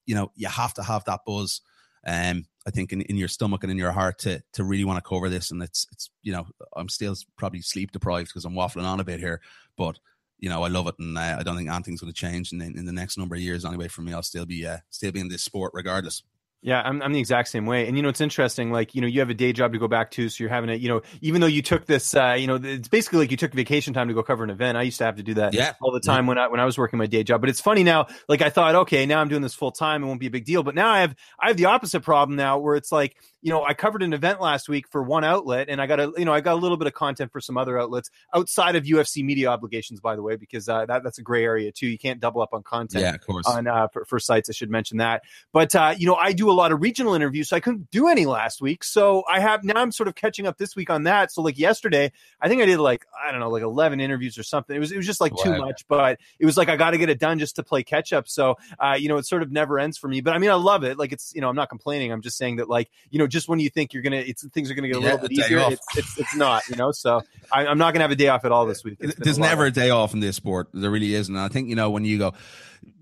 you 0.06 0.14
know, 0.14 0.32
you 0.36 0.48
have 0.48 0.72
to 0.74 0.82
have 0.82 1.04
that 1.04 1.20
buzz. 1.26 1.60
Um, 2.06 2.46
I 2.66 2.70
think 2.70 2.92
in, 2.92 3.02
in 3.02 3.16
your 3.16 3.28
stomach 3.28 3.62
and 3.62 3.70
in 3.70 3.76
your 3.76 3.92
heart 3.92 4.20
to 4.20 4.42
to 4.54 4.64
really 4.64 4.84
want 4.84 4.96
to 5.02 5.06
cover 5.06 5.28
this. 5.28 5.50
And 5.50 5.62
it's 5.62 5.86
it's 5.92 6.10
you 6.22 6.32
know, 6.32 6.46
I'm 6.74 6.88
still 6.88 7.14
probably 7.36 7.60
sleep 7.60 7.92
deprived 7.92 8.28
because 8.28 8.46
I'm 8.46 8.54
waffling 8.54 8.84
on 8.84 9.00
a 9.00 9.04
bit 9.04 9.20
here, 9.20 9.42
but 9.76 9.98
you 10.38 10.48
know, 10.48 10.62
I 10.62 10.68
love 10.68 10.86
it, 10.86 10.94
and 10.98 11.18
uh, 11.18 11.36
I 11.38 11.42
don't 11.42 11.56
think 11.56 11.68
anything's 11.68 12.00
going 12.00 12.12
to 12.12 12.18
change 12.18 12.52
in, 12.52 12.62
in 12.62 12.86
the 12.86 12.92
next 12.92 13.18
number 13.18 13.34
of 13.34 13.40
years 13.42 13.66
anyway. 13.66 13.88
For 13.88 14.00
me, 14.00 14.14
I'll 14.14 14.22
still 14.22 14.46
be 14.46 14.66
uh, 14.66 14.78
still 14.88 15.12
be 15.12 15.20
in 15.20 15.28
this 15.28 15.42
sport 15.42 15.72
regardless. 15.74 16.22
Yeah, 16.60 16.82
I'm, 16.82 17.00
I'm 17.02 17.12
the 17.12 17.20
exact 17.20 17.50
same 17.50 17.66
way. 17.66 17.86
And, 17.86 17.96
you 17.96 18.02
know, 18.02 18.08
it's 18.08 18.20
interesting. 18.20 18.72
Like, 18.72 18.92
you 18.92 19.00
know, 19.00 19.06
you 19.06 19.20
have 19.20 19.30
a 19.30 19.34
day 19.34 19.52
job 19.52 19.72
to 19.74 19.78
go 19.78 19.86
back 19.86 20.10
to. 20.12 20.28
So 20.28 20.42
you're 20.42 20.50
having 20.50 20.68
it, 20.70 20.80
you 20.80 20.88
know, 20.88 21.02
even 21.20 21.40
though 21.40 21.46
you 21.46 21.62
took 21.62 21.86
this, 21.86 22.16
uh, 22.16 22.34
you 22.36 22.48
know, 22.48 22.56
it's 22.60 22.88
basically 22.88 23.20
like 23.20 23.30
you 23.30 23.36
took 23.36 23.54
vacation 23.54 23.94
time 23.94 24.08
to 24.08 24.14
go 24.14 24.24
cover 24.24 24.42
an 24.42 24.50
event. 24.50 24.76
I 24.76 24.82
used 24.82 24.98
to 24.98 25.04
have 25.04 25.14
to 25.16 25.22
do 25.22 25.34
that 25.34 25.54
yeah. 25.54 25.74
all 25.80 25.92
the 25.92 26.00
time 26.00 26.24
yeah. 26.24 26.28
when 26.28 26.38
I, 26.38 26.48
when 26.48 26.58
I 26.58 26.64
was 26.64 26.76
working 26.76 26.98
my 26.98 27.06
day 27.06 27.22
job. 27.22 27.40
But 27.40 27.48
it's 27.48 27.60
funny 27.60 27.84
now, 27.84 28.08
like 28.28 28.42
I 28.42 28.50
thought, 28.50 28.74
okay, 28.74 29.06
now 29.06 29.20
I'm 29.20 29.28
doing 29.28 29.42
this 29.42 29.54
full 29.54 29.70
time. 29.70 30.02
It 30.02 30.06
won't 30.06 30.18
be 30.18 30.26
a 30.26 30.30
big 30.30 30.46
deal. 30.46 30.64
But 30.64 30.74
now 30.74 30.88
I 30.88 31.00
have, 31.02 31.14
I 31.38 31.46
have 31.46 31.56
the 31.56 31.66
opposite 31.66 32.00
problem 32.00 32.36
now 32.36 32.58
where 32.58 32.74
it's 32.74 32.90
like, 32.90 33.16
you 33.40 33.52
know, 33.52 33.64
I 33.64 33.74
covered 33.74 34.02
an 34.02 34.12
event 34.12 34.40
last 34.40 34.68
week 34.68 34.88
for 34.88 35.02
one 35.02 35.24
outlet, 35.24 35.68
and 35.68 35.80
I 35.80 35.86
got 35.86 36.00
a 36.00 36.12
you 36.16 36.24
know 36.24 36.32
I 36.32 36.40
got 36.40 36.54
a 36.54 36.60
little 36.60 36.76
bit 36.76 36.86
of 36.86 36.94
content 36.94 37.30
for 37.32 37.40
some 37.40 37.56
other 37.56 37.78
outlets 37.78 38.10
outside 38.34 38.74
of 38.74 38.84
UFC 38.84 39.24
media 39.24 39.48
obligations, 39.48 40.00
by 40.00 40.16
the 40.16 40.22
way, 40.22 40.36
because 40.36 40.68
uh, 40.68 40.86
that 40.86 41.04
that's 41.04 41.18
a 41.18 41.22
gray 41.22 41.44
area 41.44 41.70
too. 41.70 41.86
You 41.86 41.98
can't 41.98 42.18
double 42.18 42.42
up 42.42 42.50
on 42.52 42.62
content. 42.62 43.02
Yeah, 43.02 43.14
of 43.14 43.20
course. 43.20 43.46
On 43.46 43.66
uh, 43.66 43.88
for, 43.88 44.04
for 44.04 44.18
sites, 44.18 44.48
I 44.50 44.52
should 44.52 44.70
mention 44.70 44.98
that. 44.98 45.22
But 45.52 45.74
uh, 45.76 45.94
you 45.96 46.06
know, 46.06 46.16
I 46.16 46.32
do 46.32 46.50
a 46.50 46.52
lot 46.52 46.72
of 46.72 46.82
regional 46.82 47.14
interviews, 47.14 47.48
so 47.48 47.56
I 47.56 47.60
couldn't 47.60 47.90
do 47.90 48.08
any 48.08 48.26
last 48.26 48.60
week. 48.60 48.82
So 48.82 49.22
I 49.30 49.38
have 49.38 49.62
now 49.62 49.80
I'm 49.80 49.92
sort 49.92 50.08
of 50.08 50.16
catching 50.16 50.46
up 50.46 50.58
this 50.58 50.74
week 50.74 50.90
on 50.90 51.04
that. 51.04 51.30
So 51.30 51.42
like 51.42 51.58
yesterday, 51.58 52.10
I 52.40 52.48
think 52.48 52.60
I 52.60 52.66
did 52.66 52.80
like 52.80 53.06
I 53.24 53.30
don't 53.30 53.40
know 53.40 53.50
like 53.50 53.62
11 53.62 54.00
interviews 54.00 54.36
or 54.36 54.42
something. 54.42 54.74
It 54.74 54.80
was 54.80 54.90
it 54.90 54.96
was 54.96 55.06
just 55.06 55.20
like 55.20 55.36
wow. 55.36 55.44
too 55.44 55.58
much, 55.58 55.86
but 55.86 56.18
it 56.40 56.46
was 56.46 56.56
like 56.56 56.68
I 56.68 56.74
got 56.74 56.90
to 56.90 56.98
get 56.98 57.08
it 57.08 57.20
done 57.20 57.38
just 57.38 57.54
to 57.56 57.62
play 57.62 57.84
catch 57.84 58.12
up. 58.12 58.28
So 58.28 58.56
uh, 58.80 58.96
you 58.98 59.08
know, 59.08 59.16
it 59.16 59.26
sort 59.26 59.42
of 59.42 59.52
never 59.52 59.78
ends 59.78 59.96
for 59.96 60.08
me. 60.08 60.22
But 60.22 60.34
I 60.34 60.38
mean, 60.38 60.50
I 60.50 60.54
love 60.54 60.82
it. 60.82 60.98
Like 60.98 61.12
it's 61.12 61.32
you 61.36 61.40
know, 61.40 61.48
I'm 61.48 61.56
not 61.56 61.68
complaining. 61.68 62.10
I'm 62.10 62.22
just 62.22 62.36
saying 62.36 62.56
that 62.56 62.68
like 62.68 62.90
you 63.10 63.20
know, 63.20 63.27
just 63.28 63.48
when 63.48 63.60
you 63.60 63.70
think 63.70 63.92
you're 63.92 64.02
gonna, 64.02 64.16
it's 64.16 64.46
things 64.48 64.70
are 64.70 64.74
gonna 64.74 64.88
get 64.88 64.96
a 64.96 65.00
yeah, 65.00 65.12
little 65.12 65.28
bit 65.28 65.32
easier. 65.32 65.58
It's, 65.70 65.96
it's, 65.96 66.18
it's 66.18 66.36
not. 66.36 66.68
You 66.68 66.76
know, 66.76 66.92
so 66.92 67.22
I, 67.52 67.66
am 67.66 67.78
not 67.78 67.92
gonna 67.92 68.04
have 68.04 68.10
a 68.10 68.16
day 68.16 68.28
off 68.28 68.44
at 68.44 68.52
all 68.52 68.66
this 68.66 68.84
week. 68.84 68.98
There's 68.98 69.38
never 69.38 69.66
a 69.66 69.70
day 69.70 69.90
off 69.90 70.14
in 70.14 70.20
this 70.20 70.36
sport. 70.36 70.68
There 70.72 70.90
really 70.90 71.14
isn't. 71.14 71.34
And 71.34 71.42
I 71.42 71.48
think 71.48 71.68
you 71.68 71.76
know 71.76 71.90
when 71.90 72.04
you 72.04 72.18
go, 72.18 72.34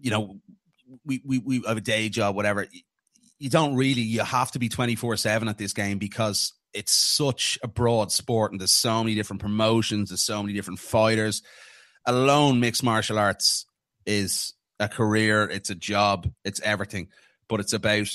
you 0.00 0.10
know, 0.10 0.36
we 1.04 1.22
we 1.24 1.38
we 1.38 1.62
have 1.66 1.76
a 1.76 1.80
day 1.82 2.08
job, 2.08 2.34
whatever. 2.34 2.66
You 3.38 3.50
don't 3.50 3.74
really. 3.74 4.02
You 4.02 4.20
have 4.20 4.50
to 4.52 4.58
be 4.58 4.68
24 4.68 5.16
seven 5.16 5.48
at 5.48 5.58
this 5.58 5.72
game 5.72 5.98
because 5.98 6.52
it's 6.76 6.92
such 6.92 7.58
a 7.62 7.68
broad 7.68 8.12
sport 8.12 8.52
and 8.52 8.60
there's 8.60 8.72
so 8.72 9.02
many 9.02 9.14
different 9.14 9.40
promotions, 9.40 10.10
there's 10.10 10.22
so 10.22 10.42
many 10.42 10.52
different 10.52 10.78
fighters. 10.78 11.42
Alone 12.04 12.60
mixed 12.60 12.84
martial 12.84 13.18
arts 13.18 13.66
is 14.04 14.52
a 14.78 14.88
career, 14.88 15.44
it's 15.44 15.70
a 15.70 15.74
job, 15.74 16.30
it's 16.44 16.60
everything. 16.60 17.08
But 17.48 17.60
it's 17.60 17.72
about 17.72 18.08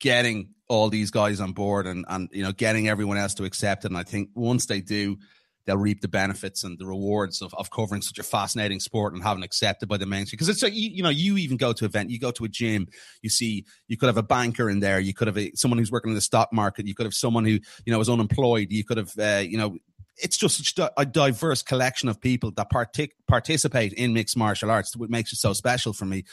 getting 0.00 0.54
all 0.68 0.88
these 0.88 1.10
guys 1.10 1.40
on 1.40 1.52
board 1.52 1.86
and, 1.86 2.04
and 2.08 2.28
you 2.32 2.42
know 2.42 2.52
getting 2.52 2.88
everyone 2.88 3.18
else 3.18 3.34
to 3.34 3.44
accept 3.44 3.84
it. 3.84 3.88
And 3.88 3.98
I 3.98 4.02
think 4.02 4.30
once 4.34 4.66
they 4.66 4.80
do, 4.80 5.18
they'll 5.66 5.76
reap 5.76 6.00
the 6.00 6.08
benefits 6.08 6.64
and 6.64 6.78
the 6.78 6.86
rewards 6.86 7.42
of, 7.42 7.54
of 7.54 7.70
covering 7.70 8.02
such 8.02 8.18
a 8.18 8.22
fascinating 8.22 8.80
sport 8.80 9.12
and 9.12 9.22
having 9.22 9.42
accepted 9.42 9.88
by 9.88 9.96
the 9.96 10.06
mainstream. 10.06 10.36
Because 10.36 10.48
it's 10.48 10.62
like, 10.62 10.74
you, 10.74 10.90
you, 10.90 11.02
know, 11.02 11.10
you 11.10 11.36
even 11.36 11.56
go 11.56 11.72
to 11.72 11.84
an 11.84 11.88
event, 11.88 12.10
you 12.10 12.18
go 12.18 12.30
to 12.32 12.44
a 12.44 12.48
gym, 12.48 12.88
you 13.22 13.30
see, 13.30 13.64
you 13.86 13.96
could 13.96 14.06
have 14.06 14.16
a 14.16 14.22
banker 14.22 14.70
in 14.70 14.80
there, 14.80 14.98
you 14.98 15.12
could 15.14 15.28
have 15.28 15.38
a, 15.38 15.52
someone 15.54 15.78
who's 15.78 15.92
working 15.92 16.10
in 16.10 16.14
the 16.14 16.20
stock 16.20 16.52
market, 16.52 16.86
you 16.86 16.94
could 16.94 17.06
have 17.06 17.14
someone 17.14 17.44
who, 17.44 17.58
you 17.84 17.92
know, 17.92 18.00
is 18.00 18.08
unemployed, 18.08 18.68
you 18.70 18.84
could 18.84 18.96
have, 18.96 19.12
uh, 19.18 19.42
you 19.46 19.58
know, 19.58 19.76
it's 20.16 20.36
just 20.36 20.64
such 20.64 20.90
a 20.96 21.06
diverse 21.06 21.62
collection 21.62 22.08
of 22.08 22.20
people 22.20 22.50
that 22.52 22.70
partic- 22.70 23.12
participate 23.26 23.92
in 23.94 24.12
mixed 24.12 24.36
martial 24.36 24.70
arts, 24.70 24.96
what 24.96 25.08
makes 25.08 25.32
it 25.32 25.36
so 25.36 25.52
special 25.52 25.92
for 25.92 26.04
me. 26.04 26.24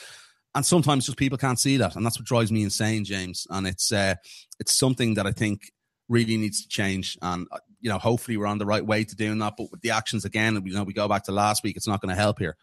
And 0.58 0.66
sometimes 0.66 1.06
just 1.06 1.20
people 1.20 1.38
can't 1.38 1.60
see 1.60 1.78
that, 1.78 1.96
and 1.96 2.04
that's 2.04 2.18
what 2.18 2.26
drives 2.26 2.52
me 2.52 2.64
insane, 2.64 3.06
James. 3.06 3.46
And 3.52 3.68
it's 3.68 3.92
uh, 3.92 4.16
it's 4.60 4.74
something 4.74 5.14
that 5.14 5.28
I 5.28 5.32
think 5.32 5.72
really 6.10 6.36
needs 6.36 6.64
to 6.64 6.68
change. 6.68 7.16
And 7.22 7.46
uh, 7.52 7.60
you 7.80 7.92
know, 7.92 8.00
hopefully 8.00 8.38
we're 8.38 8.48
on 8.48 8.58
the 8.58 8.66
right 8.66 8.84
way 8.84 9.04
to 9.04 9.16
doing 9.16 9.38
that. 9.38 9.54
But 9.56 9.68
with 9.70 9.82
the 9.82 9.92
actions 9.92 10.26
again, 10.26 10.60
you 10.66 10.74
know, 10.74 10.84
we 10.84 10.94
go 10.94 11.08
back 11.08 11.26
to 11.26 11.32
last 11.32 11.62
week, 11.64 11.78
it's 11.78 11.88
not 11.88 12.02
going 12.02 12.10
to 12.10 12.20
help 12.20 12.40
here. 12.40 12.58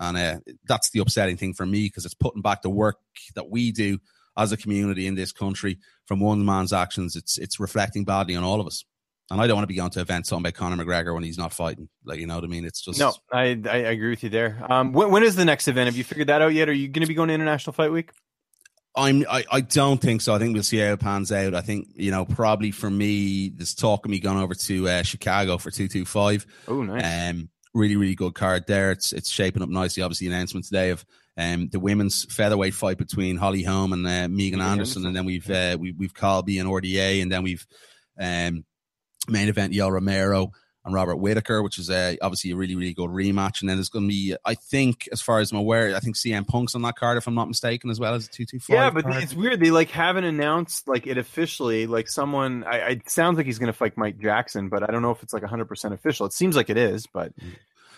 And 0.00 0.16
uh, 0.16 0.40
that's 0.66 0.90
the 0.90 0.98
upsetting 0.98 1.36
thing 1.36 1.54
for 1.54 1.64
me 1.64 1.84
because 1.84 2.04
it's 2.04 2.12
putting 2.12 2.42
back 2.42 2.62
the 2.62 2.70
work 2.70 2.96
that 3.36 3.48
we 3.48 3.70
do 3.70 4.00
as 4.36 4.50
a 4.50 4.56
community 4.56 5.06
in 5.06 5.14
this 5.14 5.30
country 5.30 5.78
from 6.06 6.18
one 6.18 6.44
man's 6.44 6.72
actions. 6.72 7.14
It's 7.14 7.38
it's 7.38 7.60
reflecting 7.60 8.04
badly 8.04 8.34
on 8.34 8.42
all 8.42 8.60
of 8.60 8.66
us. 8.66 8.84
And 9.30 9.40
I 9.40 9.46
don't 9.46 9.56
want 9.56 9.64
to 9.64 9.68
be 9.68 9.74
going 9.74 9.90
to 9.90 10.00
events 10.00 10.30
talking 10.30 10.42
by 10.42 10.52
Conor 10.52 10.82
McGregor 10.82 11.12
when 11.12 11.22
he's 11.22 11.36
not 11.36 11.52
fighting. 11.52 11.88
Like 12.04 12.18
you 12.18 12.26
know 12.26 12.36
what 12.36 12.44
I 12.44 12.46
mean? 12.46 12.64
It's 12.64 12.80
just 12.80 12.98
no. 12.98 13.12
I 13.32 13.60
I 13.68 13.76
agree 13.76 14.10
with 14.10 14.22
you 14.22 14.30
there. 14.30 14.64
Um, 14.68 14.92
when, 14.92 15.10
when 15.10 15.22
is 15.22 15.36
the 15.36 15.44
next 15.44 15.68
event? 15.68 15.86
Have 15.86 15.96
you 15.96 16.04
figured 16.04 16.28
that 16.28 16.40
out 16.40 16.54
yet? 16.54 16.68
Are 16.68 16.72
you 16.72 16.88
going 16.88 17.02
to 17.02 17.08
be 17.08 17.14
going 17.14 17.28
to 17.28 17.34
International 17.34 17.72
Fight 17.72 17.92
Week? 17.92 18.10
I'm 18.98 19.24
I, 19.30 19.44
I 19.50 19.60
don't 19.60 20.00
think 20.00 20.22
so. 20.22 20.34
I 20.34 20.38
think 20.38 20.54
we'll 20.54 20.62
see 20.62 20.78
how 20.78 20.92
it 20.92 21.00
pans 21.00 21.30
out. 21.30 21.54
I 21.54 21.60
think, 21.60 21.88
you 21.94 22.10
know, 22.10 22.24
probably 22.24 22.70
for 22.70 22.90
me, 22.90 23.50
there's 23.50 23.74
talk 23.74 24.04
of 24.04 24.10
me 24.10 24.18
going 24.18 24.38
over 24.38 24.54
to 24.54 24.88
uh, 24.88 25.02
Chicago 25.02 25.58
for 25.58 25.70
two 25.70 25.88
two 25.88 26.04
five. 26.04 26.46
Oh 26.66 26.82
nice. 26.82 27.30
Um 27.30 27.48
really, 27.74 27.96
really 27.96 28.14
good 28.14 28.34
card 28.34 28.66
there. 28.66 28.90
It's 28.90 29.12
it's 29.12 29.30
shaping 29.30 29.62
up 29.62 29.68
nicely. 29.68 30.02
Obviously 30.02 30.26
announcement 30.26 30.66
today 30.66 30.90
of 30.90 31.04
um 31.36 31.68
the 31.68 31.78
women's 31.78 32.24
featherweight 32.32 32.74
fight 32.74 32.98
between 32.98 33.36
Holly 33.36 33.62
Holm 33.62 33.92
and 33.92 34.06
uh, 34.06 34.28
Megan 34.28 34.60
Anderson. 34.60 35.04
Anderson. 35.04 35.06
And 35.06 35.16
then 35.16 35.24
we've 35.24 35.48
uh 35.48 35.76
we, 35.78 35.92
we've 35.92 36.14
Colby 36.14 36.58
and 36.58 36.68
RDA 36.68 37.22
and 37.22 37.30
then 37.30 37.42
we've 37.42 37.66
um 38.18 38.64
main 39.26 39.48
event 39.48 39.72
Yoel 39.72 39.92
Romero 39.92 40.52
and 40.88 40.94
Robert 40.94 41.16
Whitaker, 41.16 41.62
which 41.62 41.78
is 41.78 41.90
a, 41.90 42.18
obviously 42.22 42.50
a 42.50 42.56
really, 42.56 42.74
really 42.74 42.94
good 42.94 43.10
rematch. 43.10 43.60
And 43.60 43.68
then 43.68 43.76
there's 43.76 43.90
going 43.90 44.06
to 44.06 44.08
be, 44.08 44.34
I 44.44 44.54
think, 44.54 45.08
as 45.12 45.20
far 45.20 45.38
as 45.38 45.52
I'm 45.52 45.58
aware, 45.58 45.94
I 45.94 46.00
think 46.00 46.16
CM 46.16 46.46
Punk's 46.46 46.74
on 46.74 46.82
that 46.82 46.96
card, 46.96 47.18
if 47.18 47.26
I'm 47.26 47.34
not 47.34 47.46
mistaken, 47.46 47.90
as 47.90 48.00
well 48.00 48.14
as 48.14 48.26
a 48.26 48.30
225. 48.30 48.74
Yeah, 48.74 48.90
but 48.90 49.04
card. 49.04 49.22
it's 49.22 49.34
weird. 49.34 49.60
They 49.60 49.70
like 49.70 49.90
haven't 49.90 50.24
announced 50.24 50.88
like 50.88 51.06
it 51.06 51.18
officially. 51.18 51.86
Like 51.86 52.08
someone, 52.08 52.64
I, 52.64 52.80
I 52.80 52.88
it 52.90 53.10
sounds 53.10 53.36
like 53.36 53.46
he's 53.46 53.58
going 53.58 53.68
to 53.68 53.78
fight 53.78 53.96
Mike 53.96 54.18
Jackson, 54.18 54.68
but 54.68 54.82
I 54.82 54.86
don't 54.86 55.02
know 55.02 55.10
if 55.10 55.22
it's 55.22 55.32
like 55.32 55.42
100% 55.42 55.92
official. 55.92 56.26
It 56.26 56.32
seems 56.32 56.56
like 56.56 56.70
it 56.70 56.78
is, 56.78 57.06
but. 57.06 57.32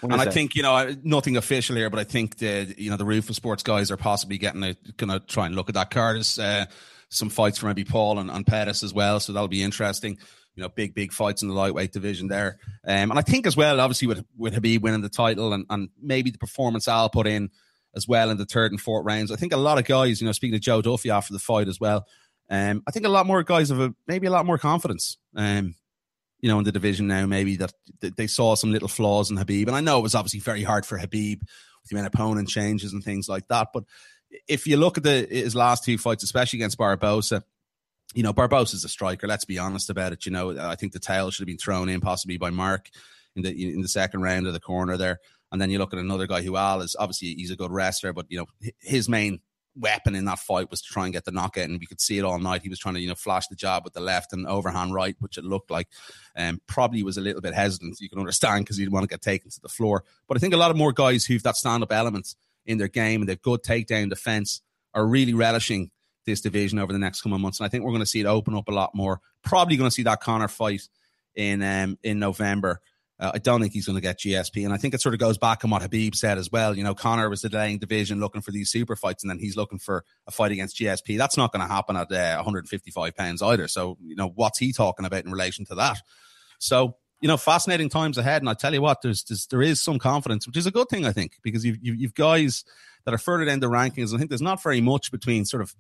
And 0.02 0.14
I 0.14 0.30
think 0.30 0.54
you 0.54 0.62
know 0.62 0.96
nothing 1.04 1.36
official 1.36 1.76
here, 1.76 1.90
but 1.90 1.98
I 1.98 2.04
think 2.04 2.38
the 2.38 2.74
you 2.78 2.90
know 2.90 2.96
the 2.96 3.04
Roufusport 3.04 3.62
guys 3.64 3.90
are 3.90 3.98
possibly 3.98 4.38
getting 4.38 4.62
a, 4.62 4.74
gonna 4.96 5.20
try 5.20 5.44
and 5.44 5.54
look 5.54 5.68
at 5.68 5.74
that 5.74 5.90
card 5.90 6.16
as 6.16 6.38
uh, 6.38 6.64
some 7.10 7.28
fights 7.28 7.58
for 7.58 7.66
maybe 7.66 7.84
Paul 7.84 8.18
and, 8.18 8.30
and 8.30 8.46
Pettis 8.46 8.82
as 8.82 8.94
well, 8.94 9.20
so 9.20 9.34
that'll 9.34 9.46
be 9.46 9.62
interesting 9.62 10.16
you 10.55 10.62
know, 10.62 10.68
big, 10.68 10.94
big 10.94 11.12
fights 11.12 11.42
in 11.42 11.48
the 11.48 11.55
lightweight 11.55 11.92
division 11.92 12.28
there. 12.28 12.59
Um, 12.86 13.11
and 13.11 13.18
I 13.18 13.22
think 13.22 13.46
as 13.46 13.57
well, 13.57 13.80
obviously 13.80 14.09
with, 14.09 14.24
with 14.36 14.55
Khabib 14.55 14.82
winning 14.82 15.01
the 15.01 15.09
title 15.09 15.53
and, 15.53 15.64
and 15.70 15.88
maybe 16.01 16.30
the 16.30 16.38
performance 16.38 16.88
Al 16.88 17.09
put 17.09 17.26
in 17.26 17.51
as 17.94 18.07
well 18.07 18.30
in 18.30 18.36
the 18.36 18.44
third 18.44 18.72
and 18.72 18.80
fourth 18.80 19.05
rounds. 19.05 19.30
I 19.30 19.36
think 19.36 19.53
a 19.53 19.57
lot 19.57 19.78
of 19.78 19.84
guys, 19.84 20.20
you 20.20 20.26
know, 20.26 20.32
speaking 20.32 20.57
to 20.57 20.61
Joe 20.61 20.82
Duffy 20.82 21.11
after 21.11 21.32
the 21.32 21.38
fight 21.38 21.68
as 21.68 21.80
well, 21.80 22.07
um, 22.48 22.82
I 22.86 22.90
think 22.90 23.07
a 23.07 23.11
lot 23.11 23.26
more 23.26 23.42
guys 23.42 23.68
have 23.68 23.80
a, 23.80 23.94
maybe 24.07 24.26
a 24.26 24.30
lot 24.30 24.46
more 24.46 24.59
confidence, 24.59 25.18
um, 25.36 25.74
you 26.40 26.48
know, 26.48 26.59
in 26.59 26.64
the 26.64 26.72
division 26.72 27.07
now, 27.07 27.26
maybe 27.26 27.57
that, 27.57 27.72
that 28.01 28.16
they 28.16 28.26
saw 28.26 28.55
some 28.55 28.72
little 28.72 28.88
flaws 28.88 29.30
in 29.30 29.36
Khabib, 29.36 29.68
And 29.68 29.76
I 29.76 29.80
know 29.80 29.98
it 29.98 30.03
was 30.03 30.14
obviously 30.14 30.40
very 30.40 30.62
hard 30.62 30.84
for 30.84 30.98
Khabib 30.98 31.40
with 31.40 31.90
the 31.90 31.96
amount 31.96 32.07
of 32.07 32.14
opponent 32.14 32.48
changes 32.48 32.92
and 32.92 33.05
things 33.05 33.28
like 33.28 33.46
that. 33.48 33.68
But 33.72 33.84
if 34.48 34.66
you 34.66 34.76
look 34.76 34.96
at 34.96 35.05
the 35.05 35.26
his 35.30 35.55
last 35.55 35.84
two 35.84 35.98
fights, 35.98 36.22
especially 36.22 36.59
against 36.59 36.78
Barbosa, 36.78 37.42
you 38.14 38.22
know, 38.22 38.32
Barbosa 38.32 38.74
is 38.74 38.84
a 38.84 38.88
striker. 38.88 39.26
Let's 39.26 39.44
be 39.44 39.58
honest 39.58 39.90
about 39.90 40.12
it. 40.12 40.26
You 40.26 40.32
know, 40.32 40.58
I 40.58 40.74
think 40.74 40.92
the 40.92 40.98
tail 40.98 41.30
should 41.30 41.42
have 41.42 41.46
been 41.46 41.58
thrown 41.58 41.88
in 41.88 42.00
possibly 42.00 42.36
by 42.36 42.50
Mark 42.50 42.90
in 43.36 43.42
the 43.42 43.74
in 43.74 43.82
the 43.82 43.88
second 43.88 44.22
round 44.22 44.46
of 44.46 44.52
the 44.52 44.61
corner 44.61 44.96
there. 44.96 45.20
And 45.52 45.61
then 45.61 45.70
you 45.70 45.78
look 45.78 45.92
at 45.92 45.98
another 45.98 46.26
guy 46.26 46.42
who 46.42 46.56
Al 46.56 46.80
is 46.80 46.96
obviously 46.98 47.34
he's 47.34 47.50
a 47.50 47.56
good 47.56 47.72
wrestler, 47.72 48.12
but 48.12 48.26
you 48.28 48.38
know 48.38 48.46
his 48.80 49.08
main 49.08 49.40
weapon 49.76 50.14
in 50.16 50.24
that 50.24 50.38
fight 50.40 50.70
was 50.70 50.82
to 50.82 50.92
try 50.92 51.04
and 51.04 51.12
get 51.12 51.24
the 51.24 51.30
knockout, 51.30 51.68
and 51.68 51.78
we 51.78 51.86
could 51.86 52.00
see 52.00 52.18
it 52.18 52.24
all 52.24 52.38
night. 52.38 52.62
He 52.62 52.68
was 52.68 52.78
trying 52.78 52.94
to 52.94 53.00
you 53.00 53.08
know 53.08 53.14
flash 53.14 53.46
the 53.48 53.56
jab 53.56 53.84
with 53.84 53.92
the 53.92 54.00
left 54.00 54.32
and 54.32 54.46
overhand 54.46 54.94
right, 54.94 55.16
which 55.20 55.38
it 55.38 55.44
looked 55.44 55.70
like. 55.70 55.88
Um, 56.36 56.61
probably 56.66 57.02
was 57.02 57.16
a 57.16 57.20
little 57.20 57.40
bit 57.40 57.54
hesitant. 57.54 58.00
You 58.00 58.08
can 58.08 58.18
understand 58.18 58.64
because 58.64 58.76
he 58.76 58.84
didn't 58.84 58.94
want 58.94 59.04
to 59.04 59.12
get 59.12 59.22
taken 59.22 59.50
to 59.50 59.61
the 59.61 59.68
floor. 59.68 60.04
But 60.28 60.36
I 60.36 60.40
think 60.40 60.54
a 60.54 60.58
lot 60.58 60.70
of 60.70 60.76
more 60.76 60.92
guys 60.92 61.24
who've 61.24 61.42
that 61.44 61.56
stand 61.56 61.82
up 61.82 61.92
element 61.92 62.34
in 62.66 62.78
their 62.78 62.88
game 62.88 63.22
and 63.22 63.28
they've 63.28 63.40
good 63.40 63.62
takedown 63.62 64.11
defense 64.11 64.62
are 64.94 65.06
really 65.06 65.34
relishing 65.34 65.90
this 66.30 66.40
division 66.40 66.78
over 66.78 66.92
the 66.92 66.98
next 66.98 67.22
coming 67.22 67.40
months. 67.40 67.60
And 67.60 67.66
I 67.66 67.68
think 67.68 67.84
we're 67.84 67.90
going 67.90 68.00
to 68.00 68.06
see 68.06 68.20
it 68.20 68.26
open 68.26 68.54
up 68.54 68.68
a 68.68 68.72
lot 68.72 68.94
more. 68.94 69.20
Probably 69.42 69.76
going 69.76 69.88
to 69.88 69.94
see 69.94 70.04
that 70.04 70.20
Conor 70.20 70.48
fight 70.48 70.88
in 71.34 71.62
um, 71.62 71.98
in 72.02 72.18
November. 72.18 72.80
Uh, 73.18 73.32
I 73.34 73.38
don't 73.38 73.60
think 73.60 73.74
he's 73.74 73.84
going 73.84 73.96
to 73.96 74.02
get 74.02 74.18
GSP. 74.18 74.64
And 74.64 74.72
I 74.72 74.78
think 74.78 74.94
it 74.94 75.02
sort 75.02 75.14
of 75.14 75.20
goes 75.20 75.36
back 75.36 75.62
on 75.62 75.70
what 75.70 75.82
Khabib 75.82 76.14
said 76.14 76.38
as 76.38 76.50
well. 76.50 76.74
You 76.74 76.82
know, 76.82 76.94
Conor 76.94 77.28
was 77.28 77.42
delaying 77.42 77.78
division 77.78 78.18
looking 78.18 78.40
for 78.40 78.50
these 78.50 78.70
super 78.70 78.96
fights, 78.96 79.22
and 79.22 79.30
then 79.30 79.38
he's 79.38 79.56
looking 79.56 79.78
for 79.78 80.04
a 80.26 80.30
fight 80.30 80.52
against 80.52 80.78
GSP. 80.78 81.18
That's 81.18 81.36
not 81.36 81.52
going 81.52 81.66
to 81.66 81.72
happen 81.72 81.96
at 81.96 82.10
uh, 82.10 82.36
155 82.36 83.14
pounds 83.14 83.42
either. 83.42 83.68
So, 83.68 83.98
you 84.02 84.16
know, 84.16 84.32
what's 84.34 84.58
he 84.58 84.72
talking 84.72 85.04
about 85.04 85.24
in 85.24 85.30
relation 85.30 85.66
to 85.66 85.74
that? 85.74 85.98
So, 86.58 86.96
you 87.20 87.28
know, 87.28 87.36
fascinating 87.36 87.90
times 87.90 88.16
ahead. 88.16 88.40
And 88.40 88.48
I 88.48 88.54
tell 88.54 88.72
you 88.72 88.80
what, 88.80 89.02
there's, 89.02 89.22
there's 89.24 89.46
there 89.46 89.60
is 89.60 89.82
some 89.82 89.98
confidence, 89.98 90.46
which 90.46 90.56
is 90.56 90.66
a 90.66 90.70
good 90.70 90.88
thing, 90.88 91.04
I 91.04 91.12
think, 91.12 91.32
because 91.42 91.64
you've, 91.64 91.78
you've 91.82 92.14
guys 92.14 92.64
that 93.05 93.14
are 93.14 93.18
further 93.18 93.44
down 93.44 93.61
the 93.61 93.68
rankings. 93.68 94.14
I 94.14 94.18
think 94.18 94.30
there's 94.30 94.42
not 94.42 94.62
very 94.62 94.80
much 94.80 95.11
between 95.11 95.44
sort 95.44 95.62
of 95.62 95.74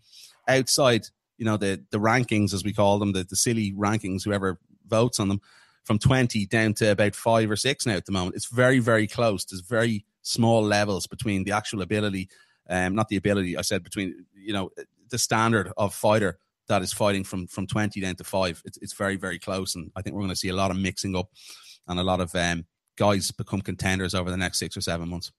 outside, 0.48 1.06
you 1.38 1.44
know, 1.44 1.56
the 1.56 1.82
the 1.90 1.98
rankings 1.98 2.52
as 2.54 2.64
we 2.64 2.72
call 2.72 2.98
them, 2.98 3.12
the, 3.12 3.24
the 3.24 3.36
silly 3.36 3.72
rankings, 3.72 4.24
whoever 4.24 4.58
votes 4.86 5.20
on 5.20 5.28
them, 5.28 5.40
from 5.84 5.98
20 5.98 6.46
down 6.46 6.74
to 6.74 6.90
about 6.90 7.14
five 7.14 7.50
or 7.50 7.56
six 7.56 7.86
now 7.86 7.94
at 7.94 8.06
the 8.06 8.12
moment. 8.12 8.36
It's 8.36 8.46
very, 8.46 8.78
very 8.78 9.06
close. 9.06 9.44
There's 9.44 9.62
very 9.62 10.04
small 10.22 10.62
levels 10.62 11.06
between 11.06 11.44
the 11.44 11.52
actual 11.52 11.82
ability, 11.82 12.28
um, 12.68 12.94
not 12.94 13.08
the 13.08 13.16
ability, 13.16 13.56
I 13.56 13.62
said 13.62 13.82
between, 13.82 14.26
you 14.34 14.52
know, 14.52 14.70
the 15.10 15.18
standard 15.18 15.72
of 15.76 15.94
fighter 15.94 16.38
that 16.68 16.82
is 16.82 16.92
fighting 16.92 17.24
from 17.24 17.46
from 17.48 17.66
20 17.66 18.00
down 18.00 18.14
to 18.16 18.24
five. 18.24 18.62
It's, 18.64 18.78
it's 18.78 18.92
very, 18.92 19.16
very 19.16 19.38
close. 19.38 19.74
And 19.74 19.90
I 19.96 20.02
think 20.02 20.14
we're 20.14 20.22
going 20.22 20.30
to 20.30 20.36
see 20.36 20.48
a 20.48 20.54
lot 20.54 20.70
of 20.70 20.76
mixing 20.76 21.16
up 21.16 21.28
and 21.88 21.98
a 21.98 22.04
lot 22.04 22.20
of 22.20 22.34
um, 22.34 22.64
guys 22.96 23.30
become 23.30 23.60
contenders 23.60 24.14
over 24.14 24.30
the 24.30 24.36
next 24.36 24.58
six 24.58 24.76
or 24.76 24.80
seven 24.80 25.08
months. 25.08 25.32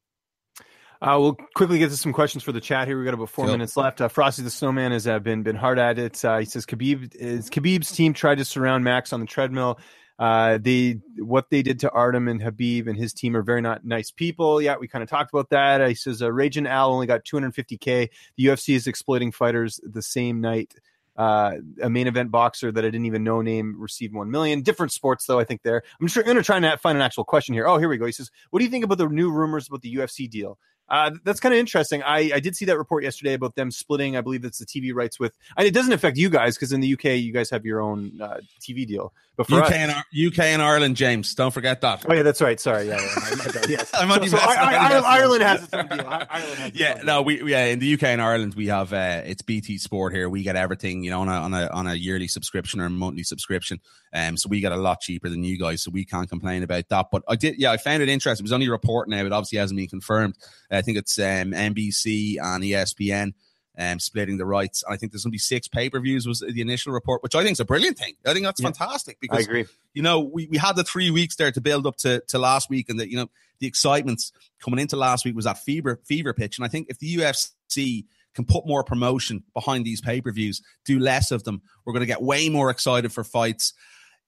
Uh, 1.02 1.18
we'll 1.20 1.36
quickly 1.56 1.80
get 1.80 1.90
to 1.90 1.98
some 1.98 2.14
questions 2.14 2.44
for 2.44 2.52
the 2.52 2.62
chat 2.62 2.88
here. 2.88 2.96
We've 2.96 3.06
got 3.06 3.16
about 3.16 3.30
four 3.30 3.46
yep. 3.46 3.54
minutes 3.54 3.76
left. 3.76 4.02
Uh, 4.02 4.08
Frosty 4.08 4.44
the 4.44 4.52
Snowman 4.52 4.92
has 4.92 5.08
uh, 5.08 5.18
been 5.18 5.42
been 5.42 5.56
hard 5.56 5.80
at 5.80 5.98
it. 5.98 6.24
Uh, 6.24 6.38
he 6.38 6.46
says 6.46 6.68
Khabib 6.68 7.16
is 7.16 7.50
Khabib's 7.50 7.92
team 7.92 8.14
tried 8.14 8.38
to 8.38 8.46
surround 8.46 8.84
Max 8.84 9.12
on 9.12 9.20
the 9.20 9.26
treadmill. 9.26 9.80
Uh, 10.20 10.60
they 10.62 11.00
what 11.18 11.50
they 11.50 11.64
did 11.64 11.80
to 11.80 11.90
Artem 11.90 12.28
and 12.28 12.40
Khabib 12.40 12.88
and 12.88 12.96
his 12.96 13.14
team 13.14 13.36
are 13.36 13.42
very 13.42 13.62
not 13.62 13.84
nice 13.84 14.12
people. 14.12 14.62
Yeah, 14.62 14.76
we 14.80 14.88
kind 14.88 15.02
of 15.02 15.10
talked 15.10 15.34
about 15.34 15.50
that. 15.50 15.88
He 15.88 15.96
says 15.96 16.22
uh, 16.22 16.32
Raging 16.32 16.68
Al 16.68 16.94
only 16.94 17.08
got 17.08 17.26
250k. 17.26 18.10
The 18.38 18.46
UFC 18.46 18.76
is 18.76 18.86
exploiting 18.86 19.32
fighters 19.32 19.80
the 19.84 20.04
same 20.04 20.40
night 20.40 20.76
uh, 21.18 21.58
a 21.82 21.90
main 21.90 22.08
event 22.08 22.32
boxer 22.32 22.72
that 22.72 22.84
I 22.84 22.88
didn't 22.88 23.06
even 23.06 23.24
know 23.24 23.42
name 23.42 23.76
received 23.80 24.14
one 24.14 24.32
million. 24.32 24.62
Different 24.62 24.92
sports 24.92 25.26
though, 25.26 25.40
I 25.40 25.44
think 25.44 25.62
there. 25.62 25.84
I'm 26.00 26.08
sure 26.08 26.24
going 26.24 26.38
to 26.38 26.44
try 26.44 26.58
and 26.58 26.80
find 26.80 26.98
an 26.98 27.02
actual 27.02 27.26
question 27.26 27.54
here. 27.54 27.68
Oh, 27.68 27.78
here 27.78 27.90
we 27.90 27.98
go. 27.98 28.06
He 28.06 28.12
says, 28.12 28.32
"What 28.50 28.60
do 28.60 28.66
you 28.66 28.72
think 28.72 28.86
about 28.86 28.98
the 28.98 29.08
new 29.08 29.32
rumors 29.32 29.68
about 29.68 29.82
the 29.82 29.94
UFC 29.94 30.30
deal?" 30.30 30.58
Uh, 30.92 31.12
that's 31.24 31.40
kind 31.40 31.54
of 31.54 31.60
interesting. 31.60 32.04
I, 32.04 32.32
I 32.36 32.40
did 32.42 32.54
see 32.54 32.66
that 32.66 32.78
report 32.78 33.04
yesterday 33.04 33.34
about 33.34 33.56
them 33.56 33.72
splitting. 33.72 34.18
I 34.18 34.22
believe 34.22 34.44
it's 34.44 34.60
the 34.60 34.66
TV 34.66 34.94
rights 34.94 35.22
with. 35.22 35.34
And 35.56 35.66
it 35.66 35.74
doesn't 35.74 35.94
affect 35.94 36.18
you 36.18 36.30
guys 36.30 36.58
because 36.58 36.74
in 36.74 36.82
the 36.82 36.94
UK 36.94 37.06
you 37.06 37.32
guys 37.32 37.50
have 37.50 37.66
your 37.66 37.82
own 37.82 38.20
uh, 38.22 38.40
TV 38.60 38.86
deal. 38.86 39.14
But 39.38 39.48
for 39.48 39.62
UK 39.62 39.68
us, 39.68 39.72
and 39.72 39.92
UK 40.28 40.40
and 40.40 40.62
Ireland, 40.62 40.98
James, 40.98 41.34
don't 41.34 41.54
forget 41.54 41.80
that. 41.82 42.06
Oh 42.08 42.14
yeah, 42.14 42.24
that's 42.24 42.42
right. 42.42 42.60
Sorry, 42.60 42.90
yeah, 42.90 43.00
yeah. 43.00 43.62
yes. 43.70 43.90
I'm 43.94 44.10
so, 44.28 44.36
so 44.36 44.38
I- 44.38 44.98
I- 44.98 45.18
Ireland 45.18 45.44
has 45.44 45.64
its 45.64 45.74
own 45.74 45.88
deal. 45.88 46.06
Ireland 46.06 46.60
has 46.60 46.76
Yeah, 46.76 47.02
no, 47.06 47.22
we 47.22 47.42
yeah 47.50 47.66
in 47.68 47.80
the 47.80 47.94
UK 47.94 48.04
and 48.04 48.22
Ireland 48.22 48.56
we 48.56 48.68
have 48.68 48.92
uh, 48.92 49.22
it's 49.26 49.42
BT 49.42 49.78
Sport 49.78 50.14
here. 50.14 50.30
We 50.30 50.44
get 50.44 50.58
everything, 50.58 51.04
you 51.06 51.12
know, 51.12 51.22
on 51.22 51.30
a 51.30 51.32
on 51.32 51.54
a 51.54 51.68
on 51.70 51.88
a 51.88 51.94
yearly 51.96 52.28
subscription 52.28 52.82
or 52.82 52.86
a 52.88 52.90
monthly 52.90 53.24
subscription. 53.24 53.80
Um, 54.14 54.36
so 54.36 54.50
we 54.50 54.60
get 54.60 54.74
a 54.74 54.78
lot 54.78 55.00
cheaper 55.00 55.30
than 55.30 55.44
you 55.44 55.58
guys, 55.58 55.82
so 55.84 55.92
we 55.92 56.04
can't 56.04 56.30
complain 56.30 56.64
about 56.64 56.90
that. 56.90 57.08
But 57.12 57.24
I 57.30 57.36
did, 57.36 57.56
yeah, 57.58 57.72
I 57.72 57.78
found 57.78 58.04
it 58.04 58.10
interesting. 58.10 58.44
It 58.44 58.46
was 58.46 58.52
only 58.52 58.68
a 58.68 58.72
report 58.72 59.08
now, 59.08 59.24
it 59.26 59.32
obviously 59.32 59.58
hasn't 59.58 59.78
been 59.78 59.88
confirmed. 59.88 60.36
I 60.82 60.84
think 60.84 60.98
it's 60.98 61.20
um, 61.20 61.52
NBC 61.52 62.38
and 62.42 62.64
ESPN. 62.64 63.34
Um, 63.78 64.00
splitting 64.00 64.38
the 64.38 64.46
rights, 64.46 64.84
I 64.88 64.98
think 64.98 65.12
there's 65.14 65.24
going 65.24 65.32
to 65.32 65.36
be 65.36 65.40
six 65.40 65.68
pay 65.70 65.90
per 65.90 66.00
views. 66.02 66.28
Was 66.28 66.42
the 66.42 66.60
initial 66.62 66.92
report, 66.92 67.24
which 67.24 67.36
I 67.36 67.42
think 67.42 67.54
is 67.54 67.62
a 67.62 67.66
brilliant 67.66 67.98
thing. 67.98 68.16
I 68.26 68.34
think 68.34 68.46
that's 68.46 68.60
Yeah. 68.60 68.68
fantastic 68.68 69.16
I 69.16 69.20
because 69.22 69.46
agree. 69.46 69.66
you 69.94 70.02
know, 70.02 70.20
we, 70.20 70.46
we 70.48 70.58
had 70.58 70.76
the 70.76 70.84
three 70.84 71.10
weeks 71.10 71.38
there 71.38 71.54
to 71.54 71.62
build 71.62 71.88
up 71.88 71.96
to, 72.00 72.22
to 72.28 72.38
last 72.38 72.70
week, 72.70 72.90
and 72.90 73.00
that 73.00 73.10
you 73.10 73.16
know 73.16 73.30
the 73.60 73.68
excitement 73.68 74.22
coming 74.62 74.78
into 74.80 74.98
last 74.98 75.24
week 75.24 75.36
was 75.38 75.46
that 75.46 75.60
fever 75.60 76.02
fever 76.06 76.34
pitch. 76.34 76.58
And 76.58 76.66
I 76.66 76.68
think 76.68 76.88
if 76.90 77.00
the 77.00 77.16
UFC 77.16 78.06
can 78.36 78.44
put 78.44 78.68
more 78.68 78.84
promotion 78.84 79.44
behind 79.54 79.86
these 79.86 80.02
pay 80.02 80.20
per 80.20 80.34
views, 80.34 80.62
do 80.84 81.00
less 81.00 81.32
of 81.32 81.46
them, 81.46 81.62
we're 81.86 81.94
going 81.94 82.02
to 82.02 82.08
get 82.08 82.22
way 82.22 82.50
more 82.50 82.70
excited 82.72 83.14
for 83.14 83.24
fights. 83.24 83.74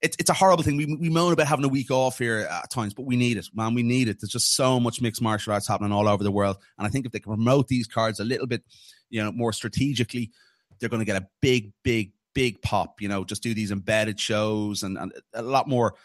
It's 0.04 0.18
it's 0.20 0.30
a 0.30 0.34
horrible 0.34 0.64
thing. 0.64 0.76
We 0.76 0.86
we 0.86 1.10
moan 1.10 1.32
about 1.32 1.48
having 1.48 1.64
a 1.64 1.70
week 1.70 1.90
off 1.90 2.20
here 2.20 2.40
at 2.40 2.70
times, 2.70 2.94
but 2.94 3.06
we 3.06 3.16
need 3.16 3.38
it, 3.38 3.48
man. 3.56 3.74
We 3.74 3.84
need 3.84 4.10
it. 4.10 4.20
There's 4.20 4.32
just 4.32 4.54
so 4.54 4.80
much 4.80 5.02
mixed 5.02 5.22
martial 5.22 5.54
arts 5.54 5.68
happening 5.68 5.94
all 5.94 6.10
over 6.10 6.24
the 6.24 6.32
world, 6.32 6.58
and 6.78 6.86
I 6.86 6.90
think 6.90 7.06
if 7.06 7.14
they 7.14 7.20
can 7.20 7.34
promote 7.34 7.70
these 7.70 7.88
cards 7.88 8.20
a 8.20 8.26
little 8.26 8.46
bit, 8.46 8.64
you 9.10 9.24
know, 9.24 9.32
more 9.32 9.54
strategically, 9.54 10.32
they're 10.80 10.90
going 10.90 11.00
to 11.00 11.06
get 11.06 11.22
a 11.22 11.28
big, 11.42 11.72
big, 11.84 12.12
big 12.34 12.62
pop. 12.62 13.02
You 13.02 13.08
know, 13.08 13.24
just 13.24 13.42
do 13.42 13.54
these 13.54 13.72
embedded 13.72 14.20
shows 14.20 14.84
and, 14.84 14.98
and 14.98 15.14
a 15.34 15.42
lot 15.42 15.70
more 15.70 15.96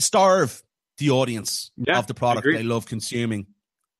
starve 0.00 0.60
the 0.98 1.10
audience 1.10 1.70
Yeah, 1.76 1.98
of 1.98 2.06
the 2.08 2.14
product 2.14 2.46
they 2.46 2.62
love 2.64 2.86
consuming, 2.86 3.46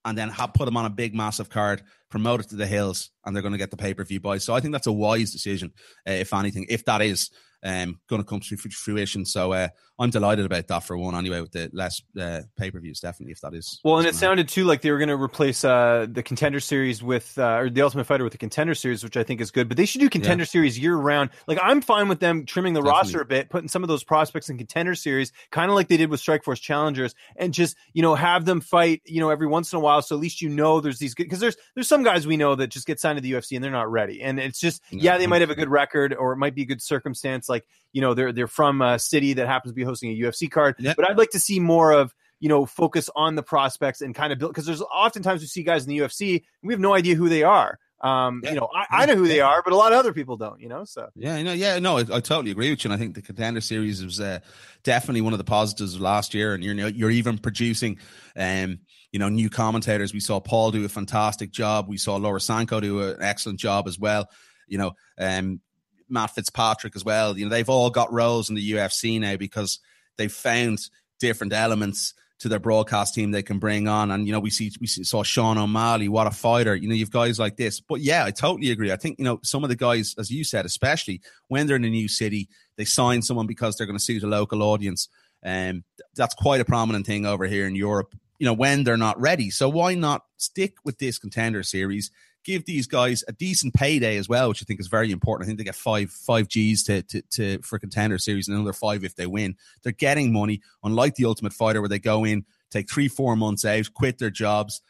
and 0.05 0.19
then 0.19 0.31
have, 0.31 0.55
put 0.55 0.65
them 0.65 0.77
on 0.77 0.85
a 0.85 0.91
big, 0.91 1.15
massive 1.15 1.49
card, 1.49 1.83
promote 2.11 2.41
it 2.41 2.49
to 2.49 2.57
the 2.57 2.67
hills, 2.67 3.11
and 3.25 3.35
they're 3.35 3.43
going 3.43 3.53
to 3.53 3.59
get 3.59 3.71
the 3.71 3.77
pay 3.77 3.95
per 3.95 4.05
view 4.05 4.21
buys. 4.21 4.45
So 4.45 4.55
I 4.55 4.61
think 4.61 4.73
that's 4.73 4.89
a 4.89 4.93
wise 4.93 5.31
decision, 5.31 5.73
uh, 6.09 6.13
if 6.13 6.35
anything, 6.35 6.67
if 6.69 6.85
that 6.87 7.03
is 7.03 7.31
um, 7.65 7.99
going 8.09 8.23
to 8.23 8.29
come 8.29 8.41
to 8.41 8.57
fruition. 8.57 9.25
So 9.25 9.53
uh, 9.53 9.69
I'm 9.99 10.11
delighted 10.11 10.45
about 10.45 10.67
that 10.69 10.85
for 10.85 10.99
one, 10.99 11.15
anyway, 11.15 11.41
with 11.41 11.53
the 11.53 11.71
less 11.73 12.03
uh, 12.21 12.43
pay 12.57 12.71
per 12.71 12.81
views, 12.81 13.01
definitely, 13.01 13.33
if 13.33 13.41
that 13.41 13.55
is. 13.55 13.81
Well, 13.85 13.99
and 13.99 14.07
it 14.07 14.15
sounded 14.15 14.49
too 14.49 14.65
like 14.65 14.83
they 14.83 14.91
were 14.91 14.99
going 14.99 15.09
to 15.09 15.17
replace 15.17 15.65
uh, 15.65 16.07
the 16.11 16.23
contender 16.23 16.61
series 16.61 17.03
with, 17.03 17.39
uh, 17.39 17.59
or 17.59 17.71
the 17.71 17.81
Ultimate 17.81 18.05
Fighter 18.05 18.25
with 18.25 18.33
the 18.33 18.39
contender 18.39 18.75
series, 18.75 19.03
which 19.03 19.17
I 19.17 19.23
think 19.23 19.41
is 19.41 19.51
good. 19.51 19.69
But 19.69 19.77
they 19.77 19.87
should 19.87 20.01
do 20.01 20.11
contender 20.11 20.45
series 20.45 20.79
year 20.79 20.97
round. 20.97 21.31
Like 21.47 21.59
I'm 21.63 21.81
fine 21.81 22.09
with 22.09 22.21
them 22.21 22.45
trimming 22.45 22.75
the 22.75 22.81
Definitely. 22.81 22.99
roster 22.99 23.21
a 23.21 23.25
bit, 23.25 23.51
putting 23.51 23.69
some 23.69 23.83
of 23.83 23.89
those 23.89 24.03
prospects 24.03 24.51
in 24.51 24.59
contender 24.59 24.95
series, 24.95 25.33
kind 25.51 25.71
of 25.71 25.77
like 25.77 25.89
they 25.89 25.97
did 25.97 26.11
with 26.11 26.21
Strikeforce 26.21 26.61
Challengers, 26.61 27.15
and 27.37 27.55
just 27.55 27.77
you 27.93 28.03
know 28.03 28.17
have 28.17 28.45
them 28.45 28.61
fight, 28.61 29.01
you 29.05 29.21
know, 29.21 29.31
every 29.31 29.47
once 29.47 29.73
in 29.73 29.77
a 29.77 29.81
while. 29.81 30.03
So 30.03 30.17
at 30.17 30.21
least 30.21 30.43
you 30.43 30.49
know 30.49 30.81
there's 30.81 30.99
these 30.99 31.15
good 31.15 31.25
because 31.25 31.41
there's 31.41 31.57
there's 31.75 31.89
some 31.89 32.03
guys 32.03 32.27
we 32.27 32.37
know 32.37 32.57
that 32.57 32.67
just 32.67 32.87
get 32.87 32.99
signed 32.99 33.17
to 33.17 33.23
the 33.23 33.33
UFC 33.33 33.55
and 33.55 33.63
they're 33.63 33.71
not 33.71 33.91
ready, 33.91 34.23
and 34.23 34.41
it's 34.41 34.59
just 34.59 34.83
yeah, 34.91 35.19
they 35.19 35.29
might 35.29 35.41
have 35.41 35.51
a 35.51 35.55
good 35.55 35.71
record 35.71 36.15
or 36.15 36.33
it 36.33 36.37
might 36.37 36.57
be 36.57 36.63
a 36.63 36.67
good 36.67 36.83
circumstance, 36.83 37.49
like 37.49 37.54
you 37.93 38.01
know 38.01 38.15
they're 38.15 38.33
they're 38.33 38.49
from 38.49 38.83
a 38.83 38.99
city 38.99 39.35
that 39.35 39.47
happens 39.47 39.73
to 39.73 39.77
be 39.77 39.85
hosting 39.85 40.11
a 40.11 40.15
UFC 40.15 40.51
card. 40.51 40.75
Yeah. 40.79 40.95
But 40.97 41.09
I'd 41.09 41.19
like 41.19 41.31
to 41.31 41.39
see 41.41 41.61
more 41.61 41.93
of 41.93 42.15
you 42.41 42.49
know 42.49 42.67
focus 42.67 43.09
on 43.15 43.35
the 43.37 43.43
prospects 43.43 44.01
and 44.01 44.15
kind 44.15 44.33
of 44.33 44.39
build 44.39 44.53
because 44.53 44.67
there's 44.67 44.83
oftentimes 44.83 45.41
we 45.41 45.47
see 45.47 45.63
guys 45.63 45.85
in 45.85 45.91
the 45.91 45.99
UFC 45.99 46.43
we 46.63 46.73
have 46.73 46.81
no 46.81 46.95
idea 46.95 47.15
who 47.15 47.29
they 47.29 47.43
are. 47.43 47.79
Um, 48.01 48.43
Yeah. 48.45 48.51
you 48.51 48.57
know, 48.61 48.69
I, 48.75 49.03
I 49.03 49.07
know 49.07 49.15
who 49.15 49.27
they 49.27 49.41
are, 49.41 49.63
but 49.65 49.73
a 49.73 49.77
lot 49.77 49.93
of 49.93 49.99
other 49.99 50.13
people 50.13 50.37
don't. 50.37 50.61
You 50.61 50.69
know, 50.69 50.85
so 50.85 51.09
Yeah, 51.15 51.39
you 51.39 51.45
know, 51.45 51.55
yeah, 51.55 51.79
no, 51.79 51.97
I, 51.97 52.01
I 52.01 52.21
totally 52.21 52.51
agree 52.51 52.69
with 52.69 52.85
you. 52.85 52.91
And 52.91 52.95
I 52.95 53.03
think 53.03 53.15
the 53.15 53.23
contender 53.23 53.63
series 53.63 54.05
was 54.05 54.21
uh, 54.21 54.41
definitely 54.83 55.23
one 55.23 55.33
of 55.33 55.39
the 55.39 55.45
positives 55.45 55.95
of 55.95 56.03
last 56.03 56.35
year. 56.35 56.53
And 56.53 56.63
you're 56.63 56.89
you're 56.89 57.11
even 57.11 57.39
producing, 57.39 57.99
um, 58.37 58.81
you 59.11 59.19
know, 59.19 59.31
new 59.31 59.49
commentators. 59.49 60.13
We 60.13 60.21
saw 60.21 60.39
Paul 60.39 60.71
do 60.71 60.85
a 60.85 60.89
fantastic 60.89 61.51
job. 61.51 61.89
We 61.89 61.97
saw 61.97 62.17
Laura 62.17 62.41
Sanko 62.41 62.81
do 62.81 63.01
an 63.01 63.23
excellent 63.23 63.59
job 63.59 63.89
as 63.89 63.99
well. 63.99 64.29
You 64.67 64.79
know, 64.79 64.93
um, 65.19 65.61
Matt 66.09 66.35
Fitzpatrick 66.35 66.97
as 66.97 67.05
well. 67.05 67.37
You 67.37 67.47
know, 67.47 67.51
they've 67.51 67.69
all 67.69 67.91
got 67.91 68.13
roles 68.13 68.49
in 68.49 68.55
the 68.55 68.73
UFC 68.73 69.21
now 69.21 69.37
because 69.37 69.79
they've 70.17 70.33
found 70.33 70.81
different 71.21 71.53
elements 71.53 72.15
to 72.41 72.49
their 72.49 72.59
broadcast 72.59 73.15
team 73.15 73.31
they 73.31 73.43
can 73.43 73.59
bring 73.59 73.89
on. 73.89 74.11
And 74.11 74.27
you 74.27 74.33
know, 74.33 74.41
we 74.41 74.51
see 74.51 74.71
we 74.81 74.87
saw 74.87 75.23
Sean 75.23 75.57
O'Malley, 75.57 76.09
what 76.09 76.27
a 76.27 76.31
fighter. 76.31 76.75
You 76.75 76.89
know, 76.89 76.95
you've 76.95 77.11
guys 77.11 77.39
like 77.39 77.57
this. 77.57 77.81
But 77.81 78.01
yeah, 78.01 78.25
I 78.25 78.31
totally 78.31 78.71
agree. 78.71 78.93
I 78.93 78.97
think 78.97 79.19
you 79.19 79.25
know 79.25 79.41
some 79.43 79.63
of 79.63 79.71
the 79.71 79.77
guys, 79.77 80.15
as 80.19 80.31
you 80.31 80.45
said, 80.45 80.67
especially 80.67 81.21
when 81.49 81.67
they're 81.67 81.77
in 81.77 81.85
a 81.85 81.91
new 81.91 82.09
city, 82.09 82.49
they 82.77 82.85
sign 82.85 83.23
someone 83.23 83.47
because 83.47 83.77
they're 83.77 83.87
going 83.87 83.99
to 83.99 84.05
suit 84.05 84.23
a 84.23 84.27
local 84.27 84.63
audience. 84.63 85.09
Um, 85.45 85.85
that's 86.15 86.35
quite 86.35 86.61
a 86.61 86.65
prominent 86.65 87.07
thing 87.07 87.27
over 87.27 87.47
here 87.47 87.67
in 87.67 87.75
Europe. 87.75 88.15
You 88.39 88.47
know, 88.47 88.53
when 88.53 88.85
they're 88.85 88.97
not 88.97 89.21
ready. 89.21 89.51
So 89.51 89.69
why 89.69 89.95
not 89.95 90.25
stick 90.37 90.75
with 90.85 90.99
this 90.99 91.19
contender 91.19 91.63
series? 91.63 92.11
Give 92.45 92.65
these 92.65 92.87
guys 92.87 93.25
a 93.27 93.33
decent 93.33 93.75
payday 93.75 94.17
as 94.19 94.29
well, 94.29 94.51
which 94.51 94.63
I 94.63 94.65
think 94.65 94.79
is 94.79 94.89
very 94.89 95.11
important. 95.11 95.47
I 95.47 95.49
think 95.49 95.59
they 95.59 95.65
get 95.65 95.75
five 95.75 96.11
five 96.11 96.49
G's 96.49 96.85
to 96.85 97.03
to, 97.03 97.23
to 97.33 97.59
for 97.63 97.79
contender 97.79 98.19
series 98.19 98.49
and 98.49 98.57
another 98.57 98.75
five 98.75 99.03
if 99.03 99.17
they 99.17 99.27
win. 99.27 99.57
They're 99.83 99.93
getting 99.93 100.33
money, 100.33 100.61
unlike 100.83 101.15
the 101.15 101.25
Ultimate 101.25 101.55
Fighter, 101.55 101.81
where 101.81 101.89
they 101.89 101.99
go 101.99 102.25
in, 102.25 102.45
take 102.71 102.91
three 102.91 103.09
four 103.09 103.35
months 103.35 103.65
out, 103.65 103.93
quit 103.95 104.19
their 104.19 104.31
jobs, 104.31 104.83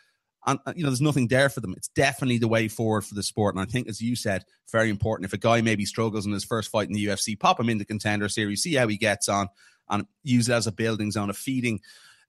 and 0.47 0.59
uh, 0.67 0.73
you 0.75 0.83
know 0.83 0.91
there's 0.91 1.01
nothing 1.01 1.29
there 1.29 1.49
for 1.49 1.61
them. 1.61 1.75
It's 1.77 1.89
definitely 1.89 2.39
the 2.39 2.49
way 2.49 2.69
forward 2.69 3.05
for 3.05 3.15
the 3.15 3.23
sport, 3.23 3.55
and 3.55 3.63
I 3.63 3.67
think, 3.67 3.89
as 3.89 4.01
you 4.01 4.17
said, 4.17 4.45
very 4.71 4.91
important. 4.91 5.27
If 5.27 5.33
a 5.33 5.39
guy 5.39 5.61
maybe 5.61 5.85
struggles 5.85 6.27
in 6.27 6.33
his 6.33 6.45
first 6.45 6.71
fight 6.71 6.89
in 6.89 6.95
the 6.95 7.07
UFC, 7.07 7.39
pop 7.39 7.61
him 7.61 7.69
in 7.69 7.79
the 7.79 7.85
contender 7.85 8.29
series, 8.29 8.63
see 8.63 8.75
how 8.75 8.89
he 8.89 8.97
gets 8.97 9.29
on, 9.29 9.49
and 9.89 10.07
use 10.23 10.49
it 10.49 10.55
as 10.55 10.67
a 10.67 10.73
building 10.73 11.11
zone, 11.11 11.31
a 11.31 11.35
feeding, 11.35 11.81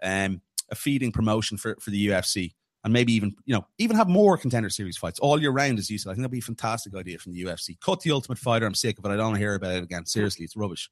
um, 0.02 0.42
a 0.70 0.76
feeding 0.76 1.12
promotion 1.12 1.58
for 1.58 1.76
for 1.80 1.90
the 1.90 2.08
UFC. 2.08 2.54
And 2.86 2.94
maybe 2.94 3.14
even, 3.14 3.36
you 3.46 3.56
know, 3.56 3.66
even 3.80 3.98
have 3.98 4.08
more 4.08 4.38
contender 4.38 4.70
series 4.70 4.96
fights 4.96 5.20
all 5.20 5.42
year 5.42 5.50
round, 5.50 5.80
as 5.80 5.90
you 5.90 5.98
said. 5.98 6.12
I 6.12 6.14
think 6.14 6.22
that'd 6.22 6.32
be 6.32 6.38
a 6.38 6.42
fantastic 6.42 6.96
idea 6.96 7.18
from 7.18 7.34
the 7.34 7.44
UFC. 7.44 7.78
Cut 7.82 8.00
the 8.02 8.12
Ultimate 8.12 8.38
Fighter. 8.38 8.68
I'm 8.68 8.76
sick 8.76 9.00
of 9.00 9.06
it. 9.06 9.10
I 9.10 9.16
don't 9.16 9.26
want 9.26 9.36
to 9.36 9.40
hear 9.40 9.56
about 9.56 9.72
it 9.72 9.84
again. 9.84 10.06
Seriously, 10.06 10.46
it's 10.46 10.56
rubbish. 10.56 10.92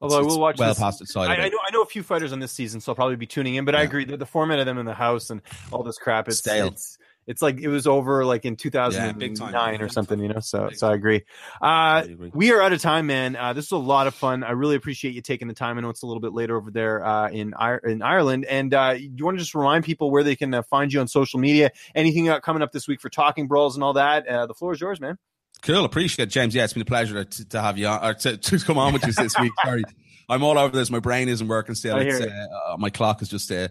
Although 0.00 0.18
I 0.18 0.22
will 0.22 0.40
watch 0.40 0.58
well 0.58 0.70
this- 0.70 0.78
past 0.78 1.02
its 1.02 1.12
side. 1.12 1.28
I, 1.28 1.34
I 1.34 1.46
it. 1.46 1.52
know 1.52 1.58
I 1.68 1.70
know 1.72 1.82
a 1.82 1.86
few 1.86 2.02
fighters 2.02 2.32
on 2.32 2.40
this 2.40 2.52
season, 2.52 2.80
so 2.80 2.92
I'll 2.92 2.96
probably 2.96 3.16
be 3.16 3.26
tuning 3.26 3.56
in. 3.56 3.66
But 3.66 3.74
I 3.74 3.82
agree 3.82 4.06
that 4.06 4.18
the 4.18 4.24
format 4.24 4.58
of 4.60 4.66
them 4.66 4.78
in 4.78 4.86
the 4.86 4.94
house 4.94 5.28
and 5.28 5.42
all 5.70 5.82
this 5.82 5.98
crap, 5.98 6.26
it's 6.26 6.38
Stale. 6.38 6.68
It's, 6.68 6.96
it's 7.30 7.40
like 7.40 7.60
it 7.60 7.68
was 7.68 7.86
over 7.86 8.24
like 8.24 8.44
in 8.44 8.56
big 8.56 8.72
time. 8.72 9.14
2009 9.14 9.82
or 9.82 9.88
something, 9.88 10.18
you 10.18 10.28
know. 10.28 10.40
So 10.40 10.68
Big 10.68 10.78
so 10.78 10.88
I 10.88 10.94
agree. 10.94 11.24
Uh, 11.62 12.04
we 12.34 12.52
are 12.52 12.60
out 12.60 12.72
of 12.72 12.82
time, 12.82 13.06
man. 13.06 13.36
Uh, 13.36 13.52
this 13.52 13.70
was 13.70 13.80
a 13.80 13.86
lot 13.86 14.08
of 14.08 14.16
fun. 14.16 14.42
I 14.42 14.50
really 14.50 14.74
appreciate 14.74 15.14
you 15.14 15.22
taking 15.22 15.46
the 15.46 15.54
time. 15.54 15.78
I 15.78 15.80
know 15.80 15.90
it's 15.90 16.02
a 16.02 16.06
little 16.06 16.20
bit 16.20 16.32
later 16.32 16.56
over 16.56 16.72
there 16.72 17.06
uh, 17.06 17.30
in 17.30 17.54
in 17.84 18.02
Ireland. 18.02 18.46
And 18.46 18.74
uh, 18.74 18.96
you 18.98 19.24
want 19.24 19.36
to 19.36 19.42
just 19.42 19.54
remind 19.54 19.84
people 19.84 20.10
where 20.10 20.24
they 20.24 20.34
can 20.34 20.52
uh, 20.52 20.62
find 20.62 20.92
you 20.92 21.00
on 21.00 21.06
social 21.06 21.38
media? 21.38 21.70
Anything 21.94 22.28
uh, 22.28 22.40
coming 22.40 22.62
up 22.62 22.72
this 22.72 22.88
week 22.88 23.00
for 23.00 23.08
Talking 23.08 23.46
Brawls 23.46 23.76
and 23.76 23.84
all 23.84 23.92
that? 23.92 24.26
Uh, 24.26 24.46
the 24.46 24.54
floor 24.54 24.72
is 24.72 24.80
yours, 24.80 25.00
man. 25.00 25.16
Cool, 25.62 25.84
appreciate 25.84 26.28
it, 26.28 26.32
James. 26.32 26.52
Yeah, 26.52 26.64
it's 26.64 26.72
been 26.72 26.82
a 26.82 26.86
pleasure 26.86 27.22
to, 27.22 27.48
to 27.50 27.60
have 27.60 27.78
you 27.78 27.86
on, 27.86 28.04
or 28.04 28.14
to, 28.14 28.36
to 28.38 28.58
come 28.58 28.76
on 28.76 28.92
with 28.92 29.06
you 29.06 29.12
this 29.12 29.38
week. 29.38 29.52
Sorry, 29.64 29.84
I'm 30.28 30.42
all 30.42 30.58
over 30.58 30.76
this. 30.76 30.90
My 30.90 30.98
brain 30.98 31.28
isn't 31.28 31.46
working 31.46 31.76
still. 31.76 31.96
Uh, 31.96 32.26
uh, 32.72 32.76
my 32.76 32.90
clock 32.90 33.22
is 33.22 33.28
just 33.28 33.52
uh, 33.52 33.68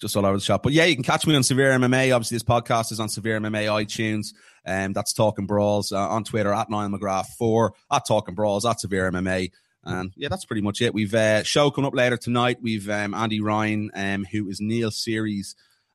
just 0.00 0.16
all 0.16 0.26
over 0.26 0.36
the 0.36 0.42
shop. 0.42 0.62
But 0.62 0.72
yeah, 0.72 0.84
you 0.84 0.94
can 0.94 1.04
catch 1.04 1.26
me 1.26 1.34
on 1.36 1.42
Severe 1.42 1.70
MMA. 1.72 2.14
Obviously, 2.14 2.36
this 2.36 2.42
podcast 2.42 2.92
is 2.92 3.00
on 3.00 3.08
Severe 3.08 3.38
MMA 3.38 3.66
iTunes. 3.66 4.34
Um, 4.66 4.92
that's 4.92 5.12
Talking 5.12 5.46
Brawls 5.46 5.92
uh, 5.92 6.08
on 6.08 6.24
Twitter 6.24 6.52
at 6.52 6.70
Niall 6.70 6.88
McGrath 6.88 7.28
four 7.38 7.74
at 7.90 8.06
Talking 8.06 8.34
Brawls 8.34 8.64
at 8.64 8.80
Severe 8.80 9.10
MMA. 9.10 9.50
And 9.84 10.12
yeah, 10.16 10.28
that's 10.28 10.44
pretty 10.44 10.62
much 10.62 10.82
it. 10.82 10.92
We've 10.92 11.14
uh, 11.14 11.42
show 11.42 11.70
coming 11.70 11.88
up 11.88 11.94
later 11.94 12.16
tonight. 12.16 12.58
We've 12.60 12.88
um, 12.90 13.14
Andy 13.14 13.40
Ryan, 13.40 13.90
um, 13.94 14.24
who 14.24 14.48
is 14.48 14.60
Neil 14.60 14.90
Seery 14.90 15.42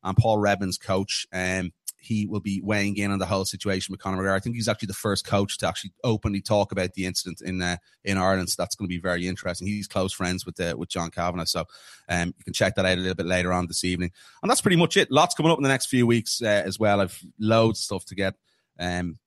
and 0.03 0.17
Paul 0.17 0.39
Redmond's 0.39 0.77
coach. 0.77 1.27
Um, 1.31 1.71
he 2.05 2.25
will 2.25 2.39
be 2.39 2.61
weighing 2.63 2.97
in 2.97 3.11
on 3.11 3.19
the 3.19 3.25
whole 3.25 3.45
situation 3.45 3.91
with 3.91 3.99
Conor 3.99 4.17
McGregor. 4.17 4.35
I 4.35 4.39
think 4.39 4.55
he's 4.55 4.67
actually 4.67 4.87
the 4.87 4.93
first 4.93 5.25
coach 5.25 5.57
to 5.57 5.67
actually 5.67 5.91
openly 6.03 6.41
talk 6.41 6.71
about 6.71 6.93
the 6.93 7.05
incident 7.05 7.41
in 7.41 7.61
uh, 7.61 7.77
in 8.03 8.17
Ireland. 8.17 8.49
So 8.49 8.55
that's 8.57 8.75
going 8.75 8.87
to 8.87 8.95
be 8.95 8.99
very 8.99 9.27
interesting. 9.27 9.67
He's 9.67 9.87
close 9.87 10.13
friends 10.13 10.45
with 10.45 10.59
uh, 10.59 10.75
with 10.77 10.89
John 10.89 11.11
Kavanagh, 11.11 11.45
so 11.45 11.65
um, 12.09 12.33
you 12.37 12.43
can 12.43 12.53
check 12.53 12.75
that 12.75 12.85
out 12.85 12.97
a 12.97 13.01
little 13.01 13.15
bit 13.15 13.25
later 13.25 13.51
on 13.51 13.67
this 13.67 13.83
evening. 13.83 14.11
And 14.41 14.49
that's 14.49 14.61
pretty 14.61 14.77
much 14.77 14.97
it. 14.97 15.11
Lots 15.11 15.35
coming 15.35 15.51
up 15.51 15.57
in 15.57 15.63
the 15.63 15.69
next 15.69 15.87
few 15.87 16.07
weeks 16.07 16.41
uh, 16.41 16.63
as 16.65 16.79
well. 16.79 17.01
I've 17.01 17.19
loads 17.39 17.79
of 17.79 17.83
stuff 17.83 18.05
to 18.05 18.15
get 18.15 18.35
um, 18.79 19.17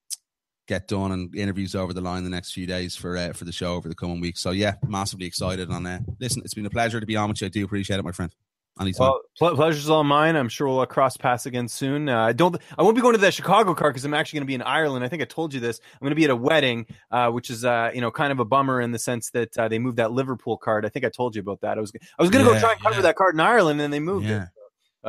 get 0.66 0.86
done 0.86 1.12
and 1.12 1.34
interviews 1.34 1.74
over 1.74 1.92
the 1.92 2.00
line 2.00 2.22
the 2.24 2.30
next 2.30 2.52
few 2.52 2.66
days 2.66 2.94
for 2.94 3.16
uh, 3.16 3.32
for 3.32 3.44
the 3.44 3.52
show 3.52 3.74
over 3.74 3.88
the 3.88 3.94
coming 3.94 4.20
weeks. 4.20 4.40
So 4.40 4.50
yeah, 4.52 4.74
massively 4.86 5.26
excited. 5.26 5.68
And 5.68 5.86
uh, 5.86 5.98
listen, 6.20 6.42
it's 6.44 6.54
been 6.54 6.66
a 6.66 6.70
pleasure 6.70 7.00
to 7.00 7.06
be 7.06 7.16
on 7.16 7.28
with 7.28 7.40
you. 7.40 7.46
I 7.46 7.50
do 7.50 7.64
appreciate 7.64 7.98
it, 7.98 8.04
my 8.04 8.12
friend. 8.12 8.32
Anytime. 8.80 9.12
Well, 9.40 9.54
pleasure's 9.54 9.88
all 9.90 10.04
mine. 10.04 10.36
I'm 10.36 10.48
sure 10.48 10.68
we'll 10.68 10.84
cross 10.86 11.16
paths 11.16 11.46
again 11.46 11.68
soon. 11.68 12.08
Uh, 12.08 12.18
I 12.26 12.32
don't. 12.32 12.56
I 12.76 12.82
won't 12.82 12.96
be 12.96 13.02
going 13.02 13.14
to 13.14 13.20
that 13.20 13.34
Chicago 13.34 13.74
card 13.74 13.94
because 13.94 14.04
I'm 14.04 14.14
actually 14.14 14.38
going 14.38 14.46
to 14.46 14.50
be 14.50 14.54
in 14.54 14.62
Ireland. 14.62 15.04
I 15.04 15.08
think 15.08 15.22
I 15.22 15.24
told 15.26 15.54
you 15.54 15.60
this. 15.60 15.80
I'm 15.94 16.00
going 16.00 16.10
to 16.10 16.16
be 16.16 16.24
at 16.24 16.30
a 16.30 16.36
wedding, 16.36 16.86
uh, 17.10 17.30
which 17.30 17.50
is 17.50 17.64
uh, 17.64 17.90
you 17.94 18.00
know 18.00 18.10
kind 18.10 18.32
of 18.32 18.40
a 18.40 18.44
bummer 18.44 18.80
in 18.80 18.92
the 18.92 18.98
sense 18.98 19.30
that 19.30 19.56
uh, 19.58 19.68
they 19.68 19.78
moved 19.78 19.96
that 19.98 20.12
Liverpool 20.12 20.56
card. 20.56 20.84
I 20.86 20.88
think 20.88 21.04
I 21.04 21.08
told 21.08 21.34
you 21.36 21.40
about 21.40 21.60
that. 21.62 21.78
I 21.78 21.80
was 21.80 21.92
I 22.18 22.22
was 22.22 22.30
going 22.30 22.44
to 22.44 22.50
Yeah, 22.50 22.56
go 22.56 22.60
try 22.60 22.72
and 22.72 22.80
cover 22.82 22.96
yeah. 22.96 23.02
that 23.02 23.16
card 23.16 23.34
in 23.34 23.40
Ireland, 23.40 23.80
and 23.80 23.92
they 23.92 24.00
moved 24.00 24.26
Yeah. 24.26 24.44
it. 24.44 24.48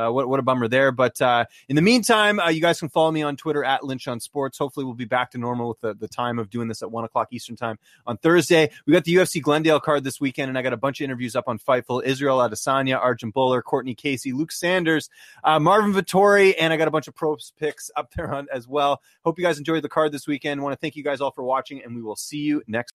Uh, 0.00 0.10
what 0.10 0.28
what 0.28 0.40
a 0.40 0.42
bummer 0.42 0.68
there. 0.68 0.92
But 0.92 1.20
uh, 1.20 1.44
in 1.68 1.76
the 1.76 1.82
meantime, 1.82 2.40
uh, 2.40 2.48
you 2.48 2.60
guys 2.60 2.80
can 2.80 2.88
follow 2.88 3.10
me 3.10 3.22
on 3.22 3.36
Twitter 3.36 3.64
at 3.64 3.84
Lynch 3.84 4.08
on 4.08 4.20
Sports. 4.20 4.58
Hopefully, 4.58 4.84
we'll 4.84 4.94
be 4.94 5.04
back 5.04 5.30
to 5.32 5.38
normal 5.38 5.68
with 5.68 5.80
the, 5.80 5.94
the 5.94 6.08
time 6.08 6.38
of 6.38 6.50
doing 6.50 6.68
this 6.68 6.82
at 6.82 6.90
one 6.90 7.04
o'clock 7.04 7.28
Eastern 7.32 7.56
time 7.56 7.78
on 8.06 8.16
Thursday. 8.16 8.70
We 8.86 8.92
got 8.92 9.04
the 9.04 9.14
UFC 9.14 9.42
Glendale 9.42 9.80
card 9.80 10.04
this 10.04 10.20
weekend, 10.20 10.48
and 10.48 10.56
I 10.56 10.62
got 10.62 10.72
a 10.72 10.78
bunch 10.78 11.00
of 11.00 11.04
interviews 11.04 11.36
up 11.36 11.44
on 11.48 11.58
Fightful. 11.58 12.02
Israel 12.04 12.38
Adesanya, 12.38 13.02
Arjan 13.02 13.32
Bhullar, 13.32 13.62
Courtney 13.62 13.94
Casey, 13.94 14.32
Luke 14.32 14.52
Sanders, 14.52 15.10
uh, 15.44 15.58
Marvin 15.58 15.92
Vettori, 15.92 16.54
and 16.58 16.72
I 16.72 16.76
got 16.76 16.88
a 16.88 16.90
bunch 16.90 17.08
of 17.08 17.14
pros 17.14 17.52
picks 17.58 17.90
up 17.96 18.12
there 18.14 18.32
on 18.32 18.46
as 18.52 18.66
well. 18.66 19.02
Hope 19.24 19.38
you 19.38 19.44
guys 19.44 19.58
enjoyed 19.58 19.82
the 19.82 19.88
card 19.88 20.12
this 20.12 20.26
weekend. 20.26 20.62
want 20.62 20.72
to 20.72 20.78
thank 20.78 20.96
you 20.96 21.04
guys 21.04 21.20
all 21.20 21.30
for 21.30 21.44
watching, 21.44 21.82
and 21.82 21.94
we 21.94 22.02
will 22.02 22.16
see 22.16 22.38
you 22.38 22.62
next. 22.66 22.94